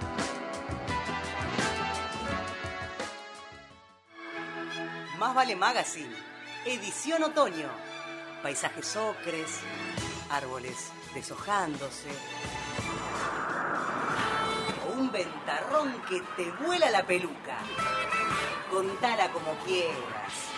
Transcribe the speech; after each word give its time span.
Más 5.22 5.36
vale 5.36 5.54
Magazine, 5.54 6.17
edición 6.64 7.22
otoño. 7.22 7.68
Paisajes 8.43 8.96
ocres, 8.96 9.61
árboles 10.29 10.90
deshojándose. 11.14 12.08
O 14.85 14.99
un 14.99 15.13
ventarrón 15.13 16.03
que 16.08 16.21
te 16.36 16.50
vuela 16.64 16.90
la 16.90 17.07
peluca. 17.07 17.57
Contala 18.68 19.30
como 19.30 19.54
quieras. 19.64 20.51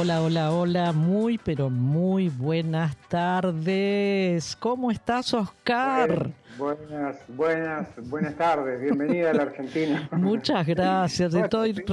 Hola, 0.00 0.22
hola, 0.22 0.50
hola, 0.50 0.92
muy, 0.92 1.36
pero 1.36 1.68
muy 1.68 2.30
buenas 2.30 2.96
tardes. 3.08 4.56
¿Cómo 4.56 4.90
estás, 4.90 5.34
Oscar? 5.34 6.30
Buenas, 6.56 7.16
buenas, 7.28 7.88
buenas 8.08 8.34
tardes. 8.34 8.80
Bienvenida 8.80 9.30
a 9.30 9.34
la 9.34 9.42
Argentina. 9.42 10.08
Muchas 10.12 10.66
gracias. 10.66 11.34
Estoy, 11.34 11.84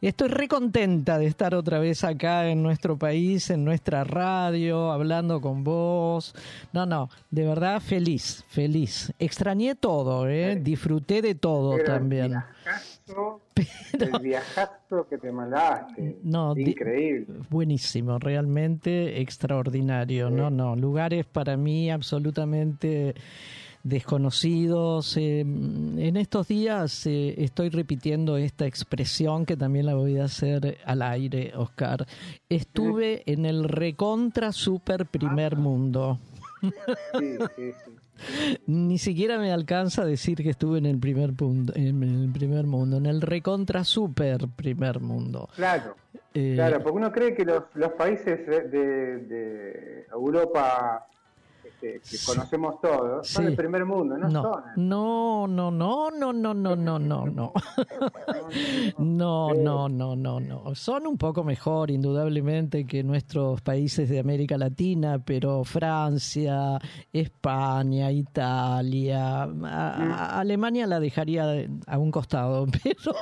estoy 0.00 0.28
re 0.28 0.46
contenta 0.46 1.18
de 1.18 1.26
estar 1.26 1.52
otra 1.56 1.80
vez 1.80 2.04
acá 2.04 2.48
en 2.48 2.62
nuestro 2.62 2.96
país, 2.96 3.50
en 3.50 3.64
nuestra 3.64 4.04
radio, 4.04 4.92
hablando 4.92 5.40
con 5.40 5.64
vos. 5.64 6.36
No, 6.72 6.86
no, 6.86 7.10
de 7.28 7.44
verdad 7.44 7.80
feliz, 7.80 8.44
feliz. 8.46 9.12
Extrañé 9.18 9.74
todo, 9.74 10.28
¿eh? 10.28 10.54
disfruté 10.62 11.22
de 11.22 11.34
todo 11.34 11.76
también. 11.84 12.36
El 13.92 14.22
viajazo 14.22 15.06
que 15.08 15.18
te 15.18 15.32
mandaste. 15.32 16.18
No, 16.22 16.56
increíble. 16.56 17.40
Buenísimo, 17.50 18.18
realmente 18.18 19.20
extraordinario. 19.20 20.30
No, 20.30 20.50
no, 20.50 20.76
lugares 20.76 21.26
para 21.26 21.56
mí 21.56 21.90
absolutamente 21.90 23.14
desconocidos. 23.82 25.16
Eh, 25.16 25.40
en 25.40 26.16
estos 26.16 26.48
días 26.48 27.06
eh, 27.06 27.34
estoy 27.38 27.70
repitiendo 27.70 28.36
esta 28.36 28.66
expresión 28.66 29.46
que 29.46 29.56
también 29.56 29.86
la 29.86 29.94
voy 29.94 30.18
a 30.18 30.24
hacer 30.24 30.78
al 30.84 31.02
aire, 31.02 31.52
Oscar. 31.56 32.06
Estuve 32.48 33.22
en 33.26 33.46
el 33.46 33.64
recontra 33.64 34.52
super 34.52 35.06
primer 35.06 35.54
ah. 35.54 35.58
mundo. 35.58 36.18
Sí, 36.60 37.36
sí, 37.56 37.72
sí. 37.84 37.92
Ni 38.66 38.98
siquiera 38.98 39.38
me 39.38 39.52
alcanza 39.52 40.02
a 40.02 40.04
decir 40.04 40.36
que 40.38 40.50
estuve 40.50 40.78
en 40.78 40.86
el 40.86 40.98
primer 40.98 41.34
punto, 41.34 41.72
en 41.76 42.02
el 42.02 42.32
primer 42.32 42.66
mundo, 42.66 42.96
en 42.96 43.06
el 43.06 43.20
recontra 43.20 43.84
super 43.84 44.48
primer 44.48 45.00
mundo. 45.00 45.48
Claro, 45.56 45.94
eh, 46.34 46.52
claro, 46.54 46.82
porque 46.82 46.96
uno 46.96 47.12
cree 47.12 47.34
que 47.34 47.44
los, 47.44 47.64
los 47.74 47.92
países 47.92 48.46
de, 48.46 48.68
de 48.68 50.06
Europa 50.12 51.06
que, 51.80 52.00
conocemos 52.26 52.80
todos 52.80 53.28
son 53.28 53.46
el 53.46 53.54
primer 53.54 53.84
mundo, 53.84 54.16
no, 54.16 54.28
no 54.28 54.42
son. 54.42 54.62
No, 54.76 55.46
no, 55.46 55.70
no, 55.70 56.10
no, 56.10 56.32
no, 56.32 56.54
no, 56.54 56.76
no, 56.76 56.98
no, 56.98 57.26
no. 57.26 57.52
No, 58.98 59.54
no, 59.54 59.88
no, 59.88 60.16
no, 60.16 60.40
no. 60.40 60.74
Son 60.74 61.06
un 61.06 61.16
poco 61.16 61.44
mejor, 61.44 61.90
indudablemente, 61.90 62.84
que 62.84 63.02
nuestros 63.02 63.60
países 63.60 64.08
de 64.08 64.18
América 64.18 64.58
Latina, 64.58 65.18
pero 65.24 65.64
Francia, 65.64 66.78
España, 67.12 68.10
Italia, 68.10 69.42
Alemania 69.42 70.86
la 70.86 71.00
dejaría 71.00 71.68
a 71.86 71.98
un 71.98 72.10
costado, 72.10 72.66
pero 72.82 73.14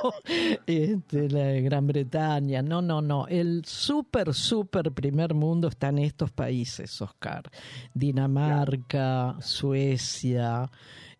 este, 0.65 1.29
la 1.29 1.51
Gran 1.61 1.87
Bretaña, 1.87 2.61
no, 2.61 2.81
no, 2.81 3.01
no. 3.01 3.27
El 3.27 3.63
súper, 3.65 4.33
súper 4.33 4.91
primer 4.91 5.33
mundo 5.33 5.67
está 5.67 5.89
en 5.89 5.99
estos 5.99 6.31
países, 6.31 7.01
Oscar. 7.01 7.43
Dinamarca 7.93 8.46
Dinamarca, 8.47 9.35
Suecia, 9.41 10.69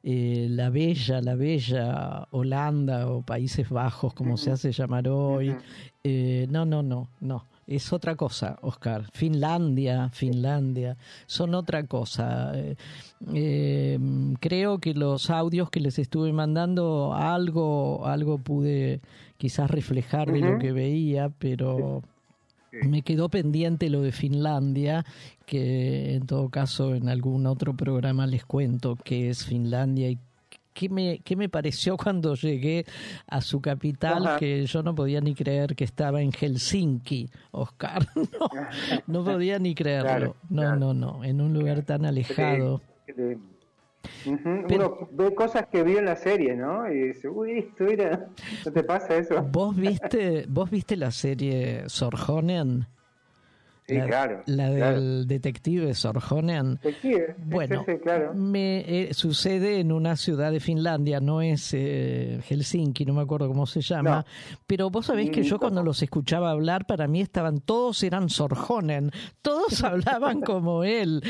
eh, 0.03 0.47
la 0.49 0.69
bella, 0.69 1.21
la 1.21 1.35
bella 1.35 2.27
Holanda 2.31 3.07
o 3.07 3.21
Países 3.21 3.69
Bajos, 3.69 4.13
como 4.13 4.38
se 4.38 4.51
hace 4.51 4.71
llamar 4.71 5.07
hoy. 5.07 5.55
Eh, 6.03 6.47
no, 6.49 6.65
no, 6.65 6.81
no, 6.83 7.09
no. 7.19 7.45
Es 7.67 7.91
otra 7.91 8.15
cosa, 8.15 8.57
Oscar. 8.61 9.09
Finlandia, 9.11 10.09
Finlandia, 10.13 10.95
son 11.25 11.53
otra 11.53 11.85
cosa. 11.85 12.53
Eh, 13.33 13.99
creo 14.39 14.77
que 14.79 14.94
los 14.94 15.29
audios 15.29 15.69
que 15.69 15.81
les 15.81 15.99
estuve 15.99 16.31
mandando, 16.31 17.13
algo, 17.13 18.05
algo 18.05 18.38
pude 18.38 19.01
quizás 19.38 19.69
reflejar 19.69 20.31
de 20.31 20.39
lo 20.39 20.59
que 20.59 20.71
veía, 20.71 21.29
pero 21.38 22.03
me 22.72 23.01
quedó 23.01 23.29
pendiente 23.29 23.89
lo 23.89 24.01
de 24.01 24.11
Finlandia, 24.11 25.05
que 25.45 26.16
en 26.16 26.25
todo 26.25 26.50
caso 26.50 26.95
en 26.95 27.09
algún 27.09 27.45
otro 27.45 27.75
programa 27.75 28.28
les 28.28 28.45
cuento 28.45 28.95
qué 28.95 29.29
es 29.29 29.45
Finlandia 29.45 30.09
y 30.09 30.19
qué 30.73 30.89
me, 30.89 31.19
qué 31.19 31.35
me 31.35 31.50
pareció 31.50 31.97
cuando 31.97 32.35
llegué 32.35 32.85
a 33.27 33.41
su 33.41 33.61
capital, 33.61 34.38
que 34.38 34.66
yo 34.66 34.83
no 34.83 34.94
podía 34.94 35.22
ni 35.22 35.33
creer 35.33 35.75
que 35.75 35.83
estaba 35.83 36.22
en 36.22 36.31
Helsinki, 36.31 37.29
Oscar. 37.51 38.07
No, 39.07 39.23
podía 39.23 39.59
ni 39.59 39.73
creerlo. 39.73 40.35
no, 40.50 40.75
no, 40.75 40.94
no, 40.94 41.23
en 41.23 41.41
un 41.41 41.53
lugar 41.53 41.83
tan 41.83 42.06
alejado. 42.06 42.81
Uno 44.25 45.09
ve 45.12 45.34
cosas 45.35 45.68
que 45.68 45.84
vio 45.84 46.00
en 46.00 46.06
la 46.06 46.16
serie, 46.16 46.56
¿no? 46.56 46.91
Y 46.91 47.09
dice, 47.09 47.28
uy, 47.28 47.59
esto 47.59 47.85
era... 47.88 48.28
¿No 48.66 48.72
te 48.72 48.84
pasa 48.84 49.16
eso? 49.18 49.41
¿Vos 49.51 49.75
viste, 49.75 50.45
¿vos 50.47 50.69
viste 50.69 50.95
la 50.97 51.12
serie 51.12 51.84
Sorjonen? 51.88 52.88
La, 53.88 54.06
claro. 54.06 54.44
La 54.48 54.70
del 54.70 55.28
detective 55.28 55.94
Sorjonen. 55.94 56.80
bueno, 57.46 57.86
me 58.36 58.80
eh, 58.80 59.14
sucede 59.14 59.80
en 59.80 59.92
una 59.92 60.18
ciudad 60.18 60.52
de 60.52 60.59
Finlandia, 60.59 61.20
no 61.20 61.42
es 61.42 61.74
eh, 61.74 62.42
Helsinki, 62.48 63.06
no 63.06 63.14
me 63.14 63.22
acuerdo 63.22 63.48
cómo 63.48 63.66
se 63.66 63.81
llama, 63.81 64.25
pero 64.66 64.90
vos 64.90 65.06
sabés 65.06 65.30
que 65.30 65.44
yo 65.44 65.58
cuando 65.58 65.84
los 65.84 66.02
escuchaba 66.03 66.52
hablar, 66.52 66.86
para 66.86 67.08
mí 67.08 67.22
estaban, 67.22 67.62
todos 67.62 68.03
eran 68.03 68.30
Sorjonen, 68.30 69.12
todos 69.42 69.81
hablaban 69.84 70.42
como 70.42 70.84
él. 70.84 71.24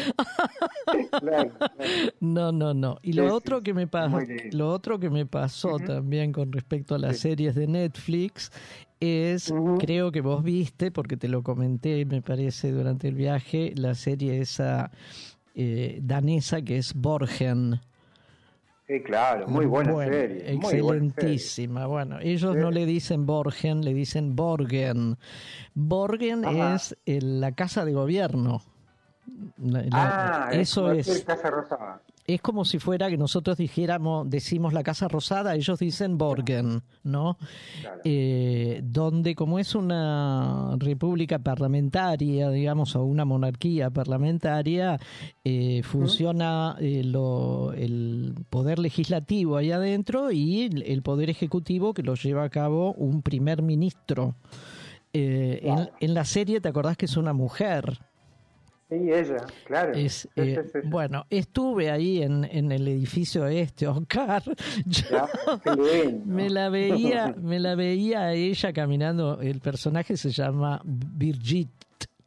no, 2.20 2.52
no, 2.52 2.74
no. 2.74 2.98
Y 3.04 3.14
lo 3.14 3.34
otro 3.34 3.62
que 3.62 3.74
me 3.74 3.88
pasó, 3.88 4.20
lo 4.52 4.70
otro 4.70 5.00
que 5.00 5.10
me 5.10 5.26
pasó 5.26 5.78
también 5.78 6.32
con 6.32 6.52
respecto 6.52 6.96
a 6.96 6.98
las 6.98 7.20
series 7.20 7.54
de 7.54 7.68
Netflix 7.68 8.52
es, 9.00 9.54
creo 9.80 10.12
que 10.12 10.22
vos 10.22 10.44
viste, 10.44 10.92
porque 10.92 11.18
te 11.18 11.28
lo 11.28 11.44
comenté, 11.44 12.06
me 12.06 12.22
parece, 12.22 12.72
durante 12.72 13.08
el 13.08 13.16
viaje, 13.16 13.74
la 13.76 13.96
serie 13.96 14.40
esa 14.42 14.92
eh, 15.56 16.00
danesa 16.02 16.62
que 16.62 16.78
es 16.78 16.94
Borgen. 16.94 17.80
Sí, 18.88 19.02
claro, 19.04 19.48
muy 19.48 19.66
buena 19.66 19.96
serie. 20.06 20.54
Excelentísima. 20.54 21.88
Bueno, 21.88 22.20
ellos 22.22 22.56
no 22.56 22.72
le 22.72 22.86
dicen 22.86 23.26
Borgen, 23.26 23.84
le 23.84 23.94
dicen 23.94 24.36
Borgen. 24.36 25.18
Borgen 25.74 26.46
es 26.46 26.96
la 27.06 27.52
casa 27.52 27.84
de 27.84 27.94
gobierno. 27.94 28.62
ah, 29.92 30.50
eso 30.54 30.92
es. 30.92 31.24
Casa 31.26 31.50
Rosada 31.50 32.02
es 32.28 32.42
como 32.42 32.66
si 32.66 32.78
fuera 32.78 33.10
que 33.10 33.18
nosotros 33.18 33.58
dijéramos, 33.58 34.30
decimos 34.30 34.74
la 34.74 34.84
Casa 34.84 35.08
Rosada, 35.08 35.56
ellos 35.56 35.80
dicen 35.80 36.18
Borgen, 36.18 36.84
¿no? 37.04 37.38
Eh, 38.04 38.82
donde 38.84 39.34
como 39.34 39.60
es 39.60 39.76
una 39.76 40.76
república 40.78 41.40
parlamentaria, 41.40 42.50
digamos, 42.50 42.98
o 42.98 43.04
una 43.06 43.24
monarquía 43.24 43.90
parlamentaria, 43.92 45.00
eh, 45.46 45.82
funciona 45.84 46.76
eh, 46.82 47.00
el 47.00 48.36
poder 48.50 48.80
legislativo 48.80 49.56
ahí 49.56 49.72
adentro 49.72 50.30
y 50.30 50.64
el, 50.64 51.02
poder 51.04 51.30
ejecutivo 51.30 51.94
que 51.94 52.04
lo 52.04 52.16
lleva 52.16 52.44
a 52.44 52.50
cabo 52.50 52.92
un 52.94 53.22
primer 53.22 53.62
ministro. 53.62 54.36
en, 55.14 55.90
en 56.02 56.14
la 56.14 56.26
serie, 56.26 56.60
¿te 56.60 56.68
acordás 56.68 56.98
que 56.98 57.06
es 57.06 57.16
una 57.16 57.32
mujer? 57.32 57.98
Sí, 58.90 58.96
ella, 58.96 59.46
claro. 59.66 59.92
Eh, 59.96 60.64
bueno, 60.86 61.26
estuve 61.30 61.92
ahí 61.92 62.24
en, 62.24 62.46
en, 62.46 62.72
el 62.72 62.88
edificio 62.88 63.46
este, 63.46 63.86
Oscar. 63.86 64.44
me 66.26 66.50
la 66.50 66.70
veía, 66.70 67.36
me 67.42 67.60
la 67.60 67.76
veía 67.76 68.32
ella 68.34 68.72
caminando. 68.72 69.42
El 69.42 69.60
personaje 69.60 70.16
se 70.16 70.30
llama 70.30 70.82
Birgit, 70.86 71.70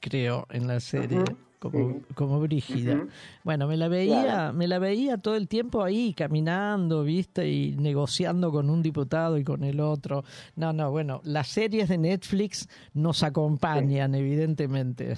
creo, 0.01 0.47
en 0.51 0.67
la 0.67 0.81
serie 0.81 1.25
como, 1.61 2.01
como 2.15 2.41
Brígida. 2.41 3.07
Bueno, 3.45 3.69
me 3.69 3.77
la 3.77 3.87
veía, 3.89 4.51
me 4.53 4.67
la 4.67 4.79
veía 4.79 5.19
todo 5.19 5.37
el 5.37 5.47
tiempo 5.47 5.85
ahí 5.85 6.15
caminando, 6.15 7.05
¿viste? 7.05 7.49
Y 7.49 7.77
negociando 7.77 8.51
con 8.51 8.71
un 8.71 8.83
diputado 8.83 9.39
y 9.39 9.45
con 9.45 9.63
el 9.63 9.79
otro. 9.79 10.25
No, 10.57 10.73
no, 10.73 10.91
bueno, 10.91 11.21
las 11.23 11.49
series 11.49 11.89
de 11.89 11.99
Netflix 11.99 12.69
nos 12.95 13.23
acompañan, 13.23 14.15
evidentemente. 14.15 15.15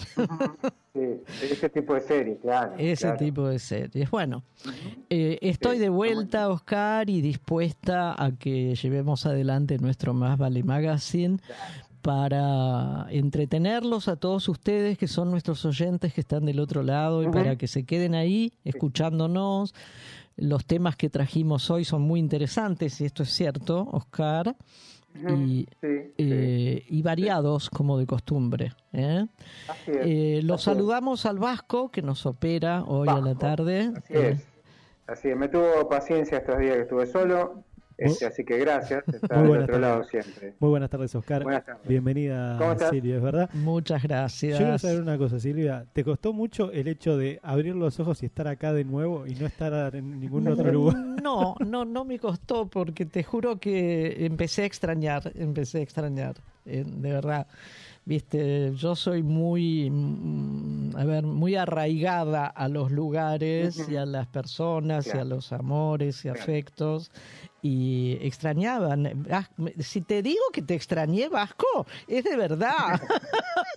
Sí, 0.95 1.23
ese 1.43 1.71
tipo 1.71 1.95
de 1.95 2.01
series, 2.03 2.39
claro. 2.41 2.75
Ese 2.77 3.13
tipo 3.13 3.49
de 3.49 3.59
series. 3.59 4.11
Bueno, 4.11 4.43
eh, 5.09 5.39
estoy 5.41 5.79
de 5.79 5.89
vuelta, 5.89 6.51
Oscar, 6.51 7.09
y 7.09 7.23
dispuesta 7.23 8.15
a 8.23 8.33
que 8.33 8.75
llevemos 8.75 9.25
adelante 9.25 9.79
nuestro 9.79 10.13
Más 10.13 10.37
Vale 10.37 10.63
Magazine 10.63 11.39
para 12.03 13.07
entretenerlos 13.11 14.09
a 14.09 14.17
todos 14.17 14.49
ustedes 14.49 14.99
que 14.99 15.07
son 15.07 15.31
nuestros 15.31 15.65
oyentes 15.65 16.13
que 16.13 16.21
están 16.21 16.45
del 16.45 16.59
otro 16.59 16.83
lado 16.83 17.23
y 17.23 17.29
para 17.29 17.57
que 17.57 17.69
se 17.69 17.85
queden 17.85 18.15
ahí 18.15 18.53
escuchándonos. 18.65 19.75
Los 20.37 20.67
temas 20.67 20.97
que 20.97 21.09
trajimos 21.09 21.71
hoy 21.71 21.85
son 21.85 22.03
muy 22.03 22.19
interesantes 22.19 23.01
y 23.01 23.05
esto 23.05 23.23
es 23.23 23.31
cierto, 23.31 23.89
Oscar. 23.93 24.57
Y, 25.15 25.67
eh, 25.83 26.87
y, 26.89 27.03
variados 27.03 27.69
como 27.69 27.99
de 27.99 28.07
costumbre. 28.07 28.73
¿eh? 28.95 29.27
eh 29.87 30.41
los 30.43 30.63
saludamos 30.63 31.27
al 31.27 31.39
Vasco 31.39 31.91
que 31.91 32.01
nos 32.01 32.25
opera 32.25 32.83
hoy 32.85 33.09
a 33.09 33.21
la 33.21 33.35
tarde. 33.35 33.93
Así 33.95 34.15
es. 34.15 34.41
Eh, 34.41 34.45
así 35.07 35.29
es. 35.29 35.37
Me 35.37 35.49
tuvo 35.49 35.87
paciencia 35.87 36.39
estos 36.39 36.59
días 36.59 36.77
que 36.77 36.83
estuve 36.83 37.07
solo 37.07 37.63
este, 38.05 38.27
así 38.27 38.45
que 38.45 38.59
gracias, 38.59 39.05
está 39.13 39.43
del 39.43 39.63
otro 39.63 39.79
lado 39.79 40.05
siempre. 40.05 40.55
Muy 40.59 40.71
buenas 40.71 40.91
tardes, 40.91 41.15
Oscar. 41.15 41.43
Buenas 41.43 41.65
tardes. 41.65 41.87
Bienvenida, 41.87 42.59
Silvia, 42.91 43.17
¿es 43.17 43.23
verdad? 43.23 43.51
Muchas 43.55 44.03
gracias. 44.03 44.59
Yo 44.59 44.65
quiero 44.65 44.79
saber 44.79 45.01
una 45.01 45.19
cosa, 45.19 45.39
Silvia. 45.39 45.87
¿Te 45.93 46.05
costó 46.05 46.33
mucho 46.33 46.73
el 46.73 46.89
hecho 46.89 47.17
de 47.17 47.41
abrir 47.43 47.75
los 47.75 47.99
ojos 48.01 48.23
y 48.23 48.27
estar 48.27 48.49
acá 48.49 48.73
de 48.73 48.85
nuevo 48.85 49.27
y 49.27 49.35
no 49.35 49.47
estar 49.47 49.95
en 49.95 50.21
ningún 50.21 50.49
otro 50.49 50.71
lugar? 50.71 50.97
No, 51.23 51.55
no, 51.61 51.85
no 51.85 52.05
me 52.05 52.19
costó 52.19 52.67
porque 52.67 53.07
te 53.07 53.23
juro 53.23 53.61
que 53.61 54.27
empecé 54.27 54.63
a 54.63 54.65
extrañar, 54.65 55.31
empecé 55.37 55.79
a 55.79 55.83
extrañar, 55.83 56.35
eh, 56.67 56.85
de 56.85 57.13
verdad. 57.13 57.47
Viste, 58.05 58.73
yo 58.75 58.97
soy 58.97 59.23
muy, 59.23 59.89
mm, 59.89 60.97
a 60.97 61.05
ver, 61.05 61.25
muy 61.25 61.55
arraigada 61.55 62.47
a 62.47 62.69
los 62.69 62.91
lugares 62.91 63.89
y 63.89 63.97
a 63.97 64.05
las 64.05 64.27
personas 64.27 65.07
y 65.07 65.19
a 65.19 65.25
los 65.25 65.53
amores 65.53 66.25
y 66.25 66.29
afectos 66.29 67.13
y 67.63 68.19
extrañaban. 68.21 69.25
Si 69.79 70.01
te 70.01 70.21
digo 70.21 70.43
que 70.53 70.63
te 70.63 70.75
extrañé, 70.75 71.29
Vasco, 71.29 71.87
es 72.09 72.25
de 72.25 72.37
verdad. 72.37 73.01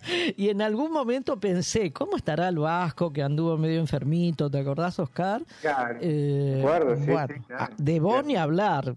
y 0.38 0.50
en 0.50 0.62
algún 0.62 0.92
momento 0.92 1.40
pensé, 1.40 1.92
¿cómo 1.92 2.18
estará 2.18 2.50
el 2.50 2.58
Vasco 2.58 3.14
que 3.14 3.22
anduvo 3.22 3.58
medio 3.58 3.80
enfermito? 3.80 4.50
¿Te 4.50 4.60
acordás, 4.60 5.00
Oscar? 5.00 5.44
Claro. 5.62 6.00
Eh, 6.02 6.66
sí, 7.06 7.12
ah, 7.52 7.70
De 7.78 8.00
vos 8.00 8.26
ni 8.26 8.36
hablar. 8.36 8.96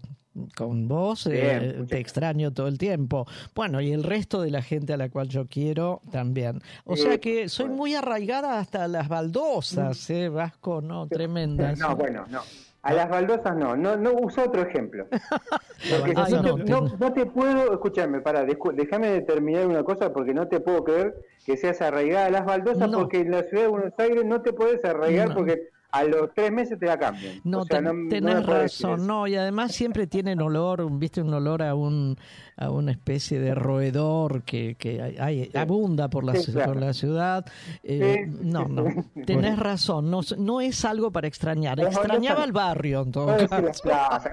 Con 0.55 0.87
vos 0.87 1.27
eh, 1.27 1.85
te 1.87 1.99
extraño 1.99 2.53
todo 2.53 2.67
el 2.67 2.77
tiempo. 2.77 3.25
Bueno, 3.55 3.81
y 3.81 3.91
el 3.91 4.03
resto 4.03 4.41
de 4.41 4.51
la 4.51 4.61
gente 4.61 4.93
a 4.93 4.97
la 4.97 5.09
cual 5.09 5.27
yo 5.27 5.47
quiero 5.47 6.01
también. 6.11 6.61
O 6.85 6.95
sea 6.95 7.17
que 7.17 7.49
soy 7.49 7.69
muy 7.69 7.95
arraigada 7.95 8.59
hasta 8.59 8.87
las 8.87 9.09
baldosas, 9.09 10.09
mm. 10.09 10.13
¿eh, 10.13 10.29
Vasco? 10.29 10.81
No, 10.81 11.07
tremendas. 11.07 11.79
No, 11.79 11.95
bueno, 11.95 12.25
no. 12.29 12.41
A 12.81 12.93
las 12.93 13.09
baldosas 13.09 13.57
no, 13.57 13.75
no, 13.75 13.97
no 13.97 14.13
uso 14.13 14.43
otro 14.43 14.61
ejemplo. 14.61 15.07
no, 16.99 17.13
te 17.13 17.25
puedo, 17.25 17.73
escúchame, 17.73 18.21
para, 18.21 18.45
déjame 18.45 19.19
terminar 19.21 19.67
una 19.67 19.83
cosa 19.83 20.13
porque 20.13 20.33
no 20.33 20.47
te 20.47 20.61
puedo 20.61 20.85
creer 20.85 21.15
que 21.45 21.57
seas 21.57 21.81
arraigada 21.81 22.27
a 22.27 22.29
las 22.29 22.45
baldosas 22.45 22.89
porque 22.89 23.19
en 23.19 23.31
la 23.31 23.43
ciudad 23.43 23.63
de 23.63 23.69
Buenos 23.69 23.93
Aires 23.97 24.23
no 24.23 24.41
te 24.41 24.53
puedes 24.53 24.85
arraigar 24.85 25.33
porque 25.33 25.69
a 25.91 26.03
los 26.03 26.33
tres 26.33 26.51
meses 26.51 26.79
te 26.79 26.85
la 26.85 26.97
cambian. 26.97 27.41
No, 27.43 27.65
tenés 27.65 28.45
razón, 28.45 29.07
no, 29.07 29.27
y 29.27 29.35
además 29.35 29.73
siempre 29.73 30.07
tienen 30.07 30.41
olor, 30.41 30.87
viste, 30.97 31.21
un 31.21 31.33
olor 31.33 31.63
a 31.63 31.75
un 31.75 32.17
a 32.59 32.69
una 32.69 32.91
especie 32.91 33.39
de 33.39 33.55
roedor 33.55 34.43
que, 34.43 34.75
que 34.75 35.15
hay, 35.17 35.49
abunda 35.55 36.09
por 36.09 36.25
la, 36.25 36.33
por 36.65 36.75
la 36.75 36.93
ciudad. 36.93 37.45
Eh, 37.83 38.27
no, 38.27 38.67
no, 38.67 38.83
tenés 39.25 39.57
razón, 39.57 40.11
no, 40.11 40.19
no 40.37 40.59
es 40.59 40.83
algo 40.83 41.09
para 41.09 41.27
extrañar. 41.27 41.79
Extrañaba 41.79 42.43
el 42.43 42.51
barrio 42.51 43.03
en 43.03 43.11
todo 43.13 43.27
caso. 43.47 43.83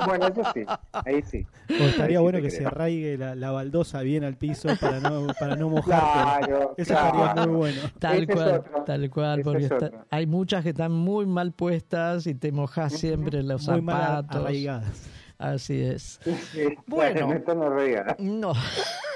Bueno, 0.07 0.27
eso 0.27 0.43
sí, 0.53 0.65
ahí 0.93 1.23
sí. 1.23 1.47
estaría 1.69 2.19
bueno 2.19 2.41
que 2.41 2.51
se 2.51 2.67
arraigue 2.67 3.17
la, 3.17 3.51
baldosa 3.53 4.03
bien 4.03 4.25
al 4.25 4.37
piso 4.37 4.71
para 4.81 4.99
no, 4.99 5.29
para 5.39 5.55
no 5.55 5.69
mojarte. 5.69 6.49
Claro, 6.49 6.75
eso 6.77 6.95
estaría 6.95 7.47
muy 7.47 7.55
bueno. 7.55 7.81
Tal 8.01 8.27
cual, 8.27 8.65
tal 8.85 9.11
cual, 9.11 9.43
porque 9.43 9.69
hay 10.11 10.27
muchas 10.27 10.65
que 10.65 10.71
están 10.71 10.91
muy 10.91 11.27
mal 11.27 11.53
puestas 11.53 12.27
y 12.27 12.35
te 12.35 12.51
mojas 12.51 12.93
siempre 12.93 13.45
los 13.45 13.63
zapatos. 13.63 13.83
Muy 13.83 13.85
mal 13.85 14.27
arraigadas. 14.29 15.11
Así 15.39 15.83
es. 15.83 16.21
bueno, 16.87 17.29
no. 18.19 18.53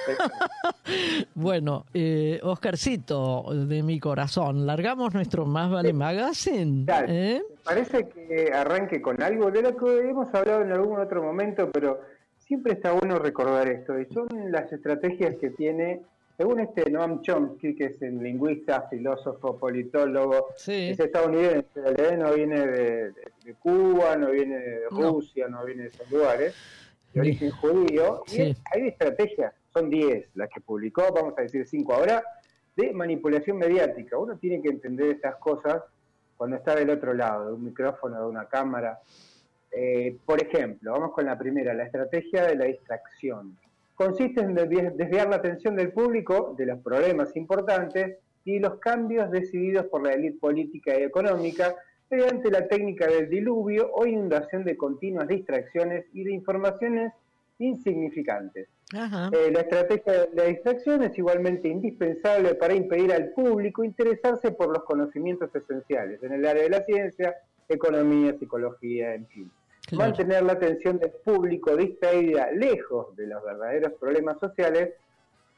bueno, 1.34 1.86
eh, 1.94 2.40
Oscarcito 2.42 3.44
de 3.54 3.82
mi 3.82 3.98
corazón, 3.98 4.66
largamos 4.66 5.14
nuestro 5.14 5.46
Más 5.46 5.70
Vale 5.70 5.92
Magazine. 5.92 6.86
¿eh? 7.08 7.42
Parece 7.64 8.08
que 8.08 8.52
arranque 8.52 9.00
con 9.00 9.22
algo 9.22 9.50
de 9.50 9.62
lo 9.62 9.76
que 9.76 10.08
hemos 10.08 10.34
hablado 10.34 10.62
en 10.62 10.72
algún 10.72 10.98
otro 10.98 11.22
momento, 11.22 11.70
pero 11.70 12.00
siempre 12.38 12.74
está 12.74 12.92
bueno 12.92 13.18
recordar 13.18 13.68
esto. 13.68 13.98
Y 13.98 14.06
son 14.06 14.28
las 14.50 14.72
estrategias 14.72 15.36
que 15.40 15.50
tiene 15.50 16.02
según 16.40 16.60
este 16.60 16.90
Noam 16.90 17.20
Chomsky, 17.20 17.74
que 17.74 17.84
es 17.84 18.00
un 18.00 18.22
lingüista, 18.22 18.88
filósofo, 18.88 19.58
politólogo, 19.58 20.54
es 20.56 20.98
estadounidense, 20.98 21.68
¿eh? 21.84 22.16
no 22.16 22.32
viene 22.32 22.66
de, 22.66 23.12
Cuba, 23.58 24.16
no 24.16 24.30
viene 24.30 24.58
de 24.58 24.88
Rusia, 24.88 25.48
no, 25.48 25.66
viene 25.66 25.82
de 25.82 25.88
esos 25.90 26.10
lugares, 26.10 26.54
de 27.12 27.20
origen 27.20 27.50
judío, 27.50 28.22
y 28.32 28.40
hay 28.40 28.88
estrategias, 28.88 29.52
son 29.74 29.90
10 29.90 30.28
las 30.36 30.48
que 30.48 30.62
publicó, 30.62 31.12
vamos 31.12 31.34
a 31.36 31.42
decir 31.42 31.66
5 31.66 31.92
ahora, 31.92 32.24
de 32.74 32.90
manipulación 32.94 33.58
mediática. 33.58 34.16
Uno 34.16 34.38
tiene 34.38 34.62
que 34.62 34.70
entender 34.70 35.10
estas 35.10 35.36
cosas 35.36 35.82
cuando 36.38 36.56
está 36.56 36.74
del 36.74 36.88
otro 36.88 37.12
lado, 37.12 37.48
de 37.48 37.52
un 37.52 37.64
micrófono, 37.64 38.18
de 38.18 38.26
una 38.26 38.46
cámara. 38.46 38.98
Eh, 39.70 40.16
por 40.24 40.42
ejemplo, 40.42 40.92
vamos 40.92 41.12
con 41.12 41.26
la 41.26 41.36
primera, 41.36 41.74
la 41.74 41.84
estrategia 41.84 42.46
de 42.46 42.56
la 42.56 42.64
distracción 42.64 43.58
consiste 44.00 44.40
en 44.40 44.54
desviar 44.54 45.28
la 45.28 45.36
atención 45.36 45.76
del 45.76 45.92
público 45.92 46.54
de 46.56 46.64
los 46.64 46.78
problemas 46.80 47.36
importantes 47.36 48.16
y 48.46 48.58
los 48.58 48.78
cambios 48.78 49.30
decididos 49.30 49.84
por 49.88 50.02
la 50.02 50.14
élite 50.14 50.38
política 50.38 50.98
y 50.98 51.02
económica 51.02 51.76
mediante 52.08 52.50
la 52.50 52.66
técnica 52.66 53.06
del 53.06 53.28
diluvio 53.28 53.90
o 53.92 54.06
inundación 54.06 54.64
de 54.64 54.74
continuas 54.78 55.28
distracciones 55.28 56.06
y 56.14 56.24
de 56.24 56.32
informaciones 56.32 57.12
insignificantes. 57.58 58.68
Eh, 58.90 59.50
la 59.52 59.60
estrategia 59.60 60.12
de 60.12 60.28
la 60.32 60.44
distracción 60.44 61.02
es 61.02 61.18
igualmente 61.18 61.68
indispensable 61.68 62.54
para 62.54 62.72
impedir 62.72 63.12
al 63.12 63.32
público 63.32 63.84
interesarse 63.84 64.52
por 64.52 64.68
los 64.68 64.82
conocimientos 64.84 65.54
esenciales 65.54 66.22
en 66.22 66.32
el 66.32 66.46
área 66.46 66.62
de 66.62 66.70
la 66.70 66.84
ciencia, 66.86 67.36
economía, 67.68 68.32
psicología, 68.38 69.14
en 69.14 69.26
fin. 69.26 69.50
Mantener 69.92 70.42
la 70.42 70.52
atención 70.52 70.98
del 70.98 71.10
público 71.24 71.76
distraída 71.76 72.50
lejos 72.52 73.14
de 73.16 73.26
los 73.26 73.42
verdaderos 73.42 73.92
problemas 73.98 74.38
sociales, 74.38 74.94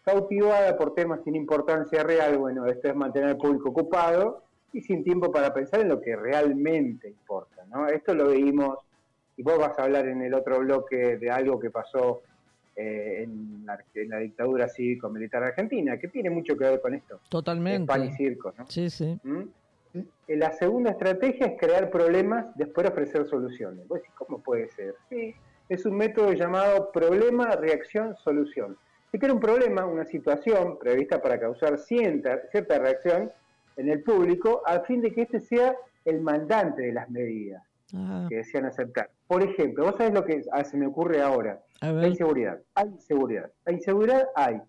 cautivada 0.04 0.76
por 0.76 0.94
temas 0.94 1.20
sin 1.24 1.36
importancia 1.36 2.02
real, 2.02 2.38
bueno, 2.38 2.66
esto 2.66 2.88
es 2.88 2.96
mantener 2.96 3.30
al 3.30 3.36
público 3.36 3.70
ocupado 3.70 4.42
y 4.72 4.80
sin 4.80 5.04
tiempo 5.04 5.30
para 5.30 5.52
pensar 5.52 5.80
en 5.80 5.88
lo 5.88 6.00
que 6.00 6.16
realmente 6.16 7.08
importa, 7.08 7.64
¿no? 7.70 7.86
Esto 7.88 8.14
lo 8.14 8.28
vimos, 8.28 8.78
y 9.36 9.42
vos 9.42 9.58
vas 9.58 9.78
a 9.78 9.84
hablar 9.84 10.08
en 10.08 10.22
el 10.22 10.34
otro 10.34 10.60
bloque 10.60 11.18
de 11.18 11.30
algo 11.30 11.60
que 11.60 11.70
pasó 11.70 12.22
eh, 12.74 13.24
en, 13.24 13.66
la, 13.66 14.18
dictadura 14.18 14.68
cívico-militar 14.68 15.42
argentina, 15.42 15.98
que 15.98 16.08
tiene 16.08 16.30
mucho 16.30 16.56
que 16.56 16.64
ver 16.64 16.80
con 16.80 16.94
esto. 16.94 17.20
Totalmente. 17.28 17.86
pan 17.86 18.04
y 18.04 18.12
circo, 18.12 18.52
¿no? 18.56 18.66
Sí, 18.68 18.88
sí. 18.88 19.18
¿Mm? 19.22 19.42
La 20.28 20.52
segunda 20.52 20.90
estrategia 20.90 21.46
es 21.46 21.58
crear 21.58 21.90
problemas, 21.90 22.46
después 22.56 22.88
ofrecer 22.88 23.26
soluciones. 23.26 23.86
¿Cómo 24.14 24.40
puede 24.40 24.68
ser? 24.68 24.94
Sí, 25.10 25.34
es 25.68 25.84
un 25.84 25.96
método 25.96 26.32
llamado 26.32 26.90
problema, 26.92 27.50
reacción, 27.56 28.16
solución. 28.16 28.76
Si 29.10 29.18
crea 29.18 29.34
un 29.34 29.40
problema, 29.40 29.84
una 29.84 30.06
situación 30.06 30.78
prevista 30.78 31.20
para 31.20 31.38
causar 31.38 31.78
cierta, 31.78 32.40
cierta 32.50 32.78
reacción 32.78 33.30
en 33.76 33.90
el 33.90 34.02
público, 34.02 34.62
a 34.64 34.80
fin 34.80 35.02
de 35.02 35.12
que 35.12 35.22
éste 35.22 35.40
sea 35.40 35.76
el 36.04 36.20
mandante 36.20 36.82
de 36.82 36.92
las 36.92 37.10
medidas 37.10 37.62
que 38.28 38.36
desean 38.36 38.64
aceptar. 38.64 39.10
Por 39.26 39.42
ejemplo, 39.42 39.84
vos 39.84 39.96
sabés 39.98 40.14
lo 40.14 40.24
que 40.24 40.42
ah, 40.52 40.64
se 40.64 40.78
me 40.78 40.86
ocurre 40.86 41.20
ahora. 41.20 41.60
La 41.82 42.06
inseguridad. 42.06 42.60
Hay 42.74 42.88
inseguridad. 42.88 43.50
La 43.66 43.72
inseguridad 43.72 44.28
hay. 44.34 44.62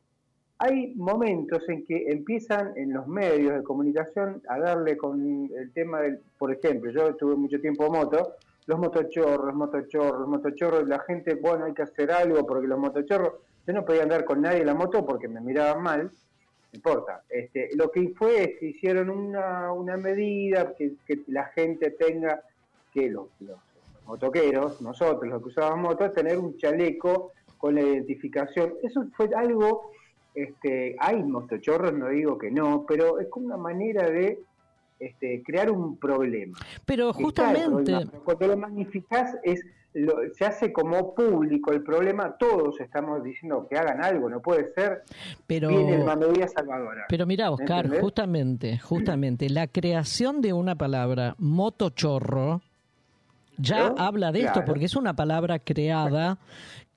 Hay 0.60 0.94
momentos 0.96 1.68
en 1.68 1.86
que 1.86 2.06
empiezan 2.10 2.74
en 2.78 2.94
los 2.94 3.08
medios 3.08 3.56
de 3.56 3.64
comunicación 3.64 4.42
a 4.48 4.60
darle 4.60 4.96
con 4.98 5.50
el 5.56 5.72
tema 5.74 6.02
del, 6.02 6.20
por 6.38 6.52
ejemplo, 6.52 6.92
yo 6.92 7.16
tuve 7.16 7.36
mucho 7.36 7.60
tiempo 7.60 7.92
moto, 7.92 8.36
los 8.66 8.80
motochorros, 8.80 9.54
motochorros, 9.54 10.28
motochorros, 10.28 10.88
la 10.88 11.00
gente, 11.00 11.36
bueno, 11.36 11.66
hay 11.66 11.74
que 11.74 11.82
hacer 11.82 12.12
algo 12.12 12.46
porque 12.48 12.68
los 12.68 12.80
motochorros, 12.80 13.34
yo 13.68 13.74
no 13.74 13.84
podía 13.84 14.04
andar 14.04 14.24
con 14.24 14.42
nadie 14.42 14.60
en 14.60 14.68
la 14.68 14.74
moto 14.74 15.06
porque 15.06 15.28
me 15.28 15.42
miraban 15.42 15.84
mal, 15.84 16.04
no 16.04 16.10
importa. 16.74 17.24
Este, 17.30 17.70
lo 17.76 17.92
que 17.92 18.14
fue 18.18 18.44
es 18.44 18.60
que 18.60 18.68
hicieron 18.68 19.10
una, 19.10 19.72
una 19.74 19.98
medida 19.98 20.74
que, 20.76 20.94
la 21.28 21.46
gente 21.46 21.92
tenga, 21.92 22.42
que 22.94 23.10
los, 23.10 23.28
los 23.42 23.60
motoqueros, 24.06 24.82
nosotros 24.82 25.30
los 25.30 25.42
que 25.42 25.50
usábamos 25.50 25.92
motos, 25.92 26.14
tener 26.14 26.38
un 26.38 26.58
chaleco 26.58 27.32
con 27.58 27.76
la 27.76 27.82
identificación. 27.82 28.76
Eso 28.82 29.06
fue 29.16 29.30
algo 29.36 29.92
este, 30.34 30.96
hay 31.00 31.24
motochorros, 31.24 31.94
no 31.94 32.10
digo 32.10 32.38
que 32.38 32.52
no, 32.52 32.86
pero 32.88 33.20
es 33.20 33.28
como 33.30 33.48
una 33.48 33.58
manera 33.58 34.10
de 34.10 34.40
este, 35.00 35.44
crear 35.44 35.72
un 35.72 35.98
problema. 35.98 36.58
Pero 36.86 37.14
justamente... 37.14 37.94
cuando 38.24 38.48
lo 38.48 38.58
magnificás 38.58 39.38
es 39.44 39.64
se 40.34 40.46
hace 40.46 40.74
como 40.74 41.14
público 41.14 41.72
el 41.72 41.84
problema, 41.84 42.36
todos 42.38 42.80
estamos 42.80 43.24
diciendo 43.24 43.68
que 43.70 43.78
hagan 43.78 44.04
algo, 44.04 44.30
no 44.30 44.42
puede 44.42 44.74
ser. 44.74 45.04
Pero, 45.46 45.70
viene 45.70 45.96
el 45.96 46.50
salvadora. 46.50 47.06
Pero 47.10 47.26
mira, 47.26 47.52
Oscar, 47.52 48.00
justamente, 48.00 48.80
justamente, 48.80 49.50
la 49.50 49.68
creación 49.68 50.42
de 50.42 50.54
una 50.54 50.76
palabra 50.76 51.36
motochorro 51.38 52.62
ya 53.58 53.94
habla 53.98 54.32
de 54.32 54.42
esto, 54.42 54.66
porque 54.66 54.86
es 54.86 54.96
una 54.96 55.16
palabra 55.16 55.60
creada 55.60 56.40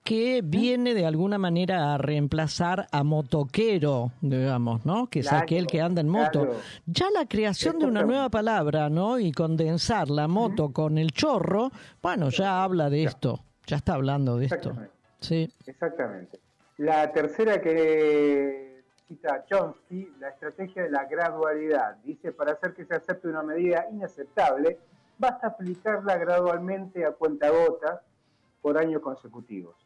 que 0.06 0.40
viene 0.40 0.94
de 0.94 1.04
alguna 1.04 1.36
manera 1.36 1.92
a 1.92 1.98
reemplazar 1.98 2.86
a 2.92 3.02
motoquero, 3.02 4.12
digamos, 4.20 4.86
¿no? 4.86 5.08
Que 5.08 5.18
es 5.18 5.32
aquel 5.32 5.66
que 5.66 5.80
anda 5.80 6.00
en 6.00 6.08
moto. 6.08 6.48
Ya 6.86 7.10
la 7.10 7.26
creación 7.26 7.80
de 7.80 7.86
una 7.86 8.04
nueva 8.04 8.30
palabra, 8.30 8.88
¿no? 8.88 9.18
Y 9.18 9.32
condensar 9.32 10.08
la 10.08 10.28
moto 10.28 10.72
con 10.72 10.96
el 10.96 11.10
chorro, 11.10 11.72
bueno, 12.00 12.30
ya 12.30 12.62
habla 12.62 12.88
de 12.88 13.02
esto, 13.02 13.40
ya 13.66 13.78
está 13.78 13.94
hablando 13.94 14.36
de 14.36 14.46
esto. 14.46 14.76
Sí. 15.18 15.52
Exactamente. 15.66 16.38
La 16.78 17.10
tercera 17.10 17.60
que 17.60 18.84
cita 19.08 19.44
Chomsky, 19.46 20.08
la 20.20 20.28
estrategia 20.28 20.84
de 20.84 20.90
la 20.90 21.06
gradualidad. 21.06 21.96
Dice, 22.04 22.30
para 22.30 22.52
hacer 22.52 22.74
que 22.74 22.84
se 22.84 22.94
acepte 22.94 23.26
una 23.26 23.42
medida 23.42 23.88
inaceptable, 23.90 24.78
basta 25.18 25.48
aplicarla 25.48 26.16
gradualmente 26.16 27.04
a 27.04 27.10
cuentagotas 27.10 28.02
por 28.62 28.78
años 28.78 29.02
consecutivos. 29.02 29.85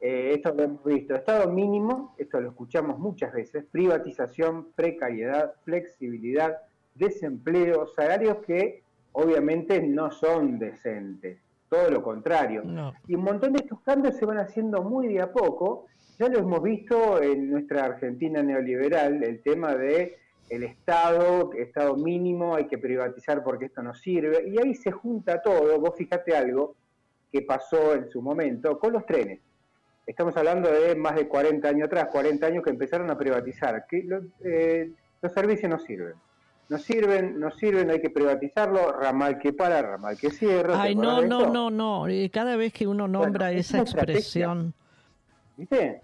Eh, 0.00 0.32
esto 0.34 0.54
lo 0.54 0.62
hemos 0.62 0.84
visto. 0.84 1.14
Estado 1.14 1.50
mínimo, 1.50 2.14
esto 2.18 2.40
lo 2.40 2.50
escuchamos 2.50 2.98
muchas 2.98 3.32
veces, 3.32 3.64
privatización, 3.70 4.72
precariedad, 4.74 5.54
flexibilidad, 5.64 6.58
desempleo, 6.94 7.86
salarios 7.86 8.38
que 8.46 8.82
obviamente 9.12 9.80
no 9.82 10.10
son 10.10 10.58
decentes, 10.58 11.38
todo 11.68 11.90
lo 11.90 12.02
contrario. 12.02 12.62
Y 13.06 13.14
un 13.14 13.24
montón 13.24 13.52
de 13.52 13.60
estos 13.60 13.80
cambios 13.80 14.16
se 14.16 14.26
van 14.26 14.38
haciendo 14.38 14.82
muy 14.82 15.08
de 15.08 15.22
a 15.22 15.32
poco. 15.32 15.86
Ya 16.18 16.28
lo 16.28 16.38
hemos 16.38 16.62
visto 16.62 17.22
en 17.22 17.50
nuestra 17.50 17.84
Argentina 17.84 18.42
neoliberal, 18.42 19.22
el 19.22 19.40
tema 19.40 19.74
de 19.74 20.16
el 20.50 20.62
Estado, 20.64 21.52
Estado 21.52 21.96
mínimo, 21.96 22.54
hay 22.54 22.66
que 22.66 22.78
privatizar 22.78 23.42
porque 23.44 23.66
esto 23.66 23.82
no 23.82 23.94
sirve, 23.94 24.48
y 24.48 24.58
ahí 24.58 24.74
se 24.74 24.90
junta 24.90 25.42
todo, 25.42 25.78
vos 25.78 25.94
fíjate 25.96 26.34
algo, 26.34 26.74
que 27.32 27.42
pasó 27.42 27.94
en 27.94 28.08
su 28.08 28.22
momento 28.22 28.78
con 28.78 28.92
los 28.92 29.06
trenes. 29.06 29.40
Estamos 30.06 30.36
hablando 30.36 30.70
de 30.70 30.96
más 30.96 31.16
de 31.16 31.28
40 31.28 31.68
años 31.68 31.86
atrás, 31.86 32.08
40 32.10 32.46
años 32.46 32.64
que 32.64 32.70
empezaron 32.70 33.10
a 33.10 33.18
privatizar. 33.18 33.86
Que 33.86 34.06
eh, 34.42 34.90
los 35.20 35.32
servicios 35.32 35.70
no 35.70 35.78
sirven. 35.78 36.14
No 36.70 36.78
sirven, 36.78 37.38
no 37.38 37.50
sirven, 37.50 37.90
hay 37.90 38.00
que 38.00 38.10
privatizarlo, 38.10 38.92
ramal 38.92 39.38
que 39.38 39.52
para, 39.52 39.80
ramal 39.80 40.18
que 40.18 40.30
cierra. 40.30 40.80
Ay, 40.80 40.94
no, 40.94 41.22
no, 41.22 41.50
no, 41.50 41.70
no, 41.70 42.06
cada 42.30 42.56
vez 42.56 42.72
que 42.72 42.86
uno 42.86 43.08
nombra 43.08 43.52
esa 43.52 43.80
expresión... 43.80 44.74
¿Viste? 45.56 46.02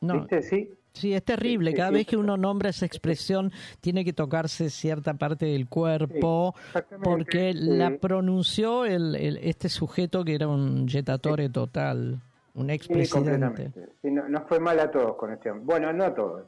No. 0.00 0.20
¿Viste? 0.20 0.42
Sí. 0.42 0.74
Sí, 0.92 1.14
es 1.14 1.24
terrible. 1.24 1.74
Cada 1.74 1.90
vez 1.90 2.06
que 2.06 2.16
uno 2.16 2.36
nombra 2.36 2.70
esa 2.70 2.86
expresión, 2.86 3.52
tiene 3.80 4.04
que 4.04 4.12
tocarse 4.12 4.70
cierta 4.70 5.14
parte 5.14 5.46
del 5.46 5.68
cuerpo, 5.68 6.54
porque 7.02 7.52
la 7.54 7.96
pronunció 7.98 8.84
el, 8.84 9.14
este 9.42 9.68
sujeto 9.68 10.24
que 10.24 10.34
era 10.34 10.48
un 10.48 10.88
jetatore 10.88 11.48
total, 11.48 12.20
un 12.54 12.70
expresidente. 12.70 13.70
Sí, 14.02 14.10
no, 14.10 14.28
nos 14.28 14.48
fue 14.48 14.58
mal 14.58 14.78
a 14.80 14.90
todos 14.90 15.16
con 15.16 15.32
este 15.32 15.50
Bueno, 15.52 15.92
no 15.92 16.04
a 16.04 16.14
todos. 16.14 16.42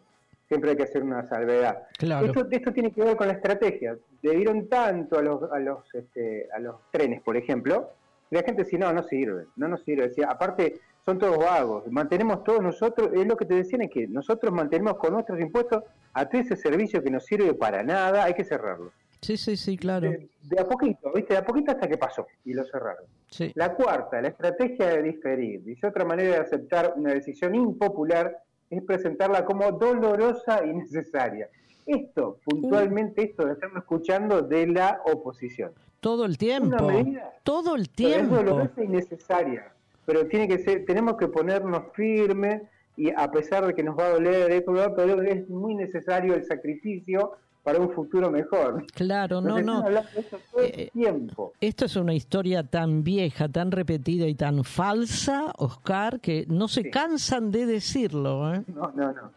Siempre 0.48 0.70
hay 0.70 0.76
que 0.76 0.82
hacer 0.82 1.02
una 1.02 1.26
salvedad. 1.26 1.84
Claro. 1.96 2.26
Esto, 2.26 2.46
esto 2.50 2.72
tiene 2.72 2.90
que 2.90 3.02
ver 3.02 3.16
con 3.16 3.26
la 3.26 3.34
estrategia. 3.34 3.96
Le 4.20 4.36
dieron 4.36 4.68
tanto 4.68 5.18
a 5.18 5.22
los, 5.22 5.50
a 5.50 5.58
los, 5.58 5.82
este, 5.94 6.48
a 6.54 6.58
los 6.58 6.76
trenes, 6.90 7.22
por 7.22 7.38
ejemplo, 7.38 7.90
y 8.30 8.34
la 8.34 8.42
gente 8.42 8.64
decía, 8.64 8.78
no, 8.78 8.92
no 8.92 9.02
sirve, 9.04 9.46
no 9.56 9.68
nos 9.68 9.82
sirve. 9.82 10.08
Decía, 10.08 10.26
aparte, 10.28 10.80
son 11.04 11.18
todos 11.18 11.38
vagos. 11.38 11.84
Mantenemos 11.90 12.44
todos 12.44 12.62
nosotros, 12.62 13.10
es 13.12 13.26
lo 13.26 13.36
que 13.36 13.44
te 13.44 13.54
decían, 13.54 13.82
es 13.82 13.90
que 13.90 14.06
nosotros 14.06 14.52
mantenemos 14.52 14.96
con 14.96 15.12
nuestros 15.14 15.40
impuestos 15.40 15.82
a 16.12 16.26
todo 16.26 16.40
ese 16.40 16.56
servicio 16.56 17.02
que 17.02 17.10
no 17.10 17.20
sirve 17.20 17.54
para 17.54 17.82
nada, 17.82 18.24
hay 18.24 18.34
que 18.34 18.44
cerrarlo. 18.44 18.92
Sí, 19.20 19.36
sí, 19.36 19.56
sí, 19.56 19.76
claro. 19.76 20.10
De, 20.10 20.60
a 20.60 20.66
poquito, 20.66 21.12
¿viste? 21.14 21.34
De 21.34 21.38
a 21.38 21.44
poquito 21.44 21.70
hasta 21.70 21.88
que 21.88 21.96
pasó 21.96 22.26
y 22.44 22.54
lo 22.54 22.64
cerraron. 22.64 23.04
Sí. 23.30 23.52
La 23.54 23.74
cuarta, 23.74 24.20
la 24.20 24.28
estrategia 24.28 24.88
de 24.88 25.02
diferir. 25.02 25.62
Dice 25.62 25.86
otra 25.86 26.04
manera 26.04 26.30
de 26.30 26.40
aceptar 26.40 26.94
una 26.96 27.14
decisión 27.14 27.54
impopular 27.54 28.36
es 28.68 28.82
presentarla 28.82 29.44
como 29.44 29.70
dolorosa 29.70 30.64
y 30.64 30.72
necesaria. 30.72 31.48
Esto, 31.86 32.38
puntualmente, 32.44 33.22
esto 33.22 33.46
lo 33.46 33.52
estamos 33.52 33.78
escuchando 33.78 34.42
de 34.42 34.66
la 34.66 35.00
oposición. 35.04 35.72
Todo 36.00 36.24
el 36.24 36.36
tiempo. 36.36 36.90
todo 37.44 37.76
el 37.76 37.90
tiempo. 37.90 38.36
Es 38.36 38.44
dolorosa 38.44 38.82
y 38.82 38.88
necesaria 38.88 39.72
pero 40.04 40.26
tiene 40.26 40.48
que 40.48 40.58
ser, 40.58 40.84
tenemos 40.84 41.16
que 41.16 41.28
ponernos 41.28 41.84
firmes 41.94 42.62
y 42.96 43.10
a 43.10 43.30
pesar 43.30 43.66
de 43.66 43.74
que 43.74 43.82
nos 43.82 43.98
va 43.98 44.06
a 44.06 44.10
doler 44.10 44.64
pero 44.64 45.22
es 45.22 45.48
muy 45.48 45.74
necesario 45.74 46.34
el 46.34 46.44
sacrificio 46.44 47.32
para 47.62 47.78
un 47.78 47.90
futuro 47.90 48.30
mejor. 48.30 48.84
Claro, 48.92 49.40
no, 49.40 49.60
no. 49.60 49.88
Esto, 49.88 50.38
todo 50.50 50.62
el 50.62 50.80
eh, 50.80 50.90
tiempo. 50.92 51.52
esto 51.60 51.84
es 51.84 51.96
una 51.96 52.12
historia 52.12 52.64
tan 52.64 53.04
vieja, 53.04 53.48
tan 53.48 53.70
repetida 53.70 54.26
y 54.26 54.34
tan 54.34 54.64
falsa, 54.64 55.52
Oscar, 55.58 56.20
que 56.20 56.44
no 56.48 56.66
se 56.66 56.90
cansan 56.90 57.50
de 57.52 57.66
decirlo. 57.66 58.52
¿eh? 58.54 58.64
No, 58.66 58.92
no, 58.94 59.12
no. 59.12 59.30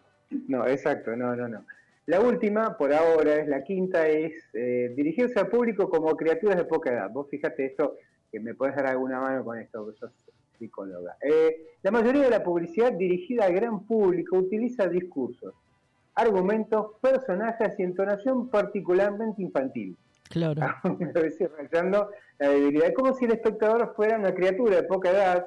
No, 0.47 0.67
exacto, 0.67 1.15
no, 1.15 1.35
no, 1.35 1.47
no. 1.47 1.63
La 2.07 2.19
última, 2.19 2.77
por 2.77 2.93
ahora, 2.93 3.35
es 3.35 3.47
la 3.47 3.63
quinta, 3.63 4.07
es 4.07 4.33
eh, 4.53 4.93
dirigirse 4.95 5.39
al 5.39 5.47
público 5.47 5.89
como 5.89 6.15
criaturas 6.15 6.57
de 6.57 6.65
poca 6.65 6.91
edad. 6.91 7.09
Vos 7.11 7.27
fíjate 7.29 7.65
esto, 7.65 7.97
que 8.31 8.39
me 8.39 8.53
puedes 8.53 8.75
dar 8.75 8.87
alguna 8.87 9.19
mano 9.19 9.43
con 9.43 9.57
esto, 9.57 9.87
que 9.87 9.97
sos 9.97 10.11
psicóloga. 10.57 11.17
Eh, 11.21 11.75
la 11.83 11.91
mayoría 11.91 12.23
de 12.23 12.29
la 12.29 12.43
publicidad 12.43 12.93
dirigida 12.93 13.45
al 13.45 13.53
gran 13.53 13.81
público 13.81 14.37
utiliza 14.37 14.87
discursos, 14.87 15.53
argumentos, 16.15 16.93
personajes 17.01 17.77
y 17.77 17.83
entonación 17.83 18.49
particularmente 18.49 19.41
infantil. 19.41 19.95
Claro. 20.29 20.61
a 20.83 21.19
veces 21.19 21.49
rayando 21.57 22.09
la 22.39 22.49
debilidad. 22.49 22.87
Es 22.87 22.95
como 22.95 23.13
si 23.13 23.25
el 23.25 23.31
espectador 23.31 23.93
fuera 23.95 24.17
una 24.17 24.33
criatura 24.33 24.77
de 24.77 24.83
poca 24.83 25.11
edad. 25.11 25.45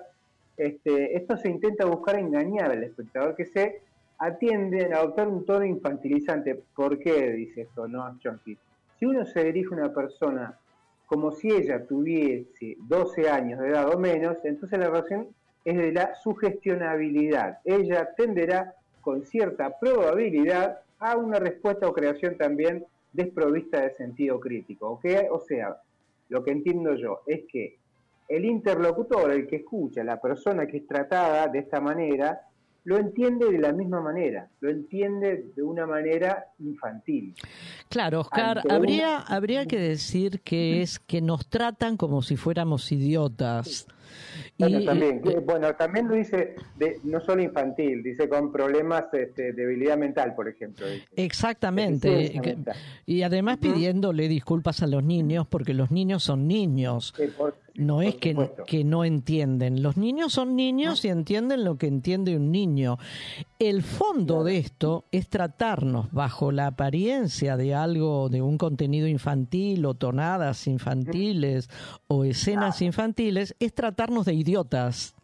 Este, 0.57 1.17
esto 1.17 1.37
se 1.37 1.49
intenta 1.49 1.85
buscar 1.85 2.19
engañar 2.19 2.71
al 2.71 2.83
espectador 2.83 3.37
que 3.37 3.47
se 3.47 3.83
atiende 4.19 4.93
a 4.93 4.99
adoptar 4.99 5.29
un 5.29 5.45
tono 5.45 5.65
infantilizante. 5.65 6.63
¿Por 6.75 6.99
qué 6.99 7.33
dice 7.33 7.63
esto, 7.63 7.87
no, 7.87 8.19
Chomsky? 8.19 8.57
Si 8.99 9.07
uno 9.07 9.25
se 9.25 9.45
dirige 9.45 9.75
a 9.75 9.79
una 9.79 9.93
persona 9.93 10.59
como 11.09 11.33
si 11.33 11.51
ella 11.51 11.87
tuviese 11.87 12.77
12 12.81 13.31
años 13.31 13.61
de 13.61 13.71
edad 13.71 13.93
o 13.95 13.99
menos, 13.99 14.37
entonces 14.45 14.79
la 14.79 14.91
razón 14.91 15.29
es 15.65 15.77
de 15.77 15.91
la 15.91 16.15
sugestionabilidad. 16.17 17.61
Ella 17.65 18.11
tenderá 18.15 18.75
con 19.01 19.25
cierta 19.25 19.79
probabilidad 19.79 20.81
a 20.99 21.17
una 21.17 21.39
respuesta 21.39 21.89
o 21.89 21.95
creación 21.95 22.37
también 22.37 22.85
desprovista 23.13 23.81
de 23.81 23.95
sentido 23.95 24.39
crítico. 24.39 25.01
O 25.31 25.41
sea, 25.41 25.81
lo 26.29 26.45
que 26.45 26.51
entiendo 26.51 26.95
yo 26.95 27.23
es 27.27 27.45
que 27.51 27.79
el 28.29 28.45
interlocutor, 28.45 29.33
el 29.33 29.47
que 29.47 29.57
escucha, 29.57 30.05
la 30.05 30.21
persona 30.21 30.67
que 30.67 30.77
es 30.77 30.87
tratada 30.87 31.49
de 31.49 31.61
esta 31.61 31.81
manera, 31.81 32.43
lo 32.85 32.97
entiende 32.97 33.51
de 33.51 33.59
la 33.59 33.73
misma 33.73 34.01
manera, 34.01 34.49
lo 34.61 34.71
entiende 34.71 35.47
de 35.55 35.63
una 35.63 35.87
manera 35.87 36.47
infantil. 36.59 37.35
Claro, 37.89 38.21
Oscar, 38.21 38.63
habría, 38.69 39.19
habría 39.19 39.67
que 39.67 39.79
decir 39.79 40.41
que 40.41 40.83
es 40.83 40.99
que 40.99 41.21
nos 41.21 41.47
tratan 41.49 41.97
como 41.97 42.23
si 42.23 42.37
fuéramos 42.37 42.91
idiotas. 42.93 43.87
Y, 44.61 44.85
también, 44.85 45.23
bueno, 45.47 45.73
también 45.77 46.09
lo 46.09 46.17
dice 46.17 46.57
de, 46.77 46.99
no 47.05 47.21
solo 47.21 47.43
infantil, 47.43 48.03
dice 48.03 48.29
con 48.29 48.51
problemas 48.51 49.05
este, 49.13 49.53
de 49.53 49.53
debilidad 49.53 49.97
mental, 49.97 50.35
por 50.35 50.49
ejemplo. 50.49 50.85
Exactamente. 51.15 52.33
y 53.07 53.23
además 53.23 53.59
pidiéndole 53.59 54.27
disculpas 54.27 54.83
a 54.83 54.89
los 54.89 55.05
niños 55.05 55.47
porque 55.47 55.75
los 55.75 55.93
niños 55.93 56.25
son 56.25 56.49
niños. 56.49 57.15
No 57.75 58.03
es 58.03 58.17
que, 58.17 58.35
que, 58.67 58.83
no 58.83 59.05
entienden. 59.05 59.85
Los 59.85 59.97
niños 59.97 60.33
son 60.33 60.57
niños 60.57 61.05
y 61.05 61.09
entienden 61.11 61.63
lo 61.63 61.79
que 61.79 61.87
entiende 61.87 62.37
un 62.37 62.51
niño. 62.51 62.99
El 63.61 63.85
fondo 63.85 64.43
de 64.43 64.59
esto 64.59 65.05
es 65.13 65.29
tratarnos 65.29 66.11
bajo 66.11 66.51
la 66.51 66.67
apariencia 66.67 67.57
de 67.57 67.77
algo, 67.77 68.29
de 68.31 68.43
un 68.43 68.59
contenido 68.59 69.07
infantil 69.07 69.87
o 69.87 69.95
tonadas 69.95 70.67
infantiles 70.67 71.71
o 72.09 72.25
escenas 72.25 72.83
infantiles, 72.83 73.55
es 73.61 73.73
tratarnos 73.75 74.27
de 74.27 74.35
idiotas. 74.49 75.15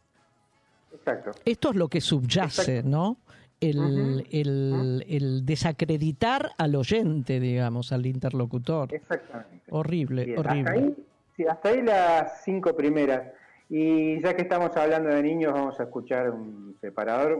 Exacto. 0.92 1.32
Esto 1.44 1.70
es 1.70 1.76
lo 1.76 1.88
que 1.88 2.00
subyace, 2.00 2.82
¿no? 2.82 3.16
El, 3.60 4.26
el, 4.30 5.04
el, 5.08 5.46
desacreditar 5.46 6.50
al 6.58 6.74
oyente, 6.74 7.40
digamos, 7.40 7.92
al 7.92 8.04
interlocutor. 8.04 8.92
Exactamente. 8.92 9.64
Horrible, 9.70 10.38
horrible. 10.38 10.94
Sí, 11.36 11.46
hasta 11.46 11.70
ahí 11.70 11.82
las 11.82 12.42
cinco 12.44 12.76
primeras. 12.76 13.32
Y 13.70 14.20
ya 14.20 14.34
que 14.34 14.42
estamos 14.42 14.76
hablando 14.76 15.08
de 15.08 15.22
niños, 15.22 15.52
vamos 15.52 15.80
a 15.80 15.84
escuchar 15.84 16.30
un 16.30 16.76
separador. 16.80 17.38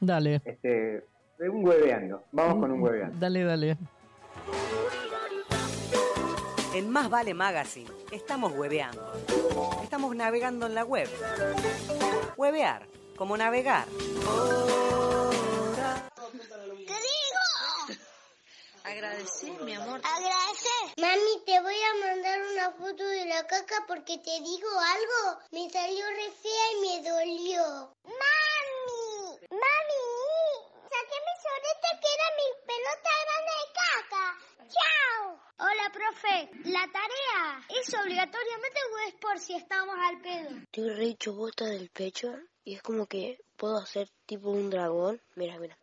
dale. 0.00 0.40
Este, 0.44 1.04
un 1.40 1.66
hueveando. 1.66 2.22
Vamos 2.30 2.60
con 2.60 2.70
un 2.70 2.80
hueveando. 2.80 3.18
Dale, 3.18 3.42
dale. 3.42 3.76
En 6.74 6.88
Más 6.90 7.10
Vale 7.10 7.34
Magazine 7.34 7.90
estamos 8.10 8.52
hueveando. 8.52 9.12
Estamos 9.82 10.16
navegando 10.16 10.66
en 10.66 10.74
la 10.74 10.84
web. 10.84 11.08
Huevear, 12.36 12.88
como 13.16 13.36
navegar. 13.36 13.86
Agradecer, 18.84 19.52
mi 19.62 19.74
amor. 19.74 20.00
Agradecer. 20.02 20.94
Mami, 20.96 21.44
te 21.44 21.60
voy 21.60 21.74
a 21.74 22.06
mandar 22.06 22.40
una 22.52 22.70
foto 22.72 23.04
de 23.04 23.26
la 23.26 23.46
caca 23.46 23.84
porque 23.86 24.16
te 24.18 24.40
digo 24.40 24.68
algo. 24.70 25.40
Me 25.50 25.68
salió 25.70 26.06
re 26.08 26.30
fea 26.42 26.72
y 26.72 26.80
me 26.80 27.08
dolió. 27.08 27.94
Mami, 28.04 29.38
mami, 29.50 30.04
saqué 30.88 31.18
mi 31.20 31.34
sorete 31.44 31.88
que 32.00 32.08
era 32.16 32.28
mi 32.38 32.48
pelota 32.66 33.12
grande 33.24 33.52
de 33.60 33.66
caca. 33.78 34.51
Chao. 34.68 35.40
Hola, 35.58 35.90
profe. 35.92 36.50
La 36.64 36.86
tarea 36.92 37.66
es 37.68 37.94
obligatoriamente 37.94 38.80
o 38.92 38.98
es 39.08 39.14
por 39.14 39.38
si 39.38 39.54
estamos 39.56 39.96
al 39.98 40.20
pedo. 40.20 40.50
Estoy 40.62 40.90
re 40.90 41.04
hecho 41.06 41.34
bota 41.34 41.64
del 41.64 41.90
pecho 41.90 42.34
y 42.64 42.74
es 42.74 42.82
como 42.82 43.06
que 43.06 43.40
puedo 43.56 43.76
hacer 43.78 44.08
tipo 44.26 44.50
un 44.50 44.70
dragón. 44.70 45.20
Mira, 45.34 45.58
mira. 45.58 45.76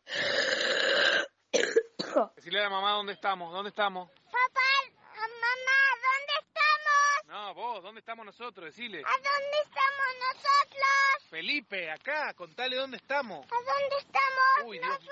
Decirle 2.36 2.60
a 2.60 2.64
la 2.64 2.70
mamá 2.70 2.92
dónde 2.94 3.14
estamos, 3.14 3.52
dónde 3.52 3.70
estamos. 3.70 4.10
Papá, 4.10 4.70
mamá, 5.16 5.80
¿dónde 6.06 6.34
estamos? 6.40 7.26
No, 7.26 7.54
vos, 7.54 7.84
¿dónde 7.84 8.00
estamos 8.00 8.26
nosotros? 8.26 8.66
Decile. 8.66 9.00
¿A 9.06 9.12
dónde 9.12 9.58
estamos 9.64 10.08
nosotros? 10.20 11.30
Felipe, 11.30 11.92
acá, 11.92 12.34
contale 12.34 12.76
dónde 12.76 12.98
estamos. 12.98 13.46
¿A 13.46 13.56
dónde 13.56 13.98
estamos 14.00 14.66
Uy, 14.66 14.80
nosotros? 14.80 15.10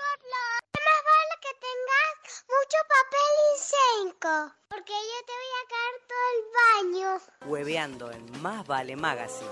Más 0.88 1.02
vale 1.10 1.34
que 1.44 1.52
tengas 1.66 2.44
mucho 2.48 2.78
papel 2.94 3.32
higiénico, 3.52 4.34
porque 4.68 4.92
yo 4.92 5.18
te 5.28 5.34
voy 5.42 5.52
a 5.60 5.64
caer 5.74 5.94
todo 6.08 6.26
el 6.34 6.40
baño. 6.60 7.10
Hueveando 7.50 8.10
en 8.10 8.42
Más 8.42 8.66
Vale 8.66 8.96
Magazine. 8.96 9.50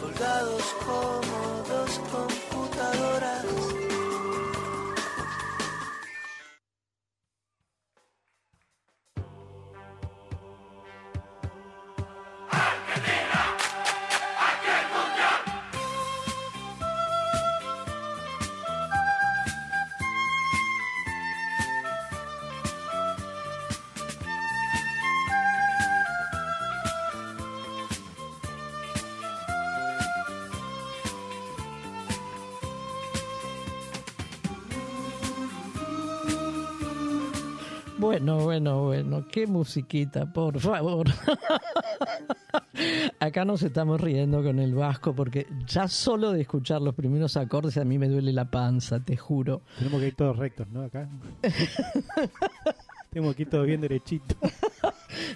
colgados 0.00 0.64
como 0.84 1.38
dos 1.68 1.92
computadoras. 2.10 3.65
Bueno, 38.16 38.44
bueno, 38.44 38.84
bueno, 38.84 39.26
qué 39.30 39.46
musiquita, 39.46 40.32
por 40.32 40.58
favor. 40.58 41.06
Acá 43.20 43.44
nos 43.44 43.62
estamos 43.62 44.00
riendo 44.00 44.42
con 44.42 44.58
el 44.58 44.74
vasco 44.74 45.14
porque 45.14 45.46
ya 45.66 45.86
solo 45.86 46.32
de 46.32 46.40
escuchar 46.40 46.80
los 46.80 46.94
primeros 46.94 47.36
acordes 47.36 47.76
a 47.76 47.84
mí 47.84 47.98
me 47.98 48.08
duele 48.08 48.32
la 48.32 48.50
panza, 48.50 49.00
te 49.00 49.18
juro. 49.18 49.60
Tenemos 49.76 50.00
que 50.00 50.06
ir 50.06 50.14
todos 50.14 50.38
rectos, 50.38 50.66
¿no? 50.70 50.84
Acá. 50.84 51.10
Tenemos 53.16 53.34
que 53.34 53.44
ir 53.44 53.48
todos 53.48 53.64
bien 53.64 53.80
derechitos. 53.80 54.36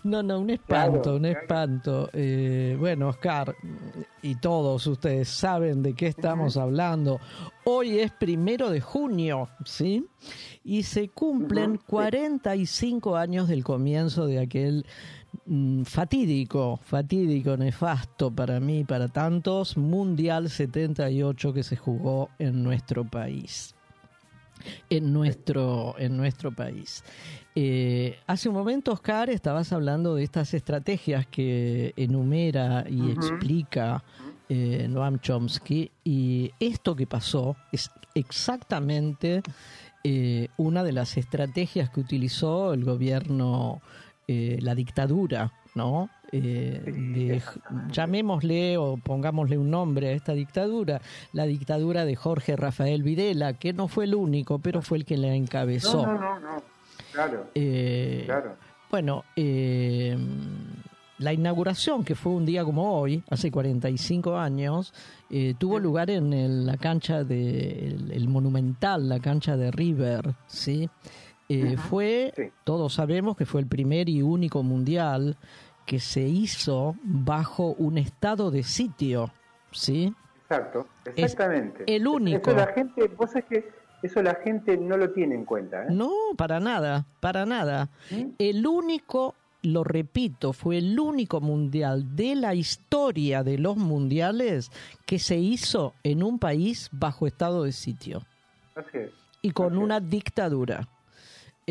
No, 0.05 0.23
no, 0.23 0.40
un 0.40 0.51
espanto, 0.51 1.16
un 1.16 1.25
espanto. 1.25 2.11
Eh, 2.12 2.77
bueno, 2.79 3.09
Oscar 3.09 3.55
y 4.23 4.35
todos 4.35 4.87
ustedes 4.87 5.29
saben 5.29 5.83
de 5.83 5.95
qué 5.95 6.07
estamos 6.07 6.57
hablando. 6.59 7.19
Hoy 7.64 7.99
es 7.99 8.11
primero 8.11 8.71
de 8.71 8.81
junio, 8.81 9.49
¿sí? 9.64 10.07
Y 10.64 10.83
se 10.83 11.09
cumplen 11.09 11.79
45 11.87 13.16
años 13.16 13.49
del 13.49 13.64
comienzo 13.64 14.27
de 14.27 14.40
aquel 14.40 14.87
mm, 15.47 15.85
fatídico, 15.85 16.79
fatídico, 16.83 17.57
nefasto 17.57 18.31
para 18.31 18.61
mí, 18.61 18.85
para 18.85 19.09
tantos, 19.09 19.77
Mundial 19.79 20.51
78 20.51 21.53
que 21.53 21.62
se 21.62 21.77
jugó 21.77 22.29
en 22.38 22.62
nuestro 22.62 23.05
país. 23.05 23.75
En 24.90 25.12
nuestro, 25.12 25.95
en 25.99 26.16
nuestro 26.19 26.53
país. 26.53 27.03
Eh, 27.54 28.18
hace 28.26 28.48
un 28.48 28.54
momento, 28.54 28.92
Oscar, 28.92 29.28
estabas 29.28 29.72
hablando 29.72 30.14
de 30.14 30.22
estas 30.22 30.54
estrategias 30.54 31.26
que 31.26 31.92
enumera 31.96 32.84
y 32.88 33.10
explica 33.10 34.04
eh, 34.48 34.86
Noam 34.88 35.18
Chomsky 35.18 35.90
y 36.04 36.52
esto 36.60 36.94
que 36.94 37.06
pasó 37.08 37.56
es 37.72 37.90
exactamente 38.14 39.42
eh, 40.04 40.48
una 40.58 40.84
de 40.84 40.92
las 40.92 41.16
estrategias 41.16 41.90
que 41.90 42.00
utilizó 42.00 42.72
el 42.72 42.84
gobierno, 42.84 43.80
la 44.28 44.76
dictadura, 44.76 45.52
¿no? 45.74 46.08
llamémosle 47.90 48.78
o 48.78 48.96
pongámosle 48.96 49.58
un 49.58 49.70
nombre 49.70 50.10
a 50.10 50.12
esta 50.12 50.34
dictadura, 50.34 51.00
la 51.32 51.46
dictadura 51.46 52.04
de 52.04 52.14
Jorge 52.14 52.54
Rafael 52.54 53.02
Videla, 53.02 53.54
que 53.54 53.72
no 53.72 53.88
fue 53.88 54.04
el 54.04 54.14
único, 54.14 54.60
pero 54.60 54.82
fue 54.82 54.98
el 54.98 55.04
que 55.04 55.16
la 55.16 55.34
encabezó. 55.34 56.06
No, 56.06 56.12
no, 56.14 56.38
no, 56.38 56.62
Claro. 57.12 57.46
Eh, 57.55 58.29
Bueno, 58.90 59.25
eh, 59.37 60.16
la 61.18 61.33
inauguración, 61.33 62.05
que 62.05 62.14
fue 62.14 62.33
un 62.33 62.46
día 62.46 62.64
como 62.64 62.99
hoy, 62.99 63.23
hace 63.31 63.51
45 63.51 64.37
años, 64.37 64.92
eh, 65.31 65.55
tuvo 65.59 65.79
lugar 65.79 66.11
en 66.11 66.66
la 66.66 66.77
cancha 66.77 67.23
de 67.23 67.87
el, 67.88 68.29
Monumental, 68.29 69.09
la 69.09 69.20
cancha 69.20 69.57
de 69.57 69.70
River, 69.70 70.35
¿sí? 70.46 70.88
Fue, 71.88 72.53
todos 72.62 72.94
sabemos 72.94 73.37
que 73.37 73.44
fue 73.44 73.61
el 73.61 73.66
primer 73.66 74.09
y 74.09 74.23
único 74.23 74.62
mundial 74.62 75.37
que 75.85 75.99
se 75.99 76.20
hizo 76.20 76.94
bajo 77.03 77.75
un 77.77 77.99
estado 77.99 78.53
de 78.53 78.62
sitio, 78.62 79.33
¿sí? 79.73 80.14
Exacto, 80.42 80.87
exactamente. 81.05 81.85
el 81.87 82.07
único. 82.07 82.53
la 82.53 82.68
gente, 82.68 83.09
vos 83.09 83.35
es 83.35 83.44
que 83.46 83.80
eso 84.02 84.22
la 84.22 84.34
gente 84.36 84.76
no 84.76 84.96
lo 84.96 85.10
tiene 85.10 85.34
en 85.34 85.44
cuenta. 85.44 85.84
¿eh? 85.84 85.86
No, 85.90 86.10
para 86.36 86.60
nada, 86.60 87.06
para 87.20 87.46
nada. 87.46 87.88
¿Mm? 88.10 88.30
El 88.38 88.66
único, 88.66 89.34
lo 89.62 89.84
repito, 89.84 90.52
fue 90.52 90.78
el 90.78 90.98
único 90.98 91.40
mundial 91.40 92.16
de 92.16 92.34
la 92.34 92.54
historia 92.54 93.42
de 93.42 93.58
los 93.58 93.76
mundiales 93.76 94.70
que 95.06 95.18
se 95.18 95.36
hizo 95.36 95.94
en 96.02 96.22
un 96.22 96.38
país 96.38 96.88
bajo 96.92 97.26
estado 97.26 97.64
de 97.64 97.72
sitio. 97.72 98.22
Así 98.74 98.98
es. 98.98 99.10
Y 99.42 99.50
con 99.52 99.78
una 99.78 100.00
dictadura. 100.00 100.88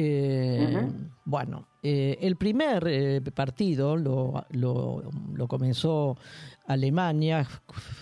Eh, 0.02 0.88
bueno, 1.26 1.68
eh, 1.84 2.18
el 2.22 2.38
primer 2.38 3.22
partido 3.34 3.98
lo, 3.98 4.46
lo, 4.52 5.04
lo, 5.34 5.48
comenzó 5.48 6.18
Alemania 6.68 7.46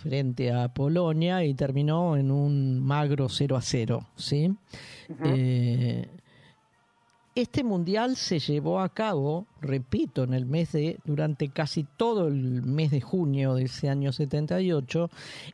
frente 0.03 0.51
a 0.51 0.67
Polonia 0.67 1.43
y 1.43 1.55
terminó 1.55 2.15
en 2.15 2.29
un 2.29 2.79
magro 2.79 3.29
0 3.29 3.55
a 3.55 3.62
0. 3.62 4.07
¿sí? 4.15 4.53
Eh, 5.23 6.07
este 7.33 7.63
mundial 7.63 8.15
se 8.15 8.39
llevó 8.39 8.79
a 8.79 8.89
cabo, 8.89 9.45
repito, 9.62 10.23
en 10.23 10.33
el 10.33 10.45
mes 10.45 10.71
de, 10.71 10.97
durante 11.05 11.49
casi 11.49 11.86
todo 11.97 12.27
el 12.27 12.63
mes 12.63 12.91
de 12.91 13.01
junio 13.01 13.53
de 13.53 13.65
ese 13.65 13.89
año 13.89 14.12
78, 14.12 15.10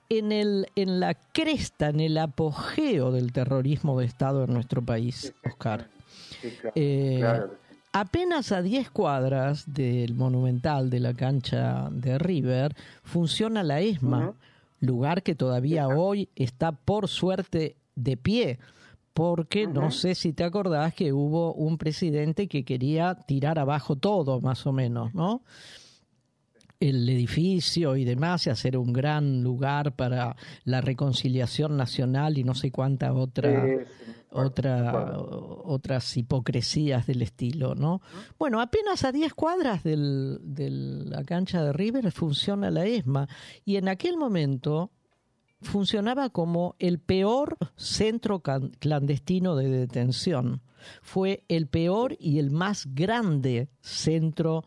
en, 0.09 0.31
el, 0.31 0.67
en 0.75 0.99
la 0.99 1.13
cresta, 1.13 1.89
en 1.89 1.99
el 1.99 2.17
apogeo 2.17 3.11
del 3.11 3.31
terrorismo 3.31 3.99
de 3.99 4.05
Estado 4.05 4.45
en 4.45 4.53
nuestro 4.53 4.81
país, 4.81 5.33
Oscar. 5.45 5.89
Eh, 6.75 7.23
Apenas 7.95 8.51
a 8.51 8.63
10 8.63 8.89
cuadras 8.89 9.71
del 9.71 10.15
monumental 10.15 10.89
de 10.89 10.99
la 10.99 11.13
cancha 11.13 11.89
de 11.91 12.17
River 12.17 12.75
funciona 13.03 13.61
la 13.61 13.81
ESMA, 13.81 14.33
lugar 14.79 15.21
que 15.21 15.35
todavía 15.35 15.87
hoy 15.87 16.27
está 16.35 16.71
por 16.71 17.07
suerte 17.07 17.75
de 17.95 18.17
pie, 18.17 18.57
porque 19.13 19.67
no 19.67 19.91
sé 19.91 20.15
si 20.15 20.33
te 20.33 20.43
acordás 20.43 20.95
que 20.95 21.13
hubo 21.13 21.53
un 21.53 21.77
presidente 21.77 22.47
que 22.47 22.65
quería 22.65 23.13
tirar 23.13 23.59
abajo 23.59 23.95
todo, 23.95 24.41
más 24.41 24.65
o 24.65 24.73
menos, 24.73 25.13
¿no? 25.13 25.43
el 26.79 27.07
edificio 27.07 27.95
y 27.95 28.03
demás 28.03 28.47
y 28.47 28.49
hacer 28.49 28.75
un 28.75 28.91
gran 28.91 29.41
lugar 29.41 29.95
para 29.95 30.35
la 30.65 30.81
reconciliación 30.81 31.77
nacional 31.77 32.37
y 32.37 32.43
no 32.43 32.55
sé 32.55 32.71
cuánta 32.71 33.13
otra 33.13 33.85
otra 34.33 35.17
otras 35.17 36.17
hipocresías 36.17 37.07
del 37.07 37.21
estilo, 37.21 37.75
¿no? 37.75 38.01
Bueno, 38.37 38.61
apenas 38.61 39.03
a 39.03 39.11
10 39.11 39.33
cuadras 39.33 39.83
del, 39.83 40.39
de 40.41 40.69
la 40.69 41.23
cancha 41.23 41.63
de 41.63 41.73
River 41.73 42.11
funciona 42.11 42.71
la 42.71 42.85
ESMA 42.85 43.27
y 43.65 43.77
en 43.77 43.87
aquel 43.87 44.17
momento 44.17 44.91
funcionaba 45.63 46.29
como 46.29 46.75
el 46.79 46.99
peor 46.99 47.57
centro 47.75 48.41
clandestino 48.41 49.55
de 49.55 49.69
detención. 49.69 50.61
Fue 51.01 51.43
el 51.47 51.67
peor 51.67 52.15
y 52.19 52.39
el 52.39 52.51
más 52.51 52.87
grande 52.93 53.69
centro 53.81 54.63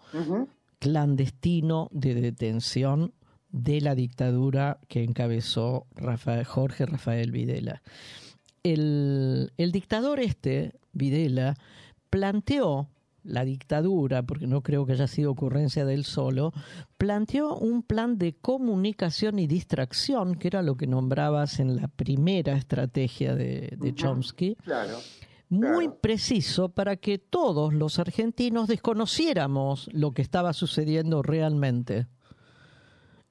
clandestino 0.79 1.89
de 1.93 2.15
detención 2.15 3.13
de 3.51 3.81
la 3.81 3.95
dictadura 3.95 4.81
que 4.89 5.03
encabezó 5.03 5.87
Jorge 6.47 6.87
Rafael 6.87 7.31
Videla. 7.31 7.83
El, 8.73 9.53
el 9.57 9.73
dictador 9.73 10.21
este, 10.21 10.73
Videla, 10.93 11.55
planteó 12.11 12.89
la 13.27 13.45
dictadura, 13.45 14.23
porque 14.23 14.47
no 14.47 14.63
creo 14.63 14.87
que 14.87 14.93
haya 14.93 15.07
sido 15.07 15.33
ocurrencia 15.33 15.85
de 15.85 15.95
él 15.95 16.05
solo, 16.05 16.53
planteó 16.97 17.57
un 17.57 17.83
plan 17.83 18.19
de 18.19 18.35
comunicación 18.35 19.39
y 19.39 19.47
distracción, 19.47 20.37
que 20.37 20.49
era 20.49 20.63
lo 20.63 20.77
que 20.77 20.87
nombrabas 20.87 21.61
en 21.61 21.77
la 21.77 21.89
primera 21.89 22.57
estrategia 22.57 23.35
de, 23.35 23.77
Chomsky, 23.95 24.57
muy 25.49 25.89
preciso 25.89 26.71
para 26.71 26.97
que 26.97 27.19
todos 27.19 27.73
los 27.73 27.99
argentinos 27.99 28.69
desconociéramos 28.69 29.89
lo 29.93 30.13
que 30.13 30.23
estaba 30.23 30.53
sucediendo 30.53 31.23
realmente. 31.23 32.07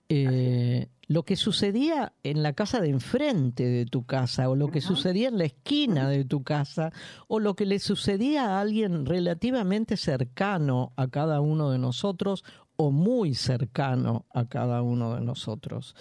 Eh, 0.08 0.88
lo 1.08 1.24
que 1.24 1.36
sucedía 1.36 2.14
en 2.24 2.44
la 2.44 2.54
casa 2.54 2.82
de 2.82 2.90
enfrente 2.90 3.66
de 3.66 3.86
tu 3.86 4.06
casa, 4.06 4.50
o 4.50 4.56
lo 4.56 4.70
que 4.70 4.82
sucedía 4.82 5.28
en 5.28 5.38
la 5.38 5.46
esquina 5.46 6.10
de 6.10 6.26
tu 6.26 6.44
casa, 6.44 6.92
o 7.28 7.40
lo 7.40 7.56
que 7.56 7.66
le 7.66 7.80
sucedía 7.80 8.46
a 8.46 8.62
alguien 8.62 9.06
relativamente 9.06 9.98
cercano 9.98 10.94
a 10.96 11.08
cada 11.08 11.42
uno 11.42 11.72
de 11.72 11.80
nosotros, 11.80 12.44
o 12.78 12.92
muy 12.92 13.36
cercano 13.36 14.26
a 14.34 14.46
cada 14.46 14.82
uno 14.82 15.16
de 15.16 15.22
nosotros. 15.22 15.96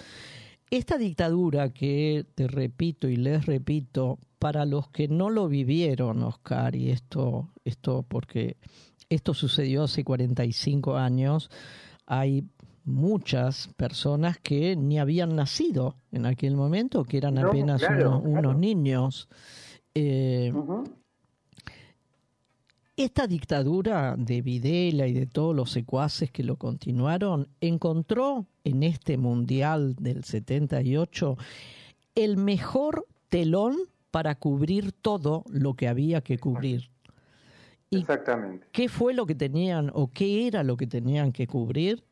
Esta 0.70 0.98
dictadura 0.98 1.72
que 1.72 2.26
te 2.34 2.48
repito 2.48 3.08
y 3.08 3.16
les 3.16 3.46
repito, 3.46 4.18
para 4.38 4.66
los 4.66 4.88
que 4.88 5.08
no 5.08 5.30
lo 5.30 5.48
vivieron, 5.48 6.22
Oscar, 6.22 6.74
y 6.74 6.90
esto, 6.90 7.52
esto 7.64 8.04
porque 8.06 8.56
esto 9.08 9.34
sucedió 9.34 9.84
hace 9.84 10.04
45 10.04 10.96
años, 10.96 11.50
hay 12.06 12.44
muchas 12.84 13.68
personas 13.76 14.38
que 14.38 14.76
ni 14.76 14.98
habían 14.98 15.36
nacido 15.36 15.96
en 16.12 16.26
aquel 16.26 16.56
momento, 16.56 17.04
que 17.04 17.16
eran 17.16 17.38
apenas 17.38 17.82
unos, 18.22 18.56
niños. 18.56 19.28
Eh, 19.94 20.52
esta 22.96 23.26
dictadura 23.26 24.14
de 24.16 24.40
Videla 24.40 25.06
y 25.08 25.12
de 25.12 25.26
todos 25.26 25.54
los 25.54 25.70
secuaces 25.70 26.30
que 26.30 26.44
lo 26.44 26.56
continuaron 26.56 27.48
encontró 27.60 28.46
en 28.62 28.84
este 28.84 29.16
Mundial 29.16 29.96
del 29.96 30.22
78 30.22 31.36
el 32.14 32.36
mejor 32.36 33.06
telón 33.28 33.76
para 34.12 34.36
cubrir 34.36 34.92
todo 34.92 35.42
lo 35.48 35.74
que 35.74 35.88
había 35.88 36.20
que 36.20 36.38
cubrir. 36.38 36.88
Exactamente. 37.90 38.66
¿Qué 38.70 38.88
fue 38.88 39.12
lo 39.12 39.26
que 39.26 39.34
tenían 39.34 39.90
o 39.92 40.08
qué 40.08 40.46
era 40.46 40.62
lo 40.62 40.76
que 40.76 40.86
tenían 40.86 41.32
que 41.32 41.48
cubrir? 41.48 42.04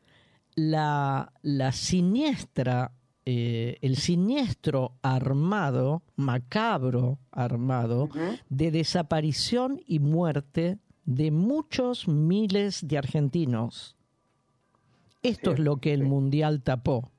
La, 0.55 1.33
la 1.43 1.73
siniestra, 1.73 2.93
eh, 3.25 3.79
el 3.81 3.97
siniestro 3.97 4.97
armado, 5.03 6.03
macabro 6.17 7.19
armado, 7.31 8.09
de 8.49 8.71
desaparición 8.71 9.81
y 9.87 9.99
muerte 9.99 10.79
de 11.05 11.31
muchos 11.31 12.09
miles 12.09 12.87
de 12.87 12.99
argentinos. 12.99 13.97
Esto 15.23 15.53
es 15.53 15.61
lo 15.61 15.77
que 15.77 15.95
el 15.95 16.03
Mundial 16.03 16.62
tapó. 16.62 17.12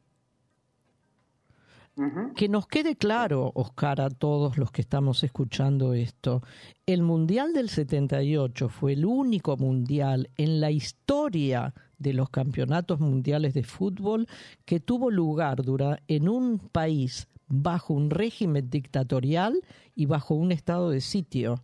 Que 2.35 2.49
nos 2.49 2.67
quede 2.67 2.95
claro, 2.95 3.51
Oscar, 3.53 4.01
a 4.01 4.09
todos 4.09 4.57
los 4.57 4.71
que 4.71 4.81
estamos 4.81 5.23
escuchando 5.23 5.93
esto, 5.93 6.41
el 6.87 7.03
Mundial 7.03 7.53
del 7.53 7.69
78 7.69 8.69
fue 8.69 8.93
el 8.93 9.05
único 9.05 9.57
mundial 9.57 10.31
en 10.37 10.59
la 10.59 10.71
historia 10.71 11.73
de 11.99 12.13
los 12.13 12.31
campeonatos 12.31 12.99
mundiales 12.99 13.53
de 13.53 13.63
fútbol 13.63 14.27
que 14.65 14.79
tuvo 14.79 15.11
lugar 15.11 15.61
en 16.07 16.29
un 16.29 16.57
país 16.57 17.27
bajo 17.47 17.93
un 17.93 18.09
régimen 18.09 18.71
dictatorial 18.71 19.61
y 19.95 20.07
bajo 20.07 20.33
un 20.33 20.51
estado 20.51 20.89
de 20.89 21.01
sitio. 21.01 21.61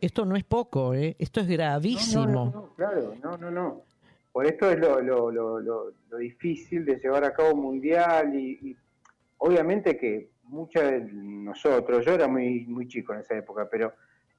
Esto 0.00 0.24
no 0.24 0.34
es 0.34 0.42
poco, 0.42 0.94
¿eh? 0.94 1.14
esto 1.20 1.40
es 1.40 1.46
gravísimo. 1.46 2.26
no, 2.26 2.74
claro, 2.74 3.14
no, 3.22 3.36
no, 3.36 3.50
no. 3.50 3.82
Por 4.32 4.46
esto 4.46 4.70
es 4.70 4.78
lo, 4.78 5.00
lo, 5.00 5.30
lo, 5.30 5.60
lo, 5.60 6.16
difícil 6.18 6.84
de 6.84 6.98
llevar 6.98 7.24
a 7.24 7.32
cabo 7.32 7.54
un 7.54 7.62
mundial 7.62 8.34
y, 8.34 8.76
obviamente 9.38 9.96
que 9.96 10.30
muchos 10.44 10.82
de 10.82 11.00
nosotros, 11.12 12.04
yo 12.04 12.12
era 12.12 12.28
muy, 12.28 12.66
muy 12.66 12.88
chico 12.88 13.12
en 13.14 13.20
esa 13.20 13.36
época, 13.36 13.68
pero 13.70 13.92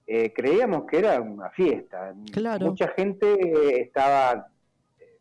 eh, 0.08 0.34
creíamos 0.34 0.86
que 0.86 1.00
era 1.00 1.20
una 1.22 1.50
fiesta. 1.50 2.14
Mucha 2.62 2.88
gente 2.90 3.82
estaba, 3.82 4.48
eh, 5.00 5.20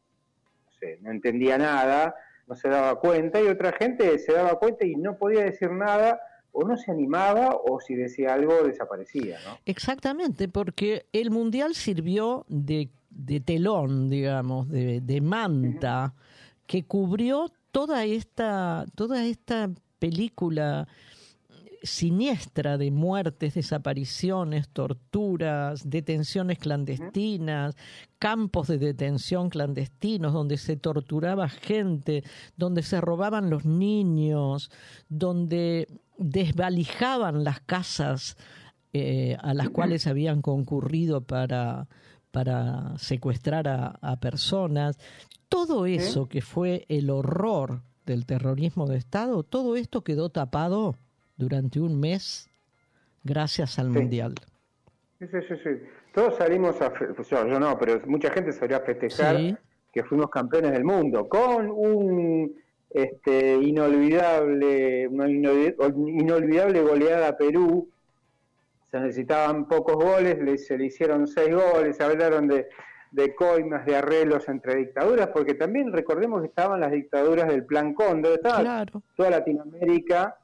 no 0.65 0.73
sé, 0.79 0.99
no 1.03 1.11
entendía 1.11 1.59
nada, 1.59 2.15
no 2.47 2.57
se 2.57 2.69
daba 2.69 2.99
cuenta 2.99 3.41
y 3.41 3.47
otra 3.47 3.73
gente 3.73 4.19
se 4.19 4.33
daba 4.33 4.59
cuenta 4.59 4.87
y 4.87 4.97
no 4.97 5.19
podía 5.19 5.45
decir 5.45 5.71
nada 5.71 6.21
o 6.53 6.65
no 6.65 6.77
se 6.77 6.91
animaba 6.91 7.55
o 7.55 7.81
si 7.81 7.95
decía 7.95 8.35
algo 8.35 8.63
desaparecía, 8.63 9.39
¿no? 9.45 9.59
Exactamente, 9.67 10.49
porque 10.49 11.07
el 11.13 11.31
mundial 11.31 11.75
sirvió 11.75 12.47
de 12.49 12.89
de 13.11 13.41
telón, 13.41 14.11
digamos, 14.11 14.69
de, 14.69 15.01
de 15.01 15.21
manta, 15.21 16.15
que 16.67 16.85
cubrió 16.85 17.51
toda 17.73 18.05
esta, 18.05 18.85
toda 18.95 19.25
esta 19.25 19.71
película 19.99 20.87
siniestra 21.83 22.77
de 22.77 22.91
muertes, 22.91 23.55
desapariciones, 23.55 24.69
torturas, 24.69 25.89
detenciones 25.89 26.59
clandestinas, 26.59 27.77
campos 28.19 28.69
de 28.69 28.79
detención 28.79 29.49
clandestinos 29.49 30.33
donde 30.33 30.57
se 30.57 30.77
torturaba 30.77 31.49
gente, 31.49 32.25
donde 32.57 32.83
se 32.83 33.01
robaban 33.01 33.51
los 33.51 33.65
niños, 33.65 34.71
donde 35.09 35.89
desvalijaban 36.17 37.45
las 37.45 37.61
casas 37.61 38.37
eh, 38.93 39.37
a 39.41 39.55
las 39.55 39.71
cuales 39.71 40.07
habían 40.07 40.43
concurrido 40.43 41.21
para 41.21 41.89
para 42.39 42.97
secuestrar 42.99 43.67
a, 43.67 44.17
personas, 44.21 44.97
todo 45.49 45.87
eso 45.87 46.29
que 46.29 46.41
fue 46.41 46.85
el 46.89 47.11
horror 47.11 47.81
del 48.07 48.27
terrorismo 48.27 48.87
de 48.87 48.97
Estado, 48.97 49.43
todo 49.43 49.75
esto 49.75 50.05
quedó 50.05 50.29
tapado 50.29 50.95
durante 51.37 51.81
un 51.81 51.99
mes 51.99 52.49
gracias 53.25 53.81
al 53.81 53.89
Mundial. 53.89 54.35
Sí, 55.19 55.27
sí, 55.33 55.55
sí, 55.65 55.71
Todos 56.15 56.37
salimos 56.37 56.81
a, 56.81 56.93
pues 56.93 57.29
yo, 57.29 57.45
no, 57.45 57.77
pero 57.77 58.01
mucha 58.07 58.31
gente 58.31 58.53
salió 58.53 58.77
a 58.77 58.81
festejar 58.83 59.59
que 59.93 60.05
fuimos 60.05 60.31
campeones 60.31 60.71
del 60.71 60.85
mundo 60.85 61.29
con 61.29 61.69
un 61.69 62.55
este 62.89 63.57
inolvidable 63.57 65.09
una 65.09 65.29
inolvidable 65.29 66.83
goleada 66.83 67.31
a 67.31 67.37
Perú 67.37 67.91
se 68.91 69.01
necesitaban 69.01 69.67
pocos 69.67 69.97
goles, 69.97 70.67
se 70.67 70.79
le 70.79 70.87
hicieron 70.87 71.27
seis 71.27 71.55
goles, 71.55 72.01
hablaron 72.01 72.49
de, 72.49 72.69
de 73.11 73.35
coimas, 73.35 73.85
de 73.87 73.97
arreglos 73.97 74.49
entre 74.49 74.77
dictaduras, 74.77 75.29
porque 75.29 75.55
también 75.55 75.93
recordemos 75.93 76.41
que 76.41 76.49
estaban 76.49 76.81
las 76.81 76.93
dictaduras 76.93 77.49
del 77.49 77.65
Plan 77.65 77.95
Cóndor, 77.95 78.35
estaba 78.35 78.87
toda 79.15 79.31
Latinoamérica 79.31 80.37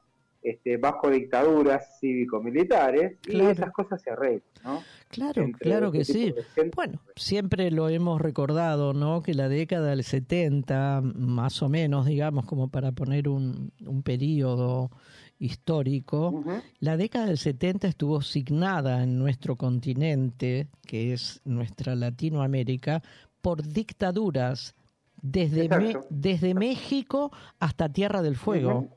este, 0.45 0.77
bajo 0.77 1.09
dictaduras 1.09 1.99
cívico-militares 1.99 3.17
y 3.27 3.41
esas 3.41 3.71
cosas 3.71 3.99
se 3.99 4.11
arreglan, 4.11 4.43
¿no? 4.63 4.83
Claro, 5.09 5.47
claro 5.57 5.91
que 5.91 6.05
sí. 6.05 6.35
Bueno, 6.75 7.01
siempre 7.15 7.71
lo 7.71 7.89
hemos 7.89 8.21
recordado, 8.21 8.93
¿no? 8.93 9.23
Que 9.23 9.33
la 9.33 9.49
década 9.49 9.89
del 9.89 10.03
70, 10.03 11.01
más 11.01 11.63
o 11.63 11.69
menos, 11.69 12.05
digamos, 12.05 12.45
como 12.45 12.67
para 12.67 12.91
poner 12.91 13.27
un, 13.27 13.71
un 13.87 14.03
periodo 14.03 14.91
histórico, 15.39 16.43
la 16.79 16.97
década 16.97 17.27
del 17.27 17.37
70 17.37 17.87
estuvo 17.87 18.21
signada 18.21 19.03
en 19.03 19.19
nuestro 19.19 19.55
continente, 19.55 20.67
que 20.85 21.13
es 21.13 21.41
nuestra 21.45 21.95
Latinoamérica, 21.95 23.03
por 23.41 23.63
dictaduras 23.63 24.75
desde, 25.21 25.69
desde 26.09 26.53
México 26.53 27.31
hasta 27.59 27.89
Tierra 27.89 28.21
del 28.21 28.35
Fuego. 28.35 28.89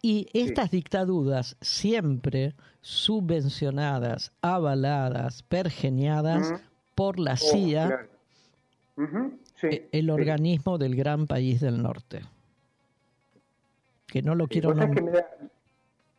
Y 0.00 0.28
estas 0.32 0.70
dictaduras 0.70 1.56
siempre 1.60 2.54
subvencionadas, 2.80 4.32
avaladas, 4.42 5.42
pergeniadas 5.42 6.60
por 6.94 7.18
la 7.18 7.34
oh, 7.34 7.36
CIA, 7.36 8.08
e, 9.62 9.88
el 9.92 10.10
organismo 10.10 10.78
del 10.78 10.94
gran 10.94 11.26
país 11.26 11.60
del 11.60 11.82
norte. 11.82 12.22
Que 14.06 14.22
no 14.22 14.34
lo 14.34 14.46
quiero 14.46 14.72
nombrar. 14.74 15.26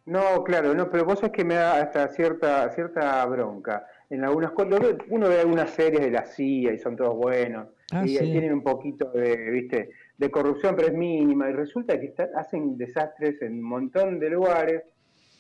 No, 0.10 0.44
claro, 0.44 0.74
no, 0.74 0.90
pero 0.90 1.06
vos 1.06 1.22
es 1.22 1.30
que 1.30 1.46
me 1.46 1.54
da 1.54 1.84
hasta 1.84 2.08
cierta 2.08 2.68
cierta 2.72 3.24
bronca. 3.28 3.86
En 4.10 4.24
algunas 4.24 4.52
uno 4.58 5.30
ve 5.30 5.40
algunas 5.40 5.70
series 5.70 6.02
de 6.02 6.10
la 6.10 6.26
CIA 6.26 6.74
y 6.74 6.80
son 6.80 6.96
todos 6.96 7.16
buenos 7.16 7.68
ah, 7.92 8.04
y 8.04 8.18
tienen 8.18 8.54
un 8.54 8.64
poquito 8.64 9.12
de, 9.12 9.36
viste, 9.52 9.92
de 10.18 10.32
corrupción, 10.32 10.76
pero 10.76 10.88
es 10.88 10.96
mínima 10.96 11.48
y 11.52 11.54
resulta 11.54 12.00
que 12.00 12.16
hacen 12.36 12.76
desastres 12.76 13.40
en 13.44 13.60
un 13.60 13.62
montón 13.62 14.20
de 14.20 14.32
lugares, 14.32 14.82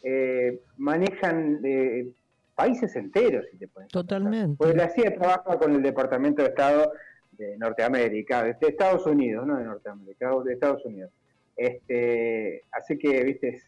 eh, 0.04 0.62
manejan 0.78 1.62
eh, 1.64 2.10
países 2.54 2.96
enteros, 2.96 3.48
si 3.50 3.58
te 3.58 3.68
pueden. 3.68 3.90
Totalmente. 3.90 4.56
Pues 4.56 4.76
la 4.76 4.90
CIA 4.90 5.16
trabaja 5.16 5.58
con 5.58 5.74
el 5.74 5.82
Departamento 5.82 6.44
de 6.44 6.50
Estado 6.50 6.92
de 7.32 7.58
Norteamérica, 7.58 8.44
de 8.44 8.56
Estados 8.60 9.08
Unidos, 9.08 9.48
no 9.48 9.58
de 9.58 9.64
Norteamérica, 9.64 10.32
de 10.46 10.54
Estados 10.54 10.86
Unidos. 10.86 11.12
Este, 11.56 12.64
así 12.72 12.98
que, 12.98 13.24
viste, 13.24 13.62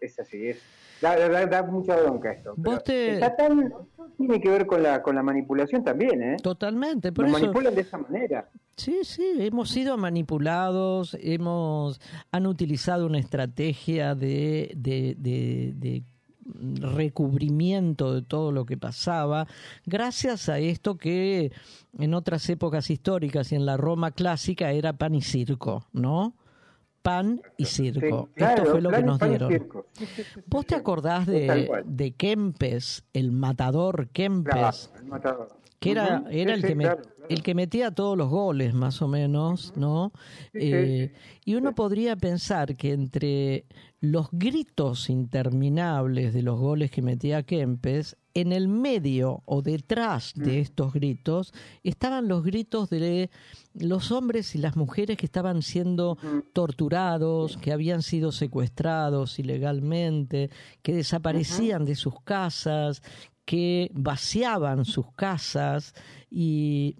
es, 0.00 0.18
así, 0.18 0.48
es 0.48 0.58
Da, 1.00 1.62
mucha 1.62 1.96
bronca 1.96 2.32
esto. 2.32 2.54
tiene 4.16 4.40
que 4.40 4.48
ver 4.50 4.66
con 4.66 4.82
la, 4.82 5.02
con 5.02 5.14
la 5.14 5.22
manipulación 5.22 5.84
también, 5.84 6.22
¿eh? 6.22 6.36
Totalmente. 6.42 7.12
Por 7.12 7.28
manipulan 7.28 7.74
de 7.74 7.82
esa 7.82 7.98
manera. 7.98 8.48
Sí, 8.76 9.00
sí, 9.04 9.34
hemos 9.38 9.70
sido 9.70 9.96
manipulados, 9.96 11.16
hemos 11.20 12.00
han 12.32 12.46
utilizado 12.46 13.06
una 13.06 13.18
estrategia 13.18 14.14
de, 14.14 14.72
de, 14.76 15.14
de 15.18 16.02
recubrimiento 16.80 18.14
de 18.14 18.22
todo 18.22 18.52
lo 18.52 18.64
que 18.64 18.76
pasaba, 18.76 19.46
gracias 19.84 20.48
a 20.48 20.58
esto 20.58 20.96
que 20.96 21.52
en 21.98 22.14
otras 22.14 22.48
épocas 22.48 22.90
históricas 22.90 23.52
y 23.52 23.56
en 23.56 23.66
la 23.66 23.76
Roma 23.76 24.12
clásica 24.12 24.72
era 24.72 24.92
pan 24.94 25.14
y 25.14 25.22
circo, 25.22 25.86
¿no? 25.92 26.34
Pan 27.08 27.40
y 27.56 27.64
circo. 27.64 28.28
Esto 28.36 28.66
fue 28.66 28.82
lo 28.82 28.90
que 28.90 29.02
nos 29.02 29.18
dieron. 29.18 29.66
¿Vos 30.46 30.66
te 30.66 30.74
acordás 30.74 31.26
de, 31.26 31.82
de 31.86 32.12
Kempes, 32.12 33.04
el 33.14 33.32
matador 33.32 34.08
Kempes? 34.08 34.92
Que 35.78 35.92
era, 35.92 36.24
era 36.30 36.54
el, 36.54 36.62
que 36.62 36.74
el 37.28 37.42
que 37.42 37.54
metía 37.54 37.90
todos 37.90 38.16
los 38.16 38.28
goles, 38.28 38.74
más 38.74 39.00
o 39.02 39.08
menos, 39.08 39.72
¿no? 39.76 40.12
Eh, 40.52 41.12
y 41.44 41.54
uno 41.54 41.74
podría 41.74 42.16
pensar 42.16 42.76
que 42.76 42.92
entre 42.92 43.64
los 44.00 44.28
gritos 44.32 45.10
interminables 45.10 46.32
de 46.32 46.42
los 46.42 46.58
goles 46.58 46.90
que 46.90 47.02
metía 47.02 47.42
Kempes, 47.42 48.16
en 48.34 48.52
el 48.52 48.68
medio 48.68 49.42
o 49.46 49.62
detrás 49.62 50.32
de 50.36 50.58
mm. 50.58 50.60
estos 50.60 50.92
gritos 50.92 51.52
estaban 51.82 52.28
los 52.28 52.44
gritos 52.44 52.88
de 52.88 53.30
los 53.74 54.12
hombres 54.12 54.54
y 54.54 54.58
las 54.58 54.76
mujeres 54.76 55.16
que 55.16 55.26
estaban 55.26 55.62
siendo 55.62 56.16
torturados, 56.52 57.56
que 57.56 57.72
habían 57.72 58.02
sido 58.02 58.30
secuestrados 58.30 59.38
ilegalmente, 59.40 60.50
que 60.82 60.94
desaparecían 60.94 61.84
de 61.84 61.96
sus 61.96 62.20
casas, 62.22 63.02
que 63.48 63.90
vaciaban 63.94 64.84
sus 64.84 65.10
casas 65.12 65.94
y 66.30 66.96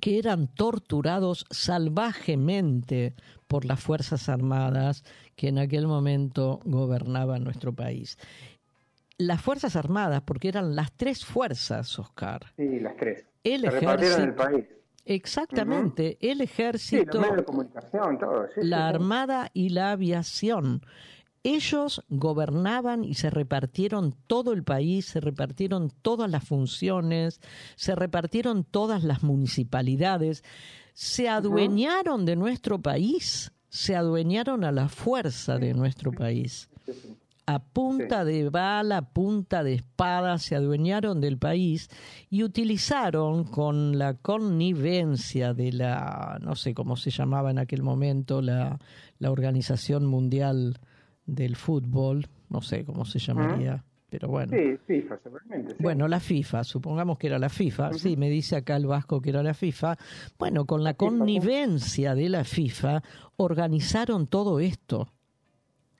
que 0.00 0.18
eran 0.18 0.46
torturados 0.46 1.44
salvajemente 1.50 3.12
por 3.46 3.66
las 3.66 3.78
Fuerzas 3.78 4.30
Armadas 4.30 5.04
que 5.36 5.48
en 5.48 5.58
aquel 5.58 5.86
momento 5.86 6.60
gobernaban 6.64 7.44
nuestro 7.44 7.74
país. 7.74 8.16
Las 9.18 9.42
Fuerzas 9.42 9.76
Armadas, 9.76 10.22
porque 10.22 10.48
eran 10.48 10.74
las 10.74 10.90
tres 10.92 11.26
fuerzas, 11.26 11.98
Oscar. 11.98 12.46
Sí, 12.56 12.80
las 12.80 12.96
tres. 12.96 13.26
El 13.44 13.66
ejército. 13.66 14.22
El 14.22 14.34
país. 14.34 14.64
Exactamente, 15.04 16.16
el 16.22 16.40
ejército, 16.40 17.20
la 18.56 18.88
armada 18.88 19.50
y 19.52 19.68
la 19.68 19.92
aviación. 19.92 20.80
Ellos 21.50 22.04
gobernaban 22.10 23.04
y 23.04 23.14
se 23.14 23.30
repartieron 23.30 24.14
todo 24.26 24.52
el 24.52 24.64
país, 24.64 25.06
se 25.06 25.18
repartieron 25.18 25.90
todas 26.02 26.30
las 26.30 26.44
funciones, 26.44 27.40
se 27.74 27.94
repartieron 27.94 28.64
todas 28.64 29.02
las 29.02 29.22
municipalidades, 29.22 30.44
se 30.92 31.26
adueñaron 31.30 32.26
de 32.26 32.36
nuestro 32.36 32.82
país, 32.82 33.50
se 33.70 33.96
adueñaron 33.96 34.62
a 34.62 34.72
la 34.72 34.90
fuerza 34.90 35.56
de 35.56 35.72
nuestro 35.72 36.12
país. 36.12 36.68
A 37.46 37.60
punta 37.60 38.26
de 38.26 38.50
bala, 38.50 38.98
a 38.98 39.08
punta 39.08 39.62
de 39.62 39.72
espada, 39.72 40.36
se 40.36 40.54
adueñaron 40.54 41.18
del 41.22 41.38
país 41.38 41.88
y 42.28 42.42
utilizaron 42.42 43.44
con 43.44 43.96
la 43.96 44.12
connivencia 44.12 45.54
de 45.54 45.72
la, 45.72 46.38
no 46.42 46.56
sé 46.56 46.74
cómo 46.74 46.96
se 46.96 47.10
llamaba 47.10 47.50
en 47.50 47.58
aquel 47.58 47.82
momento, 47.82 48.42
la, 48.42 48.78
la 49.18 49.30
Organización 49.30 50.04
Mundial 50.04 50.78
del 51.28 51.56
fútbol, 51.56 52.26
no 52.48 52.62
sé 52.62 52.84
cómo 52.84 53.04
se 53.04 53.18
llamaría, 53.18 53.84
pero 54.10 54.28
bueno. 54.28 54.56
Sí, 54.56 54.78
FIFA, 54.86 55.18
seguramente. 55.22 55.76
Bueno, 55.78 56.08
la 56.08 56.18
FIFA, 56.18 56.64
supongamos 56.64 57.18
que 57.18 57.26
era 57.26 57.38
la 57.38 57.50
FIFA, 57.50 57.92
sí, 57.92 58.16
me 58.16 58.30
dice 58.30 58.56
acá 58.56 58.76
el 58.76 58.86
Vasco 58.86 59.20
que 59.20 59.30
era 59.30 59.42
la 59.42 59.54
FIFA. 59.54 59.96
Bueno, 60.38 60.64
con 60.64 60.82
la, 60.82 60.94
connivencia 60.94 62.14
de 62.14 62.30
la 62.30 62.44
FIFA 62.44 63.02
organizaron 63.36 64.26
todo 64.26 64.58
esto. 64.58 65.08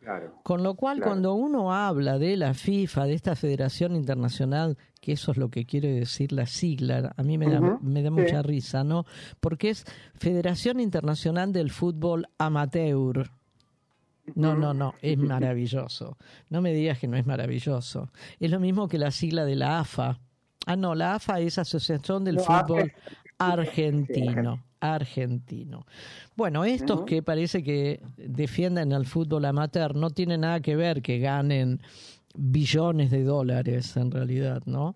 Claro, 0.01 0.41
con 0.43 0.63
lo 0.63 0.75
cual, 0.75 1.03
cuando 1.03 1.35
uno 1.35 1.75
habla 1.75 2.19
de 2.19 2.39
la 2.39 2.55
FIFA, 2.55 3.05
de 3.05 3.13
esta 3.13 3.37
Federación 3.37 3.95
Internacional, 3.95 4.79
que 5.03 5.13
eso 5.13 5.33
es 5.33 5.37
lo 5.37 5.51
que 5.51 5.67
quiere 5.67 5.93
decir 5.93 6.33
la 6.33 6.47
sigla, 6.47 7.13
a 7.15 7.23
mí 7.23 7.37
me 7.37 7.51
da, 7.51 7.79
me 7.83 8.03
da 8.03 8.11
mucha 8.11 8.41
risa, 8.41 8.85
¿no? 8.85 9.05
Porque 9.41 9.69
es 9.69 9.85
Federación 10.15 10.81
Internacional 10.81 11.53
del 11.53 11.71
Fútbol 11.71 12.27
Amateur. 12.39 13.38
No, 14.35 14.55
no, 14.55 14.75
no, 14.75 14.95
es 15.03 15.19
maravilloso. 15.19 16.17
No 16.51 16.61
me 16.61 16.73
digas 16.73 16.99
que 16.99 17.09
no 17.09 17.17
es 17.17 17.27
maravilloso. 17.27 18.11
Es 18.39 18.51
lo 18.51 18.61
mismo 18.61 18.89
que 18.89 18.99
la 18.99 19.11
sigla 19.11 19.45
de 19.45 19.57
la 19.57 19.81
AFA. 19.81 20.21
Ah, 20.67 20.77
no, 20.77 20.95
la 20.95 21.15
AFA 21.15 21.41
es 21.41 21.59
Asociación 21.59 22.25
del 22.25 22.41
Fútbol 22.41 22.93
Argentino. 23.39 24.63
Argentino. 24.81 25.87
Bueno, 26.37 26.65
estos 26.65 27.03
que 27.03 27.23
parece 27.23 27.63
que 27.63 28.01
defienden 28.17 28.93
al 28.93 29.07
fútbol 29.07 29.45
amateur 29.45 29.95
no 29.97 30.11
tienen 30.11 30.43
nada 30.43 30.61
que 30.61 30.77
ver 30.77 31.03
que 31.03 31.19
ganen 31.19 31.81
billones 32.37 33.11
de 33.11 33.25
dólares 33.25 33.97
en 33.97 34.11
realidad, 34.11 34.63
¿no? 34.67 34.95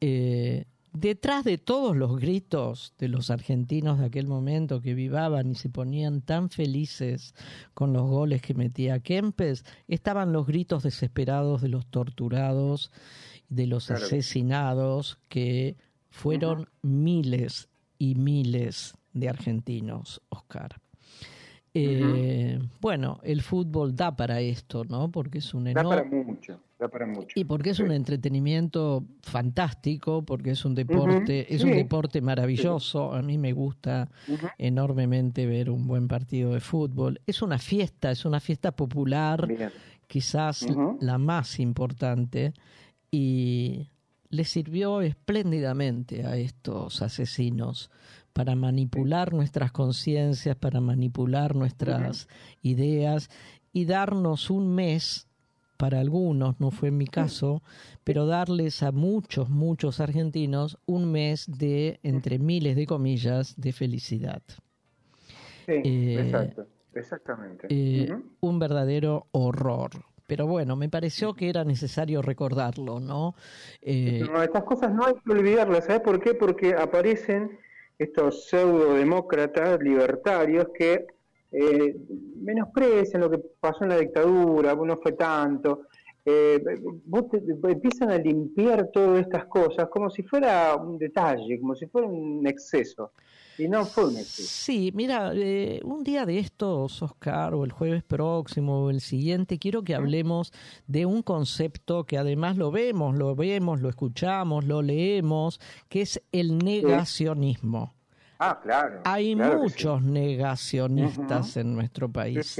Eh, 0.00 0.64
Detrás 0.92 1.44
de 1.44 1.56
todos 1.56 1.96
los 1.96 2.18
gritos 2.18 2.94
de 2.98 3.08
los 3.08 3.30
argentinos 3.30 4.00
de 4.00 4.06
aquel 4.06 4.26
momento 4.26 4.80
que 4.80 4.94
vivaban 4.94 5.50
y 5.50 5.54
se 5.54 5.68
ponían 5.68 6.20
tan 6.20 6.50
felices 6.50 7.34
con 7.74 7.92
los 7.92 8.08
goles 8.08 8.42
que 8.42 8.54
metía 8.54 8.98
Kempes, 8.98 9.64
estaban 9.86 10.32
los 10.32 10.46
gritos 10.46 10.82
desesperados 10.82 11.62
de 11.62 11.68
los 11.68 11.86
torturados, 11.86 12.90
de 13.48 13.68
los 13.68 13.90
asesinados, 13.90 15.18
que 15.28 15.76
fueron 16.08 16.68
miles 16.82 17.68
y 17.98 18.16
miles 18.16 18.94
de 19.12 19.28
argentinos, 19.28 20.20
Oscar. 20.28 20.80
Eh, 21.72 22.58
bueno, 22.80 23.20
el 23.22 23.42
fútbol 23.42 23.94
da 23.94 24.16
para 24.16 24.40
esto, 24.40 24.84
¿no? 24.84 25.10
Porque 25.10 25.38
es 25.38 25.54
un 25.54 25.68
enorme... 25.68 25.90
Da 25.90 26.02
para 26.02 26.24
mucho, 26.24 26.60
da 26.78 26.88
para 26.88 27.06
mucho. 27.06 27.28
Y 27.38 27.44
porque 27.44 27.70
es 27.70 27.78
un 27.78 27.92
entretenimiento 27.92 29.04
fantástico, 29.22 30.22
porque 30.22 30.50
es 30.50 30.64
un 30.64 30.74
deporte, 30.74 31.54
es 31.54 31.62
un 31.62 31.70
deporte 31.70 32.20
maravilloso. 32.20 33.14
A 33.14 33.22
mí 33.22 33.38
me 33.38 33.52
gusta 33.52 34.08
enormemente 34.58 35.46
ver 35.46 35.70
un 35.70 35.86
buen 35.86 36.08
partido 36.08 36.54
de 36.54 36.60
fútbol. 36.60 37.20
Es 37.24 37.40
una 37.40 37.58
fiesta, 37.58 38.10
es 38.10 38.24
una 38.24 38.40
fiesta 38.40 38.72
popular, 38.72 39.46
quizás 40.08 40.66
la 41.00 41.18
más 41.18 41.60
importante, 41.60 42.52
y 43.12 43.90
le 44.28 44.44
sirvió 44.44 45.02
espléndidamente 45.02 46.24
a 46.24 46.36
estos 46.36 47.02
asesinos 47.02 47.90
para 48.32 48.54
manipular 48.54 49.32
nuestras 49.32 49.72
conciencias, 49.72 50.56
para 50.56 50.80
manipular 50.80 51.54
nuestras 51.54 52.28
ideas 52.62 53.30
y 53.72 53.84
darnos 53.84 54.50
un 54.50 54.74
mes, 54.74 55.26
para 55.76 56.00
algunos, 56.00 56.60
no 56.60 56.70
fue 56.70 56.90
en 56.90 56.98
mi 56.98 57.06
caso, 57.06 57.62
pero 58.04 58.26
darles 58.26 58.82
a 58.82 58.92
muchos, 58.92 59.48
muchos 59.48 60.00
argentinos 60.00 60.78
un 60.84 61.10
mes 61.10 61.46
de, 61.58 62.00
entre 62.02 62.38
miles 62.38 62.76
de 62.76 62.86
comillas, 62.86 63.54
de 63.56 63.72
felicidad. 63.72 64.42
Sí, 65.66 65.72
eh, 65.84 66.20
exacto, 66.20 66.66
exactamente. 66.94 67.66
Eh, 67.70 68.14
un 68.40 68.58
verdadero 68.58 69.26
horror 69.32 69.90
pero 70.30 70.46
bueno, 70.46 70.76
me 70.76 70.88
pareció 70.88 71.34
que 71.34 71.48
era 71.48 71.64
necesario 71.64 72.22
recordarlo, 72.22 73.00
¿no? 73.00 73.34
Eh, 73.82 74.24
estas 74.44 74.62
cosas 74.62 74.94
no 74.94 75.04
hay 75.04 75.14
que 75.14 75.32
olvidarlas, 75.32 75.86
¿sabes 75.86 76.02
por 76.02 76.20
qué? 76.20 76.34
Porque 76.34 76.72
aparecen 76.72 77.58
estos 78.00 78.46
pseudo-demócratas 78.48 79.78
libertarios 79.80 80.68
que 80.72 81.06
eh, 81.52 81.96
menosprecian 82.36 83.20
lo 83.20 83.30
que 83.30 83.38
pasó 83.60 83.84
en 83.84 83.90
la 83.90 83.98
dictadura, 83.98 84.74
no 84.74 84.96
fue 84.96 85.12
tanto. 85.12 85.82
Eh, 86.24 86.62
empiezan 87.64 88.10
a 88.10 88.16
limpiar 88.16 88.88
todas 88.90 89.20
estas 89.20 89.44
cosas 89.46 89.88
como 89.90 90.08
si 90.08 90.22
fuera 90.22 90.74
un 90.76 90.96
detalle, 90.96 91.60
como 91.60 91.74
si 91.74 91.86
fuera 91.86 92.06
un 92.06 92.46
exceso. 92.46 93.12
Y 93.60 93.68
no 93.68 93.84
fue 93.84 94.06
un 94.06 94.16
exceso. 94.16 94.48
Sí, 94.48 94.90
mira, 94.94 95.32
eh, 95.34 95.80
un 95.84 96.02
día 96.02 96.24
de 96.24 96.38
estos, 96.38 97.02
Oscar, 97.02 97.52
o 97.54 97.64
el 97.64 97.72
jueves 97.72 98.02
próximo, 98.02 98.84
o 98.84 98.90
el 98.90 99.02
siguiente, 99.02 99.58
quiero 99.58 99.84
que 99.84 99.94
hablemos 99.94 100.52
de 100.86 101.04
un 101.04 101.22
concepto 101.22 102.04
que 102.04 102.16
además 102.16 102.56
lo 102.56 102.70
vemos, 102.70 103.16
lo 103.16 103.36
vemos, 103.36 103.82
lo 103.82 103.90
escuchamos, 103.90 104.64
lo 104.64 104.80
leemos, 104.80 105.60
que 105.90 106.00
es 106.02 106.22
el 106.32 106.56
negacionismo. 106.56 107.99
Ah, 108.42 108.58
claro. 108.58 109.02
Hay 109.04 109.36
muchos 109.36 110.02
negacionistas 110.02 111.58
en 111.58 111.74
nuestro 111.74 112.10
país. 112.10 112.58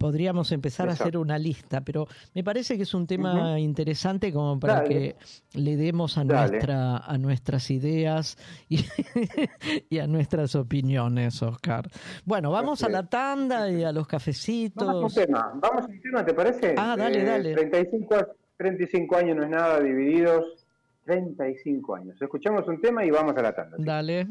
Podríamos 0.00 0.50
empezar 0.50 0.88
a 0.88 0.92
hacer 0.94 1.16
una 1.16 1.38
lista, 1.38 1.82
pero 1.82 2.08
me 2.34 2.42
parece 2.42 2.76
que 2.76 2.82
es 2.82 2.92
un 2.94 3.06
tema 3.06 3.60
interesante 3.60 4.32
como 4.32 4.58
para 4.58 4.82
que 4.82 5.14
le 5.52 5.76
demos 5.76 6.18
a 6.18 6.24
nuestra 6.24 6.96
a 6.96 7.16
nuestras 7.16 7.70
ideas 7.70 8.36
y, 9.88 9.98
a 10.00 10.08
nuestras 10.08 10.56
opiniones, 10.56 11.40
Oscar. 11.44 11.88
Bueno, 12.24 12.50
vamos 12.50 12.82
a 12.82 12.88
la 12.88 13.08
tanda 13.08 13.70
y 13.70 13.84
a 13.84 13.92
los 13.92 14.08
cafecitos. 14.08 14.84
Vamos 14.84 15.16
a 15.16 15.20
un 15.20 15.26
tema, 15.26 15.52
vamos 15.54 15.84
a 15.84 15.86
un 15.86 16.00
tema, 16.00 16.24
¿te 16.24 16.34
parece? 16.34 16.74
Ah, 16.76 16.96
dale, 16.98 17.20
eh, 17.20 17.24
dale. 17.24 17.54
35, 17.54 18.16
35 18.56 19.16
años 19.16 19.36
no 19.36 19.44
es 19.44 19.50
nada 19.50 19.78
divididos. 19.78 20.66
35 21.04 21.94
años. 21.94 22.20
Escuchamos 22.20 22.66
un 22.66 22.80
tema 22.80 23.04
y 23.04 23.10
vamos 23.10 23.36
a 23.36 23.42
la 23.42 23.54
tanda. 23.54 23.76
Dale. 23.78 24.26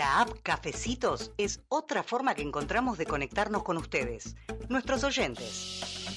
La 0.00 0.22
app 0.22 0.30
Cafecitos 0.42 1.30
es 1.36 1.60
otra 1.68 2.02
forma 2.02 2.34
que 2.34 2.40
encontramos 2.40 2.96
de 2.96 3.04
conectarnos 3.04 3.62
con 3.62 3.76
ustedes, 3.76 4.34
nuestros 4.70 5.04
oyentes. 5.04 6.16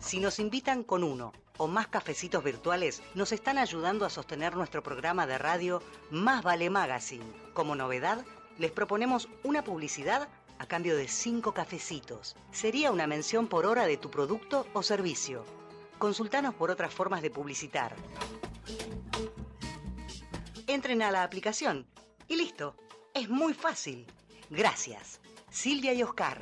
Si 0.00 0.18
nos 0.18 0.38
invitan 0.38 0.82
con 0.82 1.04
uno 1.04 1.34
o 1.58 1.66
más 1.66 1.86
cafecitos 1.88 2.42
virtuales, 2.42 3.02
nos 3.14 3.30
están 3.30 3.58
ayudando 3.58 4.06
a 4.06 4.10
sostener 4.10 4.56
nuestro 4.56 4.82
programa 4.82 5.26
de 5.26 5.36
radio 5.36 5.82
Más 6.10 6.42
Vale 6.42 6.70
Magazine. 6.70 7.26
Como 7.52 7.76
novedad, 7.76 8.24
les 8.56 8.70
proponemos 8.70 9.28
una 9.44 9.62
publicidad 9.62 10.30
a 10.58 10.64
cambio 10.64 10.96
de 10.96 11.08
cinco 11.08 11.52
cafecitos. 11.52 12.36
Sería 12.52 12.90
una 12.90 13.06
mención 13.06 13.48
por 13.48 13.66
hora 13.66 13.86
de 13.86 13.98
tu 13.98 14.10
producto 14.10 14.66
o 14.72 14.82
servicio. 14.82 15.44
Consultanos 15.98 16.54
por 16.54 16.70
otras 16.70 16.94
formas 16.94 17.20
de 17.20 17.30
publicitar. 17.30 17.94
Entren 20.76 21.00
a 21.00 21.10
la 21.10 21.22
aplicación 21.22 21.86
y 22.28 22.36
listo. 22.36 22.76
Es 23.14 23.30
muy 23.30 23.54
fácil. 23.54 24.06
Gracias. 24.50 25.22
Silvia 25.48 25.94
y 25.94 26.02
Oscar. 26.02 26.38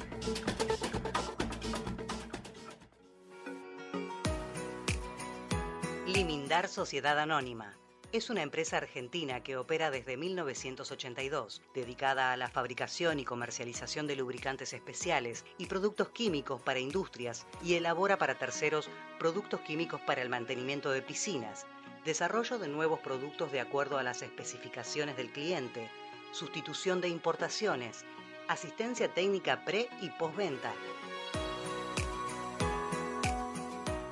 Limindar 6.09 6.67
Sociedad 6.67 7.17
Anónima. 7.21 7.79
Es 8.11 8.29
una 8.29 8.43
empresa 8.43 8.79
argentina 8.79 9.41
que 9.41 9.57
opera 9.57 9.93
desde 9.93 10.17
1982, 10.17 11.63
dedicada 11.73 12.33
a 12.33 12.37
la 12.37 12.51
fabricación 12.51 13.21
y 13.21 13.25
comercialización 13.25 14.09
de 14.09 14.17
lubricantes 14.17 14.73
especiales 14.73 15.45
y 15.59 15.67
productos 15.67 16.09
químicos 16.09 16.61
para 16.61 16.81
industrias 16.81 17.47
y 17.63 17.75
elabora 17.75 18.19
para 18.19 18.37
terceros 18.37 18.91
productos 19.21 19.61
químicos 19.61 20.01
para 20.01 20.23
el 20.23 20.29
mantenimiento 20.29 20.91
de 20.91 21.03
piscinas, 21.03 21.67
desarrollo 22.05 22.59
de 22.59 22.69
nuevos 22.69 23.01
productos 23.01 23.51
de 23.51 23.61
acuerdo 23.61 23.99
a 23.99 24.03
las 24.03 24.21
especificaciones 24.23 25.17
del 25.17 25.33
cliente, 25.33 25.91
sustitución 26.33 27.01
de 27.01 27.09
importaciones, 27.09 28.05
asistencia 28.47 29.13
técnica 29.13 29.65
pre 29.65 29.89
y 30.03 30.11
postventa. 30.11 30.73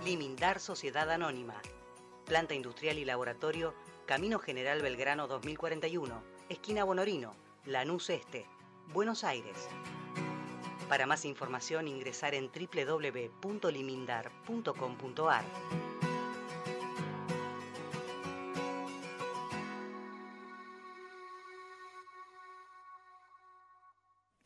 Limindar 0.04 0.58
Sociedad 0.58 1.10
Anónima. 1.10 1.60
Planta 2.24 2.54
industrial 2.54 2.98
y 2.98 3.04
laboratorio 3.04 3.74
Camino 4.06 4.38
General 4.38 4.80
Belgrano 4.80 5.28
2041, 5.28 6.22
esquina 6.48 6.84
Bonorino, 6.84 7.36
Lanús 7.66 8.08
Este, 8.10 8.46
Buenos 8.88 9.22
Aires. 9.22 9.68
Para 10.88 11.06
más 11.06 11.24
información 11.24 11.88
ingresar 11.88 12.34
en 12.34 12.50
www.limindar.com.ar. 12.50 15.44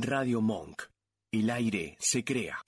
Radio 0.07 0.41
Monk. 0.41 0.85
El 1.33 1.51
aire 1.51 1.97
se 1.99 2.23
crea. 2.23 2.59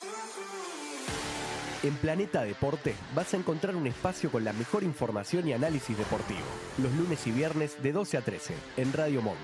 En 1.85 1.95
Planeta 1.95 2.43
Deporte 2.43 2.97
vas 3.15 3.33
a 3.33 3.37
encontrar 3.37 3.77
un 3.77 3.87
espacio 3.87 4.33
con 4.33 4.43
la 4.43 4.53
mejor 4.53 4.83
información 4.83 5.47
y 5.47 5.53
análisis 5.53 5.97
deportivo. 5.97 6.41
Los 6.83 6.93
lunes 6.95 7.25
y 7.29 7.31
viernes 7.31 7.81
de 7.81 7.93
12 7.93 8.17
a 8.17 8.21
13 8.23 8.55
en 8.79 8.93
Radio 8.93 9.23
Monk. 9.23 9.39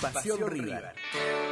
Pasión, 0.00 0.48
River. 0.48 0.94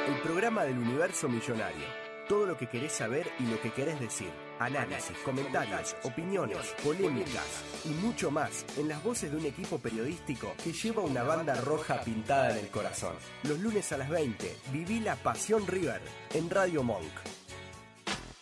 El 0.07 0.21
programa 0.23 0.62
del 0.62 0.79
universo 0.79 1.29
millonario. 1.29 1.99
Todo 2.31 2.47
lo 2.47 2.57
que 2.57 2.68
querés 2.68 2.93
saber 2.93 3.26
y 3.41 3.43
lo 3.47 3.61
que 3.61 3.72
querés 3.72 3.99
decir. 3.99 4.31
Análisis, 4.61 5.18
comentarios, 5.24 5.97
opiniones, 6.05 6.76
polémicas 6.85 7.64
y 7.85 7.89
mucho 7.89 8.31
más 8.31 8.64
en 8.78 8.87
las 8.87 9.03
voces 9.03 9.33
de 9.33 9.37
un 9.37 9.47
equipo 9.47 9.78
periodístico 9.78 10.55
que 10.62 10.72
lleva 10.72 11.03
una 11.03 11.24
banda 11.24 11.57
roja 11.57 12.01
pintada 12.03 12.53
en 12.53 12.59
el 12.59 12.70
corazón. 12.70 13.16
Los 13.43 13.59
lunes 13.59 13.91
a 13.91 13.99
las 13.99 14.09
20, 14.09 14.59
viví 14.72 15.01
la 15.01 15.16
Pasión 15.16 15.66
River 15.66 16.01
en 16.33 16.49
Radio 16.49 16.85
Monk. 16.85 17.39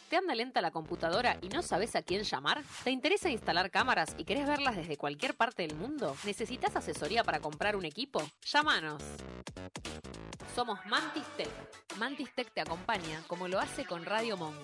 ¿Te 0.08 0.16
anda 0.16 0.34
lenta 0.34 0.60
la 0.62 0.70
computadora 0.70 1.36
y 1.42 1.50
no 1.50 1.60
sabes 1.60 1.94
a 1.94 2.00
quién 2.00 2.22
llamar? 2.22 2.62
¿Te 2.82 2.90
interesa 2.90 3.28
instalar 3.28 3.70
cámaras 3.70 4.14
y 4.16 4.24
querés 4.24 4.46
verlas 4.46 4.74
desde 4.74 4.96
cualquier 4.96 5.36
parte 5.36 5.66
del 5.66 5.76
mundo? 5.76 6.16
¿Necesitas 6.24 6.74
asesoría 6.76 7.22
para 7.24 7.40
comprar 7.40 7.76
un 7.76 7.84
equipo? 7.84 8.22
Llámanos. 8.46 9.02
Somos 10.54 10.78
Mantis 10.86 11.26
Tech. 11.36 11.50
Mantis 11.98 12.34
Tech 12.34 12.50
te 12.54 12.62
acompaña 12.62 13.22
como 13.26 13.48
lo 13.48 13.60
hace 13.60 13.84
con 13.84 14.06
Radio 14.06 14.38
Monk. 14.38 14.56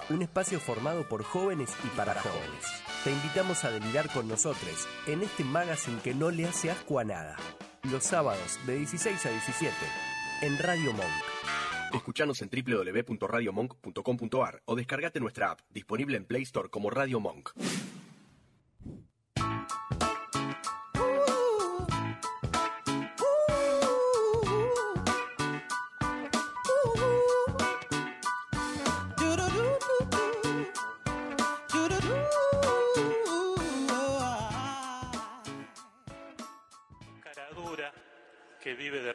Un 0.10 0.22
espacio 0.22 0.58
formado 0.60 1.08
por 1.08 1.24
jóvenes 1.24 1.70
y 1.84 1.88
para, 1.90 2.14
jóvenes. 2.22 2.66
Te 3.04 3.12
invitamos 3.12 3.66
a 3.66 3.72
delirar 3.72 4.10
con 4.12 4.28
nosotros 4.28 4.88
en 5.06 5.22
este 5.22 5.44
magazine 5.44 6.00
que 6.02 6.14
no 6.14 6.32
le 6.32 6.48
hace 6.48 6.72
asco 6.72 6.98
a 6.98 7.04
nada. 7.04 7.36
Los 7.92 8.06
sábados 8.06 8.58
de 8.66 8.78
16 8.78 9.26
a 9.26 9.32
17 9.32 9.76
en 10.44 10.58
Radio 10.60 10.94
Monk. 10.94 11.12
Escuchanos 11.94 12.42
en 12.42 12.50
www.radiomonk.com.ar 12.50 14.62
o 14.66 14.76
descargate 14.76 15.20
nuestra 15.20 15.52
app, 15.52 15.60
disponible 15.70 16.16
en 16.16 16.24
Play 16.24 16.44
Store 16.44 16.70
como 16.70 16.90
Radio 16.90 17.20
Monk. 17.20 17.50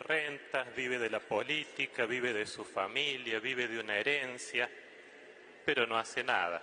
Rentas, 0.05 0.75
vive 0.75 0.99
de 0.99 1.11
la 1.11 1.21
política, 1.21 2.07
vive 2.07 2.33
de 2.33 2.47
su 2.47 2.65
familia, 2.65 3.41
vive 3.41 3.67
de 3.67 3.81
una 3.81 3.97
herencia, 3.97 4.71
pero 5.65 5.87
no 5.87 5.99
hace 5.99 6.23
nada. 6.23 6.63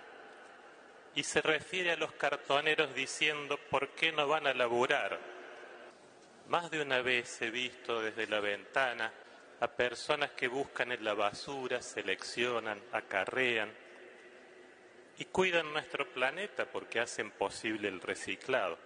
Y 1.14 1.22
se 1.22 1.42
refiere 1.42 1.92
a 1.92 1.96
los 1.96 2.12
cartoneros 2.12 2.94
diciendo, 2.94 3.58
¿por 3.70 3.90
qué 3.90 4.12
no 4.12 4.26
van 4.26 4.46
a 4.46 4.54
laburar? 4.54 5.18
Más 6.48 6.70
de 6.70 6.80
una 6.82 7.02
vez 7.02 7.42
he 7.42 7.50
visto 7.50 8.00
desde 8.00 8.26
la 8.26 8.40
ventana 8.40 9.12
a 9.60 9.68
personas 9.68 10.30
que 10.32 10.48
buscan 10.48 10.90
en 10.90 11.04
la 11.04 11.14
basura, 11.14 11.82
seleccionan, 11.82 12.82
acarrean 12.92 13.72
y 15.18 15.24
cuidan 15.26 15.72
nuestro 15.72 16.08
planeta 16.12 16.64
porque 16.64 16.98
hacen 16.98 17.30
posible 17.30 17.88
el 17.88 18.00
reciclado. 18.00 18.78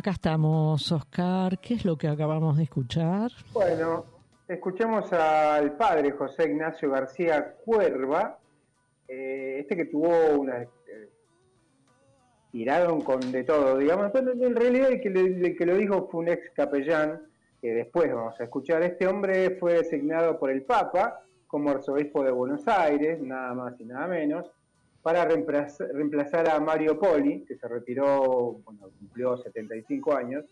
Acá 0.00 0.12
estamos, 0.12 0.90
Oscar. 0.92 1.58
¿Qué 1.58 1.74
es 1.74 1.84
lo 1.84 1.98
que 1.98 2.08
acabamos 2.08 2.56
de 2.56 2.62
escuchar? 2.62 3.30
Bueno, 3.52 4.06
escuchamos 4.48 5.12
al 5.12 5.76
padre 5.76 6.12
José 6.12 6.44
Ignacio 6.44 6.90
García 6.90 7.56
Cuerva, 7.62 8.38
eh, 9.06 9.58
este 9.60 9.76
que 9.76 9.84
tuvo 9.84 10.08
una... 10.38 10.62
Eh, 10.62 10.68
tiraron 12.50 13.02
con 13.02 13.30
de 13.30 13.44
todo, 13.44 13.76
digamos. 13.76 14.10
En 14.14 14.56
realidad 14.56 14.88
que, 15.02 15.08
el 15.08 15.54
que 15.54 15.66
lo 15.66 15.76
dijo 15.76 16.08
fue 16.10 16.20
un 16.20 16.28
ex 16.28 16.48
capellán, 16.54 17.20
que 17.60 17.74
después 17.74 18.10
vamos 18.10 18.40
a 18.40 18.44
escuchar. 18.44 18.82
Este 18.82 19.06
hombre 19.06 19.58
fue 19.60 19.74
designado 19.74 20.38
por 20.38 20.50
el 20.50 20.62
Papa 20.62 21.20
como 21.46 21.72
arzobispo 21.72 22.24
de 22.24 22.30
Buenos 22.30 22.66
Aires, 22.66 23.20
nada 23.20 23.52
más 23.52 23.78
y 23.78 23.84
nada 23.84 24.06
menos 24.06 24.50
para 25.02 25.24
reemplazar, 25.24 26.48
a 26.48 26.60
Mario 26.60 26.98
Poli, 26.98 27.44
que 27.46 27.56
se 27.56 27.66
retiró, 27.66 28.60
bueno, 28.64 28.90
cumplió 28.98 29.36
75 29.38 30.14
años. 30.14 30.44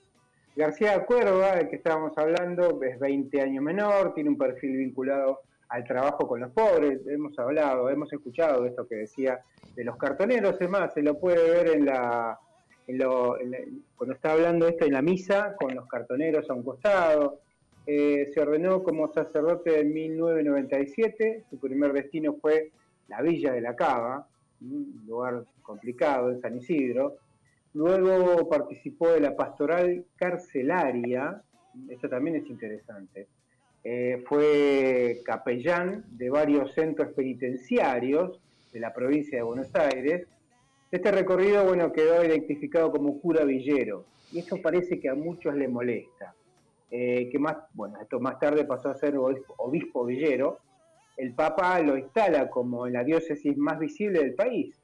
García 0.57 1.05
Cuerva, 1.05 1.57
del 1.57 1.68
que 1.68 1.76
estábamos 1.76 2.16
hablando, 2.16 2.80
es 2.82 2.99
20 2.99 3.40
años 3.40 3.62
menor, 3.62 4.14
tiene 4.14 4.30
un 4.30 4.38
perfil 4.38 4.76
vinculado 4.78 5.40
al 5.68 5.84
trabajo 5.84 6.26
con 6.26 6.40
los 6.40 6.51
pobres. 6.51 7.01
Hemos 7.07 7.38
hablado, 7.38 7.90
hemos 7.90 8.12
escuchado 8.12 8.64
esto 8.64 8.88
que 8.88 8.96
decía 8.96 9.40
de 9.76 9.84
los 9.84 9.96
cartoneros, 9.96 10.61
es 10.61 10.68
más, 10.68 10.94
se 10.94 11.03
lo 11.03 11.18
puede 11.20 11.51
ver 11.51 11.76
en 11.76 11.84
la, 11.84 12.38
cuando 13.96 14.14
está 14.14 14.32
hablando 14.32 14.66
esto 14.66 14.86
en 14.86 14.92
la 14.94 15.03
misa, 15.03 15.55
con 15.57 15.74
los 15.74 15.86
cartoneros 15.86 16.49
a 16.49 16.55
un 16.55 16.62
costado. 16.62 17.40
Eh, 17.86 18.30
se 18.34 18.40
ordenó 18.40 18.82
como 18.82 19.12
sacerdote 19.12 19.80
en 19.80 19.92
1997, 19.92 21.44
su 21.49 21.59
primer 21.59 21.92
destino 21.92 22.34
fue 22.40 22.70
la 23.09 23.22
Villa 23.22 23.53
de 23.53 23.62
la 23.62 23.74
Cava, 23.76 24.26
un 24.61 25.04
lugar 25.06 25.44
complicado 25.62 26.30
en 26.30 26.40
San 26.40 26.56
Isidro. 26.56 27.16
Luego 27.74 28.48
participó 28.48 29.11
de 29.11 29.20
la 29.20 29.36
pastoral 29.36 30.04
carcelaria, 30.16 31.42
esto 31.88 32.09
también 32.09 32.36
es 32.36 32.48
interesante. 32.48 33.28
Eh, 33.84 34.24
fue 34.26 35.20
capellán 35.24 36.04
de 36.11 36.30
varios 36.30 36.72
centros 36.74 37.12
penitenciarios 37.12 38.40
de 38.72 38.80
la 38.80 38.92
provincia 38.92 39.38
de 39.38 39.42
Buenos 39.42 39.72
Aires 39.74 40.26
Este 40.90 41.12
recorrido, 41.12 41.64
bueno, 41.64 41.92
quedó 41.92 42.24
identificado 42.24 42.90
como 42.90 43.20
cura 43.20 43.44
villero, 43.44 44.06
y 44.32 44.38
esto 44.38 44.56
parece 44.62 44.98
que 44.98 45.09
a 45.11 45.14
muchos 45.14 45.54
le 45.54 45.68
molesta. 45.68 46.34
Eh, 46.90 47.28
que 47.30 47.38
más, 47.38 47.59
bueno, 47.74 48.00
esto 48.00 48.18
más 48.18 48.38
tarde 48.38 48.64
pasó 48.64 48.88
a 48.88 48.94
ser 48.94 49.14
obispo, 49.18 50.04
villero, 50.06 50.59
el 51.19 51.35
Papa 51.35 51.81
lo 51.81 51.99
instala 51.99 52.49
como 52.49 52.87
la 52.87 53.03
diócesis 53.05 53.57
más 53.59 53.79
visible 53.79 54.21
del 54.21 54.35
país. 54.35 54.75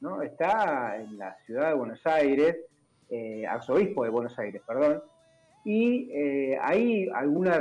¿no? 0.00 0.22
Está 0.22 0.96
en 0.98 1.18
la 1.18 1.36
ciudad 1.44 1.68
de 1.68 1.74
Buenos 1.74 2.06
Aires, 2.06 2.56
eh, 3.10 3.46
arzobispo 3.46 4.04
de 4.04 4.10
Buenos 4.10 4.38
Aires, 4.38 4.62
perdón, 4.66 5.02
y 5.64 6.08
eh, 6.12 6.58
hay 6.62 7.08
alguna 7.12 7.58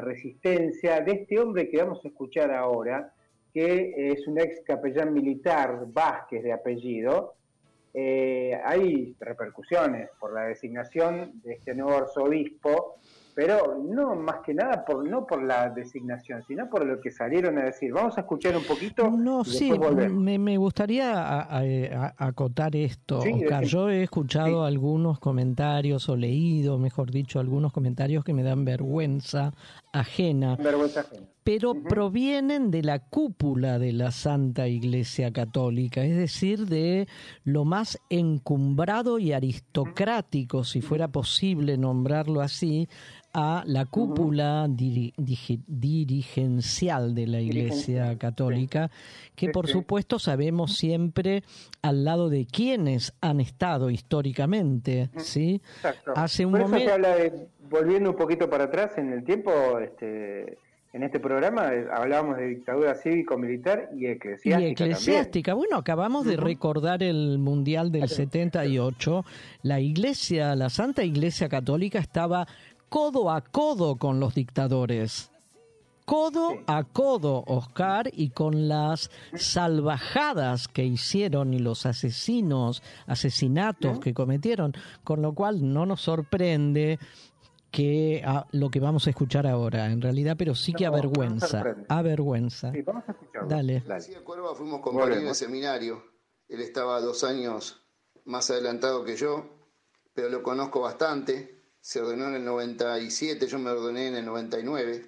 resistencia 0.00 1.00
de 1.00 1.12
este 1.12 1.40
hombre 1.40 1.68
que 1.68 1.78
vamos 1.78 2.04
a 2.04 2.08
escuchar 2.08 2.52
ahora, 2.52 3.12
que 3.52 4.12
es 4.12 4.28
un 4.28 4.38
ex 4.38 4.60
capellán 4.60 5.14
militar 5.14 5.86
Vázquez 5.86 6.42
de 6.42 6.52
apellido. 6.52 7.34
Eh, 7.94 8.60
hay 8.62 9.16
repercusiones 9.18 10.10
por 10.20 10.34
la 10.34 10.42
designación 10.42 11.40
de 11.42 11.54
este 11.54 11.74
nuevo 11.74 11.96
arzobispo 11.96 12.98
pero 13.36 13.76
no 13.84 14.16
más 14.16 14.36
que 14.46 14.54
nada 14.54 14.82
por 14.82 15.06
no 15.06 15.26
por 15.26 15.42
la 15.42 15.68
designación, 15.68 16.42
sino 16.48 16.70
por 16.70 16.86
lo 16.86 16.98
que 17.02 17.10
salieron 17.10 17.58
a 17.58 17.64
decir. 17.64 17.92
Vamos 17.92 18.16
a 18.16 18.22
escuchar 18.22 18.56
un 18.56 18.64
poquito. 18.64 19.10
No, 19.10 19.44
sí, 19.44 19.70
me, 19.78 20.38
me, 20.38 20.56
gustaría 20.56 21.46
acotar 22.16 22.74
esto, 22.74 23.18
Oscar. 23.18 23.64
Yo 23.64 23.90
he 23.90 24.04
escuchado 24.04 24.64
algunos 24.64 25.18
comentarios 25.18 26.08
o 26.08 26.16
leído, 26.16 26.78
mejor 26.78 27.10
dicho, 27.10 27.38
algunos 27.38 27.74
comentarios 27.74 28.24
que 28.24 28.32
me 28.32 28.42
dan 28.42 28.64
vergüenza 28.64 29.52
ajena. 29.92 30.56
Vergüenza 30.56 31.00
ajena. 31.00 31.26
Pero 31.46 31.74
provienen 31.74 32.70
de 32.72 32.82
la 32.82 32.98
cúpula 32.98 33.78
de 33.78 33.92
la 33.92 34.10
Santa 34.10 34.66
Iglesia 34.66 35.32
Católica, 35.32 36.02
es 36.02 36.16
decir, 36.16 36.66
de 36.66 37.06
lo 37.44 37.64
más 37.64 38.00
encumbrado 38.10 39.20
y 39.20 39.32
aristocrático, 39.32 40.64
si 40.64 40.80
fuera 40.80 41.06
posible 41.06 41.78
nombrarlo 41.78 42.40
así, 42.40 42.88
a 43.32 43.62
la 43.64 43.84
cúpula 43.84 44.66
dirigencial 44.68 47.14
de 47.14 47.26
la 47.28 47.40
Iglesia 47.40 48.18
Católica, 48.18 48.90
que 49.36 49.50
por 49.50 49.68
supuesto 49.68 50.18
sabemos 50.18 50.72
siempre 50.72 51.44
al 51.80 52.04
lado 52.04 52.28
de 52.28 52.46
quienes 52.46 53.14
han 53.20 53.40
estado 53.40 53.90
históricamente, 53.90 55.10
¿sí? 55.18 55.62
Hace 56.16 56.44
un 56.44 56.58
momento... 56.58 56.90
volviendo 57.70 58.10
un 58.10 58.16
poquito 58.16 58.50
para 58.50 58.64
atrás 58.64 58.94
en 58.96 59.12
el 59.12 59.22
tiempo, 59.22 59.52
este, 59.78 60.58
en 60.96 61.02
este 61.02 61.20
programa 61.20 61.70
hablábamos 61.92 62.38
de 62.38 62.46
dictadura 62.46 62.94
cívico-militar 62.94 63.90
y 63.94 64.06
eclesiástica. 64.06 64.60
Y 64.60 64.72
eclesiástica. 64.72 65.52
Bueno, 65.52 65.76
acabamos 65.76 66.24
de 66.24 66.38
recordar 66.38 67.02
el 67.02 67.38
Mundial 67.38 67.92
del 67.92 68.08
78. 68.08 69.22
La 69.60 69.78
Iglesia, 69.78 70.56
la 70.56 70.70
Santa 70.70 71.04
Iglesia 71.04 71.50
Católica 71.50 71.98
estaba 71.98 72.46
codo 72.88 73.30
a 73.30 73.42
codo 73.42 73.96
con 73.96 74.20
los 74.20 74.34
dictadores. 74.34 75.30
Codo 76.06 76.60
a 76.66 76.84
codo, 76.84 77.44
Oscar, 77.46 78.08
y 78.10 78.30
con 78.30 78.68
las 78.68 79.10
salvajadas 79.34 80.66
que 80.66 80.84
hicieron 80.84 81.52
y 81.52 81.58
los 81.58 81.84
asesinos, 81.84 82.82
asesinatos 83.06 83.98
que 83.98 84.14
cometieron, 84.14 84.72
con 85.04 85.20
lo 85.20 85.34
cual 85.34 85.74
no 85.74 85.84
nos 85.84 86.00
sorprende 86.00 86.98
que 87.76 88.22
ah, 88.24 88.46
lo 88.52 88.70
que 88.70 88.80
vamos 88.80 89.06
a 89.06 89.10
escuchar 89.10 89.46
ahora, 89.46 89.84
en 89.92 90.00
realidad, 90.00 90.34
pero 90.38 90.54
sí 90.54 90.72
que 90.72 90.86
avergüenza, 90.86 91.62
avergüenza. 91.90 92.72
Sí, 92.72 92.80
vamos 92.80 93.04
a 93.06 93.12
escucharlo. 93.12 93.50
Dale. 93.50 93.82
Dale. 93.86 94.22
Cuerva 94.24 94.54
fuimos 94.54 94.80
compañeros 94.80 95.22
de 95.22 95.34
seminario, 95.34 96.02
él 96.48 96.62
estaba 96.62 96.98
dos 97.02 97.22
años 97.22 97.84
más 98.24 98.50
adelantado 98.50 99.04
que 99.04 99.16
yo, 99.16 99.44
pero 100.14 100.30
lo 100.30 100.42
conozco 100.42 100.80
bastante, 100.80 101.64
se 101.78 102.00
ordenó 102.00 102.28
en 102.28 102.36
el 102.36 102.46
97, 102.46 103.46
yo 103.46 103.58
me 103.58 103.68
ordené 103.68 104.08
en 104.08 104.16
el 104.16 104.24
99. 104.24 105.04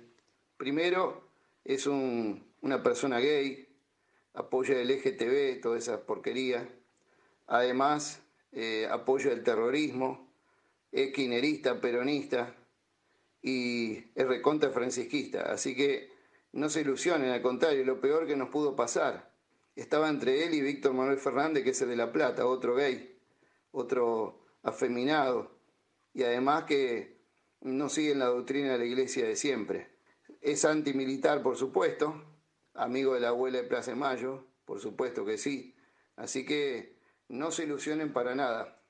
Primero, 0.59 1.27
es 1.65 1.87
una 1.87 2.83
persona 2.83 3.19
gay, 3.19 3.67
apoya 4.35 4.79
el 4.79 4.89
LGTB, 4.89 5.63
toda 5.63 5.79
esa 5.79 6.05
porquería. 6.05 6.69
Además, 7.47 8.21
eh, 8.53 8.87
apoya 8.91 9.33
el 9.33 9.43
terrorismo, 9.43 10.29
es 10.93 11.15
quinerista, 11.15 11.81
peronista 11.81 12.58
y 13.49 14.11
es 14.15 14.27
recontra 14.27 14.71
francisquista. 14.71 15.53
Así 15.53 15.75
que 15.75 16.11
no 16.53 16.69
se 16.69 16.83
ilusionen, 16.83 17.31
al 17.31 17.43
contrario, 17.43 17.85
lo 17.85 18.01
peor 18.01 18.27
que 18.27 18.37
nos 18.37 18.51
pudo 18.51 18.77
pasar. 18.77 19.33
Estaba 19.75 20.09
entre 20.09 20.45
él 20.45 20.55
y 20.55 20.61
Víctor 20.61 20.93
Manuel 20.93 21.19
Fernández, 21.19 21.65
que 21.65 21.71
es 21.71 21.83
el 21.83 21.89
de 21.89 21.97
La 21.97 22.13
Plata, 22.13 22.47
otro 22.47 22.75
gay, 22.75 23.17
otro 23.71 24.45
afeminado 24.63 25.57
y 26.13 26.25
además 26.25 26.65
que 26.65 27.23
no 27.61 27.89
siguen 27.89 28.19
la 28.19 28.27
doctrina 28.27 28.73
de 28.73 28.79
la 28.79 28.85
iglesia 28.85 29.25
de 29.27 29.37
siempre. 29.37 29.89
Es 30.41 30.65
antimilitar, 30.65 31.43
por 31.43 31.57
supuesto, 31.57 32.23
amigo 32.75 33.15
de 33.15 33.21
la 33.21 33.29
abuela 33.29 33.59
de 33.59 33.69
Plaza 33.69 33.93
de 33.93 33.97
Mayo, 33.97 34.47
por 34.65 34.81
supuesto 34.81 35.25
que 35.25 35.39
sí. 35.39 35.75
Así 36.17 36.45
que 36.45 36.99
no 37.29 37.51
se 37.51 37.65
ilusionen 37.65 38.13
para 38.13 38.35
nada. 38.35 38.83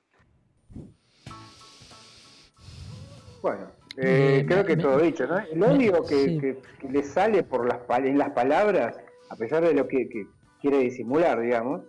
Bueno, 3.42 3.77
eh, 4.00 4.44
creo 4.46 4.64
que 4.64 4.76
todo 4.76 4.98
dicho, 4.98 5.26
¿no? 5.26 5.38
El 5.38 5.62
odio 5.62 6.04
que, 6.04 6.56
le 6.88 7.02
sale 7.02 7.42
por 7.42 7.66
las, 7.66 7.80
en 7.98 8.18
las 8.18 8.30
palabras, 8.30 8.96
a 9.28 9.36
pesar 9.36 9.64
de 9.64 9.74
lo 9.74 9.88
que, 9.88 10.08
quiere 10.60 10.78
disimular, 10.78 11.40
digamos, 11.40 11.82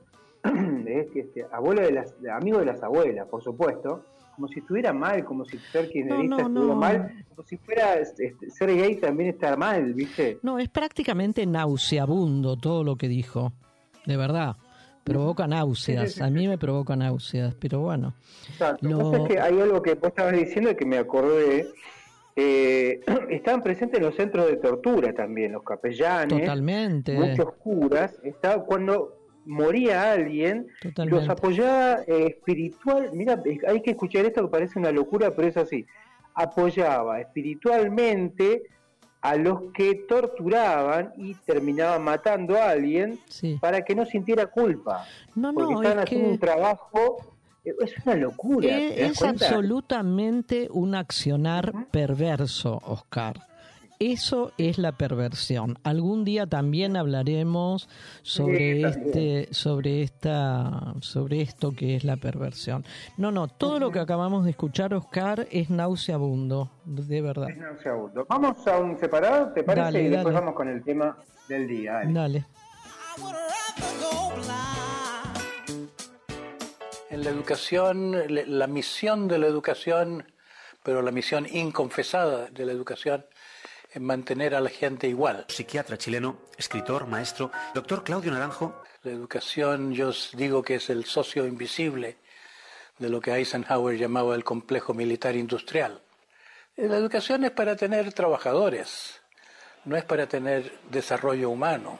es 0.86 1.10
que 1.12 1.22
este, 1.22 1.46
abuelo 1.52 1.82
de 1.82 1.92
las, 1.92 2.14
amigo 2.32 2.60
de 2.60 2.66
las 2.66 2.82
abuelas, 2.84 3.28
por 3.28 3.44
supuesto, 3.44 4.06
como 4.36 4.48
si 4.48 4.60
estuviera 4.60 4.94
mal, 4.94 5.26
como 5.26 5.44
si 5.46 5.58
ser 5.58 5.90
kirchnerista 5.90 6.38
estuviera 6.38 6.76
mal, 6.76 7.26
como 7.30 7.48
si 7.48 7.58
fuera 7.58 7.96
este, 7.96 8.36
ser 8.50 8.76
gay 8.76 8.96
también 8.96 9.32
estar 9.32 9.58
mal, 9.58 9.94
¿viste? 9.94 10.40
No, 10.44 10.60
es 10.60 10.70
prácticamente 10.70 11.46
nauseabundo 11.46 12.56
todo 12.56 12.84
lo 12.84 12.96
que 12.96 13.08
dijo, 13.08 13.54
de 14.06 14.18
verdad. 14.18 14.56
Provoca 15.04 15.48
náuseas, 15.48 16.22
a 16.22 16.30
mí 16.30 16.48
me 16.48 16.58
provoca 16.58 16.96
náuseas, 16.96 17.56
pero 17.56 17.80
bueno. 17.80 18.14
Exacto. 18.50 18.88
Lo... 18.88 19.12
que 19.12 19.18
es 19.18 19.28
que 19.30 19.40
hay 19.40 19.60
algo 19.60 19.82
que 19.82 19.96
vos 19.96 20.10
estabas 20.10 20.34
diciendo 20.34 20.76
que 20.76 20.86
me 20.86 20.98
acordé. 21.00 21.68
Eh, 22.42 23.02
estaban 23.30 23.62
presentes 23.62 24.00
en 24.00 24.06
los 24.06 24.16
centros 24.16 24.48
de 24.48 24.58
tortura 24.58 25.14
también, 25.14 25.52
los 25.52 25.64
capellanes, 25.64 26.40
Totalmente. 26.40 27.14
muchos 27.14 27.54
curas. 27.56 28.18
Estaba, 28.24 28.64
cuando 28.64 29.18
moría 29.46 30.14
alguien, 30.14 30.68
los 31.06 31.28
apoyaba 31.28 32.02
eh, 32.08 32.28
espiritual, 32.28 33.10
mira, 33.14 33.42
hay 33.68 33.82
que 33.82 33.92
escuchar 33.92 34.26
esto 34.26 34.44
que 34.44 34.48
parece 34.48 34.80
una 34.80 34.92
locura, 34.92 35.36
pero 35.36 35.48
es 35.48 35.58
así, 35.58 35.86
apoyaba 36.34 37.20
espiritualmente 37.20 38.64
a 39.22 39.36
los 39.36 39.74
que 39.74 39.96
torturaban 40.08 41.12
y 41.18 41.34
terminaban 41.34 42.04
matando 42.04 42.56
a 42.56 42.70
alguien 42.70 43.20
para 43.60 43.84
que 43.84 43.94
no 43.94 44.06
sintiera 44.06 44.46
culpa. 44.46 45.06
No, 45.36 45.54
porque 45.54 45.74
estaban 45.74 46.00
haciendo 46.00 46.30
un 46.30 46.40
trabajo 46.40 47.36
es 47.64 47.94
una 48.06 48.16
locura. 48.16 48.70
Es, 48.70 49.22
absolutamente 49.22 50.68
un 50.72 50.96
accionar 50.96 51.88
perverso, 51.92 52.82
Oscar. 52.86 53.50
Eso 54.00 54.54
es 54.58 54.78
la 54.78 54.94
perversión. 54.94 55.78
Algún 55.84 56.24
día 56.24 56.48
también 56.48 56.96
hablaremos 56.96 57.90
sobre 58.22 58.84
este, 58.84 59.54
sobre 59.54 60.04
esta, 60.04 60.94
sobre 61.02 61.42
esto 61.42 61.74
que 61.74 61.98
es 61.98 62.06
la 62.06 62.16
perversión. 62.16 62.86
No, 63.18 63.30
no, 63.30 63.50
todo 63.50 63.78
lo 63.78 63.92
que 63.92 64.00
acabamos 64.00 64.46
de 64.46 64.52
escuchar, 64.52 64.94
Oscar, 64.94 65.48
es 65.52 65.70
nauseabundo, 65.70 66.72
de 66.86 67.22
verdad. 67.22 67.50
Es 67.50 67.58
nauseabundo. 67.58 68.26
Vamos 68.30 68.66
a 68.68 68.78
un 68.78 68.98
separado, 68.98 69.52
¿te 69.52 69.64
parece? 69.64 70.04
y 70.04 70.08
después 70.08 70.34
vamos 70.34 70.54
con 70.54 70.70
el 70.70 70.82
tema 70.82 71.18
del 71.50 71.68
día. 71.68 72.02
Dale. 72.06 72.46
En 77.10 77.24
la 77.24 77.32
educación, 77.32 78.24
la 78.30 78.68
misión 78.68 79.28
de 79.28 79.40
la 79.40 79.48
educación, 79.48 80.32
pero 80.84 81.02
la 81.02 81.10
misión 81.10 81.48
inconfesada 81.50 82.48
de 82.52 82.66
la 82.68 82.72
educación 82.72 83.26
en 83.92 84.04
mantener 84.04 84.54
a 84.54 84.62
la 84.62 84.70
gente 84.70 85.08
igual. 85.08 85.46
Psiquiatra 85.48 85.98
chileno, 85.98 86.38
escritor, 86.56 87.08
maestro, 87.08 87.52
doctor 87.74 88.04
Claudio 88.04 88.32
Naranjo. 88.32 88.84
La 89.02 89.12
educación 89.12 89.92
yo 89.92 90.12
digo 90.34 90.62
que 90.62 90.76
es 90.76 90.92
el 90.92 91.06
socio 91.06 91.48
invisible 91.48 92.18
de 93.00 93.10
lo 93.10 93.20
que 93.20 93.32
Eisenhower 93.32 93.98
llamaba 93.98 94.36
el 94.36 94.44
complejo 94.44 94.94
militar 94.94 95.36
industrial. 95.36 96.02
La 96.76 96.98
educación 96.98 97.44
es 97.44 97.52
para 97.52 97.76
tener 97.76 98.14
trabajadores, 98.14 99.20
no 99.84 99.98
es 99.98 100.04
para 100.04 100.28
tener 100.28 100.78
desarrollo 100.92 101.50
humano. 101.50 102.00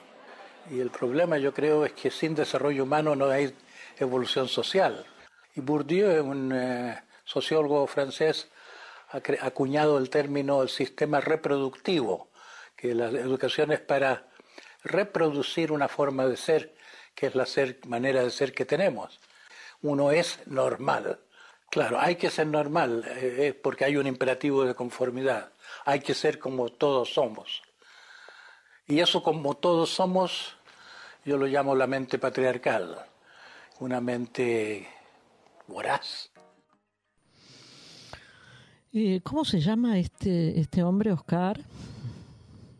Y 0.70 0.80
el 0.80 0.92
problema 0.92 1.40
yo 1.40 1.52
creo 1.52 1.84
es 1.84 1.94
que 1.94 2.12
sin 2.12 2.36
desarrollo 2.36 2.84
humano 2.84 3.16
no 3.16 3.26
hay 3.26 3.56
evolución 4.00 4.48
social. 4.48 5.06
Y 5.56 5.62
Bourdieu, 5.62 6.24
un 6.24 6.52
eh, 6.54 7.04
sociólogo 7.26 7.86
francés, 7.88 8.50
ha 9.12 9.22
acuñado 9.46 9.98
el 9.98 10.10
término 10.10 10.62
el 10.62 10.70
sistema 10.70 11.20
reproductivo, 11.20 12.30
que 12.76 12.94
la 12.94 13.08
educación 13.08 13.72
es 13.72 13.80
para 13.80 14.28
reproducir 14.84 15.72
una 15.72 15.88
forma 15.88 16.26
de 16.26 16.38
ser, 16.38 16.76
que 17.16 17.28
es 17.28 17.36
la 17.36 17.46
manera 17.88 18.24
de 18.24 18.30
ser 18.30 18.54
que 18.54 18.66
tenemos. 18.66 19.20
uno 19.82 20.12
es 20.12 20.46
normal. 20.48 21.20
Claro, 21.70 22.00
hay 22.00 22.16
que 22.16 22.32
ser 22.32 22.48
normal, 22.48 23.06
eh, 23.08 23.54
porque 23.54 23.86
hay 23.86 23.96
un 23.96 24.08
imperativo 24.08 24.64
de 24.64 24.74
conformidad. 24.74 25.52
Hay 25.86 26.00
que 26.00 26.16
ser 26.16 26.40
como 26.40 26.70
todos 26.70 27.14
somos. 27.14 27.62
Y 28.88 29.02
eso 29.02 29.22
como 29.22 29.56
todos 29.56 29.92
somos, 29.92 30.56
yo 31.26 31.38
lo 31.38 31.46
llamo 31.46 31.76
la 31.76 31.86
mente 31.86 32.18
patriarcal, 32.18 33.06
una 33.80 34.02
mente 34.02 34.88
voraz. 35.68 36.32
Eh, 38.92 39.22
¿Cómo 39.24 39.46
se 39.46 39.60
llama 39.60 40.00
este, 40.00 40.60
este 40.60 40.84
hombre, 40.84 41.12
Oscar? 41.12 41.60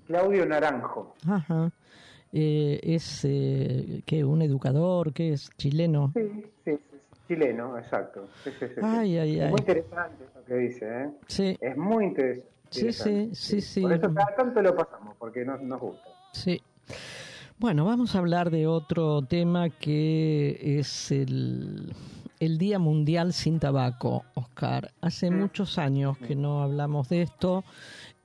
Claudio 0.08 0.46
Naranjo. 0.46 1.16
Ajá. 1.28 1.72
Eh, 2.34 2.80
¿Es 2.84 3.22
eh, 3.24 4.02
que 4.06 4.24
un 4.24 4.42
educador? 4.42 5.14
que 5.14 5.34
es? 5.34 5.50
¿Chileno? 5.58 6.12
Sí, 6.16 6.46
sí, 6.66 6.80
chileno, 7.28 7.78
exacto. 7.78 8.28
ay, 8.82 9.18
ay, 9.18 9.40
es 9.40 9.50
muy 9.52 9.60
interesante 9.60 10.26
lo 10.36 10.46
que 10.46 10.56
dice, 10.56 11.04
¿eh? 11.04 11.10
Sí. 11.28 11.58
Es 11.60 11.78
muy 11.78 12.06
interesante. 12.06 12.50
Sí, 12.72 12.92
sí, 12.94 13.30
sí, 13.34 13.62
sí. 13.62 13.82
Por 13.82 13.94
eso 13.94 14.14
cada 14.14 14.36
tanto 14.36 14.62
lo 14.62 14.76
pasamos, 14.76 15.16
porque 15.18 15.44
nos, 15.44 15.62
nos 15.62 15.80
gusta. 15.80 16.10
Sí. 16.34 16.62
Bueno, 17.60 17.84
vamos 17.84 18.16
a 18.16 18.20
hablar 18.20 18.52
de 18.52 18.68
otro 18.68 19.22
tema 19.22 19.70
que 19.70 20.80
es 20.80 21.12
el, 21.12 21.94
el 22.40 22.58
Día 22.58 22.80
Mundial 22.80 23.34
sin 23.34 23.60
Tabaco, 23.60 24.24
Oscar. 24.34 24.94
Hace 25.02 25.30
mm. 25.30 25.38
muchos 25.38 25.78
años 25.78 26.18
que 26.20 26.38
no 26.38 26.64
hablamos 26.64 27.10
de 27.10 27.24
esto. 27.24 27.66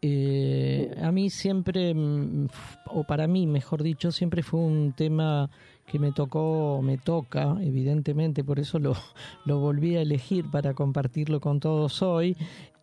Eh, 0.03 0.97
a 1.03 1.11
mí 1.11 1.31
siempre, 1.31 1.93
mm, 1.95 2.47
o 2.87 3.03
para 3.03 3.27
mí, 3.27 3.49
mejor 3.49 3.83
dicho, 3.83 4.13
siempre 4.13 4.45
fue 4.45 4.61
un 4.61 4.93
tema 4.93 5.51
que 5.85 5.99
me 5.99 6.13
tocó, 6.13 6.81
me 6.81 6.97
toca, 6.97 7.57
evidentemente, 7.61 8.45
por 8.45 8.61
eso 8.61 8.79
lo, 8.79 8.95
lo 9.47 9.59
volví 9.59 9.97
a 9.97 10.03
elegir 10.03 10.49
para 10.49 10.75
compartirlo 10.75 11.41
con 11.41 11.59
todos 11.59 12.03
hoy, 12.03 12.37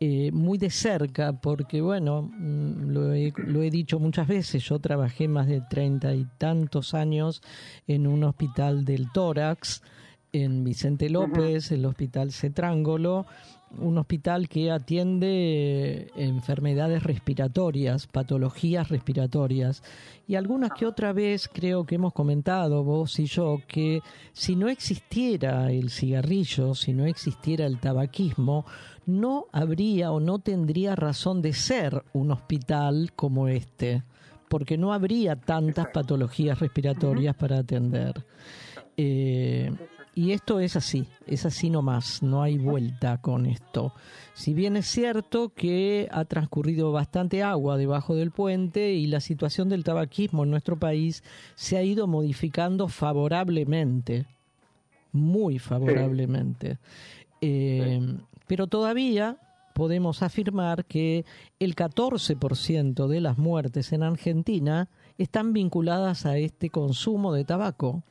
eh, 0.03 0.31
muy 0.31 0.57
de 0.57 0.71
cerca, 0.71 1.31
porque 1.31 1.79
bueno, 1.79 2.23
mm, 2.23 2.89
lo 2.89 3.13
he, 3.13 3.31
lo 3.37 3.61
he 3.61 3.69
dicho 3.69 3.99
muchas 3.99 4.27
veces, 4.27 4.63
yo 4.63 4.79
trabajé 4.79 5.27
más 5.27 5.45
de 5.45 5.61
treinta 5.61 6.15
y 6.15 6.25
tantos 6.39 6.95
años 6.95 7.43
en 7.85 8.07
un 8.07 8.23
hospital 8.23 8.83
del 8.83 9.11
tórax, 9.11 9.83
en 10.33 10.63
Vicente 10.63 11.07
López, 11.07 11.71
el 11.71 11.85
Hospital 11.85 12.31
Cetrángolo, 12.31 13.27
un 13.77 13.97
hospital 13.99 14.49
que 14.49 14.71
atiende 14.71 16.11
enfermedades 16.15 17.03
respiratorias, 17.03 18.07
patologías 18.07 18.89
respiratorias. 18.89 19.83
Y 20.27 20.35
algunas 20.35 20.71
que 20.71 20.85
otra 20.85 21.13
vez 21.13 21.47
creo 21.47 21.85
que 21.85 21.95
hemos 21.95 22.13
comentado 22.13 22.83
vos 22.83 23.19
y 23.19 23.25
yo 23.25 23.59
que 23.67 24.01
si 24.33 24.55
no 24.55 24.67
existiera 24.67 25.71
el 25.71 25.89
cigarrillo, 25.89 26.73
si 26.73 26.93
no 26.93 27.05
existiera 27.05 27.65
el 27.65 27.79
tabaquismo, 27.79 28.65
no 29.05 29.47
habría 29.51 30.11
o 30.11 30.19
no 30.19 30.39
tendría 30.39 30.95
razón 30.95 31.41
de 31.41 31.53
ser 31.53 32.03
un 32.13 32.31
hospital 32.31 33.11
como 33.15 33.47
este, 33.47 34.03
porque 34.49 34.77
no 34.77 34.93
habría 34.93 35.35
tantas 35.35 35.87
patologías 35.87 36.59
respiratorias 36.59 37.35
para 37.35 37.59
atender. 37.59 38.25
Eh, 38.97 39.71
y 40.13 40.33
esto 40.33 40.59
es 40.59 40.75
así, 40.75 41.07
es 41.25 41.45
así 41.45 41.69
nomás, 41.69 42.21
no 42.21 42.43
hay 42.43 42.57
vuelta 42.57 43.21
con 43.21 43.45
esto. 43.45 43.93
Si 44.33 44.53
bien 44.53 44.75
es 44.75 44.85
cierto 44.85 45.53
que 45.53 46.09
ha 46.11 46.25
transcurrido 46.25 46.91
bastante 46.91 47.43
agua 47.43 47.77
debajo 47.77 48.15
del 48.15 48.31
puente 48.31 48.91
y 48.91 49.07
la 49.07 49.21
situación 49.21 49.69
del 49.69 49.85
tabaquismo 49.85 50.43
en 50.43 50.51
nuestro 50.51 50.77
país 50.77 51.23
se 51.55 51.77
ha 51.77 51.83
ido 51.83 52.07
modificando 52.07 52.89
favorablemente, 52.89 54.25
muy 55.13 55.59
favorablemente. 55.59 56.77
Eh, 57.39 58.01
pero 58.47 58.67
todavía 58.67 59.37
podemos 59.73 60.21
afirmar 60.21 60.85
que 60.85 61.25
el 61.59 61.75
14% 61.75 63.07
de 63.07 63.21
las 63.21 63.37
muertes 63.37 63.93
en 63.93 64.03
Argentina 64.03 64.89
están 65.17 65.53
vinculadas 65.53 66.25
a 66.25 66.37
este 66.37 66.69
consumo 66.69 67.33
de 67.33 67.45
tabaco. 67.45 68.03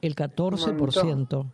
El 0.00 0.14
14%. 0.14 1.46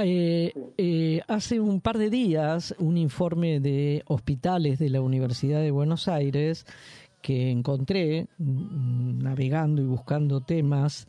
Eh, 0.00 0.52
eh, 0.76 1.22
hace 1.26 1.58
un 1.58 1.80
par 1.80 1.98
de 1.98 2.10
días 2.10 2.74
un 2.78 2.96
informe 2.96 3.58
de 3.58 4.04
hospitales 4.06 4.78
de 4.78 4.90
la 4.90 5.00
Universidad 5.00 5.60
de 5.60 5.72
Buenos 5.72 6.06
Aires 6.06 6.66
que 7.22 7.50
encontré 7.50 8.28
mm, 8.38 9.18
navegando 9.22 9.82
y 9.82 9.86
buscando 9.86 10.40
temas 10.40 11.08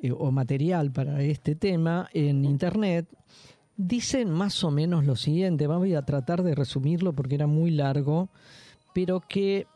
eh, 0.00 0.10
o 0.10 0.30
material 0.30 0.90
para 0.90 1.22
este 1.22 1.54
tema 1.54 2.08
en 2.14 2.44
internet 2.44 3.06
dicen 3.76 4.30
más 4.30 4.62
o 4.64 4.70
menos 4.70 5.04
lo 5.04 5.16
siguiente, 5.16 5.66
voy 5.66 5.94
a 5.94 6.04
tratar 6.04 6.42
de 6.42 6.54
resumirlo 6.54 7.12
porque 7.12 7.34
era 7.34 7.46
muy 7.46 7.70
largo, 7.70 8.28
pero 8.94 9.20
que 9.20 9.66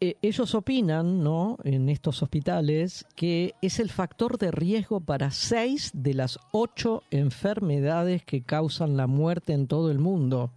eh, 0.00 0.16
ellos 0.22 0.54
opinan, 0.54 1.22
¿no? 1.22 1.58
En 1.64 1.88
estos 1.88 2.22
hospitales, 2.22 3.06
que 3.14 3.54
es 3.62 3.78
el 3.78 3.90
factor 3.90 4.38
de 4.38 4.50
riesgo 4.50 5.00
para 5.00 5.30
seis 5.30 5.90
de 5.94 6.14
las 6.14 6.38
ocho 6.52 7.04
enfermedades 7.10 8.24
que 8.24 8.42
causan 8.42 8.96
la 8.96 9.06
muerte 9.06 9.52
en 9.52 9.66
todo 9.66 9.90
el 9.90 9.98
mundo. 9.98 10.50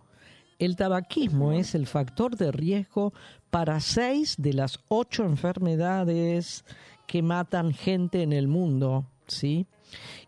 El 0.59 0.75
tabaquismo 0.75 1.51
es 1.51 1.75
el 1.75 1.85
factor 1.85 2.35
de 2.35 2.51
riesgo 2.51 3.13
para 3.51 3.79
seis 3.79 4.35
de 4.37 4.53
las 4.53 4.79
ocho 4.87 5.23
enfermedades 5.23 6.65
que 7.05 7.21
matan 7.21 7.73
gente 7.73 8.23
en 8.23 8.33
el 8.33 8.47
mundo, 8.47 9.05
¿sí? 9.27 9.67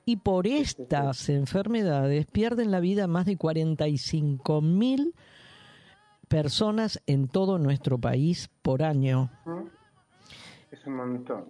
Y 0.09 0.15
por 0.15 0.47
estas 0.47 1.29
enfermedades 1.29 2.25
pierden 2.25 2.71
la 2.71 2.79
vida 2.79 3.05
más 3.05 3.27
de 3.27 3.37
45 3.37 4.59
mil 4.59 5.13
personas 6.27 6.99
en 7.05 7.27
todo 7.27 7.59
nuestro 7.59 7.99
país 7.99 8.49
por 8.63 8.81
año. 8.81 9.29
Es 10.71 10.83
un 10.87 10.95
montón. 10.95 11.45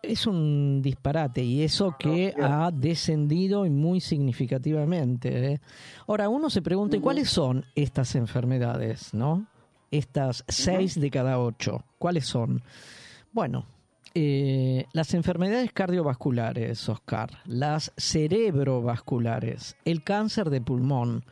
Es 0.00 0.28
un 0.28 0.80
disparate 0.80 1.42
y 1.42 1.64
eso 1.64 1.96
que 1.98 2.32
ha 2.40 2.70
descendido 2.70 3.64
muy 3.64 4.00
significativamente. 4.00 5.54
¿eh? 5.54 5.60
Ahora, 6.06 6.28
uno 6.28 6.50
se 6.50 6.62
pregunta, 6.62 7.00
¿cuáles 7.00 7.28
son 7.28 7.64
estas 7.74 8.14
enfermedades? 8.14 9.12
¿No? 9.12 9.48
Estas 9.90 10.44
seis 10.46 11.00
de 11.00 11.10
cada 11.10 11.40
ocho. 11.40 11.82
¿Cuáles 11.98 12.26
son? 12.26 12.62
Bueno, 13.32 13.66
eh, 14.14 14.86
las 14.92 15.14
enfermedades 15.14 15.72
cardiovasculares, 15.72 16.88
Oscar, 16.88 17.30
las 17.46 17.92
cerebrovasculares, 17.96 19.76
el 19.84 20.02
cáncer 20.02 20.50
de 20.50 20.60
pulmón, 20.60 21.24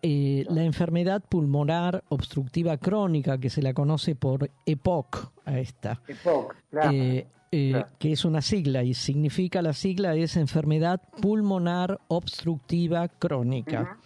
eh, 0.00 0.44
la 0.48 0.62
enfermedad 0.62 1.24
pulmonar 1.28 2.04
obstructiva 2.08 2.76
crónica, 2.76 3.38
que 3.38 3.50
se 3.50 3.62
la 3.62 3.74
conoce 3.74 4.14
por 4.14 4.48
EPOC 4.64 5.32
a 5.44 5.58
esta, 5.58 6.00
eh, 6.90 7.26
eh, 7.50 7.84
que 7.98 8.12
es 8.12 8.24
una 8.24 8.40
sigla 8.40 8.84
y 8.84 8.94
significa 8.94 9.60
la 9.60 9.72
sigla 9.72 10.14
es 10.14 10.36
enfermedad 10.36 11.02
pulmonar 11.20 11.98
obstructiva 12.06 13.08
crónica. 13.08 13.98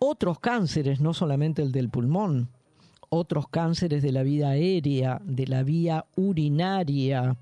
Otros 0.00 0.40
cánceres, 0.40 1.00
no 1.00 1.14
solamente 1.14 1.62
el 1.62 1.70
del 1.70 1.88
pulmón, 1.88 2.48
otros 3.08 3.48
cánceres 3.48 4.02
de 4.02 4.12
la 4.12 4.22
vía 4.22 4.50
aérea, 4.50 5.20
de 5.24 5.46
la 5.46 5.62
vía 5.62 6.04
urinaria, 6.16 7.36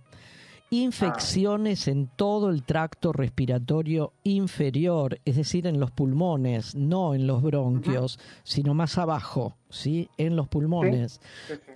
infecciones 0.71 1.87
en 1.89 2.09
todo 2.17 2.51
el 2.51 2.65
tracto 2.65 3.13
respiratorio 3.13 4.13
inferior, 4.25 5.21
es 5.25 5.37
decir, 5.37 5.67
en 5.67 5.79
los 5.79 5.91
pulmones, 5.91 6.75
no 6.75 7.15
en 7.15 7.27
los 7.27 7.43
bronquios, 7.43 8.19
sino 8.43 8.75
más 8.75 8.99
abajo, 8.99 9.57
¿sí? 9.71 10.09
En 10.17 10.37
los 10.37 10.49
pulmones, 10.49 11.21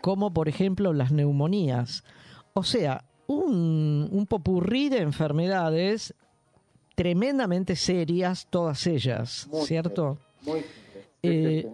como 0.01 0.33
por 0.33 0.49
ejemplo 0.49 0.93
las 0.93 1.13
neumonías. 1.13 2.05
O 2.53 2.65
sea, 2.65 3.05
un, 3.27 4.09
un 4.11 4.27
popurrí 4.27 4.89
de 4.89 4.99
enfermedades 4.99 6.15
tremendamente 6.97 7.77
serias, 7.77 8.49
todas 8.51 8.87
ellas, 8.87 9.49
¿cierto? 9.65 10.19
Muy 10.43 10.65
eh, 11.23 11.69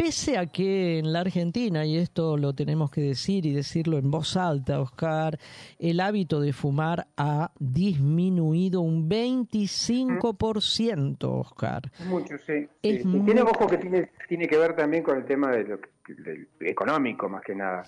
pese 0.00 0.38
a 0.38 0.46
que 0.46 0.98
en 0.98 1.12
la 1.12 1.20
Argentina, 1.20 1.84
y 1.84 1.98
esto 1.98 2.38
lo 2.38 2.54
tenemos 2.54 2.90
que 2.90 3.02
decir 3.02 3.44
y 3.44 3.52
decirlo 3.52 3.98
en 3.98 4.10
voz 4.10 4.34
alta, 4.34 4.80
Oscar, 4.80 5.38
el 5.78 6.00
hábito 6.00 6.40
de 6.40 6.54
fumar 6.54 7.08
ha 7.18 7.52
disminuido 7.58 8.80
un 8.80 9.10
25%, 9.10 11.24
Oscar. 11.24 11.82
Mucho, 12.06 12.38
sí. 12.38 12.66
Y 12.80 13.02
tiene, 13.02 13.42
ojo, 13.42 13.66
que 13.66 13.76
tiene, 13.76 14.10
tiene 14.26 14.48
que 14.48 14.56
ver 14.56 14.74
también 14.74 15.02
con 15.02 15.18
el 15.18 15.26
tema 15.26 15.50
de 15.50 15.64
lo, 15.64 15.78
del 16.08 16.48
económico, 16.60 17.28
más 17.28 17.42
que 17.42 17.54
nada. 17.54 17.82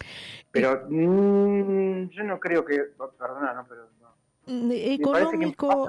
Pero 0.50 0.84
mm, 0.90 2.10
yo 2.10 2.24
no 2.24 2.38
creo 2.38 2.62
que, 2.62 2.76
perdona, 3.18 3.54
no, 3.54 3.64
pero 3.66 3.88
económico, 4.46 5.88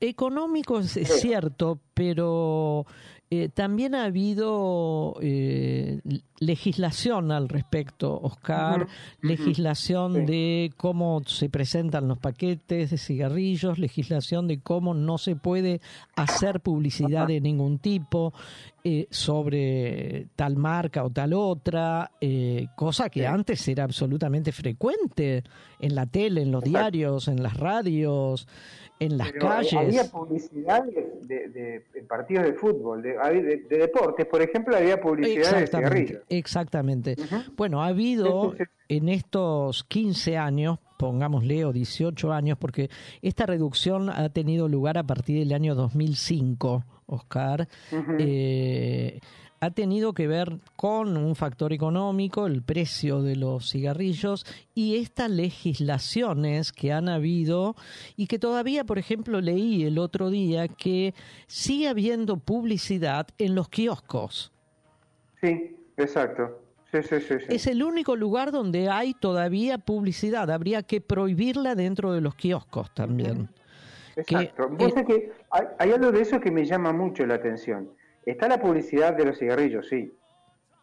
económico 0.00 0.78
es 0.78 1.20
cierto, 1.20 1.78
pero 1.92 2.86
Eh, 3.28 3.48
también 3.48 3.96
ha 3.96 4.04
habido 4.04 5.16
eh, 5.20 6.00
legislación 6.38 7.32
al 7.32 7.48
respecto, 7.48 8.20
Oscar, 8.22 8.86
legislación 9.20 10.26
de 10.26 10.72
cómo 10.76 11.22
se 11.26 11.48
presentan 11.48 12.06
los 12.06 12.18
paquetes 12.18 12.90
de 12.90 12.98
cigarrillos, 12.98 13.80
legislación 13.80 14.46
de 14.46 14.60
cómo 14.60 14.94
no 14.94 15.18
se 15.18 15.34
puede 15.34 15.80
hacer 16.14 16.60
publicidad 16.60 17.26
de 17.26 17.40
ningún 17.40 17.80
tipo 17.80 18.32
eh, 18.88 19.08
sobre 19.10 20.28
tal 20.36 20.54
marca 20.56 21.02
o 21.02 21.10
tal 21.10 21.32
otra, 21.32 22.12
cosa 22.76 23.10
que 23.10 23.26
antes 23.26 23.66
era 23.66 23.82
absolutamente 23.82 24.52
frecuente 24.52 25.42
en 25.80 25.94
la 25.94 26.06
tele, 26.06 26.42
en 26.42 26.52
los 26.52 26.62
diarios, 26.62 27.26
en 27.26 27.42
las 27.42 27.56
radios 27.56 28.46
en 28.98 29.18
las 29.18 29.32
calles. 29.32 29.74
Había 29.74 30.04
publicidad 30.04 30.84
de, 30.84 31.84
partidos 32.08 32.44
de 32.44 32.52
fútbol, 32.54 33.02
de, 33.02 33.66
deportes, 33.68 34.26
por 34.26 34.42
ejemplo, 34.42 34.76
había 34.76 35.00
publicidad 35.00 35.58
de 35.58 35.66
cigarrillos. 35.66 36.22
Exactamente. 36.28 37.16
Bueno, 37.56 37.82
ha 37.82 37.88
habido 37.88 38.54
en 38.88 39.08
estos 39.08 39.84
15 39.84 40.36
años, 40.36 40.78
pongámosle, 40.98 41.64
o 41.64 41.72
18 41.72 42.32
años, 42.32 42.58
porque 42.58 42.90
esta 43.22 43.46
reducción 43.46 44.10
ha 44.10 44.28
tenido 44.30 44.68
lugar 44.68 44.98
a 44.98 45.04
partir 45.04 45.38
del 45.38 45.52
año 45.52 45.74
2005, 45.74 46.84
Oscar 47.06 47.68
ha 49.60 49.70
tenido 49.70 50.12
que 50.12 50.26
ver 50.26 50.58
con 50.76 51.16
un 51.16 51.34
factor 51.34 51.72
económico, 51.72 52.46
el 52.46 52.62
precio 52.62 53.22
de 53.22 53.36
los 53.36 53.70
cigarrillos 53.70 54.44
y 54.74 54.96
estas 54.96 55.30
legislaciones 55.30 56.72
que 56.72 56.92
han 56.92 57.08
habido 57.08 57.74
y 58.16 58.26
que 58.26 58.38
todavía, 58.38 58.84
por 58.84 58.98
ejemplo, 58.98 59.40
leí 59.40 59.84
el 59.84 59.98
otro 59.98 60.30
día 60.30 60.68
que 60.68 61.14
sigue 61.46 61.88
habiendo 61.88 62.36
publicidad 62.36 63.28
en 63.38 63.54
los 63.54 63.68
kioscos. 63.68 64.52
Sí, 65.40 65.76
exacto. 65.96 66.65
Sí, 66.92 67.02
sí, 67.02 67.20
sí, 67.20 67.34
es 67.48 67.66
el 67.66 67.82
único 67.82 68.14
lugar 68.16 68.52
donde 68.52 68.88
hay 68.88 69.12
todavía 69.14 69.78
publicidad. 69.78 70.50
Habría 70.50 70.82
que 70.82 71.00
prohibirla 71.00 71.74
dentro 71.74 72.12
de 72.12 72.20
los 72.20 72.34
kioscos 72.34 72.94
también. 72.94 73.48
Exacto. 74.14 74.70
Que, 74.78 75.32
hay 75.78 75.92
algo 75.92 76.12
de 76.12 76.22
eso 76.22 76.40
que 76.40 76.50
me 76.50 76.64
llama 76.64 76.92
mucho 76.92 77.26
la 77.26 77.34
atención 77.34 77.90
Está 78.26 78.48
la 78.48 78.60
publicidad 78.60 79.14
de 79.14 79.24
los 79.24 79.38
cigarrillos, 79.38 79.88
sí. 79.88 80.12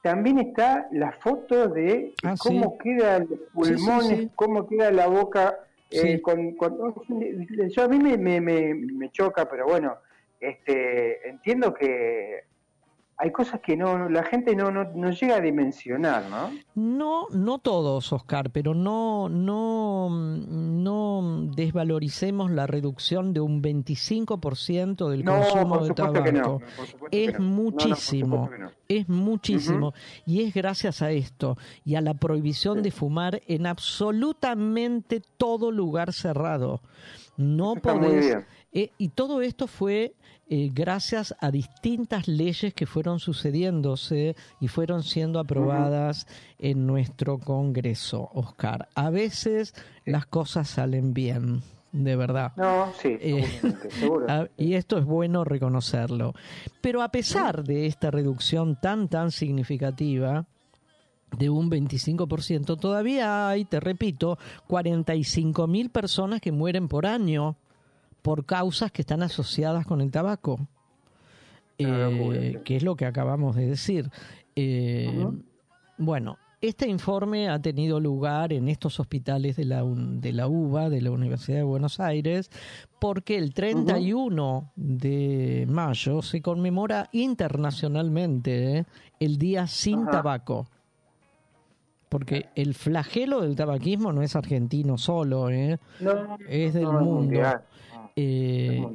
También 0.01 0.39
está 0.39 0.88
la 0.91 1.12
foto 1.12 1.68
de 1.68 2.14
ah, 2.24 2.36
cómo 2.39 2.78
quedan 2.78 3.28
los 3.30 3.39
pulmones, 3.54 4.30
cómo 4.36 4.66
queda 4.68 4.91
la 4.91 5.08
boca. 5.08 5.60
Eh, 5.91 6.22
con, 6.22 6.56
yo 7.70 7.84
a 7.84 7.88
mí 7.88 7.99
me, 7.99 8.18
me, 8.18 8.41
me, 8.41 9.10
choca, 9.12 9.47
pero 9.47 9.66
bueno, 9.66 9.97
este, 10.39 11.28
entiendo 11.30 11.74
que 11.74 12.45
hay 13.18 13.32
cosas 13.32 13.61
que 13.61 13.78
no 13.78 14.09
la 14.09 14.24
gente 14.24 14.55
no, 14.55 14.72
no, 14.72 14.86
no, 14.95 15.11
llega 15.11 15.36
a 15.36 15.39
dimensionar, 15.41 16.26
¿no? 16.30 16.51
No, 16.76 17.28
no 17.30 17.59
todos, 17.59 18.11
Oscar, 18.11 18.49
pero 18.49 18.74
no, 18.74 19.30
no, 19.30 20.09
no 20.09 21.49
desvaloricemos 21.55 22.51
la 22.51 22.68
reducción 22.68 23.34
de 23.34 23.39
un 23.39 23.61
25% 23.61 25.09
del 25.09 25.24
consumo 25.24 25.86
de 25.86 25.93
tabaco. 25.93 26.61
es 27.11 27.39
muchísimo, 27.39 28.49
es 28.88 29.07
muchísimo. 29.07 29.93
Y 30.26 30.43
es 30.43 30.53
gracias 30.53 31.01
a 31.01 31.11
esto 31.11 31.57
y 31.86 31.95
a 31.95 32.01
la 32.01 32.16
prohibición 32.16 32.82
de 32.82 32.91
fumar 32.91 33.41
en 33.47 33.68
absolutamente 33.68 35.22
todo 35.38 35.72
lugar 35.72 36.14
cerrado. 36.14 36.82
No 37.38 37.76
podés. 37.76 38.43
Eh, 38.74 38.91
y 38.97 39.09
todo 39.09 39.41
esto 39.41 39.68
fue 39.68 40.16
eh, 40.50 40.70
gracias 40.74 41.34
a 41.39 41.52
distintas 41.52 42.28
leyes 42.28 42.74
que 42.74 42.86
fueron 42.86 43.20
sucediéndose 43.20 44.36
y 44.60 44.68
fueron 44.68 45.04
siendo 45.04 45.39
aprobadas 45.39 46.28
en 46.60 46.86
nuestro 46.86 47.39
Congreso, 47.39 48.30
Oscar. 48.34 48.89
A 48.94 49.10
veces 49.10 49.74
las 50.06 50.26
cosas 50.26 50.70
salen 50.70 51.14
bien, 51.14 51.62
de 51.94 52.16
verdad. 52.18 52.52
No, 52.58 52.91
sí, 53.02 53.18
eh, 53.22 53.48
seguro. 53.89 54.28
y 54.58 54.74
esto 54.74 54.98
es 54.98 55.06
bueno 55.06 55.46
reconocerlo. 55.46 56.34
Pero 56.82 57.02
a 57.02 57.10
pesar 57.10 57.64
de 57.64 57.86
esta 57.86 58.12
reducción 58.12 58.78
tan, 58.80 59.08
tan 59.08 59.32
significativa, 59.32 60.46
de 61.38 61.50
un 61.50 61.72
25%, 61.72 62.80
todavía 62.80 63.48
hay, 63.48 63.66
te 63.66 63.80
repito, 63.80 64.38
45 64.68 65.68
mil 65.68 65.89
personas 65.89 66.41
que 66.41 66.52
mueren 66.52 66.88
por 66.88 67.06
año 67.06 67.56
por 68.24 68.45
causas 68.45 68.91
que 68.91 69.03
están 69.03 69.21
asociadas 69.21 69.86
con 69.86 70.01
el 70.01 70.09
tabaco, 70.09 70.67
eh, 71.78 72.59
que 72.65 72.78
es 72.78 72.82
lo 72.84 72.95
que 72.95 73.05
acabamos 73.05 73.55
de 73.55 73.67
decir. 73.67 74.09
Eh, 74.55 75.28
bueno, 75.97 76.39
este 76.63 76.88
informe 76.88 77.49
ha 77.49 77.61
tenido 77.61 77.99
lugar 77.99 78.53
en 78.53 78.69
estos 78.69 78.97
hospitales 79.01 79.57
de 79.57 79.65
la, 79.65 79.84
de 79.86 80.32
la 80.32 80.47
UBA, 80.47 80.89
de 80.89 81.01
la 81.01 81.11
Universidad 81.11 81.57
de 81.57 81.63
Buenos 81.63 81.99
Aires, 81.99 82.49
porque 82.99 83.38
el 83.38 83.53
31 83.53 84.71
de 84.78 85.65
mayo 85.69 86.21
se 86.21 86.41
conmemora 86.41 87.09
internacionalmente 87.11 88.78
eh, 88.78 88.86
el 89.19 89.38
Día 89.38 89.67
sin 89.67 90.05
Tabaco. 90.05 90.67
Porque 92.07 92.45
el 92.55 92.76
flagelo 92.76 93.41
del 93.41 93.57
tabaquismo 93.57 94.13
no 94.13 94.21
es 94.21 94.36
argentino 94.38 94.97
solo, 94.97 95.49
¿eh? 95.49 95.80
es 96.47 96.74
del 96.76 96.88
mundo. 96.88 97.41
Eh, 98.16 98.86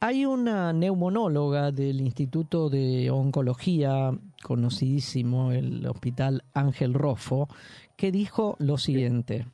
hay 0.00 0.24
una 0.24 0.72
neumonóloga 0.72 1.72
del 1.72 2.00
Instituto 2.00 2.70
de 2.70 3.10
Oncología, 3.10 4.12
conocidísimo, 4.42 5.52
el 5.52 5.86
Hospital 5.86 6.42
Ángel 6.54 6.94
Rofo, 6.94 7.48
que 7.96 8.10
dijo 8.10 8.56
lo 8.58 8.78
siguiente. 8.78 9.46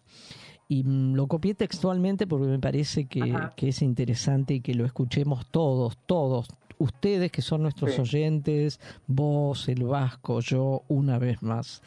Y 0.68 0.84
lo 0.84 1.26
copié 1.26 1.54
textualmente 1.54 2.26
porque 2.26 2.46
me 2.46 2.58
parece 2.58 3.06
que, 3.06 3.34
es 3.56 3.82
interesante 3.82 4.54
y 4.54 4.60
que 4.60 4.74
lo 4.74 4.84
escuchemos 4.84 5.46
todos, 5.50 5.96
todos, 6.06 6.48
ustedes 6.78 7.30
que 7.30 7.42
son 7.42 7.62
nuestros 7.62 7.98
oyentes, 7.98 8.80
vos, 9.06 9.68
el 9.68 9.84
vasco, 9.84 10.40
yo, 10.40 10.82
una 10.88 11.18
vez 11.18 11.42
más. 11.42 11.82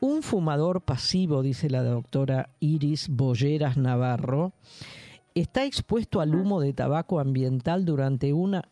Un 0.00 0.22
fumador 0.22 0.82
pasivo, 0.82 1.42
dice 1.42 1.70
la 1.70 1.82
doctora 1.82 2.50
Iris 2.60 3.08
Bolleras 3.08 3.76
Navarro, 3.76 4.52
está 5.40 5.64
expuesto 5.64 6.20
al 6.20 6.34
humo 6.34 6.60
de 6.60 6.72
tabaco 6.72 7.20
ambiental 7.20 7.84
durante 7.84 8.32
una... 8.32 8.68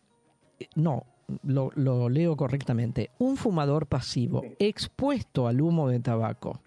No, 0.75 1.05
lo, 1.43 2.09
leo 2.09 2.35
correctamente. 2.35 3.11
Un 3.19 3.37
fumador 3.37 3.87
pasivo 3.87 4.43
expuesto 4.59 5.47
al 5.47 5.61
humo 5.61 5.89
de 5.89 5.99
tabaco 5.99 6.61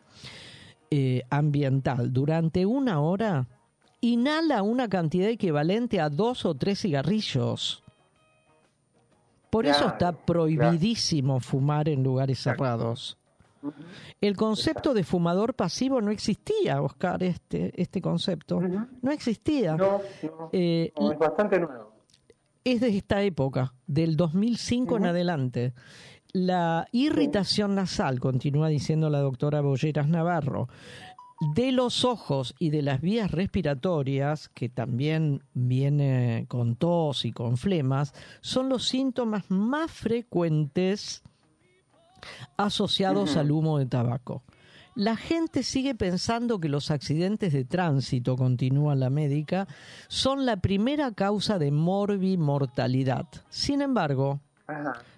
eh, 0.90 1.22
ambiental 1.30 2.12
durante 2.12 2.66
una 2.66 3.00
hora 3.00 3.48
inhala 4.00 4.62
una 4.62 4.88
cantidad 4.88 5.28
equivalente 5.28 6.00
a 6.00 6.08
dos 6.08 6.44
o 6.44 6.54
tres 6.54 6.80
cigarrillos. 6.80 7.82
Por 9.50 9.66
eso 9.66 9.88
está 9.88 10.12
prohibidísimo 10.12 11.40
fumar 11.40 11.88
en 11.88 12.02
lugares 12.02 12.38
cerrados. 12.38 13.19
El 14.20 14.36
concepto 14.36 14.94
de 14.94 15.04
fumador 15.04 15.54
pasivo 15.54 16.00
no 16.00 16.10
existía, 16.10 16.82
Oscar, 16.82 17.22
este, 17.22 17.72
este 17.80 18.00
concepto. 18.00 18.60
No 18.60 19.10
existía. 19.10 19.76
Eh, 20.52 20.92
es 20.94 21.18
bastante 21.18 21.58
nuevo. 21.58 21.90
Es 22.64 22.80
de 22.80 22.96
esta 22.96 23.22
época, 23.22 23.74
del 23.86 24.16
2005 24.16 24.98
en 24.98 25.06
adelante. 25.06 25.74
La 26.32 26.86
irritación 26.92 27.74
nasal, 27.74 28.20
continúa 28.20 28.68
diciendo 28.68 29.10
la 29.10 29.20
doctora 29.20 29.62
Bolleras 29.62 30.08
Navarro, 30.08 30.68
de 31.54 31.72
los 31.72 32.04
ojos 32.04 32.54
y 32.58 32.68
de 32.68 32.82
las 32.82 33.00
vías 33.00 33.30
respiratorias, 33.30 34.50
que 34.50 34.68
también 34.68 35.42
viene 35.54 36.44
con 36.48 36.76
tos 36.76 37.24
y 37.24 37.32
con 37.32 37.56
flemas, 37.56 38.12
son 38.42 38.68
los 38.68 38.86
síntomas 38.86 39.50
más 39.50 39.90
frecuentes 39.90 41.22
asociados 42.56 43.36
al 43.36 43.50
humo 43.50 43.78
de 43.78 43.86
tabaco. 43.86 44.42
La 44.94 45.16
gente 45.16 45.62
sigue 45.62 45.94
pensando 45.94 46.58
que 46.58 46.68
los 46.68 46.90
accidentes 46.90 47.52
de 47.52 47.64
tránsito, 47.64 48.36
continúa 48.36 48.94
la 48.96 49.08
médica, 49.08 49.68
son 50.08 50.44
la 50.44 50.56
primera 50.56 51.12
causa 51.12 51.58
de 51.58 51.70
morbimortalidad. 51.70 53.26
Sin 53.48 53.82
embargo, 53.82 54.40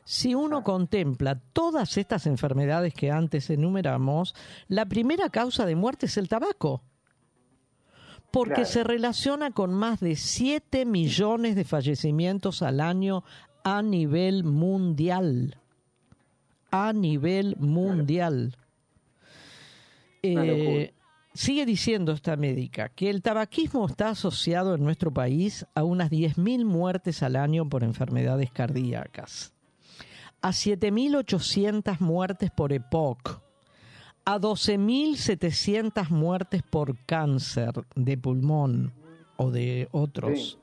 si 0.04 0.34
uno 0.34 0.62
contempla 0.62 1.40
todas 1.52 1.96
estas 1.96 2.26
enfermedades 2.26 2.92
que 2.92 3.10
antes 3.10 3.48
enumeramos, 3.50 4.34
la 4.68 4.86
primera 4.86 5.30
causa 5.30 5.64
de 5.64 5.74
muerte 5.74 6.06
es 6.06 6.16
el 6.16 6.28
tabaco. 6.28 6.82
Porque 8.30 8.64
se 8.64 8.84
relaciona 8.84 9.50
con 9.50 9.74
más 9.74 10.00
de 10.00 10.16
7 10.16 10.86
millones 10.86 11.54
de 11.54 11.64
fallecimientos 11.64 12.62
al 12.62 12.80
año 12.80 13.24
a 13.64 13.82
nivel 13.82 14.44
mundial 14.44 15.61
a 16.72 16.92
nivel 16.92 17.54
mundial. 17.58 18.56
Eh, 20.22 20.92
sigue 21.34 21.66
diciendo 21.66 22.12
esta 22.12 22.36
médica 22.36 22.88
que 22.88 23.10
el 23.10 23.22
tabaquismo 23.22 23.86
está 23.86 24.08
asociado 24.10 24.74
en 24.74 24.82
nuestro 24.82 25.12
país 25.12 25.66
a 25.74 25.84
unas 25.84 26.10
10.000 26.10 26.64
muertes 26.64 27.22
al 27.22 27.36
año 27.36 27.68
por 27.68 27.84
enfermedades 27.84 28.50
cardíacas. 28.50 29.52
a 30.42 30.50
7.800 30.50 32.00
muertes 32.00 32.50
por 32.50 32.72
EPOC, 32.72 33.40
a 34.24 34.38
12.700 34.40 36.10
muertes 36.10 36.62
por 36.64 36.96
cáncer 37.06 37.72
de 37.94 38.18
pulmón 38.18 38.92
o 39.36 39.52
de 39.52 39.88
otros. 39.92 40.58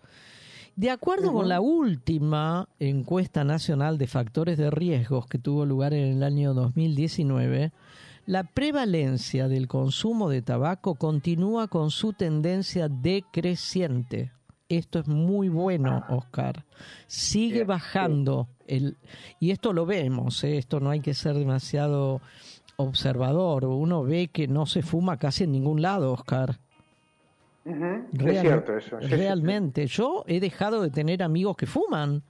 De 0.79 0.91
acuerdo 0.91 1.33
con 1.33 1.49
la 1.49 1.59
última 1.59 2.69
encuesta 2.79 3.43
nacional 3.43 3.97
de 3.97 4.07
factores 4.07 4.57
de 4.57 4.71
riesgos 4.71 5.25
que 5.25 5.37
tuvo 5.37 5.65
lugar 5.65 5.93
en 5.93 6.05
el 6.13 6.23
año 6.23 6.53
2019, 6.53 7.73
la 8.25 8.45
prevalencia 8.45 9.49
del 9.49 9.67
consumo 9.67 10.29
de 10.29 10.41
tabaco 10.41 10.95
continúa 10.95 11.67
con 11.67 11.91
su 11.91 12.13
tendencia 12.13 12.87
decreciente. 12.87 14.31
Esto 14.69 14.99
es 14.99 15.07
muy 15.09 15.49
bueno, 15.49 16.05
Oscar. 16.07 16.63
Sigue 17.07 17.65
bajando 17.65 18.47
el 18.65 18.95
y 19.41 19.51
esto 19.51 19.73
lo 19.73 19.85
vemos, 19.85 20.45
¿eh? 20.45 20.57
esto 20.57 20.79
no 20.79 20.91
hay 20.91 21.01
que 21.01 21.13
ser 21.13 21.35
demasiado 21.35 22.21
observador. 22.77 23.65
Uno 23.65 24.03
ve 24.03 24.29
que 24.29 24.47
no 24.47 24.65
se 24.65 24.81
fuma 24.81 25.17
casi 25.17 25.43
en 25.43 25.51
ningún 25.51 25.81
lado, 25.81 26.13
Oscar 26.13 26.57
es 27.65 28.41
cierto 28.41 28.77
eso. 28.77 28.97
realmente, 28.99 29.87
yo 29.87 30.23
he 30.27 30.39
dejado 30.39 30.81
de 30.81 30.89
tener 30.89 31.21
amigos 31.23 31.57
que 31.57 31.65
fuman. 31.65 32.23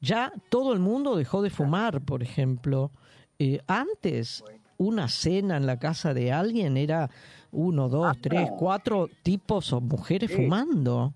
Ya 0.00 0.32
todo 0.50 0.72
el 0.72 0.78
mundo 0.78 1.16
dejó 1.16 1.42
de 1.42 1.50
fumar, 1.50 2.02
por 2.02 2.22
ejemplo. 2.22 2.90
Eh, 3.38 3.60
antes, 3.66 4.44
una 4.78 5.08
cena 5.08 5.56
en 5.56 5.66
la 5.66 5.78
casa 5.78 6.14
de 6.14 6.32
alguien 6.32 6.76
era 6.76 7.10
uno, 7.50 7.88
dos, 7.88 8.06
ah, 8.06 8.18
tres, 8.20 8.50
cuatro 8.58 9.08
tipos 9.22 9.72
o 9.72 9.80
mujeres 9.80 10.30
fumando. 10.34 11.14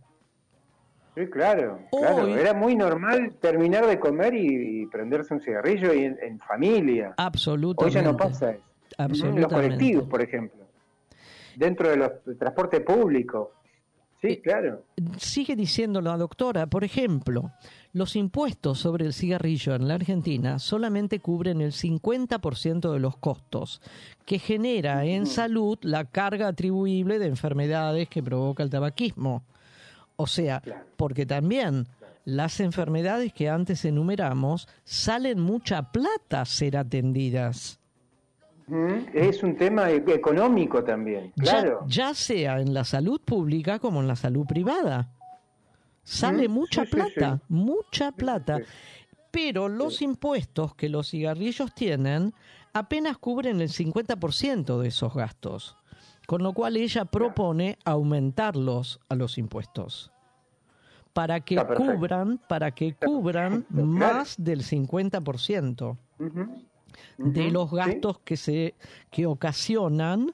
Sí, 1.15 1.27
claro, 1.27 1.81
claro. 1.91 2.29
Era 2.29 2.55
muy 2.55 2.77
normal 2.77 3.35
terminar 3.41 3.87
de 3.87 3.99
comer 3.99 4.35
y, 4.35 4.87
prenderse 4.87 5.35
un 5.35 5.41
cigarrillo 5.41 5.93
y 5.93 6.05
en, 6.05 6.39
familia. 6.39 7.15
Absolutamente. 7.17 7.99
Hoy 7.99 8.03
ya 8.03 8.11
no 8.11 8.17
pasa 8.17 8.53
eso. 8.53 8.65
Absolutamente. 8.97 9.41
Los 9.43 9.53
colectivos, 9.53 10.09
por 10.09 10.23
ejemplo. 10.23 10.60
Dentro 11.61 11.91
de 11.91 11.97
los 11.99 12.11
transporte 12.39 12.81
público. 12.81 13.53
Sí, 14.23 14.29
eh, 14.29 14.41
claro. 14.41 14.87
Sigue 15.19 15.55
diciendo 15.57 16.01
la 16.01 16.17
doctora, 16.17 16.67
por 16.67 16.85
ejemplo, 16.85 17.53
los 17.93 18.17
impuestos 18.17 18.79
sobre 18.79 19.05
el 19.05 19.13
cigarrillo 19.13 19.75
en 19.75 19.87
la 19.87 19.95
Argentina 19.95 20.59
solamente 20.59 21.21
cubren 21.21 21.61
el 21.61 21.73
50% 21.73 22.93
de 22.93 22.99
los 22.99 23.19
costos 23.19 23.83
que 24.25 24.39
genera 24.39 25.05
en 25.05 25.27
salud 25.27 25.79
la 25.83 26.07
carga 26.07 26.49
atribuible 26.49 27.19
de 27.19 27.27
enfermedades 27.27 28.09
que 28.09 28.23
provoca 28.23 28.63
el 28.63 28.71
tabaquismo. 28.71 29.45
O 30.17 30.27
sea, 30.27 30.63
porque 30.97 31.27
también 31.27 31.87
las 32.25 32.61
enfermedades 32.61 33.35
que 33.35 33.51
antes 33.51 33.85
enumeramos 33.85 34.67
salen 34.85 35.41
mucha 35.41 35.93
plata 35.93 36.47
ser 36.47 36.79
atendidas. 36.79 37.80
Es 39.13 39.43
un 39.43 39.57
tema 39.57 39.91
e-, 39.91 39.97
económico 39.97 40.85
también, 40.85 41.33
claro. 41.37 41.85
Ya, 41.87 42.15
sea 42.15 42.61
en 42.61 42.73
la 42.73 42.85
salud 42.85 43.21
pública 43.21 43.79
como 43.79 44.01
en 44.01 44.09
la 44.09 44.17
salud 44.17 44.47
privada. 44.47 45.13
Sale 46.03 46.49
mucha 46.49 46.85
plata, 46.85 47.41
mucha 47.49 48.13
plata. 48.13 48.61
Pero 49.31 49.69
los 49.69 50.03
impuestos 50.03 50.75
que 50.75 50.89
los 50.89 51.11
cigarrillos 51.11 51.73
tienen 51.75 52.35
apenas 52.73 53.19
cubren 53.19 53.61
el 53.61 53.69
50% 53.69 54.81
de 54.81 54.89
esos 54.89 55.15
gastos. 55.15 55.77
Con 56.27 56.43
lo 56.43 56.53
cual 56.53 56.77
ella 56.77 57.05
propone 57.05 57.79
aumentarlos 57.85 59.01
a 59.09 59.15
los 59.15 59.39
impuestos. 59.39 60.13
Para 61.13 61.41
que 61.41 61.57
cubran, 61.77 62.41
para 62.49 62.71
que 62.71 62.95
cubran 62.95 63.67
más 63.69 64.37
del 64.39 64.63
50% 64.63 65.97
de 67.19 67.51
los 67.51 67.71
gastos 67.71 68.19
que 68.21 68.37
se 68.37 68.75
que 69.11 69.27
ocasionan 69.27 70.33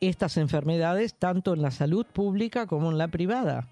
estas 0.00 0.36
enfermedades 0.36 1.14
tanto 1.14 1.54
en 1.54 1.62
la 1.62 1.70
salud 1.70 2.06
pública 2.06 2.66
como 2.66 2.90
en 2.90 2.98
la 2.98 3.08
privada, 3.08 3.68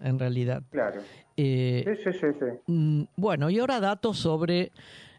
en 0.00 0.18
realidad. 0.18 0.62
Claro. 0.70 1.00
Eh, 1.36 1.84
sí, 2.02 2.12
sí, 2.12 2.18
sí, 2.38 2.46
mm, 2.66 3.02
bueno, 3.16 3.50
y 3.50 3.58
ahora 3.58 3.80
datos 3.80 4.18
sobre 4.18 4.72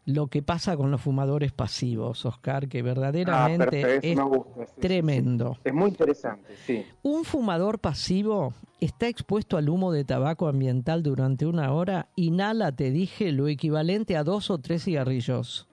lo 0.06 0.28
que 0.28 0.42
pasa 0.42 0.78
con 0.78 0.90
los 0.90 1.02
fumadores 1.02 1.52
pasivos, 1.52 2.26
Oscar, 2.26 2.70
que 2.70 2.82
verdaderamente 2.82 3.84
ah, 3.84 4.00
es 4.02 4.76
tremendo. 4.80 5.58
Es 5.64 5.74
muy 5.74 5.90
interesante, 5.90 6.56
sí. 6.66 6.86
Un 7.04 7.26
fumador 7.26 7.80
pasivo 7.80 8.54
está 8.80 9.10
expuesto 9.10 9.58
al 9.58 9.70
humo 9.70 9.92
de 9.92 10.06
tabaco 10.06 10.48
ambiental 10.48 11.04
durante 11.04 11.46
una 11.46 11.74
hora, 11.74 12.08
inhala, 12.16 12.72
te 12.72 12.90
dije, 12.90 13.34
lo 13.34 13.50
equivalente 13.50 14.16
a 14.16 14.24
dos 14.24 14.50
o 14.50 14.60
tres 14.60 14.86
cigarrillos 14.86 15.68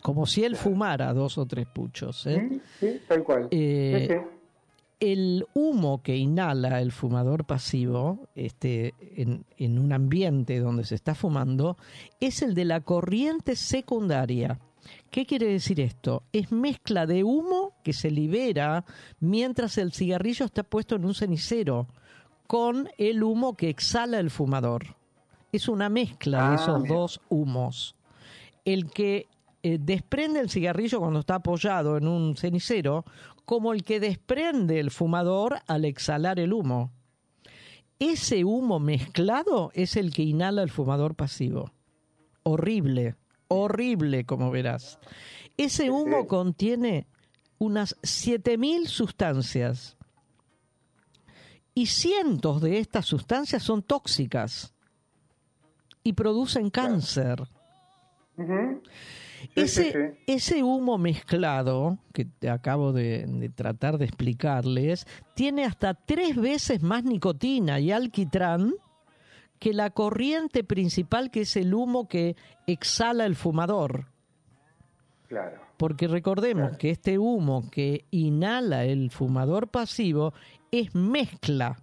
como 0.00 0.26
si 0.26 0.44
él 0.44 0.56
fumara 0.56 1.12
dos 1.12 1.38
o 1.38 1.46
tres 1.46 1.66
puchos. 1.66 2.26
¿eh? 2.26 2.60
Sí, 2.78 3.00
tal 3.06 3.22
cual. 3.22 3.48
Eh, 3.50 4.20
el 4.98 5.46
humo 5.54 6.02
que 6.02 6.16
inhala 6.16 6.80
el 6.80 6.92
fumador 6.92 7.44
pasivo 7.44 8.28
este, 8.34 8.94
en, 9.16 9.44
en, 9.56 9.78
un 9.78 9.92
ambiente 9.92 10.58
donde 10.58 10.84
se 10.84 10.94
está 10.94 11.14
fumando 11.14 11.78
es 12.20 12.42
el 12.42 12.54
de 12.54 12.66
la 12.66 12.80
corriente 12.80 13.56
secundaria. 13.56 14.58
¿Qué 15.10 15.26
quiere 15.26 15.46
decir 15.46 15.80
esto? 15.80 16.22
Es 16.32 16.52
mezcla 16.52 17.06
de 17.06 17.24
humo 17.24 17.72
que 17.82 17.92
se 17.92 18.10
libera 18.10 18.84
mientras 19.20 19.78
el 19.78 19.92
cigarrillo 19.92 20.46
está 20.46 20.62
puesto 20.62 20.96
en 20.96 21.04
un 21.04 21.14
cenicero 21.14 21.88
con 22.46 22.88
el 22.98 23.22
humo 23.22 23.56
que 23.56 23.68
exhala 23.68 24.18
el 24.18 24.30
fumador. 24.30 24.96
Es 25.52 25.68
una 25.68 25.88
mezcla 25.88 26.48
de 26.48 26.56
ah, 26.56 26.58
esos 26.60 26.84
dos 26.84 27.20
humos. 27.28 27.96
El 28.64 28.90
que 28.90 29.26
eh, 29.62 29.78
desprende 29.80 30.40
el 30.40 30.50
cigarrillo 30.50 31.00
cuando 31.00 31.20
está 31.20 31.36
apoyado 31.36 31.96
en 31.96 32.08
un 32.08 32.36
cenicero, 32.36 33.04
como 33.44 33.72
el 33.72 33.84
que 33.84 34.00
desprende 34.00 34.80
el 34.80 34.90
fumador 34.90 35.58
al 35.66 35.84
exhalar 35.84 36.38
el 36.38 36.52
humo. 36.52 36.92
Ese 37.98 38.44
humo 38.44 38.80
mezclado 38.80 39.70
es 39.74 39.96
el 39.96 40.12
que 40.12 40.22
inhala 40.22 40.62
el 40.62 40.70
fumador 40.70 41.14
pasivo. 41.14 41.72
Horrible, 42.42 43.16
horrible, 43.48 44.24
como 44.24 44.50
verás. 44.50 44.98
Ese 45.58 45.90
humo 45.90 46.26
contiene 46.26 47.06
unas 47.58 47.94
7.000 48.00 48.86
sustancias 48.86 49.98
y 51.74 51.86
cientos 51.86 52.62
de 52.62 52.78
estas 52.78 53.04
sustancias 53.04 53.62
son 53.62 53.82
tóxicas 53.82 54.72
y 56.02 56.14
producen 56.14 56.70
cáncer. 56.70 57.46
Ese, 59.54 60.18
ese 60.26 60.62
humo 60.62 60.98
mezclado, 60.98 61.98
que 62.12 62.24
te 62.24 62.50
acabo 62.50 62.92
de, 62.92 63.50
tratar 63.54 63.98
de 63.98 64.04
explicarles, 64.04 65.06
tiene 65.34 65.64
hasta 65.64 65.94
tres 65.94 66.36
veces 66.36 66.82
más 66.82 67.04
nicotina 67.04 67.80
y 67.80 67.92
alquitrán 67.92 68.74
que 69.58 69.72
la 69.72 69.90
corriente 69.90 70.64
principal, 70.64 71.30
que 71.30 71.42
es 71.42 71.56
el 71.56 71.74
humo 71.74 72.08
que 72.08 72.36
exhala 72.66 73.26
el 73.26 73.36
fumador. 73.36 74.06
Claro. 75.28 75.60
Porque 75.76 76.08
recordemos 76.08 76.76
que 76.76 76.90
este 76.90 77.18
humo 77.18 77.70
que 77.70 78.04
inhala 78.10 78.84
el 78.84 79.10
fumador 79.10 79.68
pasivo 79.68 80.34
es 80.70 80.94
mezcla. 80.94 81.82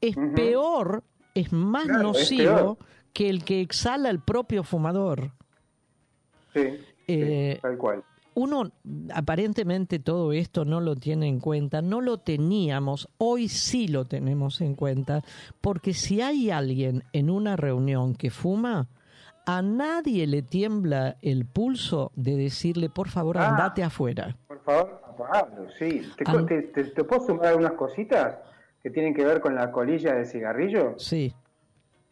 Es 0.00 0.16
peor, 0.34 1.04
es 1.34 1.52
más 1.52 1.86
nocivo 1.86 2.78
que 3.12 3.30
el 3.30 3.44
que 3.44 3.60
exhala 3.60 4.10
el 4.10 4.20
propio 4.20 4.64
fumador. 4.64 5.32
Sí, 6.54 6.78
eh, 7.08 7.58
tal 7.60 7.76
cual. 7.76 8.04
Uno 8.36 8.72
aparentemente 9.14 10.00
todo 10.00 10.32
esto 10.32 10.64
no 10.64 10.80
lo 10.80 10.96
tiene 10.96 11.28
en 11.28 11.38
cuenta, 11.38 11.82
no 11.82 12.00
lo 12.00 12.18
teníamos, 12.18 13.08
hoy 13.18 13.48
sí 13.48 13.86
lo 13.86 14.06
tenemos 14.06 14.60
en 14.60 14.74
cuenta, 14.74 15.22
porque 15.60 15.94
si 15.94 16.20
hay 16.20 16.50
alguien 16.50 17.04
en 17.12 17.30
una 17.30 17.56
reunión 17.56 18.14
que 18.14 18.30
fuma, 18.30 18.88
a 19.46 19.62
nadie 19.62 20.26
le 20.26 20.42
tiembla 20.42 21.16
el 21.22 21.46
pulso 21.46 22.10
de 22.16 22.36
decirle, 22.36 22.88
por 22.88 23.08
favor, 23.08 23.38
ah. 23.38 23.50
andate 23.50 23.82
afuera. 23.82 24.36
Por 24.48 24.60
favor, 24.62 25.00
apagalo, 25.06 25.68
sí. 25.78 26.02
¿Te, 26.16 26.82
te, 26.82 27.04
puedo 27.04 27.26
sumar 27.26 27.46
algunas 27.48 27.72
cositas 27.72 28.38
que 28.82 28.90
tienen 28.90 29.14
que 29.14 29.24
ver 29.24 29.40
con 29.40 29.54
la 29.54 29.70
colilla 29.70 30.14
de 30.14 30.24
cigarrillo? 30.24 30.94
Sí. 30.98 31.34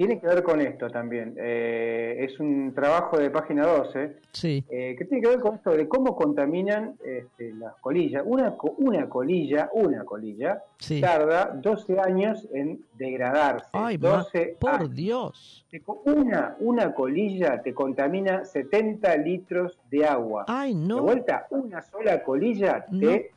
Tiene 0.03 0.19
que 0.19 0.27
ver 0.27 0.43
con 0.43 0.61
esto 0.61 0.91
también. 0.91 1.37
Eh, 1.39 2.17
es 2.19 2.41
un 2.41 2.75
trabajo 2.75 3.19
de 3.19 3.31
página 3.31 3.65
12 3.65 4.17
sí. 4.33 4.65
Eh, 4.69 4.97
que 4.99 5.05
tiene 5.05 5.23
que 5.23 5.29
ver 5.29 5.39
con 5.39 5.55
esto 5.55 5.71
de 5.71 5.87
cómo 5.87 6.17
contaminan 6.17 6.97
este, 7.05 7.53
las 7.53 7.77
colillas. 7.77 8.25
Una, 8.27 8.57
una 8.79 9.09
colilla, 9.09 9.71
una 9.73 10.05
colilla, 10.05 10.61
tarda 11.01 11.53
12 11.55 12.01
años 12.01 12.49
en 12.53 12.85
degradarse. 12.95 13.69
Ay, 13.75 13.97
12 13.97 14.57
por 14.59 14.91
Dios. 14.91 15.65
Una, 16.05 16.57
una 16.59 16.93
colilla 16.93 17.63
te 17.63 17.73
contamina 17.73 18.45
70 18.45 19.17
litros 19.19 19.79
de 19.89 20.05
agua. 20.05 20.47
Ay, 20.49 20.75
no. 20.75 20.97
De 20.97 21.01
vuelta, 21.03 21.47
una 21.51 21.81
sola 21.81 22.25
colilla 22.25 22.87
te 22.87 23.31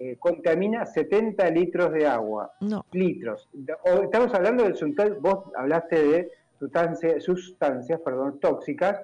eh, 0.00 0.16
contamina 0.18 0.84
70 0.84 1.50
litros 1.50 1.92
de 1.92 2.06
agua. 2.06 2.52
No. 2.60 2.84
Litros. 2.92 3.48
estamos 4.02 4.34
hablando 4.34 4.74
suntal, 4.74 5.18
vos 5.20 5.44
hablaste 5.54 6.02
de 6.02 6.32
sustancias, 6.58 7.22
sustancias 7.22 8.00
perdón, 8.00 8.40
tóxicas 8.40 9.00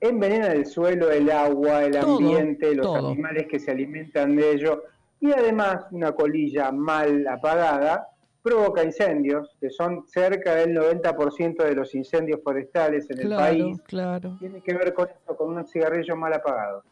envenenan 0.00 0.52
el 0.52 0.66
suelo, 0.66 1.10
el 1.10 1.30
agua, 1.30 1.84
el 1.84 1.96
ambiente, 1.96 2.74
los 2.74 2.94
animales 2.94 3.46
que 3.46 3.58
se 3.58 3.70
alimentan 3.70 4.36
de 4.36 4.52
ello. 4.52 4.84
Y 5.20 5.32
además, 5.32 5.86
una 5.90 6.12
colilla 6.12 6.70
mal 6.70 7.26
apagada 7.26 8.08
provoca 8.42 8.84
incendios, 8.84 9.50
que 9.60 9.68
son 9.68 10.06
cerca 10.06 10.54
del 10.54 10.76
90% 10.76 11.64
de 11.64 11.74
los 11.74 11.94
incendios 11.94 12.40
forestales 12.42 13.10
en 13.10 13.20
el 13.20 13.28
país. 13.36 13.80
Claro. 13.82 14.36
Tiene 14.38 14.60
que 14.62 14.74
ver 14.74 14.94
con 14.94 15.08
esto, 15.08 15.36
con 15.36 15.56
un 15.56 15.66
cigarrillo 15.66 16.16
mal 16.16 16.32
apagado. 16.32 16.84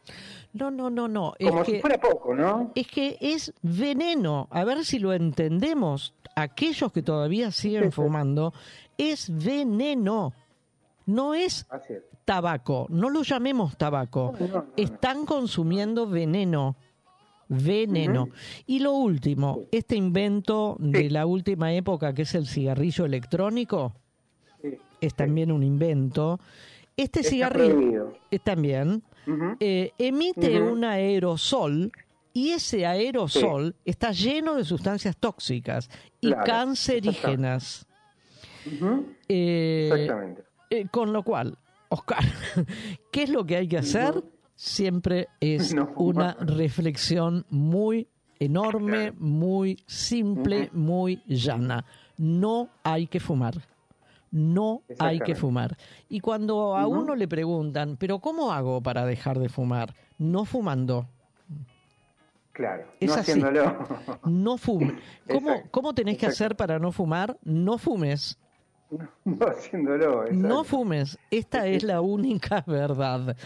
No, 0.56 0.70
no, 0.70 0.90
no, 0.90 1.08
no. 1.08 1.34
Como 1.42 1.64
si 1.64 1.80
fuera 1.80 1.98
poco, 1.98 2.34
¿no? 2.34 2.72
Es 2.74 2.86
que 2.88 3.16
es 3.20 3.52
veneno. 3.62 4.48
A 4.50 4.64
ver 4.64 4.84
si 4.84 4.98
lo 4.98 5.12
entendemos. 5.12 6.14
Aquellos 6.34 6.92
que 6.92 7.02
todavía 7.02 7.50
siguen 7.50 7.92
fumando, 7.92 8.52
es 8.98 9.30
veneno. 9.32 10.34
No 11.06 11.34
es 11.34 11.66
tabaco. 12.24 12.86
No 12.90 13.08
lo 13.10 13.22
llamemos 13.22 13.76
tabaco. 13.76 14.34
Están 14.76 15.24
consumiendo 15.24 16.06
veneno 16.06 16.76
veneno. 17.48 18.28
Y 18.66 18.80
lo 18.80 18.92
último, 18.92 19.62
este 19.70 19.96
invento 19.96 20.76
de 20.78 21.10
la 21.10 21.26
última 21.26 21.72
época, 21.72 22.12
que 22.12 22.22
es 22.22 22.34
el 22.34 22.46
cigarrillo 22.46 23.04
electrónico, 23.04 23.92
es 25.00 25.14
también 25.14 25.52
un 25.52 25.62
invento. 25.62 26.40
Este 26.96 27.22
cigarrillo 27.22 28.14
es 28.30 28.40
también 28.42 29.02
eh, 29.60 29.92
emite 29.98 30.60
un 30.60 30.84
aerosol 30.84 31.92
y 32.32 32.50
ese 32.50 32.86
aerosol 32.86 33.74
está 33.84 34.12
lleno 34.12 34.54
de 34.54 34.64
sustancias 34.64 35.16
tóxicas 35.16 35.88
y 36.20 36.32
cancerígenas. 36.32 37.86
Eh, 39.28 39.90
Exactamente. 39.92 40.44
Eh, 40.70 40.86
con 40.90 41.12
lo 41.12 41.22
cual, 41.22 41.56
Oscar, 41.88 42.24
¿qué 43.12 43.22
es 43.22 43.30
lo 43.30 43.46
que 43.46 43.56
hay 43.56 43.68
que 43.68 43.78
hacer? 43.78 44.22
siempre 44.56 45.28
es 45.38 45.74
una 45.96 46.34
reflexión 46.40 47.46
muy 47.50 48.08
enorme, 48.38 49.12
muy 49.12 49.78
simple, 49.86 50.70
muy 50.72 51.22
llana. 51.26 51.84
No 52.16 52.70
hay 52.82 53.06
que 53.06 53.20
fumar. 53.20 53.54
No 54.30 54.82
hay 54.98 55.20
que 55.20 55.34
fumar. 55.34 55.76
Y 56.08 56.20
cuando 56.20 56.76
a 56.76 56.86
uno 56.86 57.14
le 57.14 57.28
preguntan, 57.28 57.96
¿pero 57.96 58.18
cómo 58.18 58.52
hago 58.52 58.82
para 58.82 59.06
dejar 59.06 59.38
de 59.38 59.48
fumar? 59.48 59.94
No 60.18 60.44
fumando. 60.44 61.08
Claro, 62.52 62.86
no 63.00 63.14
haciéndolo. 63.14 63.76
No 64.24 64.56
fumes. 64.56 64.94
¿Cómo, 65.30 65.62
¿Cómo 65.70 65.94
tenés 65.94 66.16
que 66.16 66.26
hacer 66.26 66.56
para 66.56 66.78
no 66.78 66.90
fumar? 66.90 67.36
No 67.42 67.76
fumes. 67.76 68.38
No 69.24 69.46
haciéndolo. 69.46 70.24
No 70.32 70.64
fumes, 70.64 71.18
esta 71.30 71.66
es 71.66 71.82
la 71.82 72.00
única 72.00 72.64
verdad. 72.66 73.36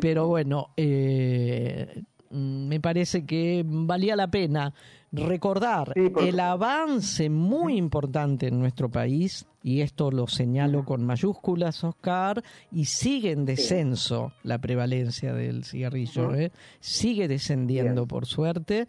Pero 0.00 0.28
bueno, 0.28 0.68
eh, 0.76 2.02
me 2.30 2.80
parece 2.80 3.26
que 3.26 3.64
valía 3.66 4.14
la 4.14 4.30
pena 4.30 4.72
recordar 5.12 5.92
el 5.96 6.40
avance 6.40 7.28
muy 7.28 7.76
importante 7.76 8.46
en 8.46 8.60
nuestro 8.60 8.88
país, 8.88 9.46
y 9.62 9.80
esto 9.80 10.10
lo 10.10 10.26
señalo 10.26 10.84
con 10.84 11.04
mayúsculas, 11.04 11.82
Oscar, 11.84 12.42
y 12.70 12.84
sigue 12.84 13.32
en 13.32 13.44
descenso 13.44 14.32
la 14.42 14.58
prevalencia 14.58 15.34
del 15.34 15.64
cigarrillo, 15.64 16.34
¿eh? 16.34 16.52
sigue 16.80 17.28
descendiendo 17.28 18.06
por 18.06 18.26
suerte. 18.26 18.86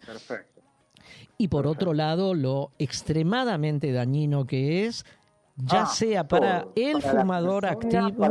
Y 1.38 1.48
por 1.48 1.66
otro 1.66 1.92
lado, 1.92 2.34
lo 2.34 2.70
extremadamente 2.78 3.90
dañino 3.90 4.46
que 4.46 4.86
es 4.86 5.04
ya 5.56 5.82
ah, 5.82 5.86
sea 5.86 6.28
para 6.28 6.66
el 6.74 7.02
fumador 7.02 7.66
activo, 7.66 8.28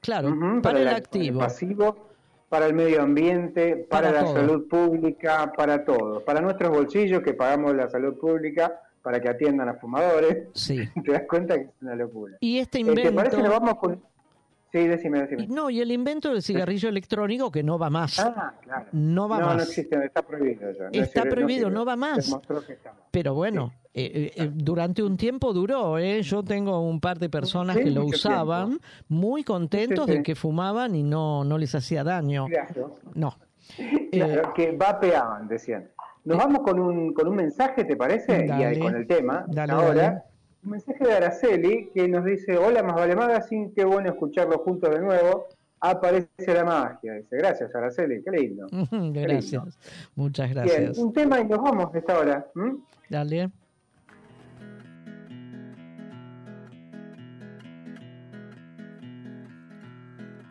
claro, 0.00 0.60
para, 0.62 0.80
el 0.80 0.88
activo, 0.88 1.40
pasivo, 1.40 2.07
para 2.48 2.66
el 2.66 2.74
medio 2.74 3.02
ambiente, 3.02 3.76
para, 3.76 4.10
la 4.10 4.26
salud 4.26 4.68
pública, 4.68 5.52
para 5.56 5.84
todo, 5.84 6.24
para 6.24 6.40
nuestros 6.40 6.70
bolsillos 6.70 7.22
que 7.22 7.34
pagamos 7.34 7.74
la 7.74 7.90
salud 7.90 8.18
pública 8.18 8.80
para 9.02 9.20
que 9.20 9.28
atiendan 9.28 9.68
a 9.68 9.74
fumadores. 9.74 10.48
Sí. 10.52 10.88
Te 11.04 11.12
das 11.12 11.22
cuenta 11.28 11.54
que 11.56 11.62
es 11.62 11.70
una 11.80 11.94
locura. 11.94 12.36
Y 12.40 12.58
este 12.58 12.80
invento. 12.80 13.14
parece 13.14 13.40
que 13.40 13.48
vamos 13.48 13.76
con 13.76 14.02
Sí, 14.70 14.86
decime, 14.86 15.20
decime. 15.20 15.46
No, 15.48 15.70
y 15.70 15.80
el 15.80 15.90
invento 15.90 16.30
del 16.30 16.42
cigarrillo 16.42 16.90
electrónico 16.90 17.50
que 17.50 17.62
no 17.62 17.78
va 17.78 17.88
más. 17.88 18.18
Ah, 18.18 18.54
claro. 18.60 18.86
No 18.92 19.28
va 19.28 19.38
más. 19.38 19.56
No, 19.56 19.62
existe, 19.62 20.04
está 20.04 20.22
prohibido 20.22 20.70
ya. 20.72 21.00
está 21.00 21.22
prohibido, 21.22 21.70
no, 21.70 21.86
va 21.86 21.96
más. 21.96 22.38
Pero 23.10 23.32
bueno, 23.34 23.72
eh, 23.94 24.32
eh, 24.36 24.50
durante 24.52 25.02
un 25.02 25.16
tiempo 25.16 25.54
duró, 25.54 25.98
¿eh? 25.98 26.22
Yo 26.22 26.42
tengo 26.42 26.80
un 26.80 27.00
par 27.00 27.18
de 27.18 27.30
personas 27.30 27.78
que 27.78 27.90
lo 27.90 28.04
usaban, 28.04 28.78
muy 29.08 29.42
contentos 29.42 30.06
de 30.06 30.22
que 30.22 30.34
fumaban 30.34 30.94
y 30.94 31.02
no, 31.02 31.44
no 31.44 31.56
les 31.56 31.74
hacía 31.74 32.04
daño. 32.04 32.46
Claro. 32.46 32.96
No. 33.14 33.36
Claro, 34.10 34.42
eh, 34.42 34.52
que 34.54 34.72
vapeaban, 34.72 35.46
decían. 35.46 35.90
Nos 36.24 36.38
vamos 36.38 36.60
con 36.60 36.80
un, 36.80 37.12
con 37.12 37.28
un 37.28 37.36
mensaje, 37.36 37.84
¿te 37.84 37.96
parece? 37.96 38.46
y 38.46 38.78
con 38.80 38.96
el 38.96 39.06
tema. 39.06 39.44
ahora. 39.68 40.24
Un 40.68 40.72
mensaje 40.72 41.02
de 41.02 41.14
Araceli 41.14 41.90
que 41.94 42.06
nos 42.06 42.26
dice, 42.26 42.58
hola 42.58 42.82
más 42.82 42.94
vale 42.94 43.16
Magazine, 43.16 43.72
qué 43.74 43.86
bueno 43.86 44.10
escucharlo 44.10 44.58
juntos 44.58 44.90
de 44.90 45.00
nuevo. 45.00 45.46
Aparece 45.80 46.52
la 46.52 46.62
magia. 46.62 47.14
Dice, 47.14 47.38
gracias 47.38 47.74
Araceli, 47.74 48.22
qué 48.22 48.30
lindo. 48.30 48.66
gracias, 49.14 49.78
muchas 50.14 50.50
gracias. 50.50 50.78
Bien, 50.78 51.06
un 51.06 51.10
tema 51.14 51.40
y 51.40 51.46
nos 51.46 51.62
vamos 51.62 51.90
de 51.90 52.00
esta 52.00 52.18
hora. 52.18 52.46
Dale. 53.08 53.50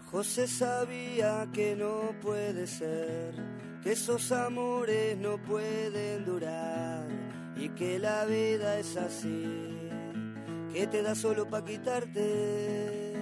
José 0.10 0.48
sabía 0.48 1.48
que 1.54 1.76
no 1.76 2.20
puede 2.24 2.66
ser, 2.66 3.36
que 3.84 3.92
esos 3.92 4.32
amores 4.32 5.16
no 5.16 5.38
pueden 5.38 6.26
durar 6.26 7.06
y 7.56 7.70
que 7.70 8.00
la 8.00 8.26
vida 8.26 8.80
es 8.80 8.98
así 8.98 9.77
que 10.78 10.86
te 10.86 11.02
da 11.02 11.16
solo 11.16 11.50
pa' 11.50 11.66
quitarte. 11.66 13.14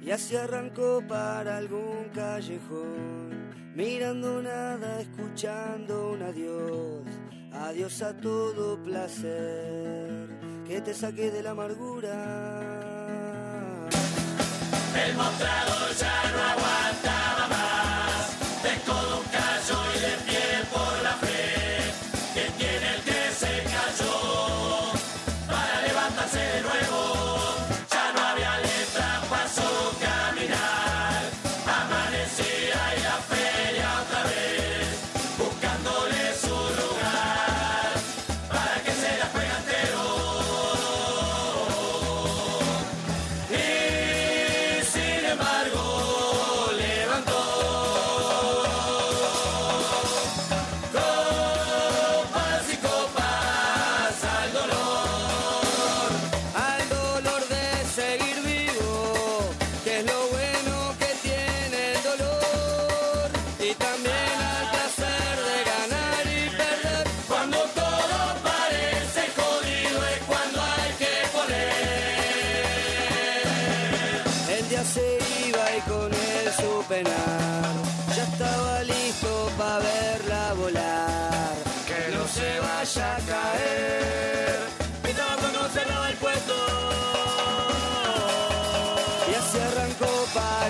Y 0.00 0.10
así 0.12 0.36
arrancó 0.36 1.02
para 1.08 1.56
algún 1.56 2.08
callejón, 2.14 3.50
mirando 3.74 4.40
nada, 4.42 5.00
escuchando 5.00 6.12
un 6.12 6.22
adiós, 6.22 7.02
adiós 7.52 8.00
a 8.00 8.16
todo 8.16 8.80
placer, 8.80 10.28
que 10.68 10.80
te 10.80 10.94
saque 10.94 11.32
de 11.32 11.42
la 11.42 11.50
amargura. 11.50 12.14
El 15.04 15.16
mostrador 15.16 15.88
ya 15.98 16.16
no 16.32 16.42
aguantaba 16.52 16.81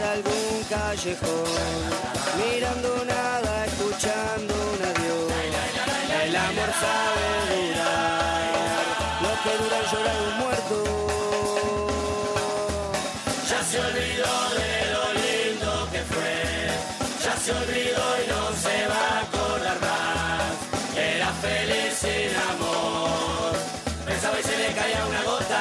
algún 0.00 0.64
callejón, 0.70 1.90
mirando 2.38 3.04
nada, 3.04 3.66
escuchando 3.66 4.54
un 4.54 4.80
adiós. 4.90 5.32
El 6.24 6.36
amor 6.36 6.70
sabe 6.84 7.26
durar, 7.50 8.84
lo 9.24 9.32
que 9.42 9.52
dura 9.62 9.78
llorar 9.90 10.16
un 10.28 10.38
muerto. 10.38 11.02
se 13.72 13.80
olvidó 13.80 14.34
de 14.60 14.72
lo 14.92 15.04
lindo 15.24 15.88
que 15.92 16.00
fue, 16.12 16.34
ya 17.24 17.34
se 17.42 17.52
olvidó 17.52 18.04
y 18.22 18.24
no 18.28 18.42
se 18.64 18.76
va 18.86 19.02
a 19.08 19.20
acordar 19.20 19.78
más. 19.80 20.52
Era 20.94 21.30
feliz 21.46 21.94
sin 22.02 22.32
amor, 22.50 23.56
pensaba 24.04 24.38
y 24.38 24.42
se 24.42 24.56
le 24.58 24.74
caía 24.74 25.06
una 25.06 25.22
gota. 25.22 25.51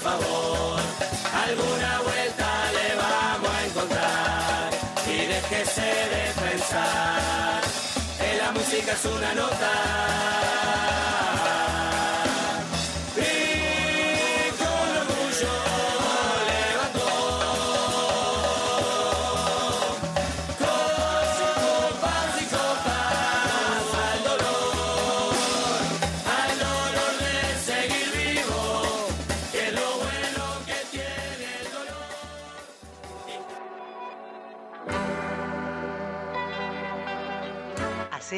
Favor, 0.00 0.80
alguna 1.46 2.00
vuelta 2.00 2.48
le 2.72 2.96
vamos 2.96 3.50
a 3.50 3.66
encontrar 3.66 4.70
y 5.06 5.26
déjese 5.26 5.82
de 5.82 6.24
pensar. 6.40 7.60
Que 8.18 8.36
la 8.38 8.52
música 8.52 8.92
es 8.92 9.04
una 9.04 9.34
nota. 9.34 9.70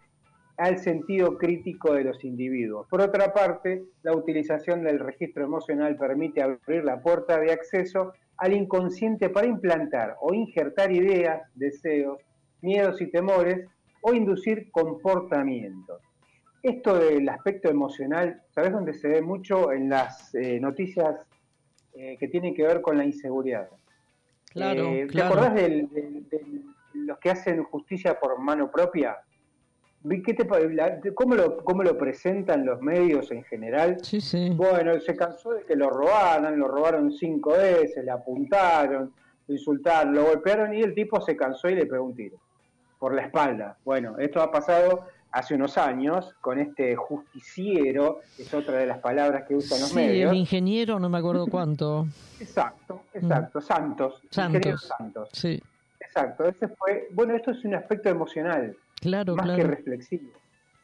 al 0.57 0.79
sentido 0.79 1.37
crítico 1.37 1.93
de 1.93 2.03
los 2.03 2.23
individuos. 2.23 2.87
Por 2.87 3.01
otra 3.01 3.31
parte, 3.31 3.83
la 4.01 4.13
utilización 4.13 4.83
del 4.83 4.97
registro 4.97 5.43
emocional 5.43 5.97
permite 5.97 6.41
abrir 6.41 6.83
la 6.83 6.99
puerta 6.99 7.39
de 7.39 7.51
acceso 7.51 8.13
al 8.37 8.53
inconsciente 8.53 9.29
para 9.29 9.45
implantar 9.45 10.15
o 10.19 10.33
injertar 10.33 10.91
ideas, 10.91 11.43
deseos, 11.53 12.19
miedos 12.61 13.01
y 13.01 13.11
temores 13.11 13.67
o 14.01 14.13
inducir 14.13 14.71
comportamientos. 14.71 16.01
Esto 16.63 16.97
del 16.97 17.29
aspecto 17.29 17.69
emocional, 17.69 18.41
¿sabes 18.49 18.71
dónde 18.71 18.95
se 18.95 19.09
ve 19.09 19.21
mucho? 19.21 19.71
En 19.71 19.89
las 19.89 20.33
eh, 20.33 20.59
noticias 20.59 21.17
eh, 21.95 22.17
que 22.19 22.27
tienen 22.27 22.53
que 22.53 22.63
ver 22.63 22.81
con 22.81 22.97
la 22.97 23.05
inseguridad. 23.05 23.69
Claro, 24.51 24.83
Eh, 24.83 25.05
¿Te 25.07 25.13
claro. 25.13 25.33
acordás 25.33 25.55
del- 25.55 25.89
del- 25.89 26.29
de 26.29 26.41
los 26.93 27.17
que 27.19 27.29
hacen 27.29 27.63
justicia 27.63 28.19
por 28.19 28.37
mano 28.39 28.69
propia? 28.71 29.17
¿Qué 30.23 30.33
te 30.35 30.45
pa- 30.45 30.59
la- 30.59 30.99
cómo, 31.15 31.33
lo, 31.35 31.57
¿Cómo 31.63 31.81
lo 31.81 31.97
presentan 31.97 32.63
los 32.65 32.79
medios 32.81 33.31
en 33.31 33.43
general? 33.43 33.97
Sí, 34.03 34.21
sí. 34.21 34.51
Bueno, 34.55 34.99
se 34.99 35.15
cansó 35.15 35.53
de 35.53 35.63
que 35.63 35.75
lo 35.75 35.89
robaran, 35.89 36.59
lo 36.59 36.67
robaron 36.67 37.11
cinco 37.11 37.53
veces, 37.53 38.03
le 38.05 38.11
apuntaron, 38.11 39.11
lo 39.47 39.53
insultaron, 39.53 40.13
lo 40.13 40.25
golpearon 40.25 40.73
y 40.75 40.81
el 40.81 40.93
tipo 40.93 41.19
se 41.21 41.35
cansó 41.35 41.69
y 41.69 41.75
le 41.75 41.85
pegó 41.87 42.03
un 42.03 42.15
tiro 42.15 42.37
por 42.99 43.15
la 43.15 43.23
espalda. 43.23 43.77
Bueno, 43.83 44.17
esto 44.19 44.41
ha 44.41 44.51
pasado 44.51 45.07
hace 45.35 45.53
unos 45.53 45.77
años 45.77 46.33
con 46.39 46.59
este 46.59 46.95
justiciero, 46.95 48.21
es 48.39 48.53
otra 48.53 48.77
de 48.77 48.85
las 48.85 48.99
palabras 48.99 49.43
que 49.45 49.53
usan 49.55 49.81
los 49.81 49.89
Sí, 49.89 49.95
medios. 49.97 50.31
el 50.31 50.37
ingeniero, 50.37 50.97
no 50.97 51.09
me 51.09 51.17
acuerdo 51.17 51.45
cuánto. 51.47 52.07
Exacto, 52.39 53.01
exacto, 53.13 53.59
Santos. 53.59 54.21
Santos. 54.29 54.55
ingeniero 54.55 54.77
Santos. 54.77 55.29
Sí, 55.33 55.61
Exacto, 55.99 56.45
ese 56.45 56.69
fue, 56.69 57.09
bueno, 57.11 57.35
esto 57.35 57.51
es 57.51 57.65
un 57.65 57.75
aspecto 57.75 58.07
emocional, 58.09 58.77
claro, 59.01 59.35
más 59.35 59.45
que 59.49 59.55
claro. 59.55 59.69
reflexivo. 59.71 60.29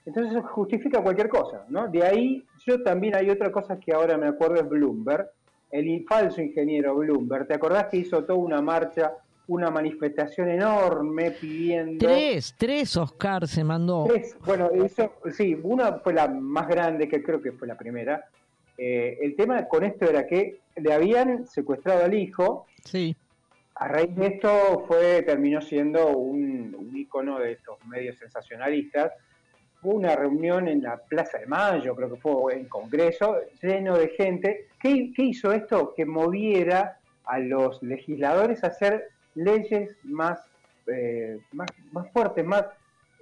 Entonces 0.05 0.43
justifica 0.51 1.01
cualquier 1.01 1.29
cosa, 1.29 1.63
¿no? 1.69 1.87
De 1.87 2.03
ahí, 2.03 2.43
yo 2.65 2.81
también 2.83 3.15
hay 3.15 3.29
otra 3.29 3.51
cosa 3.51 3.79
que 3.79 3.93
ahora 3.93 4.17
me 4.17 4.27
acuerdo 4.27 4.55
es 4.55 4.67
Bloomberg, 4.67 5.29
el 5.69 6.03
falso 6.09 6.41
ingeniero 6.41 6.95
Bloomberg. 6.95 7.47
¿Te 7.47 7.53
acordás 7.53 7.85
que 7.85 7.97
hizo 7.97 8.21
toda 8.25 8.37
una 8.39 8.61
marcha, 8.61 9.13
una 9.47 9.69
manifestación 9.69 10.49
enorme 10.49 11.31
pidiendo... 11.31 12.05
Tres, 12.05 12.55
tres 12.57 12.95
Oscar 12.95 13.47
se 13.47 13.63
mandó. 13.63 14.05
Tres, 14.07 14.35
bueno, 14.45 14.69
eso, 14.71 15.13
sí, 15.31 15.57
una 15.61 15.93
fue 15.99 16.13
la 16.13 16.27
más 16.27 16.67
grande, 16.67 17.07
que 17.07 17.21
creo 17.21 17.41
que 17.41 17.51
fue 17.51 17.67
la 17.67 17.77
primera. 17.77 18.25
Eh, 18.77 19.17
el 19.21 19.35
tema 19.35 19.67
con 19.67 19.83
esto 19.83 20.09
era 20.09 20.25
que 20.25 20.59
le 20.75 20.93
habían 20.93 21.45
secuestrado 21.47 22.05
al 22.05 22.13
hijo. 22.13 22.65
Sí. 22.83 23.15
A 23.75 23.87
raíz 23.87 24.15
de 24.15 24.27
esto 24.27 24.85
fue, 24.87 25.23
terminó 25.23 25.61
siendo 25.61 26.15
un, 26.15 26.75
un 26.77 26.95
ícono 26.95 27.39
de 27.39 27.53
estos 27.53 27.83
medios 27.87 28.17
sensacionalistas. 28.17 29.11
Hubo 29.83 29.95
una 29.95 30.15
reunión 30.15 30.67
en 30.67 30.83
la 30.83 30.97
Plaza 30.97 31.39
de 31.39 31.47
Mayo, 31.47 31.95
creo 31.95 32.13
que 32.13 32.19
fue 32.19 32.55
en 32.55 32.65
Congreso, 32.65 33.37
lleno 33.61 33.97
de 33.97 34.09
gente. 34.09 34.67
¿Qué, 34.79 35.11
qué 35.15 35.23
hizo 35.23 35.51
esto? 35.51 35.93
Que 35.95 36.05
moviera 36.05 36.99
a 37.25 37.39
los 37.39 37.81
legisladores 37.81 38.63
a 38.63 38.67
hacer 38.67 39.09
leyes 39.35 39.95
más, 40.03 40.39
eh, 40.87 41.39
más, 41.53 41.67
más 41.91 42.09
fuertes, 42.11 42.45
más 42.45 42.65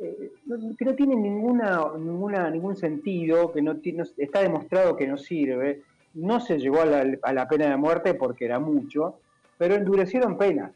eh, 0.01 0.31
que 0.77 0.85
no 0.85 0.95
tienen 0.95 1.21
ninguna, 1.21 1.81
ninguna, 1.97 2.49
ningún 2.49 2.75
sentido, 2.75 3.51
que 3.51 3.61
no, 3.61 3.73
no- 3.73 4.03
está 4.17 4.41
demostrado 4.41 4.95
que 4.95 5.07
no 5.07 5.17
sirve. 5.17 5.83
No 6.13 6.39
se 6.39 6.57
llegó 6.57 6.81
a 6.81 6.85
la, 6.85 7.05
a 7.21 7.33
la 7.33 7.47
pena 7.47 7.69
de 7.69 7.77
muerte 7.77 8.13
porque 8.15 8.45
era 8.45 8.59
mucho, 8.59 9.19
pero 9.57 9.75
endurecieron 9.75 10.37
penas. 10.37 10.71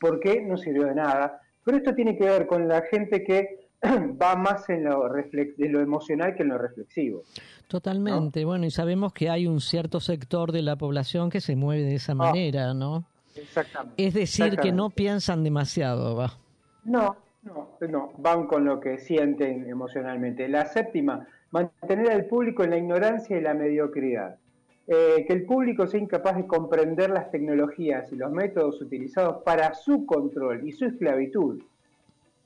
¿Por 0.00 0.18
qué? 0.20 0.40
No 0.40 0.56
sirvió 0.56 0.86
de 0.86 0.94
nada. 0.94 1.40
Pero 1.64 1.76
esto 1.76 1.94
tiene 1.94 2.16
que 2.16 2.24
ver 2.24 2.46
con 2.46 2.66
la 2.66 2.82
gente 2.82 3.22
que 3.22 3.68
va 4.20 4.34
más 4.36 4.68
en 4.68 4.84
lo, 4.84 5.04
en 5.16 5.72
lo 5.72 5.80
emocional 5.80 6.34
que 6.34 6.42
en 6.42 6.48
lo 6.48 6.58
reflexivo. 6.58 7.22
Totalmente. 7.68 8.44
Bueno, 8.44 8.66
y 8.66 8.70
sabemos 8.70 9.12
que 9.12 9.30
hay 9.30 9.46
un 9.46 9.60
cierto 9.60 10.00
sector 10.00 10.50
de 10.50 10.62
la 10.62 10.76
población 10.76 11.30
que 11.30 11.40
se 11.40 11.54
mueve 11.56 11.82
de 11.84 11.94
esa 11.96 12.14
manera, 12.14 12.74
¿no? 12.74 13.04
Exactamente. 13.36 14.06
Es 14.06 14.14
decir, 14.14 14.56
que 14.56 14.72
no 14.72 14.90
piensan 14.90 15.42
demasiado, 15.44 16.16
va. 16.16 16.32
No, 16.84 17.16
no, 17.42 17.68
no, 17.80 18.12
van 18.18 18.46
con 18.46 18.64
lo 18.64 18.80
que 18.80 18.98
sienten 18.98 19.68
emocionalmente. 19.68 20.48
La 20.48 20.66
séptima, 20.66 21.26
mantener 21.50 22.10
al 22.10 22.26
público 22.26 22.64
en 22.64 22.70
la 22.70 22.78
ignorancia 22.78 23.36
y 23.36 23.40
la 23.40 23.54
mediocridad. 23.54 24.36
Eh, 24.88 25.24
que 25.26 25.32
el 25.32 25.44
público 25.44 25.86
sea 25.86 26.00
incapaz 26.00 26.36
de 26.36 26.46
comprender 26.46 27.10
las 27.10 27.30
tecnologías 27.30 28.12
y 28.12 28.16
los 28.16 28.32
métodos 28.32 28.80
utilizados 28.82 29.42
para 29.44 29.74
su 29.74 30.04
control 30.06 30.66
y 30.66 30.72
su 30.72 30.86
esclavitud. 30.86 31.62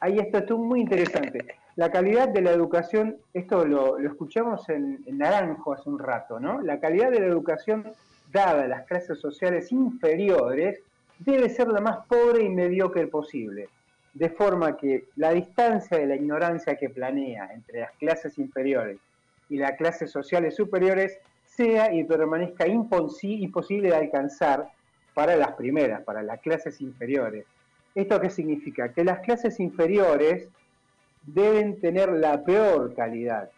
Ahí 0.01 0.19
esto 0.19 0.39
es 0.39 0.51
muy 0.51 0.81
interesante. 0.81 1.47
La 1.77 1.91
calidad 1.91 2.29
de 2.29 2.43
la 2.43 2.51
educación, 2.51 3.17
esto 3.33 3.65
lo, 3.65 3.99
escuchamos 3.99 4.69
en, 4.69 5.03
en, 5.07 5.19
Naranjo 5.19 5.73
hace 5.73 5.89
un 5.89 5.99
rato, 5.99 6.39
¿no? 6.39 6.61
La 6.61 6.79
calidad 6.79 7.11
de 7.11 7.21
la 7.21 7.27
educación 7.27 7.91
dada 8.37 8.69
las 8.69 8.85
clases 8.85 9.19
sociales 9.19 9.73
inferiores 9.73 10.81
debe 11.19 11.49
ser 11.49 11.69
la 11.69 11.81
más 11.81 12.07
pobre 12.07 12.45
y 12.45 12.51
mediocre 12.51 13.07
posible, 13.07 13.69
de 14.13 14.29
forma 14.29 14.77
que 14.77 15.07
la 15.17 15.31
distancia 15.31 15.97
de 15.97 16.07
la 16.07 16.17
ignorancia 16.17 16.77
que 16.77 16.91
planea 16.91 17.49
entre 17.55 17.81
las 17.81 17.93
clases 17.93 18.39
inferiores 18.39 18.99
y 19.49 19.57
las 19.57 19.73
clases 19.79 20.11
sociales 20.11 20.55
superiores 20.55 21.19
sea 21.45 21.95
y 21.95 22.05
permanezca 22.05 22.67
imposible 22.67 23.89
de 23.89 23.97
alcanzar 23.97 24.69
para 25.15 25.35
las 25.37 25.53
primeras, 25.53 26.03
para 26.03 26.23
las 26.23 26.41
clases 26.41 26.83
inferiores. 26.83 27.47
¿Esto 27.95 28.21
qué 28.21 28.29
significa? 28.29 28.93
Que 28.93 29.05
las 29.05 29.21
clases 29.21 29.59
inferiores 29.61 30.49
deben 31.23 31.81
tener 31.81 32.13
la 32.13 32.45
peor 32.45 32.95
calidad, 32.95 33.51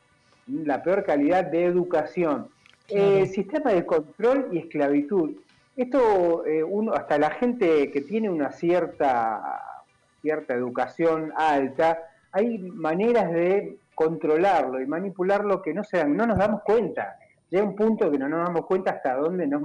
la 0.46 0.84
peor 0.84 1.02
calidad 1.02 1.44
de 1.44 1.64
educación. 1.64 2.48
Eh, 2.88 3.26
sistema 3.26 3.72
de 3.72 3.84
control 3.84 4.48
y 4.52 4.58
esclavitud. 4.58 5.32
Esto, 5.76 6.46
eh, 6.46 6.64
uno, 6.64 6.94
hasta 6.94 7.18
la 7.18 7.30
gente 7.30 7.90
que 7.90 8.00
tiene 8.00 8.30
una 8.30 8.50
cierta, 8.50 9.84
cierta 10.22 10.54
educación 10.54 11.32
alta, 11.36 11.98
hay 12.32 12.58
maneras 12.58 13.30
de 13.30 13.76
controlarlo 13.94 14.80
y 14.80 14.86
manipularlo 14.86 15.60
que 15.60 15.74
no, 15.74 15.84
se 15.84 16.02
no 16.06 16.26
nos 16.26 16.38
damos 16.38 16.62
cuenta. 16.62 17.18
Llega 17.50 17.64
un 17.64 17.76
punto 17.76 18.10
que 18.10 18.18
no 18.18 18.28
nos 18.28 18.46
damos 18.46 18.64
cuenta 18.66 18.92
hasta 18.92 19.16
dónde 19.16 19.46
nos, 19.46 19.62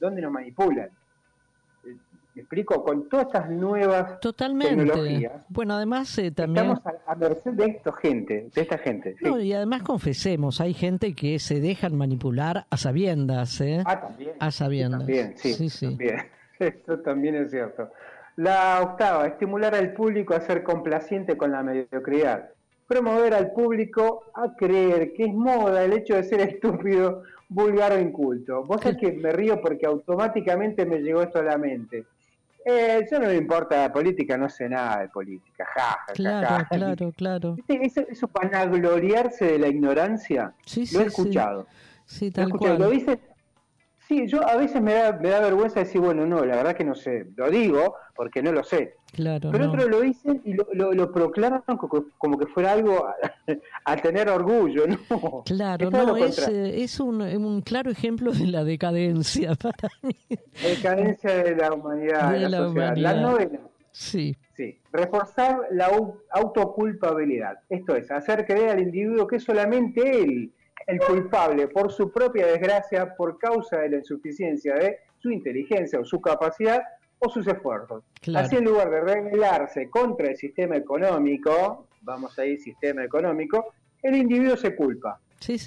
dónde 0.00 0.20
nos 0.22 0.32
manipulan. 0.32 0.90
¿Me 2.34 2.42
explico? 2.42 2.82
Con 2.82 3.08
todas 3.08 3.26
estas 3.26 3.48
nuevas 3.48 4.18
tecnologías. 4.20 5.32
Bueno, 5.48 5.74
además 5.74 6.18
eh, 6.18 6.32
también... 6.32 6.72
Estamos 6.72 7.00
a, 7.06 7.14
merced 7.14 7.52
de 7.52 7.66
esta 7.66 7.92
gente, 7.92 8.50
de 8.52 8.60
esta 8.60 8.76
gente. 8.78 9.14
No, 9.20 9.38
y 9.38 9.52
además 9.52 9.82
confesemos, 9.82 10.60
hay 10.60 10.74
gente 10.74 11.14
que 11.14 11.38
se 11.38 11.60
dejan 11.60 11.96
manipular 11.96 12.66
a 12.68 12.76
sabiendas, 12.76 13.60
¿eh? 13.60 13.84
Ah, 13.86 14.00
también. 14.00 14.32
A 14.40 14.50
sabiendas. 14.50 15.00
También, 15.00 15.34
sí, 15.36 15.70
sí, 15.70 15.86
También. 15.86 16.16
Esto 16.58 17.00
también 17.00 17.36
es 17.36 17.50
cierto. 17.50 17.90
La 18.36 18.80
octava, 18.82 19.28
estimular 19.28 19.74
al 19.76 19.92
público 19.92 20.34
a 20.34 20.40
ser 20.40 20.64
complaciente 20.64 21.36
con 21.36 21.52
la 21.52 21.62
mediocridad. 21.62 22.50
Promover 22.88 23.32
al 23.32 23.52
público 23.52 24.24
a 24.34 24.56
creer 24.56 25.12
que 25.12 25.24
es 25.26 25.32
moda 25.32 25.84
el 25.84 25.92
hecho 25.92 26.16
de 26.16 26.24
ser 26.24 26.40
estúpido, 26.48 27.22
vulgar 27.48 27.92
o 27.92 28.00
inculto. 28.00 28.64
Vos 28.64 28.80
sabés 28.82 28.98
que 28.98 29.12
me 29.12 29.30
río 29.30 29.60
porque 29.60 29.86
automáticamente 29.86 30.84
me 30.84 30.98
llegó 30.98 31.22
esto 31.22 31.38
a 31.38 31.44
la 31.44 31.58
mente. 31.58 32.06
Eh, 32.66 33.06
yo 33.10 33.18
no 33.18 33.26
me 33.26 33.36
importa 33.36 33.82
la 33.82 33.92
política, 33.92 34.38
no 34.38 34.48
sé 34.48 34.68
nada 34.68 35.00
de 35.00 35.08
política. 35.08 35.66
Ja, 35.74 35.98
claro, 36.14 36.66
claro, 36.70 37.12
claro. 37.12 37.56
Eso, 37.68 38.00
eso 38.08 38.28
para 38.28 38.64
gloriarse 38.66 39.44
de 39.44 39.58
la 39.58 39.68
ignorancia, 39.68 40.54
lo 40.92 41.00
he 41.00 41.04
escuchado. 41.04 41.66
Sí, 42.06 42.30
tal 42.30 42.52
cual. 42.52 42.78
Lo 42.78 42.90
dicen 42.90 43.20
Sí, 44.06 44.26
yo 44.26 44.46
a 44.46 44.56
veces 44.56 44.82
me 44.82 44.92
da, 44.92 45.12
me 45.12 45.30
da 45.30 45.40
vergüenza 45.40 45.80
decir, 45.80 46.00
bueno, 46.00 46.26
no, 46.26 46.44
la 46.44 46.56
verdad 46.56 46.76
que 46.76 46.84
no 46.84 46.94
sé, 46.94 47.26
lo 47.36 47.50
digo 47.50 47.96
porque 48.14 48.42
no 48.42 48.52
lo 48.52 48.62
sé. 48.62 48.96
Claro, 49.12 49.50
Pero 49.50 49.68
otros 49.68 49.88
lo 49.88 50.00
dicen 50.00 50.42
y 50.44 50.54
lo, 50.54 50.92
lo, 50.92 51.12
proclaman 51.12 51.62
como, 52.18 52.38
que 52.38 52.46
fuera 52.46 52.72
algo 52.72 53.06
a, 53.84 53.96
tener 54.02 54.28
orgullo, 54.28 54.86
¿no? 54.86 55.42
Claro, 55.46 55.90
no, 55.90 56.16
es, 56.16 56.46
eh, 56.48 56.82
es 56.82 57.00
un, 57.00 57.22
un, 57.22 57.62
claro 57.62 57.90
ejemplo 57.90 58.32
de 58.32 58.46
la 58.46 58.64
decadencia 58.64 59.54
para 59.62 59.88
mí. 60.02 60.16
Decadencia 60.62 61.36
de 61.42 61.56
la 61.56 61.72
humanidad, 61.72 62.32
de 62.32 62.48
la, 62.48 62.58
sociedad. 62.58 62.96
La 62.96 63.14
novena. 63.14 63.60
Sí. 63.92 64.36
Sí, 64.56 64.78
reforzar 64.92 65.60
la 65.70 65.90
autoculpabilidad. 66.30 67.58
Esto 67.68 67.96
es, 67.96 68.10
hacer 68.10 68.44
creer 68.44 68.70
al 68.70 68.82
individuo 68.82 69.26
que 69.26 69.36
es 69.36 69.44
solamente 69.44 70.22
él 70.22 70.52
el 70.86 71.00
culpable 71.00 71.68
por 71.68 71.92
su 71.92 72.10
propia 72.10 72.46
desgracia 72.46 73.14
por 73.14 73.38
causa 73.38 73.78
de 73.78 73.90
la 73.90 73.96
insuficiencia 73.98 74.74
de 74.74 74.98
su 75.18 75.30
inteligencia 75.30 76.00
o 76.00 76.04
su 76.04 76.20
capacidad 76.20 76.82
o 77.18 77.28
sus 77.28 77.46
esfuerzos. 77.46 78.04
Así 78.34 78.56
en 78.56 78.64
lugar 78.64 78.90
de 78.90 79.00
rebelarse 79.00 79.88
contra 79.88 80.28
el 80.28 80.36
sistema 80.36 80.76
económico, 80.76 81.86
vamos 82.02 82.38
a 82.38 82.44
ir 82.44 82.60
sistema 82.60 83.04
económico, 83.04 83.72
el 84.02 84.16
individuo 84.16 84.56
se 84.56 84.76
culpa. 84.76 85.18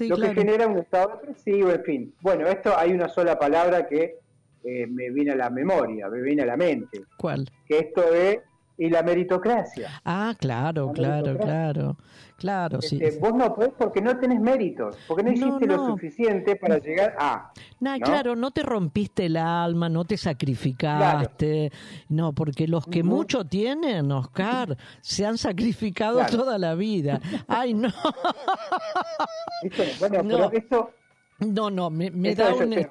lo 0.01 0.17
que 0.17 0.33
genera 0.33 0.67
un 0.67 0.77
estado 0.77 1.19
depresivo, 1.19 1.71
en 1.71 1.83
fin. 1.83 2.13
Bueno, 2.21 2.47
esto 2.47 2.77
hay 2.77 2.91
una 2.91 3.09
sola 3.09 3.37
palabra 3.39 3.87
que 3.87 4.17
eh, 4.63 4.87
me 4.87 5.09
viene 5.09 5.31
a 5.31 5.35
la 5.35 5.49
memoria, 5.49 6.07
me 6.09 6.21
viene 6.21 6.43
a 6.43 6.45
la 6.45 6.57
mente. 6.57 7.03
¿Cuál? 7.17 7.49
Que 7.65 7.79
esto 7.79 8.13
es 8.13 8.39
y 8.77 8.89
la 8.89 9.03
meritocracia. 9.03 10.01
Ah, 10.05 10.35
claro, 10.37 10.91
claro, 10.91 11.37
claro. 11.37 11.97
Claro, 12.37 12.83
sí. 12.83 12.99
Este, 13.01 13.19
vos 13.19 13.33
no 13.33 13.55
podés 13.55 13.73
porque 13.75 13.99
no 13.99 14.15
tenés 14.19 14.39
méritos, 14.39 14.95
porque 15.07 15.23
no 15.23 15.31
hiciste 15.31 15.65
lo 15.65 15.87
suficiente 15.87 16.55
para 16.55 16.77
llegar 16.77 17.15
a. 17.17 17.51
¿no? 17.79 17.97
Claro, 17.97 18.35
no 18.35 18.51
te 18.51 18.61
rompiste 18.61 19.25
el 19.25 19.37
alma, 19.37 19.89
no 19.89 20.05
te 20.05 20.17
sacrificaste. 20.17 21.71
No, 22.09 22.33
porque 22.33 22.67
los 22.67 22.85
que 22.85 23.01
mucho 23.01 23.45
tienen, 23.45 24.11
Oscar, 24.11 24.77
se 25.01 25.25
han 25.25 25.39
sacrificado 25.39 26.23
toda 26.27 26.59
la 26.59 26.75
vida. 26.75 27.19
Ay, 27.47 27.73
no. 27.73 27.89
Bueno, 29.99 30.21
pero 30.23 30.51
esto 30.51 30.91
no, 31.39 31.69
no, 31.69 31.89
me, 31.89 32.09
da 32.33 32.53
un 32.55 32.73
¿eh? 32.73 32.87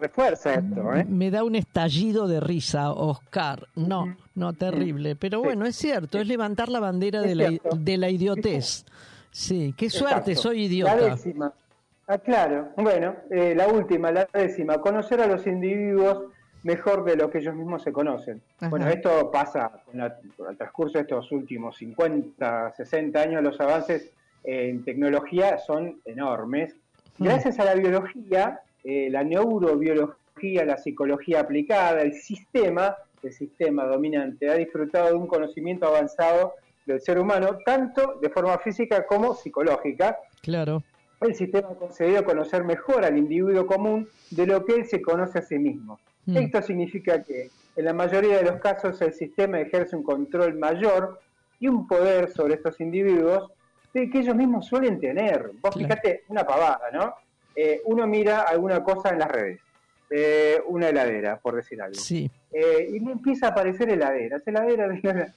me 1.08 1.30
da 1.30 1.42
un 1.42 1.56
estallido 1.56 2.28
de 2.28 2.40
risa, 2.40 2.92
Oscar. 2.92 3.66
No, 3.74 4.16
no 4.34 4.52
terrible, 4.52 5.16
pero 5.16 5.40
bueno, 5.40 5.66
es 5.66 5.74
cierto, 5.76 6.18
es 6.18 6.28
levantar 6.28 6.68
la 6.68 6.78
bandera 6.78 7.22
de 7.22 7.34
la, 7.34 7.50
de 7.76 7.96
la 7.96 8.08
idiotez. 8.08 8.84
Sí, 9.30 9.74
qué 9.76 9.90
suerte, 9.90 10.36
soy 10.36 10.64
idiota. 10.64 10.96
La 10.96 11.10
décima. 11.10 11.52
Ah, 12.06 12.18
claro. 12.18 12.68
Bueno, 12.76 13.16
eh, 13.30 13.54
la 13.56 13.66
última, 13.66 14.12
la 14.12 14.28
décima, 14.32 14.80
conocer 14.80 15.20
a 15.20 15.26
los 15.26 15.44
individuos 15.46 16.32
mejor 16.62 17.04
de 17.04 17.16
lo 17.16 17.30
que 17.30 17.38
ellos 17.38 17.54
mismos 17.54 17.82
se 17.82 17.92
conocen. 17.92 18.40
Bueno, 18.70 18.88
esto 18.88 19.30
pasa 19.30 19.70
con, 19.84 20.00
el 20.00 20.56
transcurso 20.56 20.98
de 20.98 21.02
estos 21.02 21.30
últimos 21.32 21.76
50, 21.76 22.74
60 22.76 23.20
años, 23.20 23.42
los 23.42 23.60
avances 23.60 24.12
en 24.44 24.84
tecnología 24.84 25.58
son 25.58 26.00
enormes 26.04 26.76
Gracias 27.18 27.58
a 27.58 27.64
la 27.64 27.74
biología, 27.74 28.60
eh, 28.84 29.08
la 29.10 29.24
neurobiología, 29.24 30.64
la 30.64 30.76
psicología 30.76 31.40
aplicada, 31.40 32.02
el 32.02 32.14
sistema, 32.14 32.96
el 33.22 33.32
sistema 33.32 33.84
dominante, 33.84 34.50
ha 34.50 34.54
disfrutado 34.54 35.08
de 35.08 35.14
un 35.14 35.26
conocimiento 35.26 35.86
avanzado 35.86 36.54
del 36.84 37.00
ser 37.00 37.18
humano, 37.18 37.58
tanto 37.64 38.18
de 38.20 38.30
forma 38.30 38.58
física 38.58 39.06
como 39.06 39.34
psicológica. 39.34 40.18
Claro. 40.42 40.82
El 41.20 41.34
sistema 41.34 41.70
ha 41.70 41.74
conseguido 41.74 42.24
conocer 42.24 42.62
mejor 42.62 43.04
al 43.04 43.16
individuo 43.16 43.66
común 43.66 44.08
de 44.30 44.46
lo 44.46 44.64
que 44.64 44.74
él 44.74 44.86
se 44.86 45.00
conoce 45.00 45.38
a 45.38 45.42
sí 45.42 45.58
mismo. 45.58 45.98
Mm. 46.26 46.36
Esto 46.36 46.62
significa 46.62 47.22
que 47.22 47.50
en 47.76 47.84
la 47.84 47.92
mayoría 47.92 48.36
de 48.38 48.44
los 48.44 48.60
casos 48.60 49.00
el 49.00 49.14
sistema 49.14 49.60
ejerce 49.60 49.96
un 49.96 50.02
control 50.02 50.54
mayor 50.54 51.20
y 51.58 51.68
un 51.68 51.88
poder 51.88 52.30
sobre 52.30 52.54
estos 52.54 52.80
individuos 52.80 53.50
que 54.10 54.18
ellos 54.18 54.36
mismos 54.36 54.66
suelen 54.66 55.00
tener. 55.00 55.50
Vos 55.60 55.74
fíjate, 55.74 56.24
una 56.28 56.46
pavada, 56.46 56.90
¿no? 56.92 57.14
Eh, 57.54 57.80
uno 57.86 58.06
mira 58.06 58.42
alguna 58.42 58.84
cosa 58.84 59.08
en 59.08 59.18
las 59.18 59.28
redes, 59.28 59.60
eh, 60.10 60.60
una 60.66 60.90
heladera, 60.90 61.38
por 61.38 61.56
decir 61.56 61.80
algo. 61.80 61.94
Sí. 61.94 62.30
Eh, 62.52 62.90
y 62.92 63.00
le 63.00 63.12
empieza 63.12 63.46
a 63.46 63.50
aparecer 63.50 63.88
heladeras, 63.88 64.46
heladeras, 64.46 65.34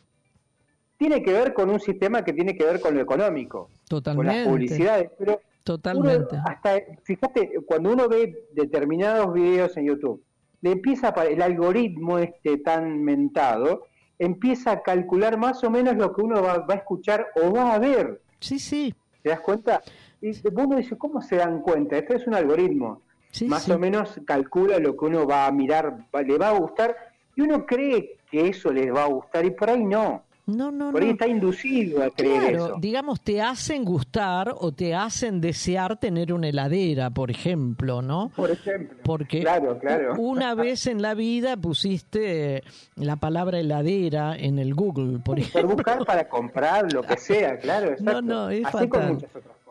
Tiene 0.97 1.23
que 1.23 1.31
ver 1.31 1.53
con 1.53 1.69
un 1.69 1.79
sistema 1.79 2.23
que 2.23 2.33
tiene 2.33 2.57
que 2.57 2.65
ver 2.65 2.81
con 2.81 2.93
lo 2.93 3.01
económico. 3.01 3.69
Totalmente. 3.87 4.27
Con 4.27 4.37
las 4.37 4.47
publicidades, 4.47 5.11
pero... 5.17 5.41
Totalmente. 5.63 6.35
hasta, 6.45 6.79
fíjate, 7.03 7.51
cuando 7.65 7.93
uno 7.93 8.09
ve 8.09 8.47
determinados 8.53 9.33
videos 9.33 9.77
en 9.77 9.85
YouTube, 9.85 10.23
le 10.61 10.71
empieza 10.71 11.13
a, 11.15 11.25
el 11.25 11.41
algoritmo 11.41 12.17
este 12.17 12.57
tan 12.57 13.03
mentado, 13.03 13.85
empieza 14.17 14.71
a 14.71 14.81
calcular 14.81 15.37
más 15.37 15.63
o 15.63 15.69
menos 15.69 15.95
lo 15.95 16.13
que 16.13 16.21
uno 16.21 16.41
va 16.41 16.65
a 16.67 16.73
escuchar 16.73 17.27
o 17.35 17.51
va 17.51 17.75
a 17.75 17.79
ver. 17.79 18.19
Sí, 18.39 18.59
sí. 18.59 18.93
¿Te 19.21 19.29
das 19.29 19.41
cuenta? 19.41 19.81
Y 20.21 20.31
uno 20.47 20.77
dice, 20.77 20.97
¿cómo 20.97 21.21
se 21.21 21.37
dan 21.37 21.61
cuenta? 21.61 21.97
Esto 21.97 22.15
es 22.15 22.27
un 22.27 22.35
algoritmo. 22.35 23.01
Más 23.47 23.69
o 23.69 23.77
menos 23.77 24.19
calcula 24.25 24.79
lo 24.79 24.97
que 24.97 25.05
uno 25.05 25.27
va 25.27 25.45
a 25.45 25.51
mirar, 25.51 26.07
le 26.25 26.37
va 26.37 26.49
a 26.49 26.57
gustar, 26.57 26.95
y 27.35 27.41
uno 27.41 27.65
cree 27.65 28.17
que 28.29 28.47
eso 28.47 28.71
les 28.71 28.93
va 28.93 29.03
a 29.03 29.07
gustar, 29.07 29.45
y 29.45 29.51
por 29.51 29.69
ahí 29.69 29.83
no. 29.83 30.23
No, 30.49 30.71
no, 30.71 30.91
Por 30.91 31.03
ahí 31.03 31.11
está 31.11 31.27
inducido 31.27 32.03
a 32.03 32.09
creer 32.09 32.57
claro, 32.57 32.75
digamos, 32.79 33.21
te 33.21 33.41
hacen 33.41 33.83
gustar 33.83 34.53
o 34.57 34.71
te 34.71 34.95
hacen 34.95 35.41
desear 35.41 35.97
tener 35.97 36.33
una 36.33 36.49
heladera, 36.49 37.09
por 37.09 37.31
ejemplo, 37.31 38.01
¿no? 38.01 38.31
Por 38.35 38.51
ejemplo. 38.51 38.97
Porque 39.03 39.41
claro, 39.41 39.77
claro. 39.79 40.15
una 40.17 40.55
vez 40.55 40.87
en 40.87 41.01
la 41.01 41.13
vida 41.13 41.57
pusiste 41.57 42.63
la 42.95 43.15
palabra 43.17 43.59
heladera 43.59 44.35
en 44.35 44.59
el 44.59 44.73
Google, 44.73 45.19
por 45.19 45.39
ejemplo. 45.39 45.61
Por 45.61 45.75
buscar 45.75 46.05
para 46.05 46.27
comprar 46.27 46.91
lo 46.91 47.03
que 47.03 47.17
sea, 47.17 47.57
claro, 47.57 47.91
exacto. 47.91 48.21
No, 48.21 48.21
no, 48.21 48.49
es 48.49 48.69
fatal. 48.69 49.17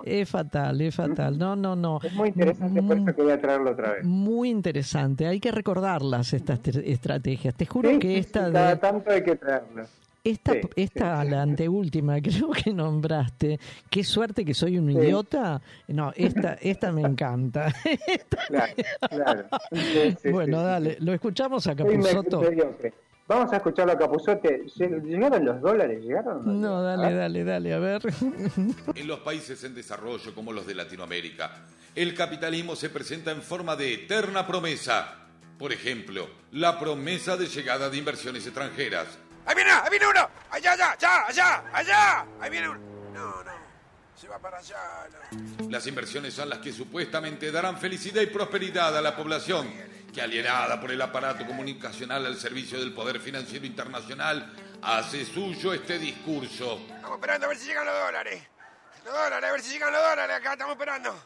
Es 0.05 0.28
fatal, 0.28 0.80
es 0.80 0.94
fatal. 0.94 1.38
No, 1.38 1.56
no, 1.56 1.74
no. 1.74 2.00
Es 2.02 2.12
muy 2.12 2.28
interesante, 2.28 2.82
por 2.82 2.96
eso 2.96 3.16
quería 3.16 3.40
traerlo 3.40 3.72
otra 3.72 3.92
vez. 3.94 4.05
Muy 4.05 4.48
interesante. 4.48 5.26
Hay 5.26 5.40
que 5.40 5.50
recordarlas, 5.50 6.32
estas 6.32 6.60
estrategias. 6.66 7.55
Te 7.55 7.66
juro 7.66 7.98
que 7.98 8.18
esta. 8.18 8.52
cada 8.52 8.78
tanto 8.78 9.10
hay 9.10 9.22
que 9.22 9.36
traerlas 9.36 9.90
esta, 10.30 10.52
Sí, 10.52 10.60
esta 10.76 11.24
la 11.24 11.42
anteúltima, 11.42 12.20
creo 12.22 12.50
que 12.50 12.72
nombraste. 12.72 13.59
Qué 13.90 14.05
suerte 14.05 14.44
que 14.44 14.55
soy 14.55 14.78
un 14.78 14.90
idiota. 14.90 15.60
No, 15.88 16.12
esta, 16.16 16.55
esta 16.55 16.92
me 16.92 17.02
encanta. 17.02 17.72
Claro, 18.48 18.74
claro. 19.10 19.44
Sí, 19.72 20.16
sí, 20.22 20.30
bueno, 20.30 20.62
dale, 20.62 20.94
sí. 20.94 21.05
lo 21.05 21.12
escuchamos 21.12 21.66
a 21.66 21.74
mediocre. 21.74 22.94
Vamos 23.28 23.52
a 23.52 23.56
escucharlo 23.56 23.92
a 23.92 23.98
Capuzote. 23.98 24.64
¿Llegaron 24.74 25.44
los 25.44 25.60
dólares? 25.60 26.02
¿Llegaron? 26.02 26.60
No, 26.60 26.82
dale, 26.82 27.14
dale, 27.14 27.44
dale, 27.44 27.74
a 27.74 27.78
ver. 27.78 28.02
En 28.94 29.06
los 29.06 29.20
países 29.20 29.62
en 29.64 29.74
desarrollo 29.74 30.34
como 30.34 30.52
los 30.52 30.66
de 30.66 30.74
Latinoamérica, 30.74 31.66
el 31.94 32.14
capitalismo 32.14 32.74
se 32.74 32.88
presenta 32.88 33.30
en 33.30 33.42
forma 33.42 33.76
de 33.76 33.92
eterna 33.92 34.46
promesa. 34.46 35.14
Por 35.59 35.72
ejemplo, 35.72 36.26
la 36.52 36.80
promesa 36.80 37.36
de 37.36 37.46
llegada 37.48 37.90
de 37.90 37.98
inversiones 37.98 38.46
extranjeras. 38.46 39.18
¡Ahí 39.48 39.54
viene, 39.54 39.70
ahí 39.70 39.90
viene 39.90 40.06
uno! 40.06 40.28
¡Allá, 40.50 40.72
allá, 40.72 40.92
allá, 40.92 41.26
allá, 41.26 41.64
allá! 41.72 42.26
¡Ahí 42.38 42.50
viene 42.50 42.68
uno! 42.68 42.80
No, 43.14 43.42
no, 43.42 43.52
se 44.14 44.28
va 44.28 44.38
para 44.38 44.58
allá. 44.58 45.08
no. 45.58 45.70
Las 45.70 45.86
inversiones 45.86 46.34
son 46.34 46.50
las 46.50 46.58
que 46.58 46.70
supuestamente 46.70 47.50
darán 47.50 47.78
felicidad 47.78 48.20
y 48.20 48.26
prosperidad 48.26 48.94
a 48.94 49.00
la 49.00 49.16
población, 49.16 49.72
que 50.12 50.20
alienada 50.20 50.78
por 50.78 50.92
el 50.92 51.00
aparato 51.00 51.46
comunicacional 51.46 52.26
al 52.26 52.36
servicio 52.36 52.78
del 52.78 52.92
poder 52.92 53.20
financiero 53.20 53.64
internacional, 53.64 54.52
hace 54.82 55.24
suyo 55.24 55.72
este 55.72 55.98
discurso. 55.98 56.82
Estamos 56.86 57.12
esperando 57.12 57.46
a 57.46 57.48
ver 57.48 57.56
si 57.56 57.68
llegan 57.68 57.86
los 57.86 58.04
dólares. 58.04 58.42
Los 59.02 59.14
dólares, 59.14 59.48
a 59.48 59.52
ver 59.52 59.60
si 59.62 59.72
llegan 59.72 59.92
los 59.94 60.02
dólares. 60.02 60.36
Acá 60.36 60.52
estamos 60.52 60.72
esperando. 60.74 61.24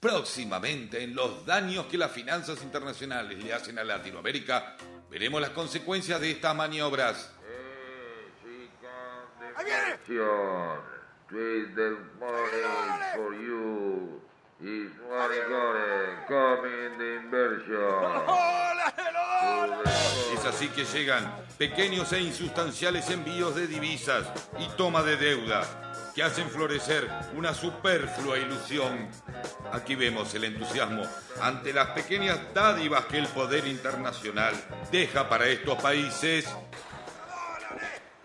Próximamente, 0.00 1.04
en 1.04 1.14
los 1.14 1.46
daños 1.46 1.86
que 1.86 1.96
las 1.96 2.10
finanzas 2.10 2.60
internacionales 2.64 3.38
le 3.38 3.52
hacen 3.52 3.78
a 3.78 3.84
Latinoamérica, 3.84 4.76
veremos 5.10 5.40
las 5.40 5.50
consecuencias 5.50 6.20
de 6.20 6.30
estas 6.30 6.54
maniobras. 6.54 7.32
Es 20.34 20.44
así 20.44 20.68
que 20.68 20.84
llegan 20.84 21.32
pequeños 21.58 22.12
e 22.12 22.20
insustanciales 22.20 23.08
envíos 23.10 23.54
de 23.54 23.66
divisas 23.66 24.26
y 24.58 24.68
toma 24.76 25.02
de 25.02 25.16
deuda 25.16 25.62
que 26.14 26.22
hacen 26.22 26.48
florecer 26.50 27.08
una 27.36 27.54
superflua 27.54 28.38
ilusión. 28.38 29.08
Aquí 29.72 29.94
vemos 29.94 30.34
el 30.34 30.44
entusiasmo 30.44 31.02
ante 31.40 31.72
las 31.72 31.88
pequeñas 31.90 32.38
dádivas 32.52 33.04
que 33.06 33.18
el 33.18 33.28
poder 33.28 33.66
internacional 33.66 34.54
deja 34.90 35.28
para 35.28 35.46
estos 35.46 35.80
países. 35.80 36.44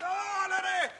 ¡Dólares! 0.00 0.90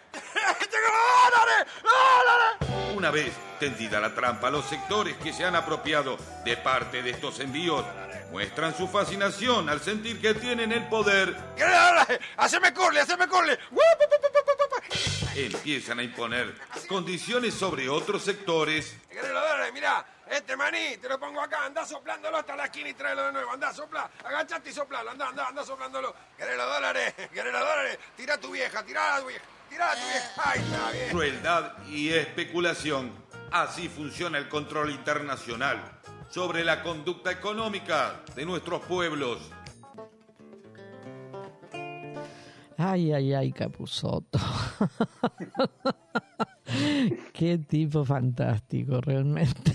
¡Dólares! 1.82 2.94
Una 2.94 3.10
vez 3.10 3.32
tendida 3.58 4.00
la 4.00 4.14
trampa, 4.14 4.50
los 4.50 4.64
sectores 4.66 5.16
que 5.16 5.32
se 5.32 5.44
han 5.44 5.56
apropiado 5.56 6.16
de 6.44 6.56
parte 6.56 7.02
de 7.02 7.10
estos 7.10 7.40
envíos 7.40 7.84
muestran 8.30 8.76
su 8.76 8.86
fascinación 8.88 9.68
al 9.68 9.80
sentir 9.80 10.20
que 10.20 10.34
tienen 10.34 10.72
el 10.72 10.86
poder. 10.88 11.36
¿Querés 11.56 11.74
dólares? 11.74 12.20
¡Haceme 12.36 12.72
curly, 12.72 12.98
haceme 12.98 13.26
pup! 13.26 13.42
Empiezan 15.34 15.98
a 15.98 16.02
imponer 16.02 16.54
condiciones 16.88 17.52
sobre 17.52 17.88
otros 17.90 18.22
sectores 18.22 18.96
¿Querés 19.10 19.30
los 19.30 19.42
dólares? 19.42 19.72
Mirá, 19.74 20.06
este 20.30 20.56
maní, 20.56 20.96
te 20.96 21.08
lo 21.08 21.18
pongo 21.18 21.40
acá, 21.40 21.66
andá 21.66 21.84
soplándolo 21.84 22.36
hasta 22.38 22.56
la 22.56 22.64
esquina 22.64 22.88
y 22.88 22.94
tráelo 22.94 23.26
de 23.26 23.32
nuevo. 23.32 23.52
Andá, 23.52 23.72
sopla, 23.72 24.10
agachate 24.24 24.70
y 24.70 24.72
soplalo, 24.72 25.10
andá, 25.10 25.28
andá, 25.28 25.48
andá 25.48 25.64
soplándolo. 25.64 26.14
¿Querés 26.36 26.56
los 26.56 26.66
dólares? 26.66 27.14
¿Querés 27.32 27.52
los 27.52 27.60
dólares? 27.60 27.98
Tira 28.16 28.34
a 28.34 28.40
tu 28.40 28.50
vieja, 28.50 28.84
tirá 28.84 29.16
a 29.16 29.20
tu 29.20 29.26
vieja, 29.26 29.44
tirá 29.68 29.92
a 29.92 29.94
tu 29.94 30.06
vieja. 30.06 30.50
¡Ahí 30.50 30.60
está 30.60 30.90
bien! 30.90 31.10
crueldad 31.10 31.72
y 31.88 32.12
especulación. 32.12 33.12
Así 33.52 33.88
funciona 33.88 34.38
el 34.38 34.48
control 34.48 34.90
internacional 34.90 36.00
sobre 36.30 36.64
la 36.64 36.82
conducta 36.82 37.30
económica 37.30 38.20
de 38.34 38.44
nuestros 38.44 38.84
pueblos. 38.84 39.38
Ay, 42.78 43.12
ay, 43.12 43.32
ay, 43.32 43.52
Capuzotto. 43.52 44.38
Qué 47.32 47.58
tipo 47.58 48.04
fantástico, 48.04 49.00
realmente. 49.00 49.72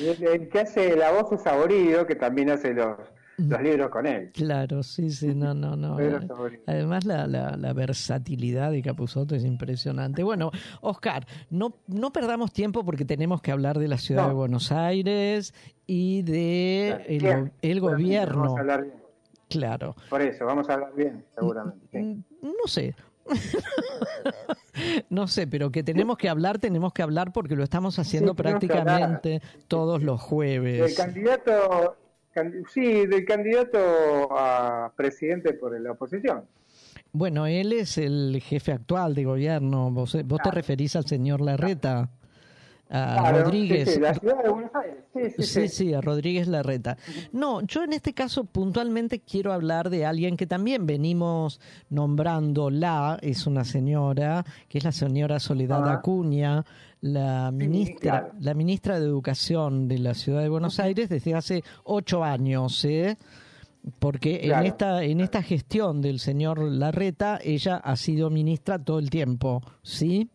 El, 0.00 0.48
que 0.48 0.60
hace 0.60 0.96
la 0.96 1.12
voz 1.12 1.32
es 1.32 1.42
Saborido, 1.42 2.06
que 2.06 2.14
también 2.14 2.50
hace 2.50 2.74
los, 2.74 2.96
los 3.38 3.62
libros 3.62 3.90
con 3.90 4.06
él. 4.06 4.30
Claro, 4.34 4.82
sí, 4.82 5.10
sí, 5.10 5.34
no, 5.34 5.54
no, 5.54 5.74
no. 5.74 5.96
Además, 6.66 7.04
la, 7.04 7.26
la, 7.26 7.56
la 7.56 7.72
versatilidad 7.72 8.70
de 8.70 8.82
Capuzotto 8.82 9.34
es 9.34 9.44
impresionante. 9.44 10.22
Bueno, 10.22 10.50
Oscar, 10.80 11.26
no, 11.50 11.74
no 11.86 12.12
perdamos 12.12 12.52
tiempo 12.52 12.84
porque 12.84 13.04
tenemos 13.04 13.40
que 13.40 13.50
hablar 13.50 13.78
de 13.78 13.88
la 13.88 13.98
ciudad 13.98 14.22
No. 14.22 14.28
de 14.28 14.34
Buenos 14.34 14.70
Aires 14.70 15.54
y 15.86 16.22
de 16.22 17.50
el, 17.62 17.80
gobierno. 17.80 18.54
Claro. 19.48 19.96
Por 20.10 20.22
eso, 20.22 20.44
vamos 20.44 20.68
a 20.68 20.74
hablar 20.74 20.94
bien, 20.94 21.24
seguramente. 21.34 21.86
sí. 21.90 22.24
No 22.42 22.66
sé. 22.66 22.94
no 25.10 25.26
sé, 25.26 25.46
pero 25.46 25.70
que 25.70 25.82
tenemos 25.82 26.16
que 26.16 26.28
hablar, 26.28 26.58
tenemos 26.58 26.92
que 26.92 27.02
hablar 27.02 27.32
porque 27.32 27.56
lo 27.56 27.62
estamos 27.64 27.98
haciendo 27.98 28.32
hablar. 28.32 28.52
prácticamente 28.58 29.42
todos 29.66 30.02
los 30.02 30.18
Del 30.20 30.28
jueves. 30.28 30.96
candidato, 30.96 31.96
candi- 32.34 32.66
sí, 32.72 33.06
del 33.06 33.24
candidato 33.24 33.78
a 34.30 34.92
presidente 34.96 35.54
por 35.54 35.78
la 35.80 35.92
oposición. 35.92 36.44
Bueno, 37.12 37.46
él 37.46 37.72
es 37.72 37.96
el 37.98 38.40
jefe 38.42 38.72
actual 38.72 39.14
de 39.14 39.24
gobierno. 39.24 39.90
Vos, 39.90 40.16
vos 40.24 40.40
te 40.42 40.50
referís 40.50 40.94
al 40.94 41.06
señor 41.06 41.40
Larreta, 41.40 42.10
a 42.90 43.16
Claro, 43.20 43.44
Rodríguez. 43.44 43.88
sí, 43.88 43.94
sí, 43.94 44.00
la 44.00 44.14
ciudad 44.14 44.42
de 44.42 44.48
Buenos 44.48 44.70
Aires. 44.74 45.34
Sí, 45.46 45.68
sí, 45.68 45.94
a 45.94 46.00
Rodríguez 46.00 46.48
Larreta. 46.48 46.96
No, 47.32 47.60
yo 47.62 47.84
en 47.84 47.92
este 47.92 48.14
caso 48.14 48.44
puntualmente 48.44 49.20
quiero 49.20 49.52
hablar 49.52 49.90
de 49.90 50.06
alguien 50.06 50.36
que 50.36 50.46
también 50.46 50.86
venimos 50.86 51.60
nombrando 51.90 52.70
la, 52.70 53.18
es 53.20 53.46
una 53.46 53.64
señora, 53.64 54.44
que 54.68 54.78
es 54.78 54.84
la 54.84 54.92
señora 54.92 55.38
Soledad 55.40 55.88
Ah. 55.88 55.92
Acuña, 55.94 56.64
la 57.00 57.50
ministra, 57.52 58.20
claro. 58.20 58.34
la 58.40 58.54
ministra 58.54 58.98
de 58.98 59.06
Educación 59.06 59.86
de 59.88 59.98
la 59.98 60.14
Ciudad 60.14 60.42
de 60.42 60.48
Buenos 60.48 60.80
Aires 60.80 61.08
desde 61.08 61.34
hace 61.34 61.62
ocho 61.84 62.24
años, 62.24 62.84
¿eh? 62.84 63.16
Porque 64.00 64.40
Claro. 64.40 64.60
en 64.60 64.66
esta 64.66 65.02
en 65.04 65.20
esta 65.20 65.42
gestión 65.42 66.02
del 66.02 66.18
señor 66.18 66.58
Larreta 66.60 67.38
ella 67.42 67.76
ha 67.76 67.96
sido 67.96 68.28
ministra 68.28 68.78
todo 68.78 68.98
el 68.98 69.08
tiempo, 69.08 69.62
¿sí? 69.82 70.28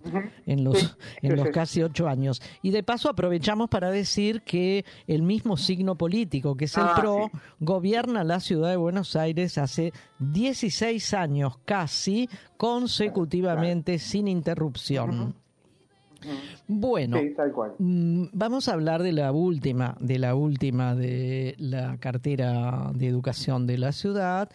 En 0.48 0.64
los 0.64 0.80
Sí, 0.80 0.88
en 1.22 1.36
los 1.36 1.50
casi 1.50 1.84
ocho 1.84 2.08
años. 2.08 2.42
Y 2.64 2.72
de 2.72 2.82
paso 2.84 3.10
aprovechamos 3.10 3.70
para 3.70 3.92
decir 3.92 4.42
que 4.42 4.86
el 5.08 5.22
mismo 5.22 5.56
signo 5.58 5.96
político, 5.96 6.56
que 6.56 6.66
es 6.66 6.76
el 6.78 6.84
Ah, 6.84 6.96
PRO, 6.98 7.30
sí. 7.32 7.38
gobierna 7.60 8.24
la 8.24 8.40
ciudad 8.40 8.70
de 8.72 8.78
Buenos 8.78 9.16
Aires 9.16 9.58
hace 9.60 9.94
16 10.20 11.14
años 11.14 11.58
casi 11.66 12.28
consecutivamente 12.58 14.00
sin 14.00 14.28
interrupción. 14.28 15.36
Bueno, 16.68 17.20
Sí, 17.20 17.34
tal 17.36 17.52
cual. 17.52 17.74
Mm, 17.80 18.26
Vamos 18.34 18.68
a 18.68 18.74
hablar 18.74 19.04
de 19.04 19.12
la 19.12 19.32
última, 19.32 19.96
de 20.00 20.20
la 20.20 20.36
última 20.36 20.96
de 20.96 21.56
la 21.58 21.98
cartera 21.98 22.92
de 22.94 23.08
educación 23.08 23.68
de 23.68 23.78
la 23.78 23.92
ciudad, 23.92 24.50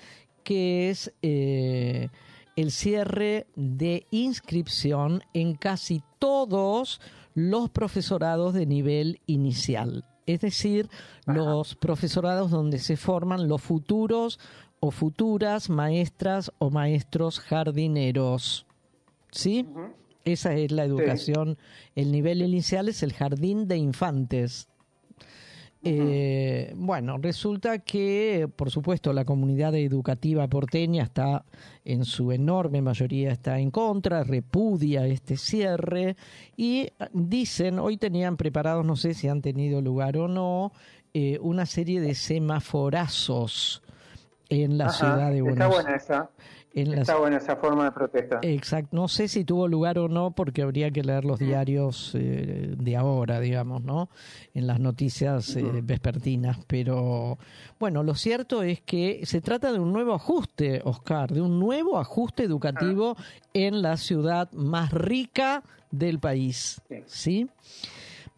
que 0.44 0.90
es 0.90 1.12
eh, 1.22 2.08
el 2.56 2.70
cierre 2.70 3.46
de 3.54 4.06
inscripción 4.10 5.22
en 5.34 5.54
casi 5.54 6.02
todos 6.18 7.00
los 7.34 7.70
profesorados 7.70 8.54
de 8.54 8.66
nivel 8.66 9.20
inicial. 9.26 10.04
Es 10.26 10.40
decir, 10.40 10.90
los 11.26 11.74
profesorados 11.74 12.50
donde 12.50 12.78
se 12.78 12.96
forman 12.96 13.48
los 13.48 13.62
futuros 13.62 14.38
o 14.80 14.90
futuras 14.90 15.70
maestras 15.70 16.52
o 16.58 16.70
maestros 16.70 17.40
jardineros. 17.40 18.66
¿Sí? 19.30 19.66
Esa 20.32 20.54
es 20.54 20.70
la 20.72 20.84
educación. 20.84 21.56
El 21.94 22.12
nivel 22.12 22.42
inicial 22.42 22.88
es 22.88 23.02
el 23.02 23.12
jardín 23.12 23.66
de 23.66 23.76
infantes. 23.76 24.68
Eh, 25.84 26.72
bueno, 26.76 27.18
resulta 27.18 27.78
que, 27.78 28.48
por 28.56 28.70
supuesto, 28.70 29.12
la 29.12 29.24
comunidad 29.24 29.74
educativa 29.76 30.48
porteña 30.48 31.04
está, 31.04 31.44
en 31.84 32.04
su 32.04 32.32
enorme 32.32 32.82
mayoría, 32.82 33.30
está 33.30 33.58
en 33.58 33.70
contra, 33.70 34.24
repudia 34.24 35.06
este 35.06 35.36
cierre 35.36 36.16
y 36.56 36.88
dicen, 37.12 37.78
hoy 37.78 37.96
tenían 37.96 38.36
preparados, 38.36 38.84
no 38.84 38.96
sé 38.96 39.14
si 39.14 39.28
han 39.28 39.40
tenido 39.40 39.80
lugar 39.80 40.16
o 40.18 40.26
no, 40.26 40.72
eh, 41.14 41.38
una 41.40 41.64
serie 41.64 42.00
de 42.00 42.14
semaforazos 42.14 43.82
en 44.48 44.78
la 44.78 44.86
Ajá, 44.86 44.92
ciudad 44.92 45.30
de 45.30 45.42
Buenos 45.42 45.60
Está 45.60 45.82
buena 45.82 45.96
esa. 45.96 46.30
En 46.80 46.90
la- 46.90 47.00
Está 47.02 47.16
buena 47.18 47.36
esa 47.38 47.56
forma 47.56 47.84
de 47.84 47.92
protesta. 47.92 48.40
Exacto, 48.42 48.96
no 48.96 49.08
sé 49.08 49.28
si 49.28 49.44
tuvo 49.44 49.68
lugar 49.68 49.98
o 49.98 50.08
no 50.08 50.30
porque 50.32 50.62
habría 50.62 50.90
que 50.90 51.02
leer 51.02 51.24
los 51.24 51.38
diarios 51.38 52.12
eh, 52.14 52.74
de 52.76 52.96
ahora, 52.96 53.40
digamos, 53.40 53.82
¿no? 53.82 54.08
En 54.54 54.66
las 54.66 54.80
noticias 54.80 55.56
eh, 55.56 55.80
vespertinas, 55.82 56.58
pero 56.66 57.38
bueno, 57.78 58.02
lo 58.02 58.14
cierto 58.14 58.62
es 58.62 58.80
que 58.80 59.20
se 59.24 59.40
trata 59.40 59.72
de 59.72 59.78
un 59.78 59.92
nuevo 59.92 60.14
ajuste, 60.14 60.80
Oscar, 60.84 61.32
de 61.32 61.40
un 61.40 61.58
nuevo 61.58 61.98
ajuste 61.98 62.42
educativo 62.44 63.16
en 63.54 63.82
la 63.82 63.96
ciudad 63.96 64.50
más 64.52 64.92
rica 64.92 65.62
del 65.90 66.18
país, 66.18 66.80
¿sí? 67.06 67.48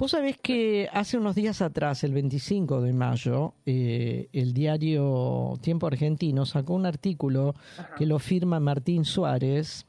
Vos 0.00 0.12
sabés 0.12 0.38
que 0.38 0.88
hace 0.94 1.18
unos 1.18 1.34
días 1.34 1.60
atrás, 1.60 2.04
el 2.04 2.14
25 2.14 2.80
de 2.80 2.94
mayo, 2.94 3.52
eh, 3.66 4.28
el 4.32 4.54
diario 4.54 5.58
Tiempo 5.60 5.86
Argentino 5.86 6.46
sacó 6.46 6.72
un 6.72 6.86
artículo 6.86 7.54
que 7.98 8.06
lo 8.06 8.18
firma 8.18 8.60
Martín 8.60 9.04
Suárez, 9.04 9.84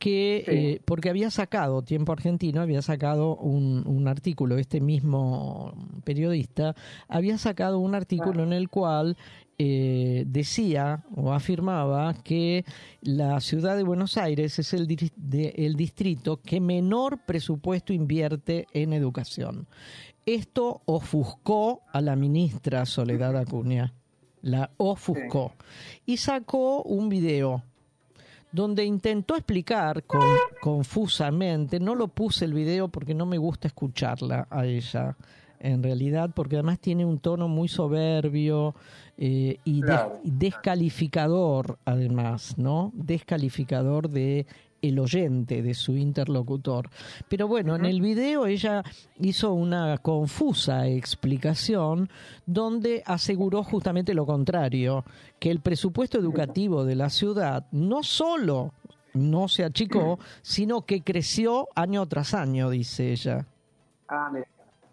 que 0.00 0.44
eh, 0.48 0.80
porque 0.84 1.10
había 1.10 1.30
sacado 1.30 1.82
Tiempo 1.82 2.10
Argentino 2.10 2.60
había 2.60 2.82
sacado 2.82 3.36
un, 3.36 3.84
un 3.86 4.08
artículo 4.08 4.58
este 4.58 4.80
mismo 4.80 5.72
periodista 6.04 6.74
había 7.08 7.38
sacado 7.38 7.78
un 7.78 7.94
artículo 7.94 8.42
en 8.42 8.52
el 8.52 8.68
cual 8.68 9.16
eh, 9.58 10.24
decía 10.26 11.04
o 11.14 11.32
afirmaba 11.32 12.12
que 12.22 12.64
la 13.00 13.40
ciudad 13.40 13.76
de 13.76 13.82
Buenos 13.84 14.16
Aires 14.18 14.58
es 14.58 14.74
el, 14.74 14.86
diri- 14.86 15.12
de- 15.16 15.54
el 15.56 15.76
distrito 15.76 16.40
que 16.42 16.60
menor 16.60 17.18
presupuesto 17.24 17.92
invierte 17.92 18.66
en 18.72 18.92
educación. 18.92 19.66
Esto 20.26 20.82
ofuscó 20.84 21.82
a 21.92 22.00
la 22.00 22.16
ministra 22.16 22.84
Soledad 22.84 23.36
Acuña, 23.36 23.92
la 24.42 24.70
ofuscó, 24.76 25.52
y 26.04 26.16
sacó 26.18 26.82
un 26.82 27.08
video 27.08 27.62
donde 28.52 28.84
intentó 28.84 29.36
explicar 29.36 30.04
con- 30.04 30.20
confusamente, 30.60 31.78
no 31.80 31.94
lo 31.94 32.08
puse 32.08 32.44
el 32.44 32.54
video 32.54 32.88
porque 32.88 33.14
no 33.14 33.26
me 33.26 33.38
gusta 33.38 33.68
escucharla 33.68 34.46
a 34.50 34.64
ella, 34.66 35.16
en 35.60 35.82
realidad, 35.82 36.30
porque 36.34 36.56
además 36.56 36.78
tiene 36.80 37.04
un 37.04 37.18
tono 37.18 37.48
muy 37.48 37.68
soberbio 37.68 38.74
eh, 39.18 39.58
y 39.64 39.80
des- 39.80 39.84
Claro. 39.90 40.20
y 40.24 40.30
descalificador, 40.30 41.78
además, 41.84 42.56
¿no? 42.58 42.92
Descalificador 42.94 44.08
de 44.10 44.46
el 44.82 44.98
oyente, 44.98 45.62
de 45.62 45.74
su 45.74 45.96
interlocutor. 45.96 46.90
Pero 47.28 47.48
bueno, 47.48 47.74
en 47.74 47.86
el 47.86 48.00
video 48.02 48.46
ella 48.46 48.84
hizo 49.18 49.52
una 49.54 49.98
confusa 49.98 50.86
explicación 50.86 52.08
donde 52.44 53.02
aseguró 53.06 53.64
justamente 53.64 54.14
lo 54.14 54.26
contrario, 54.26 55.04
que 55.40 55.50
el 55.50 55.60
presupuesto 55.60 56.18
educativo 56.18 56.84
de 56.84 56.94
la 56.94 57.08
ciudad 57.10 57.66
no 57.72 58.02
solo 58.02 58.72
no 59.14 59.48
se 59.48 59.64
achicó, 59.64 60.18
sino 60.42 60.82
que 60.82 61.02
creció 61.02 61.68
año 61.74 62.06
tras 62.06 62.34
año, 62.34 62.68
dice 62.68 63.12
ella. 63.12 63.46
Ah, 64.08 64.28
mira. 64.32 64.46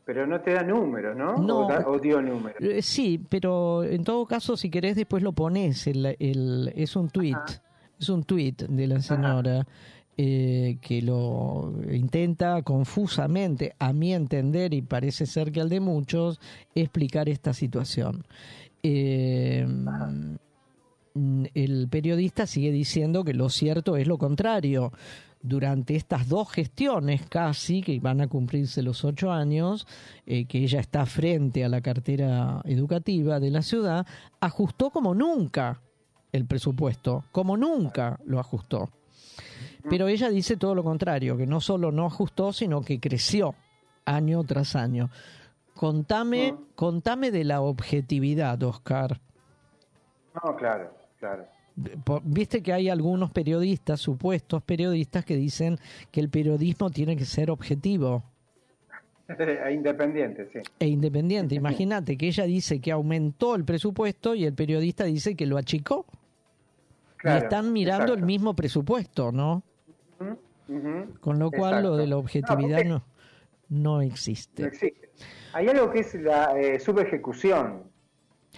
Pero 0.06 0.28
no 0.28 0.42
te 0.42 0.52
da 0.54 0.64
números, 0.64 1.16
¿no? 1.16 1.38
No. 1.38 1.66
O, 1.66 1.70
da- 1.70 1.86
o 1.88 1.98
dio 2.00 2.22
números. 2.22 2.58
Eh, 2.62 2.82
Sí, 2.82 3.22
pero 3.30 3.84
en 3.84 4.04
todo 4.04 4.26
caso, 4.26 4.58
si 4.58 4.70
querés, 4.70 4.96
después 4.98 5.24
lo 5.24 5.32
pones. 5.32 5.88
El, 5.88 6.06
el- 6.20 6.74
es 6.76 6.96
un 6.98 7.10
tweet, 7.10 7.38
es 8.00 8.10
un 8.10 8.24
tweet 8.24 8.56
de 8.68 8.88
la 8.88 9.00
señora 9.02 9.66
eh, 10.18 10.78
que 10.82 11.02
lo 11.02 11.74
intenta 11.92 12.62
confusamente, 12.64 13.74
a 13.80 13.94
mi 13.94 14.14
entender, 14.14 14.74
y 14.74 14.82
parece 14.82 15.26
ser 15.26 15.52
que 15.52 15.62
al 15.62 15.70
de 15.70 15.80
muchos, 15.80 16.40
explicar 16.76 17.30
esta 17.30 17.54
situación. 17.54 18.24
Eh, 18.84 19.66
el 21.54 21.88
periodista 21.90 22.48
sigue 22.48 22.72
diciendo 22.72 23.24
que 23.24 23.34
lo 23.34 23.50
cierto 23.50 23.98
es 23.98 24.08
lo 24.08 24.18
contrario. 24.18 24.92
Durante 25.46 25.96
estas 25.98 26.30
dos 26.30 26.50
gestiones 26.50 27.28
casi, 27.28 27.82
que 27.82 28.00
van 28.00 28.22
a 28.22 28.28
cumplirse 28.28 28.82
los 28.82 29.04
ocho 29.04 29.32
años, 29.32 29.86
eh, 30.26 30.46
que 30.46 30.60
ella 30.60 30.80
está 30.80 31.06
frente 31.06 31.66
a 31.66 31.70
la 31.70 31.82
cartera 31.82 32.62
educativa 32.64 33.40
de 33.42 33.52
la 33.52 33.62
ciudad, 33.62 34.08
ajustó 34.40 34.90
como 34.90 35.14
nunca 35.14 35.82
el 36.32 36.46
presupuesto, 36.46 37.26
como 37.32 37.58
nunca 37.58 38.20
lo 38.26 38.40
ajustó. 38.40 38.90
Pero 39.90 40.08
ella 40.08 40.30
dice 40.30 40.56
todo 40.56 40.76
lo 40.76 40.84
contrario, 40.84 41.36
que 41.36 41.46
no 41.46 41.60
solo 41.60 41.92
no 41.92 42.06
ajustó, 42.06 42.54
sino 42.54 42.82
que 42.82 43.00
creció 43.00 43.54
año 44.06 44.44
tras 44.44 44.76
año. 44.76 45.10
Contame, 45.76 46.56
contame 46.76 47.32
de 47.32 47.44
la 47.44 47.62
objetividad, 47.62 48.62
Oscar. 48.64 49.20
No, 50.42 50.56
claro, 50.56 50.92
claro. 51.20 51.46
Viste 52.24 52.62
que 52.62 52.72
hay 52.72 52.90
algunos 52.90 53.32
periodistas, 53.32 54.00
supuestos 54.00 54.62
periodistas, 54.64 55.26
que 55.26 55.36
dicen 55.36 55.80
que 56.12 56.20
el 56.20 56.30
periodismo 56.30 56.90
tiene 56.90 57.16
que 57.18 57.26
ser 57.26 57.50
objetivo 57.50 58.24
Independiente, 59.72 60.48
sí. 60.52 60.60
e 60.80 60.88
independiente. 60.88 61.56
Imagínate 61.56 62.18
que 62.18 62.28
ella 62.28 62.44
dice 62.44 62.80
que 62.80 62.92
aumentó 62.92 63.56
el 63.56 63.64
presupuesto 63.64 64.36
y 64.36 64.46
el 64.46 64.54
periodista 64.54 65.06
dice 65.06 65.36
que 65.36 65.46
lo 65.46 65.58
achicó. 65.58 66.06
Claro, 67.18 67.40
y 67.40 67.44
están 67.44 67.72
mirando 67.72 68.04
exacto. 68.04 68.20
el 68.20 68.26
mismo 68.26 68.54
presupuesto, 68.54 69.32
¿no? 69.32 69.64
Con 71.20 71.40
lo 71.40 71.52
cual 71.52 71.76
Exacto. 71.76 71.90
lo 71.90 71.98
de 71.98 72.08
la 72.08 72.18
objetividad 72.18 72.84
no, 72.86 73.04
no 73.70 74.02
existe. 74.02 74.64
no 74.64 74.68
existe. 74.70 75.10
Hay 75.54 75.68
algo 75.68 75.92
que 75.92 76.00
es 76.00 76.16
la 76.16 76.58
eh, 76.60 76.80
subejecución, 76.80 77.84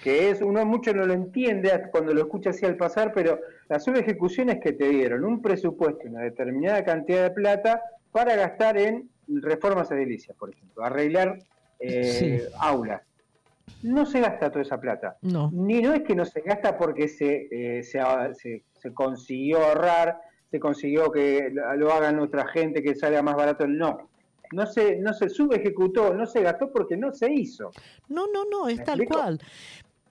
que 0.02 0.30
es, 0.30 0.42
uno 0.42 0.66
mucho 0.66 0.94
no 0.94 1.06
lo 1.06 1.14
entiende 1.14 1.72
cuando 1.92 2.14
lo 2.14 2.22
escucha 2.22 2.52
así 2.52 2.66
al 2.66 2.76
pasar, 2.78 3.12
pero 3.14 3.40
la 3.70 3.80
subejecución 3.80 4.50
es 4.50 4.60
que 4.60 4.74
te 4.74 4.90
dieron 4.90 5.24
un 5.26 5.42
presupuesto, 5.42 6.08
una 6.08 6.22
determinada 6.22 6.84
cantidad 6.84 7.24
de 7.24 7.32
plata 7.32 7.82
para 8.12 8.36
gastar 8.36 8.78
en 8.78 9.10
reformas 9.28 9.90
edilicias, 9.92 10.38
por 10.38 10.52
ejemplo, 10.52 10.84
arreglar 10.84 11.40
eh, 11.80 12.04
Sí. 12.04 12.40
aulas. 12.60 13.02
No 13.82 14.06
se 14.06 14.22
gasta 14.22 14.50
toda 14.50 14.62
esa 14.62 14.80
plata. 14.80 15.18
No. 15.22 15.50
Ni 15.54 15.82
no 15.82 15.94
es 15.94 16.04
que 16.04 16.16
no 16.16 16.24
se 16.26 16.42
gasta 16.42 16.78
porque 16.78 17.08
se, 17.08 17.48
eh, 17.52 17.84
se, 17.84 18.00
se- 18.34 18.64
se 18.80 18.94
consiguió 18.94 19.60
ahorrar, 19.66 20.18
se 20.52 20.60
consiguió 20.60 21.12
que 21.12 21.50
lo 21.52 21.92
hagan 21.92 22.20
otra 22.20 22.48
gente, 22.48 22.82
que 22.82 22.96
salga 22.96 23.22
más 23.22 23.36
barato. 23.36 23.68
No. 23.68 24.10
No 24.52 24.68
se, 24.68 24.98
no 24.98 25.12
se 25.14 25.28
subejecutó, 25.28 26.14
no 26.14 26.26
se 26.28 26.42
gastó 26.42 26.72
porque 26.72 26.96
no 26.96 27.12
se 27.12 27.32
hizo. 27.32 27.72
No, 28.08 28.28
no, 28.32 28.46
no, 28.46 28.70
es 28.70 28.78
¿Me 28.78 28.84
tal 28.86 29.00
explico? 29.02 29.20
cual. 29.22 29.42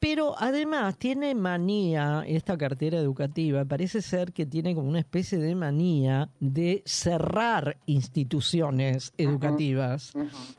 Pero 0.05 0.35
además 0.39 0.99
tiene 0.99 1.35
manía 1.35 2.25
esta 2.27 2.59
cartera 2.59 2.99
educativa, 2.99 3.65
parece 3.65 4.03
ser 4.03 4.35
que 4.35 4.45
tiene 4.45 4.75
como 4.75 4.87
una 4.87 4.99
especie 4.99 5.39
de 5.39 5.55
manía 5.55 6.29
de 6.41 6.83
cerrar 6.85 7.79
instituciones 7.87 9.15
educativas, 9.17 10.13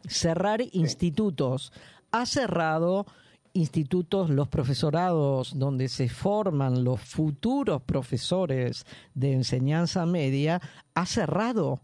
cerrar 0.07 0.63
institutos. 0.71 1.71
Ha 2.09 2.25
cerrado 2.25 3.05
institutos, 3.53 4.31
los 4.31 4.47
profesorados 4.47 5.53
donde 5.59 5.89
se 5.89 6.09
forman 6.09 6.83
los 6.83 6.99
futuros 7.01 7.83
profesores 7.83 8.83
de 9.13 9.33
enseñanza 9.33 10.07
media, 10.07 10.59
ha 10.95 11.05
cerrado. 11.05 11.81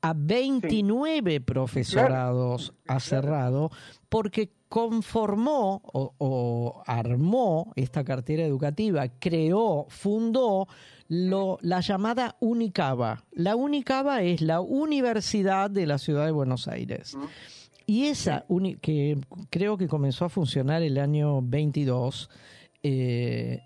A 0.00 0.14
29 0.16 1.40
profesorados 1.40 2.72
ha 2.86 3.00
cerrado 3.00 3.72
porque 4.08 4.52
conformó 4.68 5.80
o, 5.84 6.14
o 6.18 6.82
armó 6.86 7.72
esta 7.76 8.04
cartera 8.04 8.44
educativa, 8.44 9.08
creó, 9.18 9.86
fundó 9.88 10.68
lo, 11.08 11.58
la 11.62 11.80
llamada 11.80 12.36
Unicaba. 12.40 13.24
La 13.32 13.56
Unicaba 13.56 14.22
es 14.22 14.40
la 14.42 14.60
Universidad 14.60 15.70
de 15.70 15.86
la 15.86 15.98
Ciudad 15.98 16.26
de 16.26 16.32
Buenos 16.32 16.68
Aires. 16.68 17.16
Y 17.86 18.04
esa, 18.04 18.44
que 18.82 19.18
creo 19.48 19.78
que 19.78 19.88
comenzó 19.88 20.26
a 20.26 20.28
funcionar 20.28 20.82
el 20.82 20.98
año 20.98 21.40
22, 21.40 22.28
eh, 22.82 23.62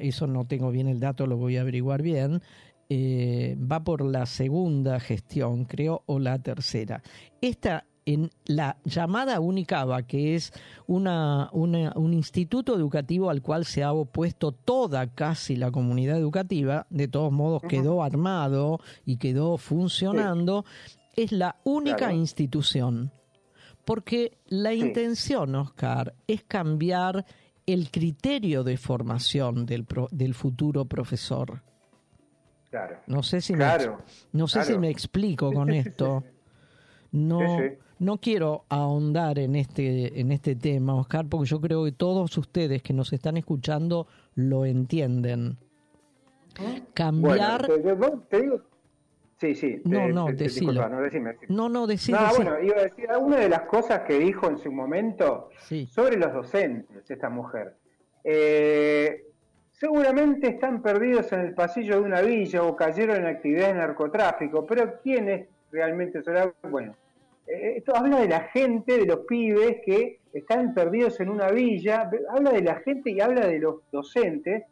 eso 0.00 0.26
no 0.26 0.46
tengo 0.46 0.70
bien 0.70 0.88
el 0.88 1.00
dato, 1.00 1.26
lo 1.26 1.36
voy 1.36 1.58
a 1.58 1.60
averiguar 1.60 2.00
bien, 2.00 2.40
eh, 2.88 3.56
va 3.60 3.84
por 3.84 4.02
la 4.02 4.24
segunda 4.24 4.98
gestión, 5.00 5.66
creo, 5.66 6.02
o 6.06 6.18
la 6.18 6.38
tercera. 6.38 7.02
Esta, 7.42 7.84
en 8.14 8.30
la 8.46 8.76
llamada 8.84 9.38
Unicaba, 9.38 10.02
que 10.02 10.34
es 10.34 10.52
una, 10.86 11.50
una- 11.52 11.92
un 11.94 12.14
instituto 12.14 12.74
educativo 12.74 13.28
al 13.28 13.42
cual 13.42 13.66
se 13.66 13.82
ha 13.82 13.92
opuesto 13.92 14.52
toda 14.52 15.08
casi 15.08 15.56
la 15.56 15.70
comunidad 15.70 16.16
educativa, 16.16 16.86
de 16.88 17.06
todos 17.08 17.30
modos 17.32 17.62
quedó 17.68 18.02
armado 18.02 18.80
y 19.04 19.16
quedó 19.18 19.58
funcionando, 19.58 20.64
es 21.16 21.32
la 21.32 21.56
única 21.64 21.96
Claro. 21.96 22.14
institución. 22.14 23.10
Porque 23.84 24.38
la 24.46 24.72
intención, 24.72 25.54
Oscar, 25.54 26.14
es 26.26 26.42
cambiar 26.44 27.26
el 27.66 27.90
criterio 27.90 28.64
de 28.64 28.76
formación 28.78 29.66
del, 29.66 29.84
pro- 29.84 30.08
del 30.10 30.32
futuro 30.34 30.86
profesor. 30.86 31.62
Claro. 32.70 32.98
No 33.06 33.22
sé 33.22 33.40
si 33.42 33.52
Claro, 33.54 33.98
me, 34.32 34.38
no 34.40 34.46
sé 34.48 34.64
si 34.64 34.78
me 34.78 34.88
explico 34.90 35.52
con 35.52 35.70
esto. 35.70 36.22
No, 37.12 37.58
Sí, 37.58 37.68
sí. 37.70 37.78
No 38.00 38.18
quiero 38.18 38.64
ahondar 38.68 39.38
en 39.38 39.56
este, 39.56 40.20
en 40.20 40.30
este 40.30 40.54
tema, 40.54 40.94
Oscar, 40.94 41.26
porque 41.28 41.46
yo 41.46 41.60
creo 41.60 41.84
que 41.84 41.92
todos 41.92 42.36
ustedes 42.38 42.82
que 42.82 42.92
nos 42.92 43.12
están 43.12 43.36
escuchando 43.36 44.06
lo 44.34 44.64
entienden. 44.64 45.56
Cambiar... 46.94 47.66
Bueno, 47.66 48.22
te, 48.28 48.40
digo... 48.40 48.62
Sí, 49.40 49.54
sí. 49.54 49.80
No, 49.84 50.08
no, 50.08 50.26
te, 50.26 50.32
decilo. 50.32 50.88
no, 50.88 51.00
decime, 51.00 51.36
no, 51.48 51.68
no, 51.68 51.86
decilo. 51.86 52.18
No, 52.20 52.34
bueno, 52.34 52.60
iba 52.60 52.76
a 52.76 52.82
decir, 52.82 53.08
una 53.20 53.36
de 53.36 53.48
las 53.48 53.62
cosas 53.62 54.00
que 54.00 54.18
dijo 54.18 54.48
en 54.48 54.58
su 54.58 54.72
momento 54.72 55.50
sobre 55.90 56.16
los 56.16 56.32
docentes, 56.32 57.08
esta 57.08 57.30
mujer. 57.30 57.76
Eh, 58.24 59.24
seguramente 59.70 60.48
están 60.48 60.82
perdidos 60.82 61.32
en 61.32 61.40
el 61.40 61.54
pasillo 61.54 62.00
de 62.00 62.02
una 62.02 62.20
villa 62.20 62.64
o 62.64 62.74
cayeron 62.74 63.16
en 63.16 63.26
actividades 63.26 63.74
de 63.74 63.80
narcotráfico, 63.80 64.66
pero 64.66 64.98
¿quién 65.02 65.28
es 65.28 65.46
realmente 65.70 66.20
Bueno, 66.68 66.92
eh, 66.92 67.07
esto 67.48 67.96
habla 67.96 68.20
de 68.20 68.28
la 68.28 68.40
gente, 68.40 68.98
de 68.98 69.06
los 69.06 69.20
pibes 69.20 69.78
que 69.84 70.20
están 70.32 70.74
perdidos 70.74 71.18
en 71.20 71.30
una 71.30 71.50
villa, 71.50 72.10
habla 72.30 72.50
de 72.52 72.62
la 72.62 72.76
gente 72.76 73.10
y 73.10 73.20
habla 73.20 73.46
de 73.46 73.58
los 73.58 73.76
docentes, 73.90 74.64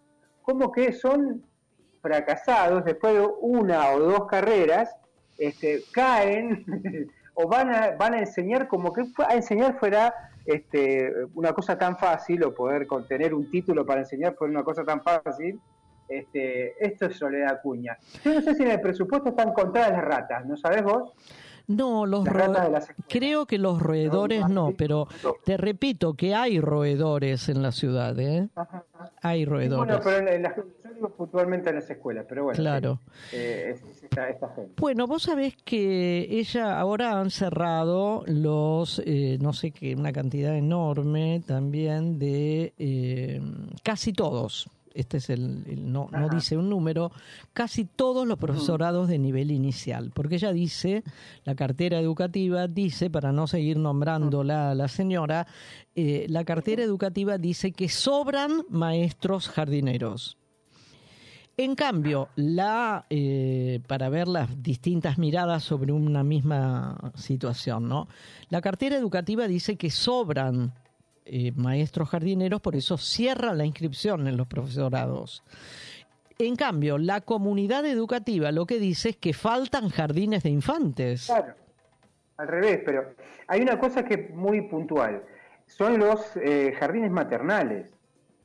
como 0.42 0.70
que 0.70 0.92
son 0.92 1.42
fracasados 2.02 2.84
después 2.84 3.14
de 3.14 3.26
una 3.40 3.90
o 3.90 4.00
dos 4.00 4.26
carreras, 4.26 4.94
este, 5.38 5.82
caen 5.92 6.64
o 7.34 7.48
van 7.48 7.74
a, 7.74 7.90
van 7.92 8.14
a 8.14 8.18
enseñar 8.20 8.68
como 8.68 8.92
que 8.92 9.04
a 9.26 9.34
enseñar 9.34 9.78
fuera 9.78 10.14
este, 10.44 11.12
una 11.34 11.52
cosa 11.52 11.76
tan 11.76 11.98
fácil 11.98 12.44
o 12.44 12.54
poder 12.54 12.86
contener 12.86 13.34
un 13.34 13.50
título 13.50 13.84
para 13.84 14.00
enseñar 14.00 14.34
fuera 14.36 14.52
una 14.52 14.64
cosa 14.64 14.84
tan 14.84 15.02
fácil. 15.02 15.60
Este, 16.08 16.74
esto 16.78 17.06
es 17.06 17.16
Soledad 17.16 17.54
Acuña. 17.54 17.98
Yo 18.24 18.34
no 18.34 18.40
sé 18.40 18.54
si 18.54 18.62
en 18.62 18.70
el 18.70 18.80
presupuesto 18.80 19.30
están 19.30 19.52
contadas 19.52 19.90
las 19.90 20.04
ratas, 20.04 20.46
¿no 20.46 20.56
sabes 20.56 20.84
vos? 20.84 21.12
No, 21.68 22.06
los 22.06 22.24
creo 23.08 23.46
que 23.46 23.58
los 23.58 23.80
roedores 23.80 24.48
no, 24.48 24.72
pero 24.76 25.08
te 25.44 25.56
repito 25.56 26.14
que 26.14 26.34
hay 26.34 26.60
roedores 26.60 27.48
en 27.48 27.62
la 27.62 27.72
ciudad, 27.72 28.18
¿eh? 28.20 28.48
Hay 29.22 29.44
roedores. 29.44 29.96
Bueno, 29.96 30.00
pero 30.02 30.30
en, 30.30 30.42
las, 30.42 30.56
yo 30.56 30.62
digo 30.94 31.10
puntualmente 31.10 31.70
en 31.70 31.76
las 31.76 31.90
escuelas, 31.90 32.24
pero 32.28 32.44
bueno. 32.44 32.56
Claro. 32.56 33.00
Eh, 33.32 33.76
esta, 34.02 34.48
gente. 34.54 34.74
Bueno, 34.76 35.06
vos 35.06 35.24
sabés 35.24 35.56
que 35.64 36.26
ella 36.30 36.78
ahora 36.78 37.18
han 37.18 37.30
cerrado 37.30 38.22
los, 38.26 39.02
eh, 39.04 39.38
no 39.40 39.52
sé 39.52 39.72
qué, 39.72 39.94
una 39.96 40.12
cantidad 40.12 40.56
enorme 40.56 41.42
también 41.46 42.18
de 42.18 42.74
eh, 42.78 43.40
casi 43.82 44.12
todos 44.12 44.70
este 44.96 45.18
es 45.18 45.30
el, 45.30 45.92
no, 45.92 46.08
no, 46.10 46.28
dice 46.28 46.56
un 46.56 46.68
número, 46.68 47.12
casi 47.52 47.84
todos 47.84 48.26
los 48.26 48.38
profesorados 48.38 49.08
de 49.08 49.18
nivel 49.18 49.50
inicial, 49.50 50.10
porque 50.14 50.36
ella 50.36 50.52
dice, 50.52 51.04
la 51.44 51.54
cartera 51.54 52.00
educativa 52.00 52.66
dice, 52.66 53.10
para 53.10 53.32
no 53.32 53.46
seguir 53.46 53.76
nombrándola 53.78 54.70
a 54.70 54.74
la 54.74 54.88
señora, 54.88 55.46
eh, 55.94 56.26
la 56.28 56.44
cartera 56.44 56.82
educativa 56.82 57.38
dice 57.38 57.72
que 57.72 57.88
sobran 57.88 58.62
maestros 58.68 59.48
jardineros. 59.48 60.38
En 61.58 61.74
cambio, 61.74 62.28
la, 62.36 63.06
eh, 63.08 63.80
para 63.86 64.10
ver 64.10 64.28
las 64.28 64.62
distintas 64.62 65.16
miradas 65.16 65.64
sobre 65.64 65.90
una 65.90 66.22
misma 66.22 67.12
situación, 67.14 67.88
¿no? 67.88 68.08
La 68.50 68.60
cartera 68.60 68.96
educativa 68.96 69.48
dice 69.48 69.76
que 69.76 69.90
sobran 69.90 70.74
eh, 71.28 71.52
maestros 71.56 72.08
jardineros, 72.08 72.60
por 72.60 72.76
eso 72.76 72.96
cierra 72.96 73.52
la 73.52 73.64
inscripción 73.64 74.28
en 74.28 74.36
los 74.36 74.46
profesorados. 74.46 75.42
En 76.38 76.54
cambio, 76.54 76.98
la 76.98 77.20
comunidad 77.22 77.84
educativa 77.84 78.52
lo 78.52 78.64
que 78.64 78.78
dice 78.78 79.08
es 79.08 79.16
que 79.16 79.32
faltan 79.32 79.88
jardines 79.88 80.44
de 80.44 80.50
infantes. 80.50 81.26
Claro, 81.26 81.54
al 82.36 82.46
revés, 82.46 82.80
pero 82.84 83.14
hay 83.48 83.60
una 83.60 83.76
cosa 83.78 84.04
que 84.04 84.14
es 84.14 84.30
muy 84.34 84.62
puntual, 84.62 85.24
son 85.66 85.98
los 85.98 86.36
eh, 86.36 86.72
jardines 86.78 87.10
maternales. 87.10 87.90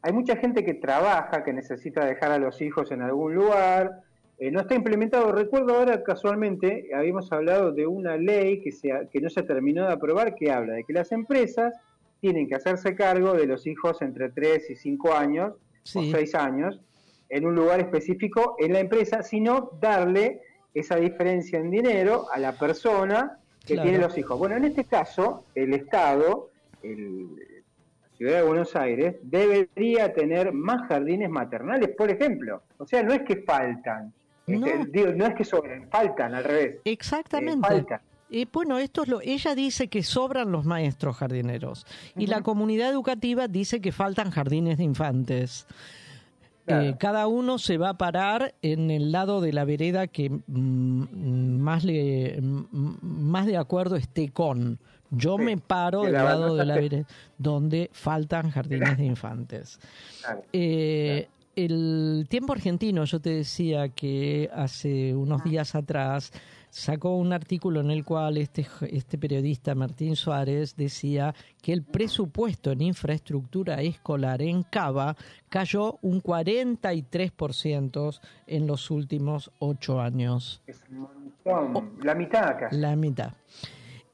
Hay 0.01 0.13
mucha 0.13 0.35
gente 0.35 0.65
que 0.65 0.73
trabaja, 0.73 1.43
que 1.43 1.53
necesita 1.53 2.03
dejar 2.03 2.31
a 2.31 2.39
los 2.39 2.61
hijos 2.61 2.91
en 2.91 3.03
algún 3.03 3.35
lugar, 3.35 4.01
eh, 4.39 4.49
no 4.49 4.61
está 4.61 4.73
implementado. 4.73 5.31
Recuerdo 5.31 5.75
ahora 5.75 6.01
casualmente, 6.01 6.89
habíamos 6.95 7.31
hablado 7.31 7.71
de 7.71 7.85
una 7.85 8.17
ley 8.17 8.59
que, 8.59 8.71
que 9.11 9.21
no 9.21 9.29
se 9.29 9.43
terminó 9.43 9.85
de 9.85 9.93
aprobar, 9.93 10.33
que 10.33 10.51
habla 10.51 10.73
de 10.73 10.83
que 10.83 10.93
las 10.93 11.11
empresas 11.11 11.75
tienen 12.21 12.47
que 12.47 12.55
hacerse 12.55 12.95
cargo 12.95 13.33
de 13.33 13.47
los 13.47 13.65
hijos 13.67 14.01
entre 14.01 14.29
3 14.29 14.69
y 14.69 14.75
5 14.75 15.13
años 15.13 15.55
o 15.95 16.03
6 16.03 16.35
años 16.35 16.79
en 17.27 17.45
un 17.45 17.55
lugar 17.55 17.79
específico 17.79 18.55
en 18.59 18.73
la 18.73 18.79
empresa, 18.79 19.23
sino 19.23 19.71
darle 19.81 20.41
esa 20.73 20.97
diferencia 20.97 21.59
en 21.59 21.71
dinero 21.71 22.27
a 22.31 22.37
la 22.37 22.53
persona 22.53 23.39
que 23.65 23.77
tiene 23.77 23.97
los 23.97 24.17
hijos. 24.17 24.37
Bueno, 24.37 24.55
en 24.55 24.65
este 24.65 24.83
caso, 24.83 25.45
el 25.55 25.73
Estado, 25.73 26.49
el, 26.83 27.35
la 27.35 28.17
Ciudad 28.17 28.37
de 28.37 28.43
Buenos 28.43 28.75
Aires, 28.75 29.15
debería 29.23 30.13
tener 30.13 30.51
más 30.53 30.87
jardines 30.87 31.29
maternales, 31.29 31.89
por 31.89 32.11
ejemplo. 32.11 32.63
O 32.77 32.85
sea, 32.85 33.01
no 33.01 33.13
es 33.13 33.21
que 33.23 33.37
faltan, 33.37 34.13
no, 34.47 34.65
este, 34.65 35.13
no 35.13 35.25
es 35.25 35.35
que 35.35 35.43
sobran, 35.43 35.89
faltan 35.89 36.35
al 36.35 36.43
revés. 36.43 36.79
Exactamente. 36.83 37.67
Eh, 37.67 37.69
faltan. 37.69 38.01
Y 38.33 38.45
bueno, 38.45 38.77
esto 38.77 39.03
es 39.03 39.09
lo, 39.09 39.19
ella 39.21 39.53
dice 39.55 39.89
que 39.89 40.03
sobran 40.03 40.53
los 40.53 40.65
maestros 40.65 41.17
jardineros. 41.17 41.85
Y 42.15 42.27
la 42.27 42.41
comunidad 42.41 42.89
educativa 42.89 43.49
dice 43.49 43.81
que 43.81 43.91
faltan 43.91 44.31
jardines 44.31 44.77
de 44.77 44.85
infantes. 44.85 45.67
Eh, 46.65 46.95
cada 46.97 47.27
uno 47.27 47.57
se 47.57 47.77
va 47.77 47.89
a 47.89 47.97
parar 47.97 48.53
en 48.61 48.89
el 48.89 49.11
lado 49.11 49.41
de 49.41 49.51
la 49.51 49.65
vereda 49.65 50.07
que 50.07 50.29
mm, 50.29 51.59
más, 51.59 51.83
le, 51.83 52.39
mm, 52.41 52.97
más 53.01 53.47
de 53.47 53.57
acuerdo 53.57 53.97
esté 53.97 54.29
con. 54.29 54.79
Yo 55.09 55.37
me 55.37 55.57
paro 55.57 56.03
del 56.03 56.13
lado 56.13 56.55
de 56.55 56.63
la 56.63 56.75
vereda 56.75 57.05
donde 57.37 57.89
faltan 57.91 58.49
jardines 58.49 58.97
de 58.97 59.05
infantes. 59.05 59.77
Eh, 60.53 61.27
el 61.57 62.27
tiempo 62.29 62.53
argentino, 62.53 63.03
yo 63.03 63.19
te 63.19 63.31
decía 63.31 63.89
que 63.89 64.49
hace 64.53 65.13
unos 65.13 65.43
días 65.43 65.75
atrás 65.75 66.31
sacó 66.71 67.17
un 67.17 67.33
artículo 67.33 67.81
en 67.81 67.91
el 67.91 68.03
cual 68.03 68.37
este, 68.37 68.65
este 68.89 69.17
periodista 69.17 69.75
Martín 69.75 70.15
Suárez 70.15 70.75
decía 70.75 71.35
que 71.61 71.73
el 71.73 71.83
presupuesto 71.83 72.71
en 72.71 72.81
infraestructura 72.81 73.81
escolar 73.81 74.41
en 74.41 74.63
Cava 74.63 75.15
cayó 75.49 75.99
un 76.01 76.23
43% 76.23 78.19
en 78.47 78.67
los 78.67 78.89
últimos 78.89 79.51
ocho 79.59 79.99
años. 79.99 80.63
Es 80.65 80.81
un 80.89 80.99
montón. 80.99 81.97
la 82.01 82.15
mitad 82.15 82.57
casi. 82.57 82.77
La 82.77 82.95
mitad. 82.95 83.33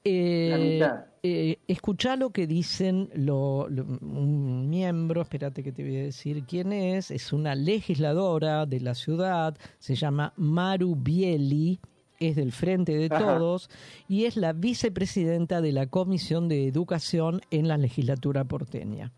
Eh, 0.04 0.82
eh, 1.22 1.60
escucha 1.68 2.16
lo 2.16 2.30
que 2.30 2.48
dicen 2.48 3.10
un 3.14 4.70
miembro, 4.70 5.22
espérate 5.22 5.62
que 5.62 5.74
te 5.74 5.84
voy 5.84 5.98
a 5.98 6.04
decir 6.04 6.44
quién 6.46 6.72
es, 6.72 7.12
es 7.12 7.34
una 7.34 7.54
legisladora 7.54 8.66
de 8.66 8.80
la 8.80 8.96
ciudad, 8.96 9.58
se 9.78 9.96
llama 9.96 10.34
Maru 10.38 10.96
Bieli, 10.96 11.82
es 12.20 12.36
del 12.36 12.52
Frente 12.52 12.98
de 12.98 13.10
Todos 13.10 13.70
y 14.08 14.26
es 14.26 14.38
la 14.38 14.54
vicepresidenta 14.54 15.62
de 15.62 15.72
la 15.72 15.88
Comisión 15.88 16.48
de 16.48 16.68
Educación 16.68 17.42
en 17.52 17.68
la 17.68 17.78
legislatura 17.78 18.44
porteña. 18.44 19.12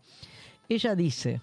Ella 0.68 0.94
dice, 0.94 1.40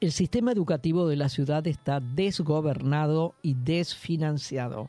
el 0.00 0.12
sistema 0.12 0.52
educativo 0.52 1.08
de 1.08 1.16
la 1.16 1.28
ciudad 1.28 1.66
está 1.66 1.98
desgobernado 1.98 3.34
y 3.42 3.54
desfinanciado. 3.54 4.88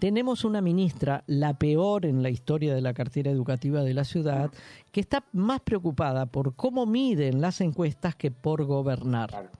Tenemos 0.00 0.44
una 0.44 0.60
ministra, 0.60 1.22
la 1.26 1.54
peor 1.54 2.06
en 2.06 2.22
la 2.22 2.30
historia 2.30 2.74
de 2.74 2.80
la 2.80 2.94
cartera 2.94 3.30
educativa 3.30 3.82
de 3.84 3.94
la 3.94 4.04
ciudad, 4.04 4.50
que 4.90 5.00
está 5.00 5.24
más 5.32 5.60
preocupada 5.60 6.26
por 6.26 6.54
cómo 6.56 6.86
miden 6.86 7.40
las 7.40 7.60
encuestas 7.60 8.16
que 8.16 8.30
por 8.30 8.64
gobernar. 8.64 9.50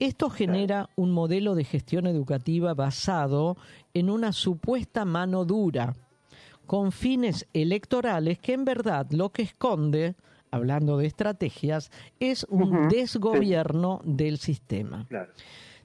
Esto 0.00 0.30
genera 0.30 0.88
un 0.96 1.10
modelo 1.10 1.54
de 1.54 1.62
gestión 1.62 2.06
educativa 2.06 2.72
basado 2.72 3.58
en 3.92 4.08
una 4.08 4.32
supuesta 4.32 5.04
mano 5.04 5.44
dura, 5.44 5.94
con 6.66 6.90
fines 6.90 7.46
electorales 7.52 8.38
que 8.38 8.54
en 8.54 8.64
verdad 8.64 9.06
lo 9.10 9.28
que 9.28 9.42
esconde, 9.42 10.14
hablando 10.50 10.96
de 10.96 11.06
estrategias, 11.06 11.90
es 12.18 12.46
un 12.48 12.88
desgobierno 12.88 14.00
del 14.02 14.38
sistema. 14.38 15.06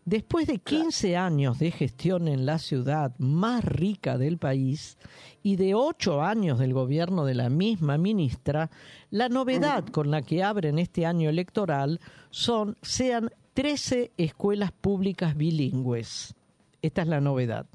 Después 0.05 0.47
de 0.47 0.59
15 0.59 1.17
años 1.17 1.59
de 1.59 1.71
gestión 1.71 2.29
en 2.29 2.45
la 2.45 2.57
ciudad 2.57 3.13
más 3.17 3.65
rica 3.65 4.17
del 4.17 4.37
país 4.37 4.97
y 5.43 5.57
de 5.57 5.73
8 5.73 6.21
años 6.21 6.59
del 6.59 6.73
gobierno 6.73 7.25
de 7.25 7.33
la 7.33 7.49
misma 7.49 7.97
ministra, 7.97 8.69
la 9.09 9.27
novedad 9.27 9.83
con 9.87 10.09
la 10.09 10.21
que 10.21 10.41
abren 10.41 10.79
este 10.79 11.05
año 11.05 11.29
electoral 11.29 11.99
son 12.29 12.77
sean 12.81 13.29
13 13.55 14.11
escuelas 14.17 14.73
públicas 14.73 15.35
bilingües. 15.35 16.35
Esta 16.81 17.01
es 17.01 17.07
la 17.07 17.21
novedad. 17.21 17.65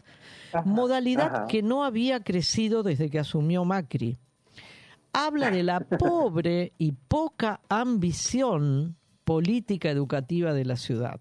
Modalidad 0.65 1.47
que 1.49 1.63
no 1.63 1.85
había 1.85 2.23
crecido 2.23 2.83
desde 2.83 3.09
que 3.09 3.19
asumió 3.19 3.65
Macri. 3.65 4.19
Habla 5.13 5.51
de 5.51 5.63
la 5.63 5.81
pobre 5.99 6.75
y 6.77 6.93
poca 6.93 7.61
ambición 7.69 8.97
política 9.25 9.91
educativa 9.91 10.53
de 10.53 10.67
la 10.67 10.77
ciudad. 10.77 11.21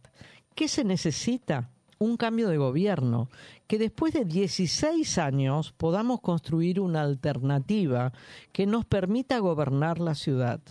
¿Qué 0.56 0.68
se 0.68 0.84
necesita? 0.84 1.70
un 2.02 2.16
cambio 2.16 2.48
de 2.48 2.56
gobierno, 2.56 3.30
que 3.68 3.78
después 3.78 4.14
de 4.14 4.24
16 4.24 5.18
años 5.18 5.74
podamos 5.74 6.22
construir 6.22 6.80
una 6.80 7.02
alternativa 7.02 8.14
que 8.54 8.66
nos 8.66 8.86
permita 8.86 9.38
gobernar 9.40 10.00
la 10.00 10.16
ciudad. 10.16 10.62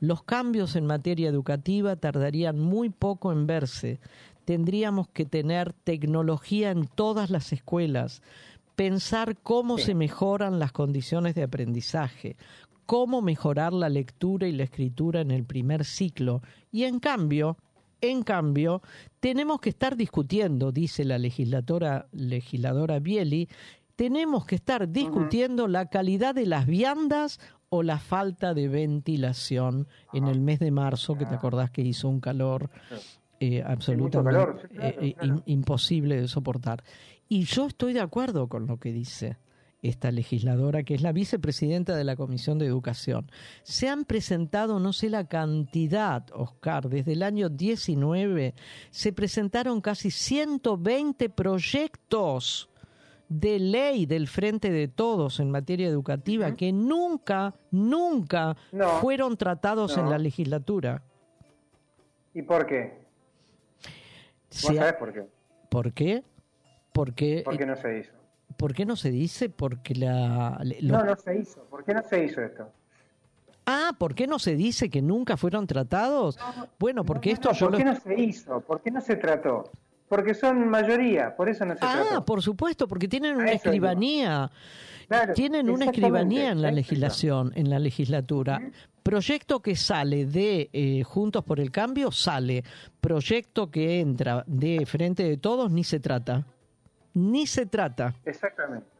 Los 0.00 0.22
cambios 0.22 0.76
en 0.76 0.86
materia 0.86 1.28
educativa 1.28 1.96
tardarían 1.96 2.58
muy 2.58 2.90
poco 2.90 3.32
en 3.32 3.46
verse. 3.46 3.98
Tendríamos 4.44 5.08
que 5.08 5.24
tener 5.24 5.72
tecnología 5.72 6.70
en 6.70 6.86
todas 6.86 7.30
las 7.30 7.52
escuelas, 7.52 8.22
pensar 8.76 9.36
cómo 9.42 9.78
se 9.78 9.94
mejoran 9.94 10.58
las 10.58 10.72
condiciones 10.72 11.34
de 11.34 11.42
aprendizaje, 11.42 12.36
cómo 12.84 13.22
mejorar 13.22 13.72
la 13.72 13.88
lectura 13.88 14.46
y 14.46 14.52
la 14.52 14.64
escritura 14.64 15.20
en 15.20 15.30
el 15.30 15.44
primer 15.44 15.84
ciclo. 15.84 16.42
Y 16.70 16.84
en 16.84 17.00
cambio, 17.00 17.56
en 18.02 18.22
cambio, 18.22 18.82
tenemos 19.20 19.60
que 19.60 19.70
estar 19.70 19.96
discutiendo, 19.96 20.72
dice 20.72 21.04
la 21.04 21.18
legisladora, 21.18 22.06
legisladora 22.12 22.98
Bieli, 22.98 23.48
tenemos 23.96 24.44
que 24.44 24.56
estar 24.56 24.90
discutiendo 24.90 25.68
la 25.68 25.86
calidad 25.86 26.34
de 26.34 26.44
las 26.44 26.66
viandas 26.66 27.40
o 27.68 27.82
la 27.82 27.98
falta 27.98 28.54
de 28.54 28.68
ventilación 28.68 29.88
en 30.12 30.28
el 30.28 30.40
mes 30.40 30.58
de 30.60 30.70
marzo, 30.70 31.16
que 31.16 31.26
te 31.26 31.34
acordás 31.34 31.70
que 31.70 31.82
hizo 31.82 32.08
un 32.08 32.20
calor 32.20 32.70
eh, 33.40 33.62
absolutamente 33.64 34.68
eh, 34.80 35.14
eh, 35.20 35.32
imposible 35.46 36.20
de 36.20 36.28
soportar. 36.28 36.82
Y 37.28 37.44
yo 37.44 37.66
estoy 37.66 37.92
de 37.92 38.00
acuerdo 38.00 38.48
con 38.48 38.66
lo 38.66 38.78
que 38.78 38.92
dice 38.92 39.36
esta 39.82 40.10
legisladora, 40.10 40.82
que 40.82 40.94
es 40.94 41.02
la 41.02 41.12
vicepresidenta 41.12 41.96
de 41.96 42.04
la 42.04 42.16
Comisión 42.16 42.58
de 42.58 42.66
Educación. 42.66 43.30
Se 43.62 43.88
han 43.88 44.04
presentado, 44.04 44.80
no 44.80 44.92
sé 44.92 45.10
la 45.10 45.26
cantidad, 45.26 46.24
Oscar, 46.32 46.88
desde 46.88 47.12
el 47.12 47.22
año 47.22 47.48
19 47.48 48.54
se 48.90 49.12
presentaron 49.12 49.80
casi 49.80 50.10
120 50.10 51.28
proyectos 51.30 52.70
de 53.28 53.58
ley 53.58 54.06
del 54.06 54.28
Frente 54.28 54.70
de 54.70 54.88
Todos 54.88 55.40
en 55.40 55.50
materia 55.50 55.88
educativa 55.88 56.54
que 56.54 56.72
nunca, 56.72 57.54
nunca 57.70 58.56
fueron 59.00 59.36
tratados 59.36 59.96
en 59.98 60.10
la 60.10 60.18
legislatura. 60.18 61.02
¿Y 62.34 62.42
por 62.42 62.66
qué? 62.66 63.06
¿Vos 64.62 64.76
sabés 64.76 64.92
por 64.94 65.12
qué? 65.12 65.26
¿Por 65.68 65.92
qué? 65.92 66.24
Porque, 66.92 67.42
¿Por 67.44 67.58
qué 67.58 67.66
no 67.66 67.76
se 67.76 67.98
hizo? 67.98 68.12
¿Por 68.56 68.74
qué 68.74 68.86
no 68.86 68.96
se 68.96 69.10
dice? 69.10 69.50
Porque 69.50 69.94
la... 69.94 70.60
No, 70.82 71.04
no 71.04 71.16
se 71.16 71.36
hizo. 71.36 71.64
¿Por 71.64 71.84
qué 71.84 71.92
no 71.92 72.02
se 72.02 72.24
hizo 72.24 72.42
esto? 72.42 72.70
Ah, 73.66 73.92
¿por 73.98 74.14
qué 74.14 74.26
no 74.26 74.38
se 74.38 74.54
dice 74.54 74.88
que 74.88 75.02
nunca 75.02 75.36
fueron 75.36 75.66
tratados? 75.66 76.38
bueno, 76.78 77.04
porque 77.04 77.32
esto 77.32 77.52
yo 77.52 77.68
¿Por 77.68 77.76
qué 77.76 77.84
no 77.84 77.96
se 77.96 78.14
hizo? 78.14 78.60
¿Por 78.60 78.80
qué 78.80 78.90
no 78.92 79.00
se 79.00 79.16
trató? 79.16 79.70
Porque 80.08 80.34
son 80.34 80.68
mayoría, 80.68 81.34
por 81.34 81.48
eso 81.48 81.64
no 81.64 81.74
se 81.74 81.80
Ah, 81.82 82.22
por 82.24 82.42
supuesto, 82.42 82.86
porque 82.86 83.08
tienen 83.08 83.36
una 83.36 83.52
escribanía. 83.52 84.50
tienen 85.34 85.68
una 85.70 85.86
escribanía 85.86 86.50
en 86.50 86.62
la 86.62 86.70
legislación, 86.70 87.52
en 87.54 87.70
la 87.70 87.78
legislatura. 87.78 88.60
Proyecto 89.02 89.60
que 89.60 89.76
sale 89.76 90.26
de 90.26 90.68
eh, 90.72 91.02
Juntos 91.04 91.44
por 91.44 91.60
el 91.60 91.70
Cambio, 91.70 92.10
sale. 92.10 92.64
Proyecto 93.00 93.70
que 93.70 94.00
entra 94.00 94.42
de 94.46 94.84
Frente 94.86 95.22
de 95.22 95.36
Todos, 95.36 95.70
ni 95.70 95.84
se 95.84 96.00
trata. 96.00 96.44
Ni 97.14 97.46
se 97.46 97.66
trata. 97.66 98.14
Exactamente. 98.24 98.95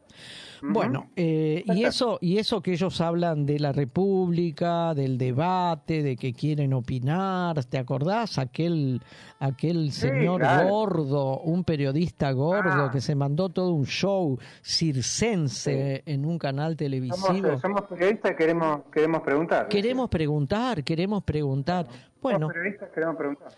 Bueno, 0.59 1.11
eh, 1.15 1.63
y 1.67 1.83
eso 1.83 2.17
y 2.19 2.39
eso 2.39 2.61
que 2.63 2.71
ellos 2.71 2.99
hablan 2.99 3.45
de 3.45 3.59
la 3.59 3.71
República, 3.71 4.95
del 4.95 5.17
debate, 5.19 6.01
de 6.01 6.15
que 6.15 6.33
quieren 6.33 6.73
opinar, 6.73 7.63
¿te 7.65 7.77
acordás 7.77 8.39
aquel 8.39 9.01
aquel 9.39 9.91
señor 9.91 10.41
gordo, 10.67 11.41
un 11.41 11.63
periodista 11.63 12.31
gordo 12.31 12.85
Ah. 12.85 12.89
que 12.91 13.01
se 13.01 13.13
mandó 13.13 13.49
todo 13.49 13.71
un 13.73 13.85
show 13.85 14.39
circense 14.63 16.01
en 16.05 16.25
un 16.25 16.37
canal 16.39 16.75
televisivo? 16.75 17.27
Somos, 17.27 17.61
somos 17.61 17.81
periodistas 17.83 18.31
y 18.31 18.35
queremos, 18.35 18.79
queremos 18.91 19.21
preguntar. 19.21 19.67
Queremos 19.67 20.09
preguntar, 20.09 20.83
queremos 20.83 21.23
preguntar. 21.23 21.87
Bueno, 22.21 22.47
periodistas 22.47 22.89
queremos 22.93 23.15
preguntar. 23.15 23.49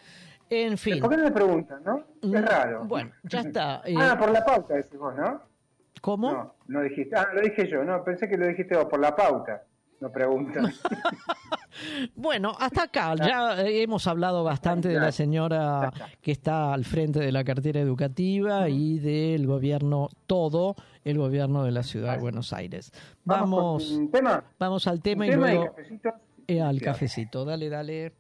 en 0.50 0.78
fin. 0.78 1.00
¿Por 1.00 1.10
qué 1.12 1.18
no 1.18 1.24
me 1.24 1.32
preguntan, 1.32 1.82
no? 1.84 2.04
Es 2.22 2.46
raro. 2.46 2.84
Bueno, 2.86 3.12
ya 3.24 3.40
está. 3.42 3.82
eh, 3.86 3.96
Ah, 3.98 4.18
por 4.20 4.32
la 4.32 4.44
pauta 4.44 4.74
decís 4.76 4.98
vos, 5.00 5.16
¿no? 5.16 5.42
¿Cómo? 6.02 6.32
No, 6.32 6.56
no 6.68 6.82
dijiste. 6.82 7.16
Ah, 7.16 7.28
lo 7.34 7.42
dije 7.42 7.68
yo. 7.70 7.84
No, 7.84 8.04
pensé 8.04 8.28
que 8.28 8.38
lo 8.38 8.48
dijiste 8.48 8.76
vos 8.76 8.86
por 8.86 9.00
la 9.00 9.16
pauta. 9.16 9.64
No 10.00 10.12
preguntan. 10.12 10.72
Bueno, 12.16 12.54
hasta 12.60 12.84
acá 12.84 13.16
ya 13.16 13.62
hemos 13.62 14.06
hablado 14.08 14.44
bastante 14.44 14.90
de 14.90 15.00
la 15.00 15.12
señora 15.14 15.92
que 16.20 16.32
está 16.32 16.74
al 16.74 16.84
frente 16.84 17.20
de 17.20 17.32
la 17.32 17.44
cartera 17.44 17.80
educativa 17.80 18.68
y 18.68 19.00
del 19.00 19.48
gobierno 19.48 20.10
todo, 20.28 20.76
el 21.06 21.18
gobierno 21.18 21.64
de 21.64 21.72
la 21.72 21.84
ciudad 21.84 22.16
de 22.16 22.20
Buenos 22.22 22.52
Aires. 22.52 22.92
Vamos 23.24 23.98
Vamos, 23.98 24.12
tema. 24.12 24.92
al 24.92 25.02
tema 25.02 25.28
y 25.28 25.32
luego 25.32 25.68
cafecito. 25.68 26.14
eh, 26.48 26.62
al 26.62 26.82
cafecito. 26.82 27.46
Dale, 27.46 27.70
dale. 27.70 28.14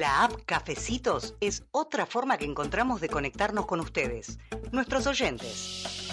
La 0.00 0.24
app 0.24 0.32
Cafecitos 0.46 1.34
es 1.40 1.62
otra 1.72 2.06
forma 2.06 2.38
que 2.38 2.46
encontramos 2.46 3.02
de 3.02 3.10
conectarnos 3.10 3.66
con 3.66 3.80
ustedes, 3.80 4.38
nuestros 4.72 5.06
oyentes. 5.06 6.08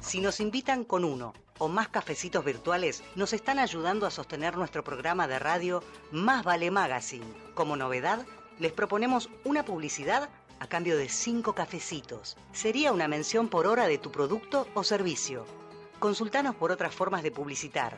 Si 0.00 0.20
nos 0.20 0.38
invitan 0.38 0.84
con 0.84 1.04
uno 1.04 1.32
o 1.58 1.66
más 1.66 1.88
cafecitos 1.88 2.44
virtuales, 2.44 3.02
nos 3.16 3.32
están 3.32 3.58
ayudando 3.58 4.06
a 4.06 4.12
sostener 4.12 4.56
nuestro 4.56 4.84
programa 4.84 5.26
de 5.26 5.40
radio 5.40 5.82
Más 6.12 6.44
Vale 6.44 6.70
Magazine. 6.70 7.26
Como 7.54 7.74
novedad, 7.74 8.24
les 8.60 8.70
proponemos 8.70 9.28
una 9.42 9.64
publicidad 9.64 10.28
a 10.60 10.68
cambio 10.68 10.96
de 10.96 11.08
cinco 11.08 11.56
cafecitos. 11.56 12.36
Sería 12.52 12.92
una 12.92 13.08
mención 13.08 13.48
por 13.48 13.66
hora 13.66 13.88
de 13.88 13.98
tu 13.98 14.12
producto 14.12 14.68
o 14.74 14.84
servicio. 14.84 15.44
Consultanos 15.98 16.54
por 16.54 16.70
otras 16.70 16.94
formas 16.94 17.24
de 17.24 17.32
publicitar. 17.32 17.96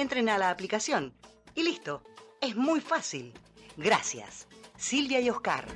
Entren 0.00 0.30
a 0.30 0.38
la 0.38 0.48
aplicación 0.48 1.12
y 1.54 1.62
listo. 1.62 2.02
Es 2.40 2.56
muy 2.56 2.80
fácil. 2.80 3.34
Gracias. 3.76 4.48
Silvia 4.78 5.20
y 5.20 5.28
Oscar. 5.28 5.66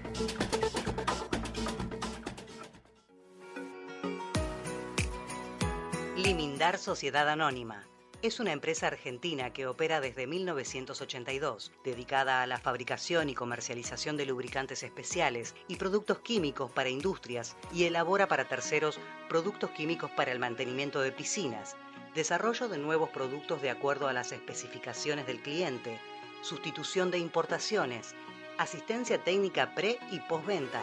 Limindar 6.17 6.79
Sociedad 6.79 7.29
Anónima. 7.29 7.85
Es 8.23 8.41
una 8.41 8.53
empresa 8.53 8.87
argentina 8.87 9.53
que 9.53 9.67
opera 9.67 10.01
desde 10.01 10.27
1982, 10.27 11.73
dedicada 11.85 12.41
a 12.41 12.47
la 12.47 12.59
fabricación 12.59 13.29
y 13.29 13.35
comercialización 13.35 14.17
de 14.17 14.25
lubricantes 14.25 14.83
especiales 14.85 15.55
y 15.69 15.77
productos 15.77 16.21
químicos 16.21 16.71
para 16.71 16.89
industrias 16.89 17.59
y 17.75 17.85
elabora 17.85 18.27
para 18.27 18.49
terceros 18.49 18.99
productos 19.29 19.73
químicos 19.73 20.11
para 20.13 20.33
el 20.33 20.39
mantenimiento 20.39 21.03
de 21.03 21.13
piscinas, 21.13 21.77
desarrollo 22.15 22.69
de 22.69 22.78
nuevos 22.78 23.11
productos 23.11 23.61
de 23.61 23.70
acuerdo 23.70 24.07
a 24.07 24.12
las 24.12 24.31
especificaciones 24.32 25.27
del 25.27 25.43
cliente, 25.43 26.01
sustitución 26.43 27.11
de 27.11 27.19
importaciones, 27.19 28.15
asistencia 28.57 29.19
técnica 29.23 29.74
pre 29.74 29.99
y 30.12 30.20
postventa. 30.20 30.82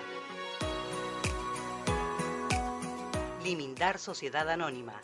Limindar 3.43 3.97
Sociedad 3.97 4.49
Anónima. 4.49 4.99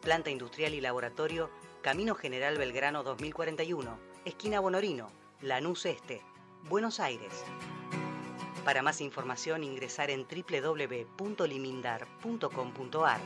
Planta 0.00 0.30
industrial 0.30 0.72
y 0.74 0.80
laboratorio, 0.80 1.50
Camino 1.82 2.14
General 2.14 2.56
Belgrano 2.56 3.02
2041, 3.02 3.98
esquina 4.24 4.60
Bonorino, 4.60 5.10
Lanús 5.42 5.84
Este, 5.86 6.22
Buenos 6.64 6.98
Aires. 6.98 7.44
Para 8.64 8.82
más 8.82 9.00
información 9.00 9.64
ingresar 9.64 10.10
en 10.10 10.26
www.limindar.com.ar. 10.26 13.20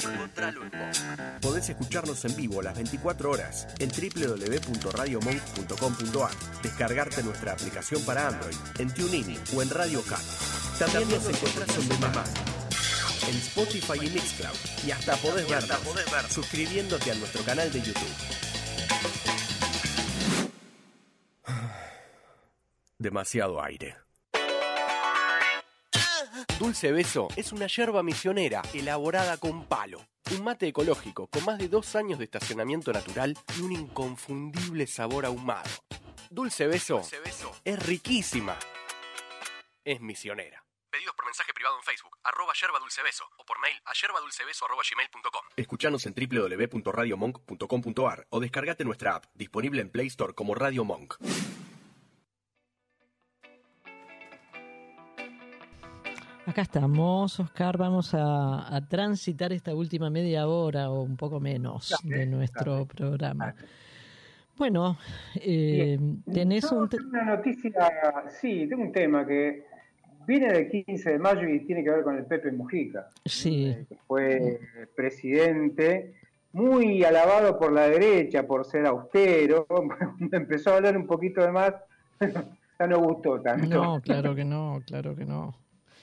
Podés 1.41 1.69
escucharnos 1.69 2.25
en 2.25 2.35
vivo 2.35 2.61
las 2.61 2.75
24 2.75 3.31
horas 3.31 3.67
en 3.79 3.89
www.radiomonk.com.ar, 3.89 6.31
descargarte 6.61 7.23
nuestra 7.23 7.53
aplicación 7.53 8.03
para 8.03 8.27
Android, 8.27 8.57
en 8.79 8.93
TuneIn 8.93 9.39
o 9.55 9.61
en 9.61 9.69
Radio 9.69 10.03
Cat. 10.03 10.19
También 10.77 11.09
nos 11.09 11.25
encontrás 11.29 11.77
en 11.77 11.87
Mamá, 12.01 12.25
en 13.27 13.35
Spotify 13.37 14.05
y 14.05 14.09
Mixcloud, 14.09 14.55
y 14.85 14.91
hasta 14.91 15.15
podés 15.17 15.47
vernos 15.47 16.31
suscribiéndote 16.31 17.11
a 17.11 17.15
nuestro 17.15 17.43
canal 17.43 17.71
de 17.71 17.81
YouTube. 17.81 18.15
Demasiado 22.97 23.61
aire. 23.61 23.95
Dulce 26.59 26.91
Beso 26.91 27.27
es 27.35 27.51
una 27.51 27.67
yerba 27.67 28.03
misionera 28.03 28.61
elaborada 28.73 29.37
con 29.37 29.65
palo. 29.65 30.05
Un 30.31 30.43
mate 30.43 30.67
ecológico 30.67 31.27
con 31.27 31.43
más 31.45 31.57
de 31.57 31.67
dos 31.67 31.95
años 31.95 32.19
de 32.19 32.25
estacionamiento 32.25 32.93
natural 32.93 33.37
y 33.57 33.61
un 33.61 33.71
inconfundible 33.73 34.87
sabor 34.87 35.25
ahumado. 35.25 35.69
Dulce 36.29 36.67
Beso, 36.67 37.01
es 37.65 37.85
riquísima. 37.85 38.57
Es 39.83 39.99
misionera. 39.99 40.62
Pedidos 40.93 41.15
por 41.15 41.25
mensaje 41.25 41.51
privado 41.55 41.75
en 41.77 41.81
Facebook, 41.81 42.15
arroba 42.23 42.53
yerba 42.53 42.77
dulce 42.77 43.01
beso, 43.01 43.23
o 43.39 43.43
por 43.43 43.59
mail 43.59 43.73
a 43.83 43.93
yerbadulcebeso 43.97 44.65
arroba 44.65 44.83
gmail.com. 44.85 45.41
Escuchanos 45.55 46.05
en 46.05 46.13
www.radiomonk.com.ar 46.13 48.27
o 48.29 48.39
descargate 48.39 48.85
nuestra 48.85 49.15
app, 49.15 49.25
disponible 49.33 49.81
en 49.81 49.89
Play 49.89 50.05
Store 50.05 50.35
como 50.35 50.53
Radio 50.53 50.85
Monk. 50.85 51.15
Acá 56.45 56.61
estamos, 56.61 57.39
Oscar. 57.39 57.75
Vamos 57.75 58.13
a, 58.13 58.75
a 58.75 58.87
transitar 58.87 59.51
esta 59.51 59.73
última 59.73 60.11
media 60.11 60.45
hora 60.45 60.91
o 60.91 61.01
un 61.01 61.17
poco 61.17 61.39
menos 61.39 61.91
de 62.03 62.27
nuestro 62.27 62.85
programa. 62.85 63.55
Bueno, 64.57 64.99
eh, 65.41 65.97
tenés 66.31 66.69
Yo 66.69 66.77
un... 66.77 66.87
una 67.07 67.23
noticia, 67.23 67.71
sí, 68.39 68.67
tengo 68.69 68.83
un 68.83 68.91
tema 68.91 69.25
que 69.25 69.72
viene 70.25 70.51
del 70.51 70.69
15 70.69 71.11
de 71.11 71.19
mayo 71.19 71.47
y 71.47 71.59
tiene 71.61 71.83
que 71.83 71.89
ver 71.89 72.03
con 72.03 72.17
el 72.17 72.25
Pepe 72.25 72.51
Mujica. 72.51 73.09
Sí. 73.25 73.75
que 73.87 73.95
fue 74.07 74.59
presidente, 74.95 76.13
muy 76.53 77.03
alabado 77.03 77.57
por 77.57 77.71
la 77.71 77.89
derecha 77.89 78.45
por 78.45 78.65
ser 78.65 78.85
austero. 78.85 79.65
Empezó 80.31 80.71
a 80.71 80.77
hablar 80.77 80.95
un 80.97 81.07
poquito 81.07 81.41
de 81.41 81.51
más, 81.51 81.73
ya 82.79 82.87
no 82.87 82.99
gustó 82.99 83.41
tanto. 83.41 83.67
No, 83.67 84.01
claro 84.01 84.35
que 84.35 84.45
no, 84.45 84.81
claro 84.85 85.15
que 85.15 85.25
no. 85.25 85.55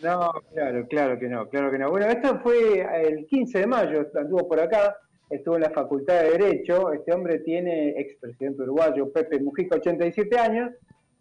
No, 0.03 0.33
claro, 0.53 0.87
claro 0.89 1.19
que 1.19 1.29
no, 1.29 1.49
claro 1.49 1.71
que 1.71 1.79
no. 1.79 1.91
Bueno, 1.91 2.07
esto 2.07 2.41
fue 2.41 2.87
el 3.07 3.27
15 3.27 3.59
de 3.61 3.67
mayo, 3.67 4.07
anduvo 4.19 4.49
por 4.49 4.61
acá, 4.61 4.97
estuvo 5.29 5.57
en 5.57 5.63
la 5.63 5.71
Facultad 5.71 6.23
de 6.23 6.39
Derecho. 6.39 6.93
Este 6.93 7.13
hombre 7.13 7.41
tiene, 7.41 7.91
expresidente 8.01 8.63
uruguayo, 8.63 9.13
Pepe 9.13 9.41
Mujica, 9.41 9.77
87 9.77 10.39
años, 10.39 10.71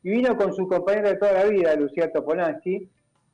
y 0.04 0.10
vino 0.12 0.36
con 0.38 0.54
su 0.54 0.68
compañera 0.68 1.10
de 1.10 1.18
toda 1.18 1.34
la 1.34 1.46
vida, 1.46 1.76
Lucía 1.76 2.12
Topolansky. 2.12 2.88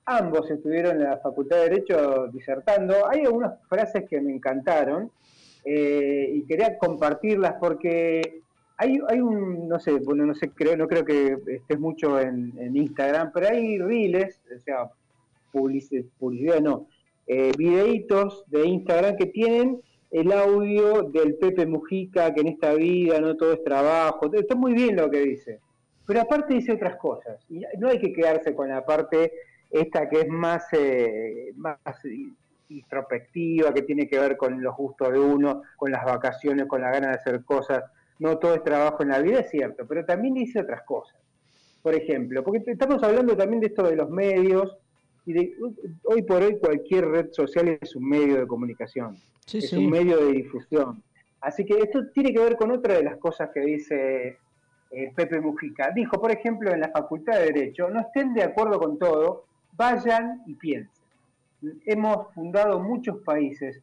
Ambos 0.05 0.49
estuvieron 0.51 0.97
en 0.97 1.03
la 1.03 1.17
Facultad 1.17 1.57
de 1.57 1.69
Derecho 1.69 2.27
disertando. 2.27 3.07
Hay 3.09 3.21
algunas 3.21 3.59
frases 3.67 4.03
que 4.09 4.21
me 4.21 4.33
encantaron 4.33 5.11
eh, 5.63 6.29
y 6.31 6.43
quería 6.45 6.77
compartirlas 6.77 7.55
porque 7.59 8.41
hay, 8.77 8.99
hay 9.07 9.19
un, 9.19 9.67
no 9.67 9.79
sé, 9.79 9.93
bueno, 9.99 10.25
no 10.25 10.35
sé, 10.35 10.49
creo, 10.49 10.75
no 10.75 10.87
creo 10.87 11.05
que 11.05 11.37
estés 11.47 11.79
mucho 11.79 12.19
en, 12.19 12.53
Instagram, 12.75 13.31
pero 13.33 13.47
hay 13.47 13.79
reels, 13.79 14.41
o 14.55 14.59
sea, 14.59 14.91
publici- 15.53 16.05
publicidad, 16.19 16.59
no, 16.61 16.87
eh, 17.25 17.51
videitos 17.57 18.43
de 18.47 18.67
Instagram 18.67 19.15
que 19.15 19.27
tienen 19.27 19.81
el 20.11 20.31
audio 20.31 21.03
del 21.03 21.35
Pepe 21.35 21.65
Mujica, 21.65 22.33
que 22.33 22.41
en 22.41 22.47
esta 22.47 22.73
vida 22.73 23.19
no 23.21 23.35
todo 23.35 23.53
es 23.53 23.63
trabajo, 23.63 24.31
está 24.33 24.55
muy 24.55 24.73
bien 24.73 24.97
lo 24.97 25.09
que 25.09 25.21
dice, 25.21 25.59
pero 26.05 26.21
aparte 26.21 26.53
dice 26.53 26.73
otras 26.73 26.97
cosas, 26.97 27.39
y 27.49 27.61
no 27.79 27.89
hay 27.89 27.99
que 27.99 28.13
quedarse 28.13 28.53
con 28.53 28.69
la 28.69 28.85
parte 28.85 29.31
esta 29.71 30.07
que 30.07 30.21
es 30.21 30.27
más, 30.29 30.65
eh, 30.73 31.51
más 31.55 31.77
introspectiva, 32.69 33.73
que 33.73 33.81
tiene 33.81 34.07
que 34.07 34.19
ver 34.19 34.37
con 34.37 34.61
los 34.61 34.75
gustos 34.75 35.11
de 35.11 35.19
uno, 35.19 35.63
con 35.75 35.91
las 35.91 36.05
vacaciones, 36.05 36.67
con 36.67 36.81
la 36.81 36.91
gana 36.91 37.09
de 37.09 37.15
hacer 37.15 37.43
cosas, 37.43 37.83
no 38.19 38.37
todo 38.37 38.55
es 38.55 38.63
trabajo 38.63 39.03
en 39.03 39.09
la 39.09 39.19
vida, 39.19 39.39
es 39.39 39.49
cierto, 39.49 39.85
pero 39.85 40.05
también 40.05 40.33
dice 40.33 40.61
otras 40.61 40.83
cosas. 40.83 41.17
Por 41.81 41.93
ejemplo, 41.93 42.43
porque 42.43 42.63
estamos 42.65 43.03
hablando 43.03 43.35
también 43.35 43.59
de 43.61 43.67
esto 43.67 43.83
de 43.83 43.95
los 43.95 44.09
medios, 44.09 44.77
y 45.25 45.33
de, 45.33 45.53
hoy 46.03 46.21
por 46.21 46.41
hoy 46.43 46.57
cualquier 46.57 47.07
red 47.07 47.31
social 47.31 47.77
es 47.81 47.95
un 47.95 48.07
medio 48.07 48.37
de 48.37 48.47
comunicación, 48.47 49.17
Sí, 49.45 49.59
es 49.59 49.69
sí. 49.69 49.77
un 49.77 49.89
medio 49.89 50.17
de 50.25 50.31
difusión. 50.31 51.03
Así 51.41 51.65
que 51.65 51.77
esto 51.77 52.07
tiene 52.13 52.33
que 52.33 52.39
ver 52.39 52.55
con 52.55 52.71
otra 52.71 52.95
de 52.95 53.03
las 53.03 53.17
cosas 53.17 53.49
que 53.53 53.59
dice 53.59 54.37
eh, 54.95 55.11
Pepe 55.13 55.41
Mujica. 55.41 55.91
Dijo, 55.91 56.21
por 56.21 56.31
ejemplo, 56.31 56.71
en 56.71 56.79
la 56.79 56.89
Facultad 56.89 57.33
de 57.33 57.51
Derecho, 57.51 57.89
no 57.89 57.99
estén 57.99 58.33
de 58.33 58.43
acuerdo 58.43 58.79
con 58.79 58.97
todo, 58.97 59.43
vayan 59.73 60.41
y 60.45 60.53
piensen. 60.53 61.03
hemos 61.85 62.33
fundado 62.33 62.79
muchos 62.79 63.21
países. 63.23 63.81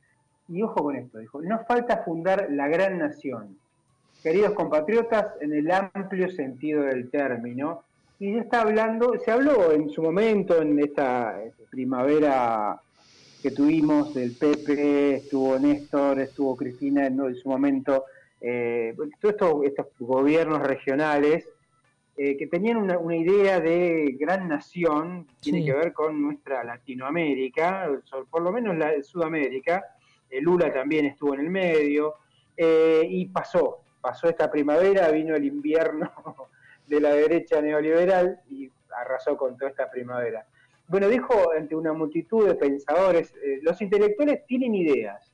Y 0.49 0.63
ojo 0.63 0.83
con 0.83 0.97
esto, 0.97 1.19
dijo, 1.19 1.43
nos 1.43 1.67
falta 1.67 2.03
fundar 2.03 2.49
la 2.51 2.67
gran 2.69 2.99
nación. 2.99 3.59
Queridos 4.23 4.53
compatriotas, 4.53 5.27
en 5.41 5.53
el 5.53 5.71
amplio 5.71 6.31
sentido 6.31 6.85
del 6.85 7.11
término, 7.11 7.83
y 8.19 8.35
ya 8.35 8.41
está 8.41 8.63
hablando, 8.63 9.19
se 9.19 9.31
habló 9.31 9.73
en 9.73 9.91
su 9.91 10.03
momento, 10.03 10.63
en 10.63 10.79
esta 10.79 11.37
primavera 11.71 12.81
que 13.43 13.51
tuvimos 13.51 14.15
del 14.15 14.33
PP, 14.33 15.17
estuvo 15.17 15.59
Néstor, 15.59 16.21
estuvo 16.21 16.57
Cristina 16.57 17.07
en 17.07 17.35
su 17.35 17.49
momento, 17.49 18.05
eh, 18.43 18.95
todos 19.21 19.35
estos, 19.35 19.65
estos 19.65 19.87
gobiernos 19.99 20.61
regionales 20.63 21.49
eh, 22.17 22.37
que 22.37 22.47
tenían 22.47 22.77
una, 22.77 22.99
una, 22.99 23.17
idea 23.17 23.59
de 23.61 24.17
gran 24.19 24.47
nación, 24.49 25.27
tiene 25.41 25.61
Sí. 25.61 25.65
que 25.67 25.73
ver 25.73 25.93
con 25.95 26.21
nuestra 26.21 26.63
Latinoamérica, 26.63 27.89
por 28.29 28.43
lo 28.43 28.53
menos 28.53 28.77
la 28.77 29.03
Sudamérica, 29.03 29.83
eh, 30.29 30.41
Lula 30.41 30.73
también 30.73 31.07
estuvo 31.07 31.35
en 31.35 31.41
el 31.41 31.51
medio, 31.51 32.17
eh, 32.57 33.03
y 33.09 33.27
pasó, 33.27 33.81
pasó 34.01 34.29
esta 34.29 34.51
primavera, 34.51 35.11
vino 35.11 35.35
el 35.35 35.45
invierno 35.45 36.11
de 36.87 37.01
la 37.01 37.11
derecha 37.15 37.63
neoliberal 37.63 38.41
y 38.51 38.71
arrasó 38.95 39.37
con 39.37 39.57
toda 39.57 39.71
esta 39.71 39.91
primavera. 39.91 40.47
Bueno, 40.89 41.09
dijo 41.09 41.53
ante 41.57 41.75
una 41.75 41.93
multitud 41.93 42.47
de 42.47 42.55
pensadores, 42.55 43.35
eh, 43.43 43.61
los 43.63 43.81
intelectuales 43.81 44.45
tienen 44.47 44.75
ideas, 44.75 45.33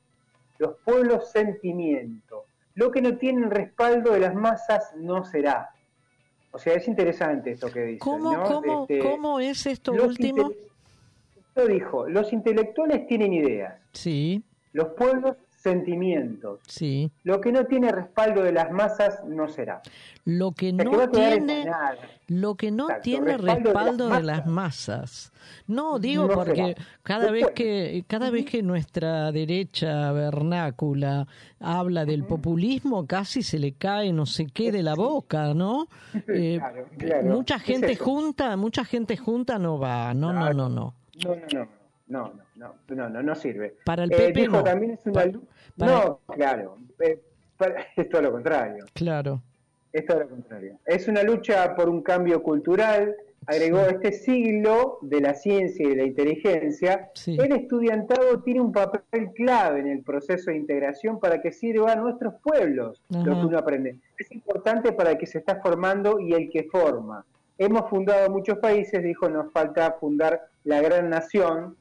los 0.59 0.76
pueblos 0.85 1.30
sentimiento, 1.32 2.44
lo 2.79 2.93
que 2.93 3.03
no 3.03 3.19
tienen 3.19 3.51
respaldo 3.51 4.13
de 4.13 4.21
las 4.21 4.37
masas 4.37 4.95
no 4.97 5.25
será. 5.25 5.71
O 6.53 6.59
sea, 6.61 6.75
es 6.75 6.87
interesante 6.87 7.51
esto 7.51 7.73
que 7.73 7.83
dice. 7.83 7.99
¿Cómo, 7.99 8.33
¿no? 8.33 8.45
cómo, 8.45 8.83
Este, 8.83 8.99
cómo 9.01 9.41
es 9.41 9.67
esto 9.67 9.93
último? 9.93 10.53
Esto 11.37 11.67
dijo, 11.67 12.09
los 12.09 12.33
intelectuales 12.33 13.05
tienen 13.09 13.33
ideas, 13.33 13.81
Sí, 13.93 14.45
los 14.73 14.91
pueblos 14.91 15.37
sentimientos, 15.59 16.60
sí. 16.66 17.10
lo 17.24 17.40
que 17.40 17.52
no 17.52 17.64
tiene 17.66 17.90
respaldo 17.93 18.43
de 18.43 18.52
las 18.52 18.70
masas 18.70 19.24
no 19.26 19.48
será. 19.48 19.82
Lo 20.24 20.52
que 20.52 20.72
O 20.72 20.76
sea, 20.76 20.85
que 20.85 20.97
va 20.97 21.06
no 21.06 21.10
tiene, 21.10 21.64
lo 22.28 22.55
que 22.55 22.70
no 22.70 22.85
Exacto, 22.85 23.02
tiene 23.02 23.36
respaldo 23.39 23.64
respaldo 23.72 24.05
de 24.05 24.10
las 24.10 24.20
de 24.20 24.26
las 24.26 24.47
masas. 24.47 25.32
No, 25.66 25.98
digo 25.98 26.26
No 26.28 26.35
porque 26.35 26.74
será. 26.74 26.82
cada 27.02 27.30
vez 27.30 27.47
que 27.55 28.05
cada 28.06 28.30
vez 28.30 28.44
que 28.44 28.62
nuestra 28.62 29.32
derecha 29.32 30.12
vernácula 30.12 31.26
habla 31.60 32.05
del 32.05 32.24
populismo, 32.24 33.06
casi 33.06 33.43
se 33.43 33.59
le 33.59 33.72
cae 33.72 34.12
no 34.12 34.26
sé 34.26 34.47
qué 34.47 34.70
de 34.70 34.82
la 34.82 34.94
boca, 34.94 35.55
¿no? 35.55 35.89
Eh, 36.28 36.59
Claro, 36.60 36.86
claro. 36.98 37.24
mucha 37.28 37.59
gente 37.59 37.97
junta, 37.97 38.56
mucha 38.56 38.85
gente 38.85 39.16
junta 39.16 39.59
no 39.59 39.78
va. 39.78 40.12
No, 40.14 40.32
no, 40.32 40.52
no, 40.52 40.68
no. 40.68 40.94
No, 41.24 41.35
no, 41.35 41.35
no, 41.52 41.68
no, 42.09 42.32
no, 42.56 42.74
no, 42.89 42.97
no, 42.97 43.09
no, 43.09 43.22
no 43.22 43.35
sirve. 43.35 43.76
Para 43.85 44.05
el 44.05 44.12
Eh, 44.12 44.16
PP 44.16 44.40
dijo 44.40 44.52
no. 44.59 44.64
también 44.64 44.93
es 44.93 45.01
una 45.06 45.12
Pa- 45.14 45.26
lu- 45.26 45.43
para- 45.76 45.93
No, 45.93 46.20
claro. 46.35 46.76
eh, 47.01 47.20
para- 47.56 47.74
es 47.97 48.09
todo 48.09 48.22
lo 48.22 48.32
contrario. 48.32 48.85
Claro. 48.94 49.43
Es 49.93 50.05
todo 50.06 50.20
lo 50.20 50.28
contrario. 50.28 50.78
Es 50.86 51.09
una 51.09 51.22
lucha 51.22 51.74
por 51.74 51.89
un 51.89 52.02
cambio 52.02 52.43
cultural. 52.43 53.14
Agregó 53.47 53.80
este 53.86 54.12
siglo 54.12 54.98
de 55.01 55.22
la 55.22 55.32
ciencia 55.32 55.86
y 55.86 55.90
de 55.90 55.97
la 55.97 56.02
inteligencia. 56.02 57.09
El 57.26 57.52
estudiantado 57.52 58.40
tiene 58.43 58.60
un 58.60 58.72
papel 58.72 59.30
clave 59.35 59.80
en 59.80 59.86
el 59.89 60.02
proceso 60.02 60.51
de 60.51 60.56
integración 60.59 61.18
para 61.18 61.40
que 61.40 61.51
sirva 61.52 61.93
a 61.93 61.97
nuestros 61.97 62.35
pueblos 62.43 63.01
lo 63.09 63.22
que 63.24 63.47
uno 63.47 63.59
aprende. 63.59 63.97
Es 64.18 64.30
importante 64.32 64.93
para 64.93 65.12
el 65.12 65.18
que 65.18 65.26
se 65.26 65.39
está 65.39 65.56
formando 65.62 66.20
y 66.20 66.35
el 66.35 66.51
que 66.51 66.64
forma. 66.64 67.24
Hemos 67.56 67.89
fundado 67.89 68.28
muchos 68.30 68.59
países, 68.59 69.02
dijo, 69.02 69.28
nos 69.30 69.51
falta 69.51 69.93
fundar 69.93 70.48
la 70.64 70.82
gran 70.82 71.09
nación, 71.09 71.74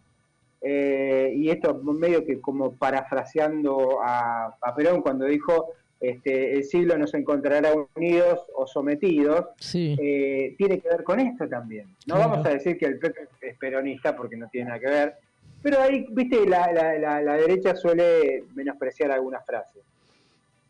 eh, 0.61 1.31
y 1.35 1.49
esto 1.49 1.75
medio 1.75 2.25
que 2.25 2.39
como 2.41 2.71
parafraseando 2.73 3.99
a, 4.03 4.55
a 4.59 4.75
Perón 4.75 5.01
cuando 5.01 5.25
dijo 5.25 5.73
este, 5.99 6.53
el 6.53 6.63
siglo 6.63 6.95
nos 6.97 7.13
encontrará 7.15 7.71
unidos 7.95 8.41
o 8.55 8.67
sometidos, 8.67 9.47
Sí. 9.59 9.95
eh, 9.99 10.53
tiene 10.57 10.79
que 10.79 10.89
ver 10.89 11.03
con 11.03 11.19
esto 11.19 11.47
también. 11.47 11.87
No 12.05 12.15
Claro. 12.15 12.29
vamos 12.31 12.45
a 12.45 12.49
decir 12.51 12.77
que 12.77 12.85
el 12.85 12.99
PP 12.99 13.27
es 13.41 13.57
peronista 13.57 14.15
porque 14.15 14.37
no 14.37 14.47
tiene 14.49 14.67
nada 14.69 14.79
que 14.79 14.87
ver, 14.87 15.15
pero 15.63 15.79
ahí, 15.81 16.05
viste, 16.11 16.45
la, 16.47 16.71
la, 16.71 16.99
la, 16.99 17.21
la 17.21 17.33
derecha 17.37 17.75
suele 17.75 18.43
menospreciar 18.53 19.11
algunas 19.11 19.43
frases. 19.45 19.81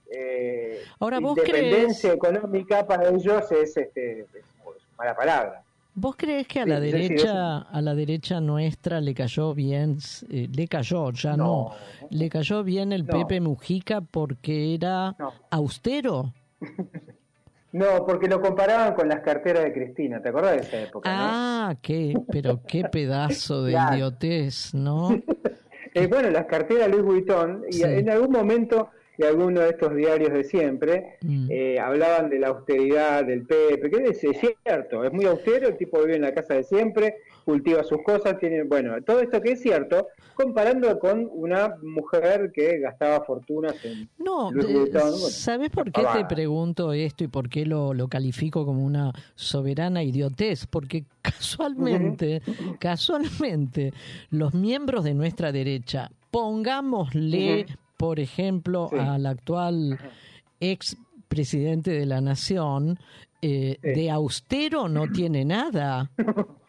Eh, 0.10 0.80
Ahora, 1.00 1.20
¿vos 1.20 1.38
independencia 1.38 2.14
económica 2.14 2.88
para 2.88 3.10
ellos 3.10 3.52
es, 3.52 3.76
este, 3.76 4.22
es 4.22 4.28
mala 4.98 5.14
palabra. 5.16 5.62
¿Vos 6.00 6.16
crees 6.16 6.48
que 6.48 6.60
a 6.60 6.64
Sí, 6.64 6.70
la 6.70 6.80
sí, 6.80 6.86
sí, 6.86 6.92
derecha, 6.92 7.58
a 7.58 7.82
la 7.82 7.96
derecha 7.96 8.40
nuestra 8.40 9.02
le 9.02 9.16
cayó 9.16 9.56
bien, 9.56 9.98
eh, 10.30 10.48
le 10.56 10.68
cayó, 10.68 11.12
ya 11.12 11.36
no, 11.36 11.72
le 12.12 12.30
cayó 12.30 12.64
bien 12.64 12.92
el 12.94 13.06
No. 13.06 13.14
Pepe 13.14 13.42
Mujica 13.42 14.02
porque 14.02 14.76
era 14.76 15.16
austero? 15.50 16.34
No, 17.74 18.06
porque 18.06 18.28
lo 18.28 18.42
comparaban 18.42 18.94
con 18.96 19.10
las 19.10 19.20
carteras 19.22 19.64
de 19.66 19.74
Cristina, 19.74 20.22
¿te 20.22 20.30
acordás 20.30 20.54
de 20.54 20.62
esa 20.68 20.82
época? 20.82 21.10
no? 21.14 21.26
Ah, 21.26 21.76
qué, 21.82 22.16
pero 22.30 22.62
qué 22.66 22.86
pedazo 22.92 23.64
de 23.64 23.74
Claro. 23.74 23.96
idiotez, 23.96 24.74
¿no? 24.74 25.10
Eh, 25.94 26.06
bueno, 26.08 26.30
las 26.30 26.46
carteras 26.46 26.90
Louis 26.90 27.04
Vuitton, 27.04 27.64
y 27.72 27.82
en 27.82 28.08
algún 28.12 28.32
momento 28.32 28.90
de 29.18 29.28
alguno 29.28 29.62
de 29.62 29.70
estos 29.70 29.96
diarios 29.96 30.32
de 30.34 30.44
siempre, 30.44 31.18
Mm. 31.22 31.48
eh, 31.50 31.80
hablaban 31.80 32.30
de 32.30 32.40
la 32.40 32.50
austeridad 32.50 33.26
del 33.26 33.46
Pepe, 33.46 33.90
que 33.90 34.04
es, 34.10 34.24
es 34.24 34.38
cierto, 34.40 35.04
es 35.04 35.12
muy 35.12 35.26
austero, 35.26 35.68
el 35.68 35.78
tipo 35.78 36.00
vive 36.00 36.16
en 36.16 36.22
la 36.22 36.34
casa 36.34 36.54
de 36.54 36.64
siempre, 36.64 37.16
cultiva 37.46 37.84
sus 37.84 38.04
cosas, 38.04 38.38
tiene, 38.40 38.64
bueno, 38.64 39.02
todo 39.04 39.22
esto 39.22 39.42
que 39.42 39.54
es 39.54 39.62
cierto, 39.62 40.08
comparando 40.36 41.00
con 41.00 41.28
una 41.32 41.78
mujer 41.82 42.52
que 42.54 42.78
gastaba 42.80 43.24
fortunas 43.24 43.74
en 43.86 44.08
No, 44.20 44.52
bueno, 44.52 44.86
¿sabes 45.30 45.70
por 45.72 45.86
qué 45.86 46.02
te 46.02 46.06
pavada. 46.08 46.28
pregunto 46.28 46.94
esto 46.94 47.24
y 47.24 47.28
por 47.28 47.48
qué 47.50 47.66
lo, 47.66 47.94
lo 47.96 48.08
califico 48.10 48.66
como 48.66 48.86
una 48.86 49.14
soberana 49.36 50.04
idiotez? 50.04 50.68
Porque 50.68 51.06
casualmente, 51.22 52.42
casualmente, 52.80 53.94
los 54.30 54.54
miembros 54.54 55.04
de 55.06 55.14
nuestra 55.14 55.52
derecha, 55.52 56.12
pongámosle, 56.30 57.66
por 57.98 58.20
ejemplo, 58.20 58.90
al 58.92 59.26
actual 59.26 59.98
ex 60.60 60.96
presidente 61.28 61.92
de 61.92 62.06
la 62.06 62.22
nación, 62.22 62.98
eh, 63.42 63.78
de 63.82 64.10
austero 64.12 64.88
no 64.88 65.08
tiene 65.08 65.44
nada. 65.46 66.10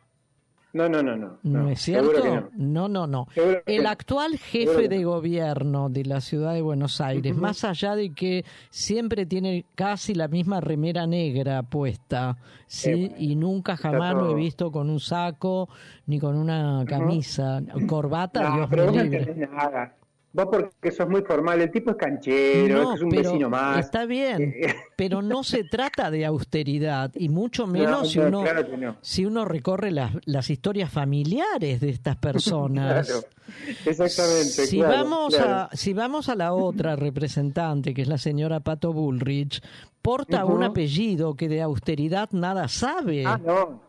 No, 0.74 0.86
no, 0.86 1.02
no, 1.02 1.16
no. 1.16 1.38
¿No, 1.42 1.70
es 1.70 1.80
cierto? 1.80 2.22
no. 2.22 2.50
no, 2.54 2.88
no, 2.88 3.06
no. 3.06 3.26
El 3.64 3.84
no. 3.84 3.88
actual 3.88 4.36
jefe 4.36 4.86
de 4.88 4.98
no. 5.00 5.12
gobierno 5.12 5.88
de 5.88 6.04
la 6.04 6.20
ciudad 6.20 6.52
de 6.52 6.60
Buenos 6.60 7.00
Aires, 7.00 7.34
más 7.34 7.64
allá 7.64 7.96
de 7.96 8.12
que 8.12 8.44
siempre 8.68 9.24
tiene 9.24 9.64
casi 9.74 10.14
la 10.14 10.28
misma 10.28 10.60
remera 10.60 11.06
negra 11.06 11.62
puesta, 11.62 12.36
¿sí? 12.66 13.10
y 13.18 13.34
nunca 13.34 13.78
jamás 13.78 14.14
lo 14.14 14.30
he 14.30 14.34
visto 14.34 14.70
con 14.70 14.90
un 14.90 15.00
saco 15.00 15.70
ni 16.06 16.20
con 16.20 16.36
una 16.36 16.84
camisa, 16.86 17.62
corbata, 17.88 18.42
No, 18.50 18.56
Dios 18.56 18.66
pero 18.70 18.92
me 18.92 18.98
no 18.98 19.02
libre. 19.04 19.18
entendés 19.20 19.50
nada. 19.50 19.96
Vos 20.30 20.46
porque 20.50 20.90
sos 20.90 21.08
muy 21.08 21.22
formal, 21.22 21.60
el 21.62 21.70
tipo 21.70 21.90
es 21.90 21.96
canchero, 21.96 22.82
No, 22.82 22.94
es 22.94 23.00
un 23.00 23.08
pero 23.08 23.22
vecino 23.30 23.48
más. 23.50 23.78
Está 23.86 24.04
bien, 24.04 24.54
pero 24.96 25.22
no 25.22 25.42
se 25.42 25.64
trata 25.64 26.10
de 26.10 26.26
austeridad 26.26 27.10
y 27.14 27.28
mucho 27.30 27.66
No, 27.66 27.72
menos 27.72 28.10
si 28.12 28.18
no, 28.18 28.26
uno 28.28 28.42
claro 28.42 28.70
que 28.70 28.76
no. 28.76 28.96
si 29.00 29.24
uno 29.24 29.44
recorre 29.46 29.90
las, 29.90 30.12
las 30.26 30.50
historias 30.50 30.92
familiares 30.92 31.80
de 31.80 31.90
estas 31.90 32.16
personas. 32.16 33.08
Claro, 33.48 33.80
exactamente. 33.86 34.66
Si 34.66 34.76
claro, 34.76 34.92
vamos 34.92 35.34
claro. 35.34 35.54
a 35.54 35.70
si 35.72 35.94
vamos 35.94 36.28
a 36.28 36.34
la 36.34 36.52
otra 36.52 36.96
representante, 36.96 37.94
que 37.94 38.02
es 38.02 38.08
la 38.08 38.18
señora 38.18 38.60
Pato 38.60 38.92
Bullrich, 38.92 39.62
porta 40.02 40.44
un 40.44 40.62
apellido 40.62 41.34
que 41.34 41.48
de 41.48 41.62
austeridad 41.62 42.28
nada 42.32 42.68
sabe. 42.68 43.24
Ah, 43.24 43.40
no. 43.42 43.80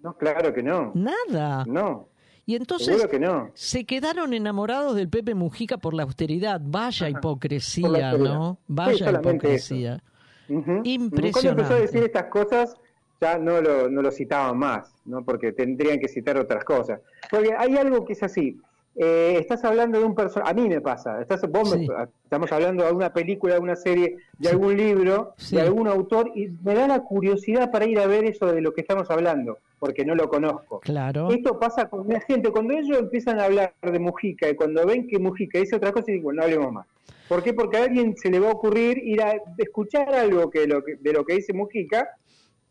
No, 0.00 0.14
claro 0.18 0.52
que 0.52 0.62
no. 0.64 0.90
Nada. 0.94 1.64
No. 1.68 2.08
Y 2.48 2.54
entonces 2.54 2.86
Seguro 2.86 3.08
que 3.10 3.18
no. 3.18 3.50
se 3.54 3.84
quedaron 3.84 4.32
enamorados 4.32 4.94
del 4.94 5.08
Pepe 5.08 5.34
Mujica 5.34 5.78
por 5.78 5.94
la 5.94 6.04
austeridad. 6.04 6.60
Vaya 6.64 7.08
hipocresía, 7.10 7.86
austeridad. 8.10 8.18
¿no? 8.18 8.58
Vaya 8.68 9.10
hipocresía. 9.10 10.02
Ujú. 10.48 10.62
Cuando 10.64 10.88
Impresionante. 10.88 11.62
empezó 11.62 11.74
a 11.74 11.80
decir 11.80 12.04
estas 12.04 12.26
cosas, 12.26 12.76
ya 13.20 13.36
no 13.38 13.60
lo, 13.60 13.90
no 13.90 14.00
lo 14.00 14.12
citaban 14.12 14.56
más, 14.58 14.94
¿no? 15.04 15.24
Porque 15.24 15.50
tendrían 15.52 15.98
que 15.98 16.06
citar 16.06 16.38
otras 16.38 16.64
cosas. 16.64 17.00
Porque 17.28 17.52
hay 17.52 17.76
algo 17.76 18.04
que 18.04 18.12
es 18.12 18.22
así. 18.22 18.60
Eh, 18.98 19.36
estás 19.38 19.62
hablando 19.64 19.98
de 19.98 20.06
un 20.06 20.14
personaje, 20.14 20.50
a 20.50 20.54
mí 20.54 20.66
me 20.68 20.80
pasa, 20.80 21.20
estás, 21.20 21.42
vos 21.50 21.76
me- 21.76 21.86
estamos 22.24 22.50
hablando 22.50 22.82
de 22.82 22.88
alguna 22.88 23.12
película, 23.12 23.54
de 23.54 23.60
una 23.60 23.76
serie, 23.76 24.16
de 24.38 24.48
algún 24.48 24.74
libro, 24.74 25.34
Sí. 25.36 25.56
de 25.56 25.62
algún 25.62 25.86
autor, 25.86 26.30
y 26.34 26.48
me 26.64 26.74
da 26.74 26.88
la 26.88 27.00
curiosidad 27.00 27.70
para 27.70 27.84
ir 27.84 27.98
a 27.98 28.06
ver 28.06 28.24
eso 28.24 28.46
de 28.46 28.62
lo 28.62 28.72
que 28.72 28.80
estamos 28.80 29.10
hablando, 29.10 29.58
porque 29.78 30.06
no 30.06 30.14
lo 30.14 30.30
conozco. 30.30 30.80
Claro. 30.80 31.28
Esto 31.30 31.58
pasa 31.58 31.90
con 31.90 32.08
la 32.08 32.20
gente, 32.20 32.50
cuando 32.50 32.72
ellos 32.72 32.98
empiezan 32.98 33.38
a 33.38 33.44
hablar 33.44 33.74
de 33.82 33.98
Mujica 33.98 34.48
y 34.48 34.56
cuando 34.56 34.86
ven 34.86 35.06
que 35.06 35.18
Mujica 35.18 35.58
dice 35.58 35.76
otra 35.76 35.92
cosa, 35.92 36.06
digo, 36.10 36.32
no 36.32 36.42
hablemos 36.42 36.72
más. 36.72 36.86
¿Por 37.28 37.42
qué? 37.42 37.52
Porque 37.52 37.76
a 37.76 37.84
alguien 37.84 38.16
se 38.16 38.30
le 38.30 38.40
va 38.40 38.48
a 38.48 38.52
ocurrir 38.52 38.96
ir 38.98 39.20
a 39.20 39.34
escuchar 39.58 40.14
algo 40.14 40.48
que, 40.48 40.66
lo 40.66 40.82
que- 40.82 40.96
de 40.96 41.12
lo 41.12 41.22
que 41.24 41.34
dice 41.34 41.52
Mujica, 41.52 42.08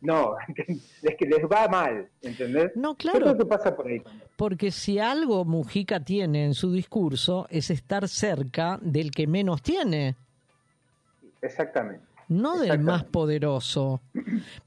No, 0.06 0.36
es 1.02 1.15
que 1.18 1.26
les 1.26 1.44
va 1.44 1.68
mal, 1.68 2.10
¿entendés? 2.22 2.72
No, 2.76 2.95
claro. 2.95 3.19
¿Qué 3.19 3.26
es 3.26 3.32
lo 3.32 3.38
que 3.38 3.45
pasa 3.45 3.76
por 3.76 3.88
ahí? 3.88 4.02
Porque 4.36 4.72
si 4.72 4.99
algo 4.99 5.45
Mujica 5.45 5.99
tiene 5.99 6.45
en 6.45 6.53
su 6.53 6.72
discurso 6.72 7.48
es 7.49 7.69
estar 7.69 8.07
cerca 8.07 8.77
del 8.82 9.11
que 9.11 9.27
menos 9.27 9.61
tiene. 9.61 10.15
Exactamente. 11.41 12.06
No 12.27 12.57
del 12.57 12.80
más 12.80 13.03
poderoso. 13.03 14.02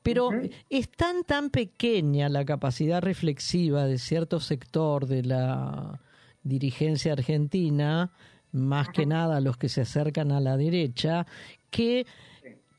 Pero 0.03 0.31
es 0.71 0.89
tan, 0.91 1.25
tan 1.25 1.51
pequeña 1.51 2.29
la 2.29 2.45
capacidad 2.45 3.03
reflexiva 3.03 3.85
de 3.85 3.99
cierto 3.99 4.39
sector 4.39 5.07
de 5.07 5.25
la 5.25 6.01
dirigencia 6.45 7.13
argentina, 7.13 8.13
más 8.53 8.89
que 8.91 9.07
nada 9.07 9.41
los 9.41 9.57
que 9.57 9.69
se 9.69 9.81
acercan 9.81 10.31
a 10.31 10.41
la 10.41 10.57
derecha, 10.57 11.27
que 11.71 12.07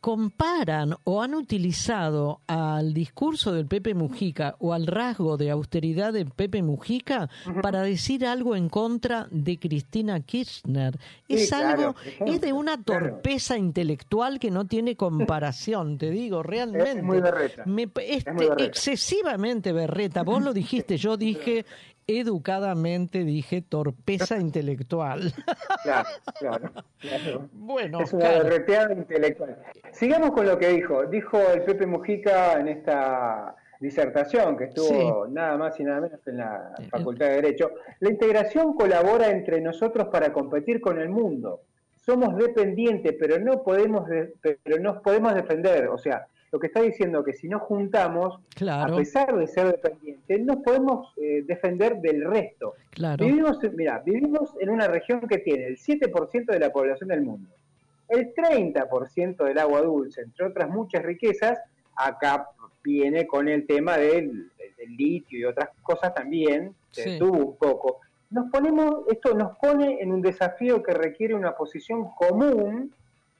comparan 0.02 0.96
o 1.04 1.22
han 1.22 1.34
utilizado 1.36 2.42
al 2.48 2.94
discurso 2.94 3.52
del 3.54 3.66
Pepe 3.68 3.94
Mujica 3.94 4.56
o 4.60 4.74
al 4.74 4.88
rasgo 4.88 5.38
de 5.38 5.52
austeridad 5.52 6.14
de 6.14 6.26
Pepe 6.26 6.64
Mujica 6.64 7.30
para 7.62 7.82
decir 7.82 8.26
algo 8.26 8.56
en 8.56 8.70
contra 8.70 9.28
de 9.32 9.60
Cristina 9.60 10.20
Kirchner. 10.22 10.98
Es 11.28 11.52
algo, 11.54 11.96
es 12.26 12.42
de 12.42 12.54
una 12.54 12.82
torpeza 12.82 13.58
intelectual 13.58 14.40
que 14.40 14.52
no 14.52 14.66
tiene 14.66 14.96
comparación, 14.96 15.98
te 15.98 16.10
digo, 16.12 16.44
realmente. 16.44 17.00
Es 17.00 17.04
muy 17.04 17.20
berreta. 17.20 17.64
Me, 17.66 17.90
este, 17.98 18.48
excesivamente 18.60 19.74
berreta. 19.74 20.24
Vos 20.24 20.42
lo 20.42 20.54
dijiste, 20.54 20.98
yo 20.98 21.18
dije 21.18 21.66
educadamente 22.10 23.24
dije 23.24 23.62
torpeza 23.62 24.38
intelectual. 24.40 25.34
Claro, 25.84 26.10
claro. 26.40 26.72
claro. 27.00 27.50
Bueno, 27.54 28.02
es 28.02 28.14
una 28.14 28.94
intelectual. 28.94 29.58
Sigamos 29.92 30.32
con 30.32 30.48
lo 30.48 30.58
que 30.58 30.70
dijo. 30.70 31.06
Dijo 31.06 31.40
el 31.54 31.62
Pepe 31.62 31.86
Mujica 31.86 32.60
en 32.60 32.70
esta 32.70 33.56
disertación 33.80 34.58
que 34.58 34.66
estuvo 34.66 35.28
nada 35.28 35.58
más 35.58 35.80
y 35.80 35.84
nada 35.84 36.02
menos 36.02 36.20
que 36.22 36.32
en 36.32 36.38
la 36.38 36.74
Facultad 36.90 37.28
de 37.28 37.36
Derecho. 37.36 37.72
La 38.00 38.10
integración 38.10 38.74
colabora 38.74 39.30
entre 39.30 39.62
nosotros 39.62 40.08
para 40.10 40.34
competir 40.34 40.82
con 40.82 41.00
el 41.00 41.10
mundo. 41.10 41.62
Somos 41.96 42.36
dependientes, 42.38 43.16
pero 43.20 43.40
no 43.40 43.64
podemos, 43.64 44.10
pero 44.42 44.82
nos 44.82 45.02
podemos 45.02 45.34
defender. 45.36 45.88
O 45.88 45.98
sea, 45.98 46.28
lo 46.52 46.60
que 46.60 46.68
está 46.68 46.82
diciendo 46.82 47.24
que 47.24 47.34
si 47.34 47.48
nos 47.48 47.62
juntamos, 47.62 48.40
a 48.68 48.88
pesar 48.96 49.36
de 49.36 49.48
ser 49.48 49.68
dependientes, 49.68 50.42
nos 50.42 50.58
podemos 50.58 51.14
eh, 51.18 51.44
defender 51.46 51.98
del 51.98 52.26
resto. 52.26 52.74
Vivimos, 53.18 53.60
mira, 53.76 54.02
vivimos 54.04 54.56
en 54.60 54.70
una 54.70 54.88
región 54.88 55.22
que 55.22 55.40
tiene 55.40 55.68
el 55.68 55.78
7% 55.78 56.46
de 56.46 56.60
la 56.60 56.72
población 56.72 57.10
del 57.10 57.22
mundo, 57.22 57.50
el 58.08 58.34
30% 58.34 59.44
del 59.44 59.60
agua 59.60 59.82
dulce, 59.82 60.22
entre 60.22 60.48
otras 60.48 60.70
muchas 60.70 61.04
riquezas, 61.04 61.60
acá 61.96 62.48
viene 62.84 63.28
con 63.28 63.48
el 63.48 63.68
tema 63.68 63.98
del, 63.98 64.50
litio 64.88 65.40
y 65.40 65.44
otras 65.44 65.70
cosas 65.84 66.14
también, 66.14 66.74
se 66.90 67.12
detuvo 67.12 67.38
un 67.38 67.58
poco. 67.58 68.00
Nos 68.32 68.50
ponemos, 68.50 69.04
esto 69.10 69.36
nos 69.36 69.58
pone 69.58 70.02
en 70.02 70.12
un 70.12 70.22
desafío 70.22 70.82
que 70.82 70.94
requiere 70.94 71.36
una 71.36 71.56
posición 71.56 72.10
común 72.16 72.94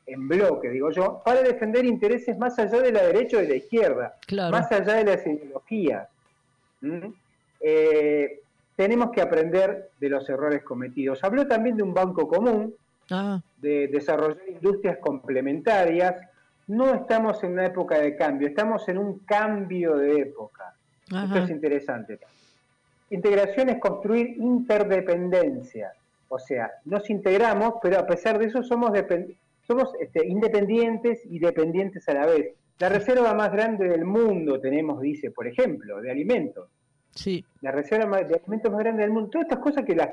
en 0.10 0.28
bloque, 0.28 0.70
digo 0.70 0.92
yo, 0.92 1.22
para 1.24 1.42
defender 1.42 1.86
intereses 1.86 2.38
más 2.38 2.58
allá 2.60 2.82
de 2.82 2.92
la 2.92 3.04
derecha 3.04 3.38
o 3.38 3.42
de 3.42 3.48
la 3.48 3.56
izquierda, 3.56 4.16
más 4.52 4.72
allá 4.72 4.96
de 4.96 5.04
las 5.04 5.26
ideologías. 5.26 6.08
Eh, 7.62 8.42
tenemos 8.76 9.12
que 9.12 9.22
aprender 9.22 9.92
de 10.00 10.10
los 10.10 10.28
errores 10.30 10.64
cometidos. 10.64 11.24
Habló 11.24 11.48
también 11.48 11.78
de 11.78 11.84
un 11.84 11.94
banco 11.94 12.28
común, 12.28 12.74
ah. 13.12 13.42
de 13.58 13.88
desarrollar 13.88 14.38
industrias 14.48 14.98
complementarias. 15.00 16.16
No 16.68 16.94
estamos 16.94 17.44
en 17.44 17.54
una 17.54 17.66
época 17.66 18.00
de 18.00 18.16
cambio, 18.16 18.48
estamos 18.48 18.88
en 18.90 18.98
un 18.98 19.20
cambio 19.20 19.98
de 19.98 20.22
época. 20.22 20.74
Esto 21.04 21.40
es 21.40 21.50
interesante. 21.50 22.20
Integración 23.10 23.70
es 23.70 23.80
construir 23.80 24.38
interdependencia. 24.38 25.92
O 26.28 26.38
sea, 26.38 26.72
nos 26.86 27.10
integramos, 27.10 27.76
pero 27.82 27.98
a 28.00 28.06
pesar 28.06 28.38
de 28.38 28.46
eso 28.46 28.62
somos 28.62 28.94
dependientes 28.94 29.49
somos 29.70 29.94
este, 30.00 30.26
independientes 30.26 31.22
y 31.26 31.38
dependientes 31.38 32.10
a 32.10 32.16
la 32.16 32.26
vez. 32.26 32.56
La 32.80 32.90
reserva 32.90 33.36
más 33.36 33.52
grande 33.52 33.88
del 33.88 34.04
mundo 34.04 34.60
tenemos, 34.60 35.00
dice, 35.00 35.30
por 35.30 35.46
ejemplo, 35.46 36.02
de 36.02 36.10
alimentos. 36.10 36.68
Sí. 37.12 37.46
La 37.62 37.72
reserva 37.72 38.18
de 38.24 38.36
alimentos 38.36 38.72
más 38.72 38.80
grande 38.80 39.04
del 39.04 39.12
mundo. 39.12 39.30
Todas 39.30 39.46
estas 39.46 39.60
cosas 39.60 39.86
que 39.86 39.96
las, 39.96 40.10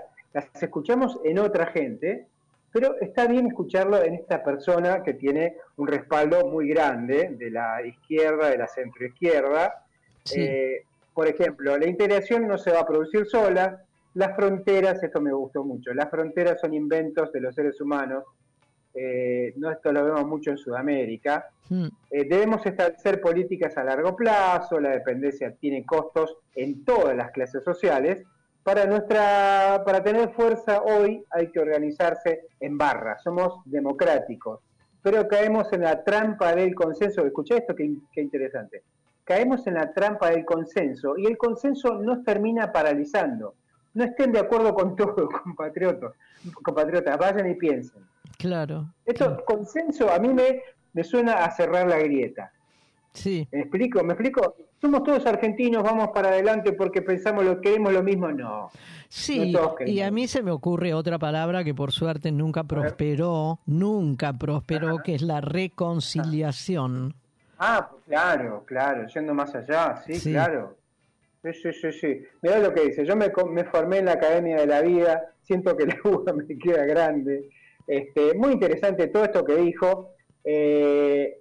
escuchamos 0.61 1.19
en 1.25 1.39
otra 1.39 1.67
gente, 1.69 2.27
pero 2.71 3.01
está 3.01 3.27
bien 3.27 3.47
escucharlo 3.47 4.03
en 4.03 4.17
esta 4.17 4.45
persona 4.45 5.03
que 5.03 5.15
tiene 5.15 5.57
un 5.79 5.89
respaldo 5.89 6.47
muy 6.49 6.69
grande 6.69 7.31
de 7.39 7.51
la 7.51 7.81
izquierda, 7.83 8.51
de 8.51 8.59
la 8.59 8.69
centroizquierda. 8.69 9.87
Eh, 10.37 10.83
por 11.15 11.29
ejemplo, 11.29 11.79
la 11.79 11.87
integración 11.87 12.47
no 12.47 12.59
se 12.59 12.73
va 12.73 12.81
a 12.81 12.87
producir 12.87 13.25
sola. 13.25 13.83
Las 14.13 14.37
fronteras, 14.37 15.03
esto 15.03 15.23
me 15.23 15.33
gustó 15.33 15.65
mucho, 15.65 15.95
las 15.95 16.11
fronteras 16.11 16.61
son 16.61 16.75
inventos 16.75 17.33
de 17.33 17.41
los 17.41 17.55
seres 17.55 17.81
humanos 17.81 18.25
eh, 18.99 19.53
no 19.57 19.71
esto 19.71 19.93
lo 19.93 20.05
vemos 20.05 20.27
mucho 20.27 20.51
en 20.51 20.57
Sudamérica, 20.57 21.51
hmm. 21.69 21.87
eh, 22.11 22.25
debemos 22.25 22.65
establecer 22.65 23.21
políticas 23.21 23.77
a 23.77 23.85
largo 23.85 24.17
plazo, 24.17 24.81
la 24.81 24.91
dependencia 24.91 25.53
tiene 25.53 25.85
costos 25.85 26.39
en 26.55 26.83
todas 26.83 27.15
las 27.15 27.31
clases 27.31 27.63
sociales. 27.63 28.25
Para, 28.63 28.87
nuestra, 28.87 29.83
para 29.85 30.03
tener 30.03 30.31
fuerza 30.31 30.83
hoy 30.83 31.23
hay 31.31 31.49
que 31.49 31.61
organizarse 31.61 32.47
en 32.59 32.79
barra, 32.79 33.19
somos 33.19 33.61
democráticos, 33.67 34.61
pero 35.03 35.29
caemos 35.29 35.71
en 35.73 35.83
la 35.83 36.03
trampa 36.03 36.55
del 36.55 36.75
consenso. 36.75 37.25
Escucha 37.27 37.59
esto, 37.59 37.77
qué, 37.77 37.95
qué 38.13 38.23
interesante. 38.23 38.83
Caemos 39.25 39.67
en 39.67 39.75
la 39.75 39.93
trampa 39.93 40.31
del 40.31 40.45
consenso 40.45 41.19
y 41.19 41.27
el 41.27 41.37
consenso 41.37 41.95
nos 41.95 42.25
termina 42.25 42.73
paralizando. 42.73 43.55
No 43.95 44.05
estén 44.05 44.33
de 44.33 44.41
acuerdo 44.41 44.75
con 44.75 44.97
todo, 44.97 45.29
compatriotas, 45.45 46.15
compatriotas, 46.63 47.19
vayan 47.19 47.51
y 47.51 47.55
piensen 47.55 48.03
Claro. 48.39 48.93
Esto, 49.05 49.45
consenso, 49.45 50.13
a 50.13 50.19
mí 50.19 50.29
me, 50.29 50.63
me 50.93 51.05
suena 51.05 51.45
a 51.45 51.51
cerrar 51.51 51.89
la 51.89 51.99
grieta. 51.99 52.53
Sí. 53.13 53.49
¿Me 53.51 53.61
explico? 53.61 54.03
¿Me 54.05 54.13
explico? 54.13 54.57
Somos 54.81 55.03
todos 55.03 55.25
argentinos, 55.25 55.83
vamos 55.83 56.09
para 56.13 56.29
adelante 56.29 56.73
porque 56.73 57.01
pensamos 57.01 57.45
lo 57.45 57.61
queremos 57.61 57.93
lo 57.93 58.03
mismo, 58.03 58.31
no. 58.31 58.71
Sí, 59.09 59.55
y 59.87 60.01
a 60.01 60.11
mí 60.11 60.29
se 60.29 60.43
me 60.43 60.51
ocurre 60.51 60.93
otra 60.93 61.19
palabra 61.19 61.65
que 61.65 61.75
por 61.75 61.93
suerte 61.93 62.31
nunca 62.31 62.65
prosperó, 62.65 63.61
nunca 63.65 64.35
prosperó, 64.35 64.99
que 65.03 65.15
es 65.15 65.23
la 65.23 65.41
reconciliación. 65.41 67.15
Ah, 67.59 67.91
claro, 68.07 68.65
claro, 68.67 69.07
yendo 69.07 69.33
más 69.33 69.55
allá, 69.55 70.03
sí, 70.07 70.33
claro. 70.33 70.77
Sí, 71.43 71.53
sí, 71.55 71.73
sí, 71.73 71.93
sí. 71.93 72.23
Mirá 72.43 72.59
lo 72.59 72.75
que 72.75 72.87
dice, 72.87 73.07
yo 73.07 73.17
me, 73.17 73.33
me 73.51 73.65
formé 73.65 73.99
en 73.99 74.07
la 74.07 74.13
Academia 74.13 74.57
de 74.57 74.67
la 74.67 74.83
Vida, 74.83 75.33
siento 75.43 75.77
que 75.77 75.87
la 75.87 75.97
uva 76.05 76.33
me 76.33 76.47
queda 76.59 76.85
grande. 76.85 77.49
Este, 77.87 78.35
muy 78.35 78.53
interesante 78.53 79.09
todo 79.09 79.25
esto 79.25 79.45
que 79.45 79.57
dijo. 79.57 80.11
Eh, 80.45 81.41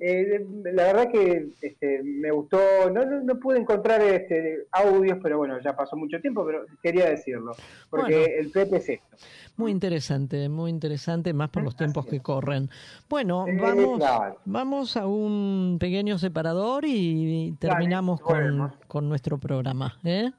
eh, 0.00 0.44
la 0.64 0.84
verdad 0.84 1.10
que 1.10 1.50
este, 1.62 2.02
me 2.02 2.32
gustó, 2.32 2.58
no, 2.92 3.04
no, 3.22 3.38
pude 3.38 3.60
encontrar 3.60 4.02
este, 4.02 4.66
audios, 4.72 5.18
pero 5.22 5.38
bueno, 5.38 5.58
ya 5.62 5.76
pasó 5.76 5.96
mucho 5.96 6.20
tiempo, 6.20 6.44
pero 6.44 6.64
quería 6.82 7.08
decirlo, 7.08 7.54
porque 7.90 8.36
el 8.38 8.50
Pepe 8.50 8.78
es 8.78 8.88
esto. 8.88 9.16
Muy 9.56 9.70
interesante, 9.70 10.48
muy 10.48 10.70
interesante, 10.70 11.32
más 11.32 11.48
por 11.48 11.62
los 11.62 11.76
tiempos 11.76 12.06
que 12.06 12.20
corren. 12.20 12.68
Bueno, 13.08 13.46
vamos, 13.46 14.02
vamos 14.44 14.96
a 14.96 15.06
un 15.06 15.76
pequeño 15.78 16.18
separador 16.18 16.84
y 16.86 17.54
terminamos 17.60 18.20
con, 18.20 18.74
con, 18.88 19.08
nuestro 19.08 19.38
programa. 19.38 19.96
¿eh? 20.02 20.32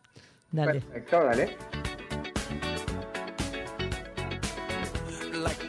Dale. 0.51 0.81
Perfecto, 0.81 1.23
dale. 1.23 1.94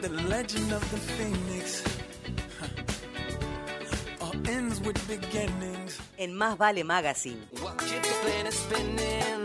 The 0.01 0.09
legend 0.29 0.71
of 0.71 0.81
the 0.91 0.97
phoenix 0.97 1.83
huh. 2.59 2.67
all 4.21 4.33
ends 4.47 4.79
with 4.81 4.97
beginnings. 5.07 5.99
En 6.17 6.33
Más 6.33 6.57
Vale 6.57 6.83
Magazine. 6.83 7.41
Keep 7.51 8.03
the 8.03 8.15
planet 8.23 8.53
spinning. 8.53 9.43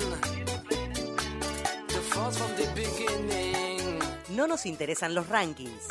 The 1.89 2.01
falls 2.11 2.37
from 2.37 2.51
the 2.57 2.67
beginning. 2.75 3.99
No 4.31 4.47
nos 4.47 4.67
interesan 4.67 5.15
los 5.15 5.29
rankings. 5.29 5.89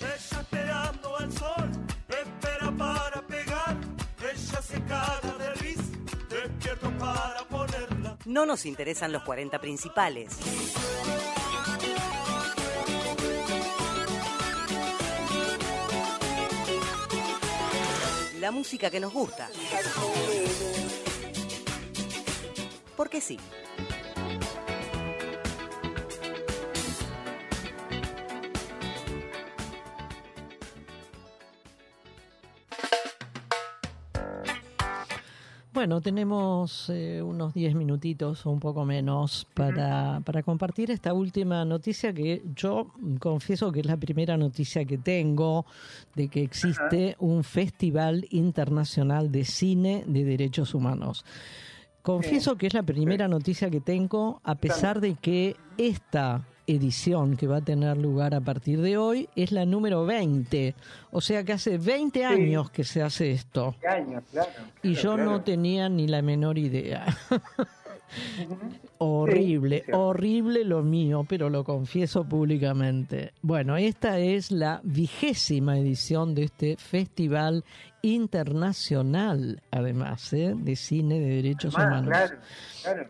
Ella 0.00 0.40
esperando 0.40 1.16
al 1.16 1.32
sol, 1.32 1.70
espera 2.08 2.72
para 2.76 3.22
pegar. 3.26 3.76
Ella 4.20 4.62
se 4.62 4.80
caga 4.82 5.34
de 5.38 5.54
risa, 5.54 5.82
despierto 6.28 6.90
para 6.98 7.44
ponerla. 7.48 8.16
No 8.24 8.46
nos 8.46 8.66
interesan 8.66 9.12
los 9.12 9.22
40 9.22 9.60
principales. 9.60 10.38
La 18.44 18.50
música 18.50 18.90
que 18.90 19.00
nos 19.00 19.10
gusta. 19.10 19.48
Porque 22.94 23.22
sí. 23.22 23.38
Bueno, 35.84 36.00
tenemos 36.00 36.88
eh, 36.88 37.20
unos 37.20 37.52
10 37.52 37.74
minutitos 37.74 38.46
o 38.46 38.50
un 38.50 38.58
poco 38.58 38.86
menos 38.86 39.46
para, 39.52 40.22
para 40.24 40.42
compartir 40.42 40.90
esta 40.90 41.12
última 41.12 41.62
noticia 41.66 42.14
que 42.14 42.42
yo 42.56 42.86
confieso 43.20 43.70
que 43.70 43.80
es 43.80 43.86
la 43.86 43.98
primera 43.98 44.38
noticia 44.38 44.86
que 44.86 44.96
tengo 44.96 45.66
de 46.14 46.28
que 46.28 46.42
existe 46.42 47.16
un 47.18 47.44
Festival 47.44 48.26
Internacional 48.30 49.30
de 49.30 49.44
Cine 49.44 50.04
de 50.06 50.24
Derechos 50.24 50.72
Humanos. 50.72 51.26
Confieso 52.00 52.56
que 52.56 52.68
es 52.68 52.72
la 52.72 52.82
primera 52.82 53.28
noticia 53.28 53.68
que 53.68 53.82
tengo, 53.82 54.40
a 54.42 54.54
pesar 54.54 55.02
de 55.02 55.16
que 55.16 55.54
esta 55.76 56.46
edición 56.66 57.36
que 57.36 57.46
va 57.46 57.58
a 57.58 57.60
tener 57.60 57.96
lugar 57.96 58.34
a 58.34 58.40
partir 58.40 58.80
de 58.80 58.96
hoy 58.96 59.28
es 59.36 59.52
la 59.52 59.66
número 59.66 60.04
20. 60.06 60.74
O 61.10 61.20
sea 61.20 61.44
que 61.44 61.52
hace 61.52 61.78
20 61.78 62.24
años 62.24 62.70
que 62.70 62.84
se 62.84 63.02
hace 63.02 63.32
esto. 63.32 63.74
años, 63.88 64.22
claro. 64.30 64.50
y 64.82 64.94
yo 64.94 65.16
no 65.16 65.42
tenía 65.42 65.88
ni 65.88 66.08
la 66.08 66.22
menor 66.22 66.58
idea. 66.58 67.06
horrible, 68.98 69.84
horrible 69.92 70.64
lo 70.64 70.82
mío, 70.82 71.24
pero 71.28 71.50
lo 71.50 71.64
confieso 71.64 72.24
públicamente. 72.24 73.32
Bueno, 73.42 73.76
esta 73.76 74.18
es 74.18 74.50
la 74.50 74.80
vigésima 74.82 75.78
edición 75.78 76.34
de 76.34 76.44
este 76.44 76.76
festival 76.76 77.64
internacional, 78.02 79.62
además, 79.70 80.32
¿eh? 80.34 80.54
de 80.54 80.76
cine 80.76 81.20
de 81.20 81.36
derechos 81.36 81.74
humanos. 81.74 82.16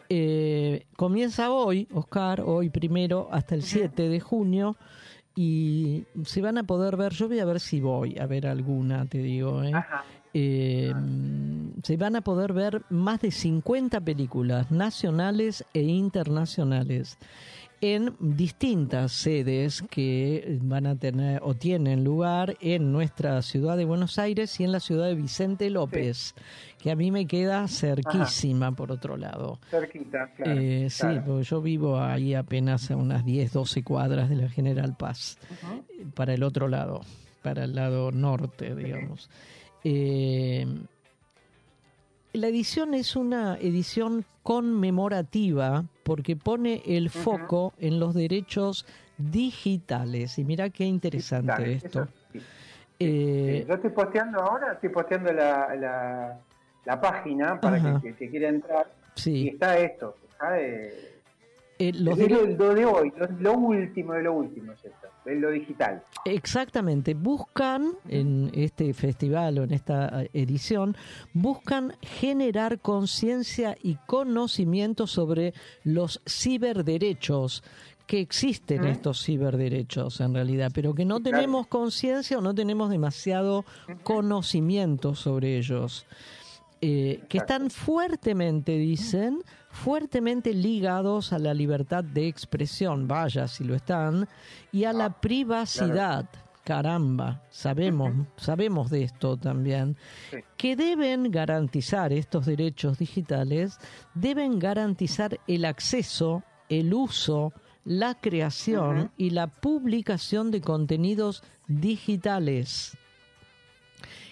Eh, 0.09 0.87
comienza 0.97 1.51
hoy, 1.51 1.89
Oscar, 1.93 2.41
hoy 2.41 2.71
primero 2.71 3.29
hasta 3.33 3.57
el 3.57 3.63
7 3.63 4.09
de 4.09 4.21
junio 4.21 4.77
y 5.35 6.05
se 6.25 6.41
van 6.41 6.59
a 6.59 6.63
poder 6.63 6.97
ver, 6.97 7.13
yo 7.13 7.27
voy 7.27 7.41
a 7.41 7.45
ver 7.45 7.59
si 7.59 7.81
voy 7.81 8.17
a 8.21 8.27
ver 8.27 8.47
alguna, 8.47 9.05
te 9.07 9.19
digo, 9.19 9.65
¿eh? 9.65 9.73
Se 10.35 11.97
van 11.97 12.17
a 12.17 12.21
poder 12.23 12.53
ver 12.53 12.83
más 12.91 13.21
de 13.21 13.31
50 13.31 14.01
películas 14.01 14.71
nacionales 14.73 15.65
e 15.73 15.83
internacionales 15.83 17.19
en 17.81 18.17
distintas 18.19 19.13
sedes 19.13 19.83
que 19.91 20.59
van 20.63 20.87
a 20.87 20.97
tener 20.97 21.41
o 21.43 21.55
tienen 21.55 22.03
lugar 22.03 22.57
en 22.61 22.93
nuestra 22.93 23.43
ciudad 23.43 23.77
de 23.77 23.85
Buenos 23.85 24.19
Aires 24.19 24.59
y 24.59 24.65
en 24.65 24.73
la 24.73 24.81
ciudad 24.81 25.07
de 25.07 25.15
Vicente 25.15 25.69
López, 25.69 26.35
que 26.83 26.91
a 26.91 26.97
mí 26.97 27.11
me 27.11 27.27
queda 27.27 27.69
cerquísima 27.69 28.73
por 28.73 28.91
otro 28.91 29.19
lado. 29.19 29.59
Cerquita, 29.71 30.33
claro. 30.35 30.59
Eh, 30.59 30.89
sí, 30.89 31.07
porque 31.27 31.45
yo 31.45 31.61
vivo 31.61 32.01
ahí 32.01 32.35
apenas 32.35 32.91
a 32.91 32.97
unas 32.97 33.25
10, 33.25 33.53
12 33.53 33.83
cuadras 33.83 34.31
de 34.31 34.37
la 34.37 34.49
General 34.49 34.97
Paz, 34.97 35.39
para 36.15 36.33
el 36.33 36.43
otro 36.43 36.69
lado, 36.69 37.03
para 37.43 37.65
el 37.65 37.75
lado 37.75 38.13
norte, 38.13 38.75
digamos. 38.75 39.29
Eh, 39.85 40.67
la 42.33 42.49
edición 42.49 42.95
es 42.95 43.15
una 43.15 43.57
edición 43.59 44.25
conmemorativa 44.43 45.85
porque 46.03 46.37
pone 46.37 46.83
el 46.87 47.11
foco 47.11 47.73
en 47.79 48.01
los 48.01 48.15
derechos 48.15 48.87
digitales. 49.19 50.39
Y 50.39 50.45
mira 50.45 50.71
qué 50.71 50.85
interesante 50.85 51.75
esto. 51.75 52.09
Eh, 52.99 53.65
Yo 53.69 53.75
estoy 53.75 53.91
posteando 53.91 54.41
ahora, 54.41 54.73
estoy 54.73 54.89
posteando 54.89 55.33
la, 55.33 56.41
la, 56.85 57.01
página 57.01 57.61
para 57.61 58.01
que, 58.01 58.15
que, 58.15 58.31
quiera 58.31 58.49
entrar. 58.49 58.87
Y 59.25 59.49
está 59.49 59.79
esto. 59.79 60.17
Está 60.31 60.59
eh, 61.79 61.93
lo, 61.93 62.15
de 62.15 62.25
hoy, 62.85 63.13
lo, 63.41 63.55
último 63.55 64.13
de 64.13 64.23
lo 64.23 64.33
último 64.35 64.73
es 64.73 64.85
esto, 64.85 65.09
es 65.25 65.41
lo 65.41 65.51
digital. 65.51 66.03
Exactamente, 66.25 67.15
buscan 67.15 67.95
en 68.09 68.51
este 68.55 68.95
festival 68.95 69.59
o 69.59 69.65
en 69.65 69.73
esta 69.73 70.23
eh, 70.23 70.31
edición, 70.35 70.97
buscan 71.33 71.95
generar 72.01 72.81
conciencia 72.81 73.77
y 73.83 73.97
conocimiento 74.07 75.07
sobre 75.07 75.53
los 75.83 76.21
ciberderechos 76.27 77.65
que 78.07 78.21
existen 78.21 78.85
estos 78.85 79.25
ciberderechos 79.25 80.21
en 80.21 80.35
realidad, 80.35 80.71
pero 80.75 80.95
que 80.95 81.05
no 81.05 81.21
tenemos 81.21 81.67
conciencia 81.67 82.39
o 82.39 82.41
no 82.41 82.55
tenemos 82.55 82.91
demasiado 82.91 83.65
conocimiento 84.03 85.15
sobre 85.15 85.57
ellos. 85.57 86.07
Eh, 86.87 87.23
que 87.31 87.39
están 87.39 87.71
fuertemente, 87.71 88.73
dicen, 88.73 89.43
fuertemente 89.75 90.55
ligados 90.55 91.33
a 91.33 91.39
la 91.39 91.53
libertad 91.53 92.05
de 92.05 92.29
expresión, 92.29 93.09
vaya 93.09 93.49
si 93.49 93.65
lo 93.65 93.75
están, 93.75 94.29
y 94.73 94.85
a 94.85 94.93
la 94.93 95.07
ah, 95.07 95.21
privacidad. 95.21 96.29
Caramba, 96.63 97.43
sabemos, 97.51 98.27
sabemos 98.37 98.89
de 98.89 99.03
esto 99.03 99.37
también, 99.37 99.99
que 100.57 100.77
deben 100.77 101.31
garantizar 101.31 102.13
estos 102.13 102.47
derechos 102.47 102.99
digitales, 102.99 103.77
deben 104.15 104.59
garantizar 104.59 105.39
el 105.47 105.67
acceso, 105.67 106.43
el 106.71 106.95
uso, 106.95 107.53
la 107.85 108.15
creación 108.15 109.11
y 109.19 109.31
la 109.31 109.49
publicación 109.49 110.51
de 110.51 110.63
contenidos 110.63 111.43
digitales 111.67 112.97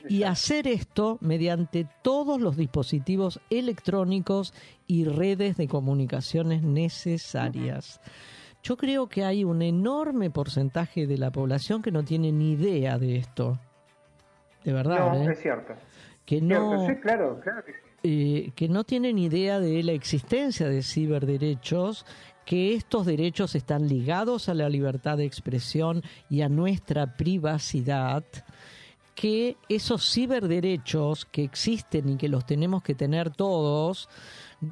y 0.09 0.24
hacer 0.24 0.66
esto 0.66 1.19
mediante 1.20 1.87
todos 2.03 2.41
los 2.41 2.57
dispositivos 2.57 3.41
electrónicos 3.51 4.55
y 4.87 5.05
redes 5.05 5.57
de 5.57 5.69
comunicaciones 5.69 6.62
necesarias. 6.62 8.01
Yo 8.62 8.77
creo 8.77 9.09
que 9.09 9.24
hay 9.24 9.45
un 9.45 9.62
enorme 9.62 10.31
porcentaje 10.31 11.07
de 11.07 11.19
la 11.19 11.31
población 11.31 11.83
que 11.83 11.91
no 11.91 12.05
tiene 12.05 12.31
ni 12.31 12.53
idea 12.53 12.99
de 12.99 13.16
esto. 13.16 13.59
De 14.65 14.73
verdad. 14.73 15.12
No, 15.12 15.15
¿eh? 15.15 15.33
es 15.33 15.41
cierto. 15.41 15.74
Que 16.24 16.41
no, 16.41 16.87
sí, 16.87 16.95
claro, 16.97 17.41
claro 17.41 17.65
que 17.65 17.73
sí. 17.73 17.79
Eh, 18.05 18.53
que 18.57 18.69
no 18.69 18.83
tienen 18.83 19.19
idea 19.19 19.61
de 19.61 19.83
la 19.83 19.93
existencia 19.93 20.69
de 20.69 20.83
ciberderechos, 20.83 22.05
que 22.45 22.74
estos 22.74 23.07
derechos 23.07 23.55
están 23.55 23.87
ligados 23.87 24.49
a 24.49 24.55
la 24.55 24.69
libertad 24.69 25.19
de 25.19 25.24
expresión 25.24 26.03
y 26.29 26.43
a 26.43 26.49
nuestra 26.49 27.16
privacidad 27.16 28.24
que 29.14 29.56
esos 29.68 30.10
ciberderechos 30.10 31.26
que 31.26 31.44
existen 31.44 32.09
y 32.09 32.16
que 32.16 32.28
los 32.28 32.47
tenemos 32.47 32.82
que 32.82 32.94
tener 32.94 33.30
todos, 33.30 34.09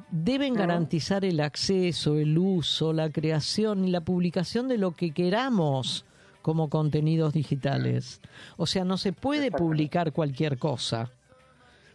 deben 0.09 0.53
garantizar 0.53 1.25
el 1.25 1.39
acceso, 1.39 2.17
el 2.17 2.37
uso, 2.37 2.93
la 2.93 3.09
creación 3.09 3.85
y 3.85 3.91
la 3.91 4.01
publicación 4.01 4.67
de 4.67 4.77
lo 4.77 4.91
que 4.91 5.11
queramos 5.11 6.05
como 6.41 6.69
contenidos 6.69 7.33
digitales. 7.33 8.21
O 8.57 8.65
sea, 8.65 8.83
no 8.83 8.97
se 8.97 9.13
puede 9.13 9.51
publicar 9.51 10.11
cualquier 10.11 10.57
cosa. 10.57 11.11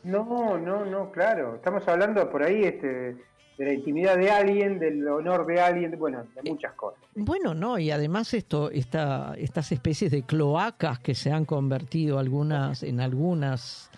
No, 0.04 0.56
no, 0.56 0.84
no, 0.84 1.10
claro. 1.10 1.56
Estamos 1.56 1.86
hablando 1.88 2.30
por 2.30 2.44
ahí 2.44 2.62
este, 2.62 3.16
de 3.58 3.64
la 3.64 3.72
intimidad 3.72 4.16
de 4.18 4.30
alguien, 4.30 4.78
del 4.78 5.06
honor 5.08 5.46
de 5.46 5.60
alguien, 5.60 5.98
bueno, 5.98 6.24
de 6.34 6.50
muchas 6.50 6.74
cosas. 6.74 7.00
Bueno, 7.14 7.54
no, 7.54 7.78
y 7.78 7.90
además 7.90 8.34
esto, 8.34 8.70
esta, 8.70 9.34
estas 9.38 9.72
especies 9.72 10.10
de 10.10 10.22
cloacas 10.22 10.98
que 10.98 11.14
se 11.14 11.32
han 11.32 11.44
convertido 11.44 12.18
algunas, 12.18 12.82
en 12.82 13.00
algunas 13.00 13.90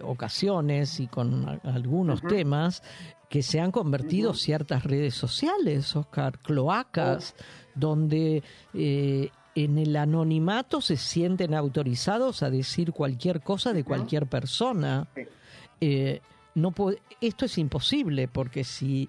ocasiones 0.00 0.98
y 1.00 1.06
con 1.06 1.60
algunos 1.64 2.22
temas, 2.22 2.82
que 3.28 3.42
se 3.42 3.60
han 3.60 3.70
convertido 3.70 4.34
ciertas 4.34 4.84
redes 4.84 5.14
sociales, 5.14 5.94
Oscar, 5.96 6.38
cloacas, 6.38 7.34
donde 7.74 8.42
eh, 8.74 9.30
en 9.54 9.78
el 9.78 9.96
anonimato 9.96 10.80
se 10.80 10.96
sienten 10.96 11.54
autorizados 11.54 12.42
a 12.42 12.50
decir 12.50 12.92
cualquier 12.92 13.40
cosa 13.40 13.72
de 13.72 13.84
cualquier 13.84 14.26
persona. 14.26 15.06
Eh, 15.80 16.20
no 16.54 16.74
esto 17.20 17.44
es 17.44 17.58
imposible 17.58 18.28
porque 18.28 18.64
si 18.64 19.08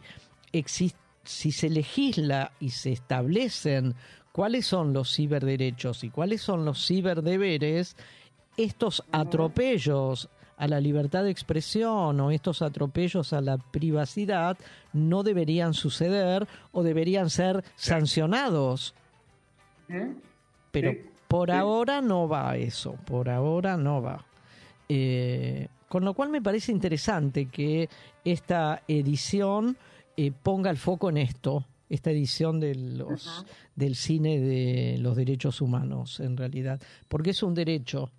si 1.23 1.51
se 1.51 1.69
legisla 1.69 2.51
y 2.59 2.69
se 2.69 2.91
establecen 2.91 3.95
cuáles 4.31 4.65
son 4.65 4.93
los 4.93 5.15
ciberderechos 5.15 6.03
y 6.03 6.09
cuáles 6.09 6.41
son 6.41 6.65
los 6.65 6.85
ciberdeberes, 6.85 7.95
estos 8.57 9.03
atropellos 9.11 10.29
a 10.57 10.67
la 10.67 10.79
libertad 10.79 11.23
de 11.23 11.31
expresión 11.31 12.19
o 12.19 12.31
estos 12.31 12.61
atropellos 12.61 13.33
a 13.33 13.41
la 13.41 13.57
privacidad 13.57 14.57
no 14.91 15.23
deberían 15.23 15.73
suceder 15.73 16.47
o 16.71 16.83
deberían 16.83 17.29
ser 17.29 17.63
sancionados. 17.75 18.93
Pero 20.71 20.93
por 21.27 21.51
ahora 21.51 22.01
no 22.01 22.27
va 22.27 22.57
eso, 22.57 22.93
por 23.05 23.29
ahora 23.29 23.77
no 23.77 24.01
va. 24.01 24.25
Eh, 24.89 25.67
con 25.93 26.05
lo 26.05 26.15
cual 26.15 26.31
me 26.31 26.41
parece 26.41 26.71
interesante 26.71 27.45
que 27.45 27.87
esta 28.25 28.81
edición 28.87 29.77
eh, 30.17 30.31
ponga 30.31 30.71
el 30.71 30.77
foco 30.77 31.11
en 31.11 31.17
esto, 31.17 31.67
esta 31.87 32.09
edición 32.09 32.59
de 32.59 32.73
los, 32.73 33.45
del 33.75 33.95
cine 33.95 34.39
de 34.39 34.97
los 34.97 35.15
derechos 35.15 35.61
humanos, 35.61 36.19
en 36.19 36.35
realidad, 36.35 36.81
porque 37.07 37.29
es 37.29 37.43
un 37.43 37.53
derecho, 37.53 38.09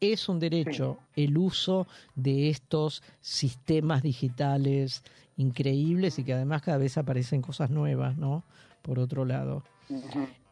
es 0.00 0.28
un 0.28 0.38
derecho 0.38 0.98
el 1.16 1.36
uso 1.36 1.88
de 2.14 2.50
estos 2.50 3.02
sistemas 3.20 4.04
digitales 4.04 5.02
increíbles 5.38 6.20
y 6.20 6.24
que 6.24 6.34
además 6.34 6.62
cada 6.62 6.78
vez 6.78 6.98
aparecen 6.98 7.42
cosas 7.42 7.68
nuevas, 7.68 8.16
¿no? 8.16 8.44
por 8.82 9.00
otro 9.00 9.24
lado. 9.24 9.64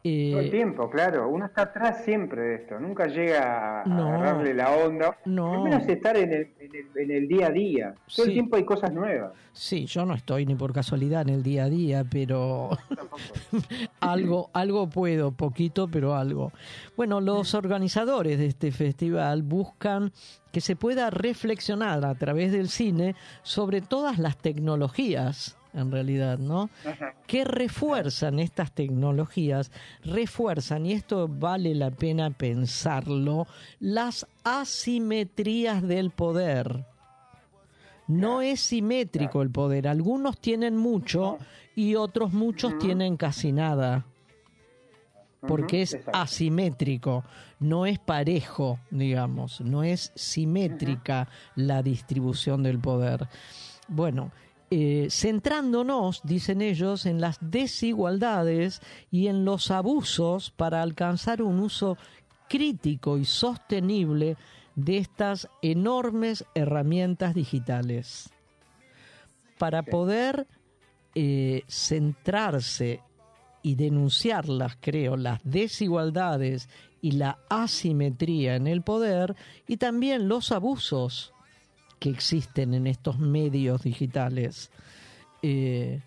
Eh, 0.03 0.29
Todo 0.31 0.41
el 0.41 0.51
tiempo, 0.51 0.89
claro. 0.89 1.27
Uno 1.27 1.45
está 1.45 1.63
atrás 1.63 2.03
siempre 2.05 2.41
de 2.41 2.55
esto. 2.55 2.79
Nunca 2.79 3.07
llega 3.07 3.81
a, 3.81 3.81
agarrarle 3.81 4.53
la 4.53 4.71
onda. 4.71 5.17
No. 5.25 5.53
Al 5.53 5.63
menos 5.63 5.87
estar 5.87 6.15
en 6.15 6.31
el, 6.31 6.51
en 6.95 7.11
el, 7.11 7.27
día 7.27 7.47
a 7.47 7.51
día. 7.51 7.95
Todo 8.15 8.27
el 8.27 8.33
tiempo 8.33 8.55
hay 8.55 8.63
cosas 8.63 8.93
nuevas. 8.93 9.33
Sí, 9.51 9.85
yo 9.85 10.05
no 10.05 10.13
estoy 10.13 10.45
ni 10.45 10.55
por 10.55 10.71
casualidad 10.71 11.23
en 11.23 11.29
el 11.29 11.43
día 11.43 11.65
a 11.65 11.69
día, 11.69 12.05
pero 12.09 12.69
algo, 13.99 14.49
algo 14.53 14.87
puedo, 14.87 15.31
poquito, 15.31 15.87
pero 15.87 16.15
algo. 16.15 16.51
Bueno, 16.95 17.19
los 17.19 17.53
organizadores 17.55 18.37
de 18.37 18.45
este 18.45 18.71
festival 18.71 19.41
buscan 19.41 20.11
que 20.51 20.61
se 20.61 20.75
pueda 20.75 21.09
reflexionar 21.09 22.05
a 22.05 22.15
través 22.15 22.51
del 22.51 22.69
cine 22.69 23.15
sobre 23.41 23.81
todas 23.81 24.19
las 24.19 24.37
tecnologías 24.37 25.56
en 25.77 25.91
realidad, 25.91 26.39
¿no? 26.39 26.69
Que 27.27 27.45
refuerzan 27.45 28.39
estas 28.39 28.71
tecnologías, 28.71 29.71
refuerzan, 30.03 30.85
y 30.85 30.93
esto 30.93 31.27
vale 31.27 31.75
la 31.75 31.91
pena 31.91 32.31
pensarlo, 32.31 33.47
las 33.79 34.27
asimetrías 34.43 35.81
del 35.83 36.11
poder. 36.11 36.85
No 38.07 38.41
es 38.41 38.61
simétrico 38.61 39.41
el 39.41 39.51
poder, 39.51 39.87
algunos 39.87 40.39
tienen 40.39 40.77
mucho 40.77 41.37
y 41.75 41.95
otros 41.95 42.33
muchos 42.33 42.77
tienen 42.79 43.17
casi 43.17 43.51
nada. 43.51 44.05
Porque 45.41 45.83
es 45.83 45.97
asimétrico, 46.11 47.23
no 47.59 47.85
es 47.85 47.99
parejo, 47.99 48.79
digamos, 48.89 49.61
no 49.61 49.83
es 49.83 50.11
simétrica 50.15 51.29
la 51.55 51.83
distribución 51.83 52.63
del 52.63 52.79
poder. 52.79 53.27
Bueno, 53.87 54.31
eh, 54.69 55.07
centrándonos, 55.09 56.21
dicen 56.23 56.61
ellos, 56.61 57.05
en 57.05 57.21
las 57.21 57.37
desigualdades 57.39 58.81
y 59.09 59.27
en 59.27 59.45
los 59.45 59.71
abusos 59.71 60.51
para 60.51 60.81
alcanzar 60.81 61.41
un 61.41 61.59
uso 61.59 61.97
crítico 62.49 63.17
y 63.17 63.23
sostenible 63.23 64.35
de 64.75 64.97
estas 64.97 65.47
enormes 65.61 66.45
herramientas 66.53 67.33
digitales. 67.33 68.29
Para 69.57 69.83
poder 69.83 70.47
eh, 71.15 71.63
centrarse 71.67 73.01
y 73.63 73.75
denunciarlas, 73.75 74.77
creo, 74.81 75.15
las 75.15 75.39
desigualdades 75.43 76.69
y 77.01 77.11
la 77.11 77.39
asimetría 77.49 78.55
en 78.55 78.67
el 78.67 78.81
poder 78.81 79.35
y 79.65 79.77
también 79.77 80.27
los 80.27 80.51
abusos 80.51 81.33
que 81.99 82.09
existen 82.09 82.73
en 82.73 82.87
estos 82.87 83.19
medios 83.19 83.83
digitales. 83.83 84.71
Eh, 85.41 86.01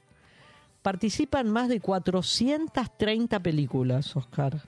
participan 0.83 1.49
más 1.49 1.69
de 1.69 1.81
430 1.81 3.41
películas, 3.41 4.17
Oscar. 4.17 4.62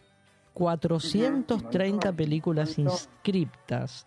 430 0.54 2.12
películas 2.12 2.78
inscriptas. 2.78 4.06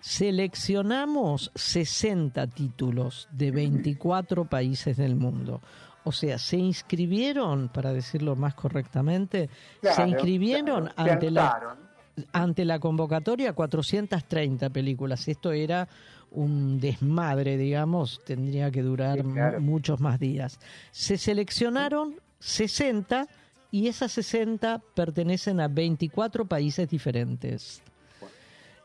Seleccionamos 0.00 1.50
60 1.54 2.46
títulos 2.48 3.28
de 3.32 3.50
24 3.50 4.44
países 4.44 4.96
del 4.96 5.16
mundo. 5.16 5.60
O 6.04 6.12
sea, 6.12 6.38
se 6.38 6.56
inscribieron, 6.56 7.68
para 7.68 7.92
decirlo 7.92 8.36
más 8.36 8.54
correctamente, 8.54 9.50
se 9.82 10.08
inscribieron 10.08 10.90
ante 10.96 11.30
la 11.30 11.76
ante 12.32 12.64
la 12.64 12.78
convocatoria 12.78 13.52
430 13.52 14.70
películas. 14.70 15.28
Esto 15.28 15.52
era 15.52 15.88
un 16.30 16.78
desmadre, 16.80 17.56
digamos, 17.56 18.20
tendría 18.24 18.70
que 18.70 18.82
durar 18.82 19.24
muchos 19.60 20.00
más 20.00 20.18
días. 20.18 20.58
Se 20.90 21.16
seleccionaron 21.16 22.16
60 22.40 23.26
y 23.70 23.88
esas 23.88 24.12
60 24.12 24.80
pertenecen 24.94 25.60
a 25.60 25.68
24 25.68 26.46
países 26.46 26.88
diferentes. 26.88 27.82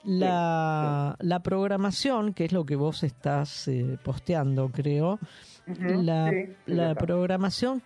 La, 0.03 1.15
la 1.19 1.41
programación, 1.41 2.33
que 2.33 2.45
es 2.45 2.51
lo 2.51 2.65
que 2.65 2.75
vos 2.75 3.03
estás 3.03 3.69
eh, 3.69 3.97
posteando, 4.03 4.69
creo, 4.69 5.17
la, 5.65 6.29
la 6.65 6.93
programación 6.93 7.81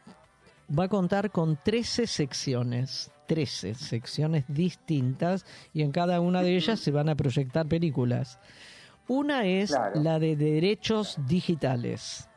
va 0.78 0.86
a 0.86 0.88
contar 0.88 1.30
con 1.30 1.60
13 1.64 2.08
secciones. 2.08 3.12
13 3.28 3.76
secciones 3.76 4.46
distintas 4.48 5.46
y 5.74 5.84
en 5.84 5.92
cada 5.92 6.20
una 6.20 6.42
de 6.42 6.56
ellas 6.56 6.80
se 6.80 6.92
van 6.92 7.10
a 7.10 7.16
proyectar 7.16 7.68
películas. 7.68 8.40
Una 9.08 9.46
es 9.46 9.76
la 9.94 10.20
de 10.20 10.36
derechos 10.36 11.18
digitales. 11.28 12.28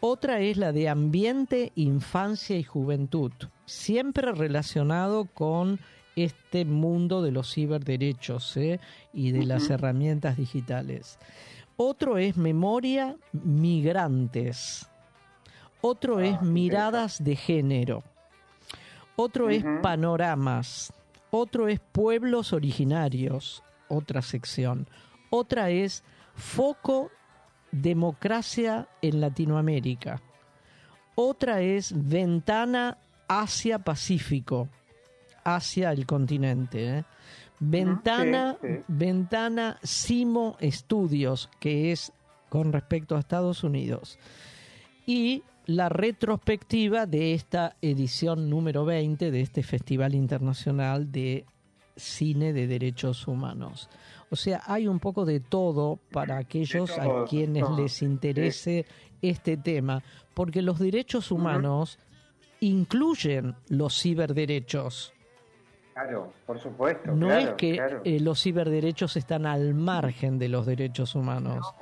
Otra 0.00 0.40
es 0.40 0.56
la 0.56 0.72
de 0.72 0.88
ambiente, 0.88 1.72
infancia 1.74 2.56
y 2.56 2.62
juventud, 2.62 3.32
siempre 3.66 4.32
relacionado 4.32 5.24
con 5.26 5.80
este 6.14 6.64
mundo 6.64 7.22
de 7.22 7.32
los 7.32 7.52
ciberderechos 7.52 8.56
¿eh? 8.56 8.80
y 9.12 9.32
de 9.32 9.44
las 9.44 9.70
herramientas 9.70 10.36
digitales. 10.36 11.18
Otro 11.76 12.18
es 12.18 12.36
memoria 12.36 13.16
migrantes. 13.32 14.88
Otro 15.80 16.20
es 16.20 16.36
ah, 16.40 16.42
miradas 16.42 17.22
de 17.22 17.36
género 17.36 18.02
otro 19.20 19.50
es 19.50 19.64
panoramas, 19.82 20.92
otro 21.30 21.66
es 21.66 21.80
pueblos 21.80 22.52
originarios, 22.52 23.64
otra 23.88 24.22
sección, 24.22 24.88
otra 25.28 25.70
es 25.70 26.04
foco 26.36 27.10
democracia 27.72 28.86
en 29.02 29.20
Latinoamérica, 29.20 30.22
otra 31.16 31.62
es 31.62 31.92
ventana 32.08 32.98
Asia-Pacífico, 33.26 34.68
hacia 35.42 35.90
el 35.90 36.06
continente. 36.06 36.98
¿eh? 36.98 37.04
Ventana, 37.58 38.56
ventana 38.86 39.78
Simo 39.82 40.56
Estudios, 40.60 41.50
que 41.58 41.90
es 41.90 42.12
con 42.48 42.72
respecto 42.72 43.16
a 43.16 43.18
Estados 43.18 43.64
Unidos. 43.64 44.16
Y 45.06 45.42
la 45.68 45.90
retrospectiva 45.90 47.04
de 47.04 47.34
esta 47.34 47.76
edición 47.82 48.48
número 48.48 48.86
20 48.86 49.30
de 49.30 49.42
este 49.42 49.62
Festival 49.62 50.14
Internacional 50.14 51.12
de 51.12 51.44
Cine 51.94 52.54
de 52.54 52.66
Derechos 52.66 53.28
Humanos. 53.28 53.90
O 54.30 54.36
sea, 54.36 54.62
hay 54.64 54.88
un 54.88 54.98
poco 54.98 55.26
de 55.26 55.40
todo 55.40 55.98
para 56.10 56.38
aquellos 56.38 56.98
a 56.98 57.26
quienes 57.28 57.68
les 57.76 58.00
interese 58.00 58.86
este 59.20 59.58
tema, 59.58 60.02
porque 60.32 60.62
los 60.62 60.78
derechos 60.78 61.30
humanos 61.30 61.98
incluyen 62.60 63.54
los 63.68 64.00
ciberderechos. 64.00 65.12
Claro, 65.92 66.32
por 66.46 66.58
supuesto. 66.58 67.12
No 67.12 67.30
es 67.30 67.50
que 67.58 67.78
eh, 68.04 68.20
los 68.20 68.42
ciberderechos 68.42 69.18
están 69.18 69.44
al 69.44 69.74
margen 69.74 70.38
de 70.38 70.48
los 70.48 70.64
derechos 70.64 71.14
humanos 71.14 71.74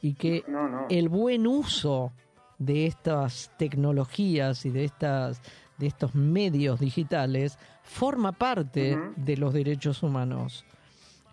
y 0.00 0.14
que 0.14 0.44
el 0.88 1.08
buen 1.08 1.48
uso 1.48 2.12
de 2.58 2.86
estas 2.86 3.50
tecnologías 3.58 4.64
y 4.64 4.70
de 4.70 4.84
estas 4.84 5.40
de 5.78 5.86
estos 5.86 6.14
medios 6.14 6.80
digitales 6.80 7.58
forma 7.82 8.32
parte 8.32 8.98
de 9.16 9.36
los 9.36 9.52
derechos 9.52 10.02
humanos. 10.02 10.64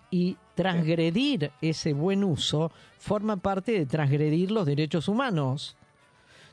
Y 0.09 0.37
transgredir 0.55 1.51
ese 1.61 1.93
buen 1.93 2.23
uso 2.23 2.71
forma 2.99 3.37
parte 3.37 3.71
de 3.71 3.85
transgredir 3.85 4.51
los 4.51 4.65
derechos 4.65 5.07
humanos. 5.07 5.77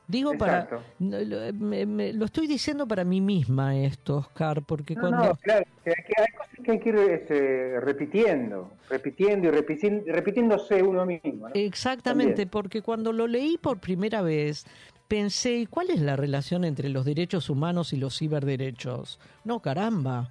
Digo 0.08 0.32
para 0.38 0.66
lo 0.98 2.24
estoy 2.24 2.46
diciendo 2.46 2.88
para 2.88 3.04
mí 3.04 3.20
misma 3.20 3.76
esto, 3.76 4.16
Oscar, 4.16 4.62
porque 4.62 4.96
cuando 4.96 5.22
no, 5.22 5.34
claro, 5.36 5.66
hay 5.84 6.32
cosas 6.32 6.64
que 6.64 6.70
hay 6.72 6.80
que 6.80 6.88
ir 6.88 6.96
este, 6.96 7.80
repitiendo, 7.80 8.72
repitiendo 8.88 9.48
y 9.48 9.50
repitiéndose 9.50 10.82
uno 10.82 11.04
mismo. 11.04 11.48
Exactamente, 11.52 12.46
porque 12.46 12.80
cuando 12.80 13.12
lo 13.12 13.26
leí 13.26 13.58
por 13.58 13.80
primera 13.80 14.22
vez 14.22 14.64
pensé, 15.08 15.66
¿cuál 15.68 15.90
es 15.90 16.00
la 16.00 16.16
relación 16.16 16.64
entre 16.64 16.88
los 16.88 17.04
derechos 17.04 17.50
humanos 17.50 17.92
y 17.92 17.98
los 17.98 18.18
ciberderechos? 18.18 19.20
No, 19.44 19.60
caramba. 19.60 20.30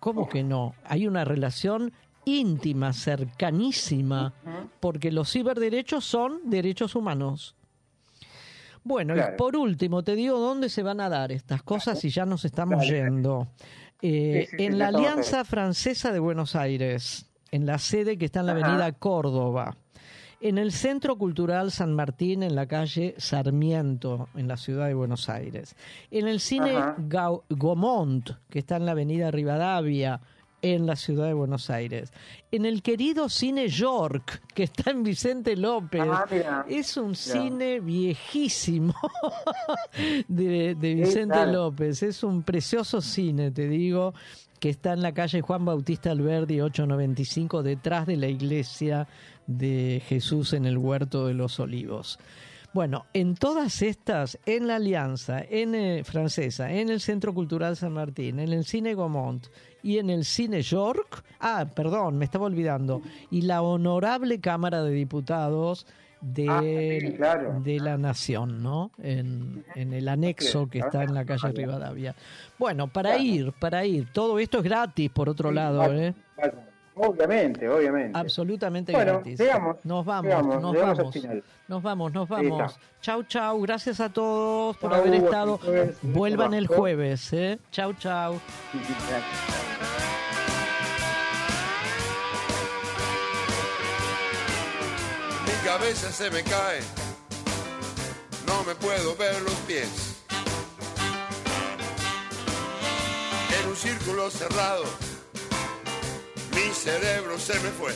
¿Cómo 0.00 0.28
que 0.28 0.42
no? 0.42 0.74
Hay 0.84 1.06
una 1.06 1.24
relación 1.24 1.92
íntima, 2.26 2.92
cercanísima, 2.92 4.34
porque 4.80 5.10
los 5.12 5.32
ciberderechos 5.32 6.04
son 6.04 6.40
derechos 6.44 6.94
humanos. 6.94 7.54
Bueno, 8.82 9.14
y 9.16 9.20
por 9.36 9.56
último, 9.56 10.02
te 10.02 10.14
digo 10.14 10.38
dónde 10.38 10.68
se 10.68 10.82
van 10.82 11.00
a 11.00 11.08
dar 11.08 11.32
estas 11.32 11.62
cosas 11.62 12.04
y 12.04 12.10
ya 12.10 12.24
nos 12.24 12.44
estamos 12.44 12.86
yendo. 12.88 13.48
Eh, 14.02 14.48
en 14.52 14.78
la 14.78 14.88
Alianza 14.88 15.44
Francesa 15.44 16.12
de 16.12 16.18
Buenos 16.18 16.56
Aires, 16.56 17.30
en 17.50 17.66
la 17.66 17.78
sede 17.78 18.16
que 18.16 18.26
está 18.26 18.40
en 18.40 18.46
la 18.46 18.52
avenida 18.52 18.92
Córdoba. 18.92 19.76
En 20.42 20.56
el 20.56 20.72
Centro 20.72 21.18
Cultural 21.18 21.70
San 21.70 21.92
Martín, 21.92 22.42
en 22.42 22.54
la 22.54 22.66
calle 22.66 23.14
Sarmiento, 23.18 24.30
en 24.34 24.48
la 24.48 24.56
ciudad 24.56 24.86
de 24.86 24.94
Buenos 24.94 25.28
Aires. 25.28 25.76
En 26.10 26.26
el 26.28 26.40
Cine 26.40 26.72
Gaumont, 26.96 28.30
que 28.48 28.60
está 28.60 28.76
en 28.76 28.86
la 28.86 28.92
avenida 28.92 29.30
Rivadavia, 29.30 30.22
en 30.62 30.86
la 30.86 30.96
ciudad 30.96 31.26
de 31.26 31.34
Buenos 31.34 31.70
Aires. 31.70 32.12
En 32.50 32.64
el 32.64 32.82
querido 32.82 33.28
Cine 33.28 33.68
York, 33.68 34.42
que 34.54 34.64
está 34.64 34.90
en 34.90 35.02
Vicente 35.02 35.56
López. 35.56 36.02
Ah, 36.04 36.64
es 36.68 36.96
un 36.96 37.14
cine 37.14 37.80
viejísimo 37.80 38.94
de, 40.28 40.74
de 40.74 40.94
Vicente 40.94 41.46
López. 41.46 42.02
Es 42.02 42.22
un 42.22 42.42
precioso 42.42 43.00
cine, 43.00 43.50
te 43.50 43.68
digo, 43.68 44.14
que 44.58 44.68
está 44.68 44.92
en 44.92 45.02
la 45.02 45.12
calle 45.12 45.40
Juan 45.40 45.64
Bautista 45.64 46.10
Alberdi 46.10 46.60
895, 46.60 47.62
detrás 47.62 48.06
de 48.06 48.16
la 48.16 48.28
iglesia 48.28 49.08
de 49.46 50.02
Jesús 50.06 50.52
en 50.52 50.66
el 50.66 50.78
Huerto 50.78 51.26
de 51.26 51.34
los 51.34 51.58
Olivos. 51.58 52.18
Bueno, 52.72 53.06
en 53.14 53.34
todas 53.34 53.82
estas, 53.82 54.38
en 54.46 54.68
la 54.68 54.76
Alianza, 54.76 55.40
en 55.40 55.74
eh, 55.74 56.04
Francesa, 56.04 56.70
en 56.72 56.88
el 56.88 57.00
Centro 57.00 57.34
Cultural 57.34 57.76
San 57.76 57.92
Martín, 57.92 58.38
en 58.38 58.52
el 58.52 58.64
Cine 58.64 58.94
Gomont 58.94 59.48
y 59.82 59.98
en 59.98 60.10
el 60.10 60.24
Cine 60.24 60.62
York, 60.62 61.24
ah, 61.40 61.66
perdón, 61.74 62.18
me 62.18 62.24
estaba 62.24 62.46
olvidando, 62.46 63.02
y 63.30 63.42
la 63.42 63.62
Honorable 63.62 64.40
Cámara 64.40 64.82
de 64.82 64.92
Diputados 64.92 65.86
de, 66.20 66.46
Ah, 66.48 66.60
de 67.62 67.80
la 67.80 67.96
Nación, 67.96 68.62
¿no? 68.62 68.90
En, 68.98 69.64
en 69.74 69.92
el 69.94 70.06
anexo 70.08 70.68
que 70.68 70.80
está 70.80 71.02
en 71.02 71.14
la 71.14 71.24
calle 71.24 71.50
Rivadavia. 71.52 72.14
Bueno, 72.58 72.88
para 72.88 73.16
ir, 73.16 73.52
para 73.52 73.84
ir, 73.86 74.12
todo 74.12 74.38
esto 74.38 74.58
es 74.58 74.64
gratis, 74.64 75.10
por 75.10 75.28
otro 75.30 75.50
lado, 75.50 75.92
¿eh? 75.94 76.14
Obviamente, 77.02 77.68
obviamente. 77.68 78.18
Absolutamente 78.18 78.92
Bueno, 78.92 79.14
gratis. 79.14 79.38
llegamos, 79.38 79.76
nos 79.84 80.04
vamos, 80.04 80.24
llegamos, 80.24 80.60
nos 80.62 80.72
llegamos 80.74 80.98
vamos. 80.98 81.14
final. 81.14 81.44
Nos 81.68 81.82
vamos, 81.82 82.12
nos 82.12 82.28
vamos. 82.28 82.76
Chau, 83.00 83.22
chau. 83.24 83.60
Gracias 83.62 84.00
a 84.00 84.08
todos 84.10 84.76
por 84.76 84.90
Chau, 84.90 85.00
haber 85.00 85.14
estado. 85.14 85.58
jueves, 85.58 85.96
Vuelvan 86.02 86.52
el 86.54 86.66
jueves, 86.66 87.32
¿eh? 87.32 87.58
Chau, 87.72 87.94
chau. 87.94 88.38
Mi 95.46 95.52
cabeza 95.66 96.10
se 96.10 96.30
me 96.30 96.42
cae, 96.42 96.80
no 98.46 98.62
me 98.64 98.74
puedo 98.74 99.16
ver 99.16 99.40
los 99.42 99.54
pies. 99.66 100.22
En 103.62 103.68
un 103.68 103.76
círculo 103.76 104.30
cerrado, 104.30 104.84
mi 106.60 106.74
cerebro 106.74 107.38
se 107.38 107.54
me 107.60 107.70
fue. 107.70 107.92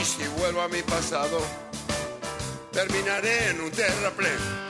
Y 0.00 0.04
si 0.04 0.26
vuelvo 0.38 0.62
a 0.62 0.68
mi 0.68 0.82
pasado, 0.82 1.40
terminaré 2.72 3.50
en 3.50 3.60
un 3.60 3.70
terraplén. 3.70 4.69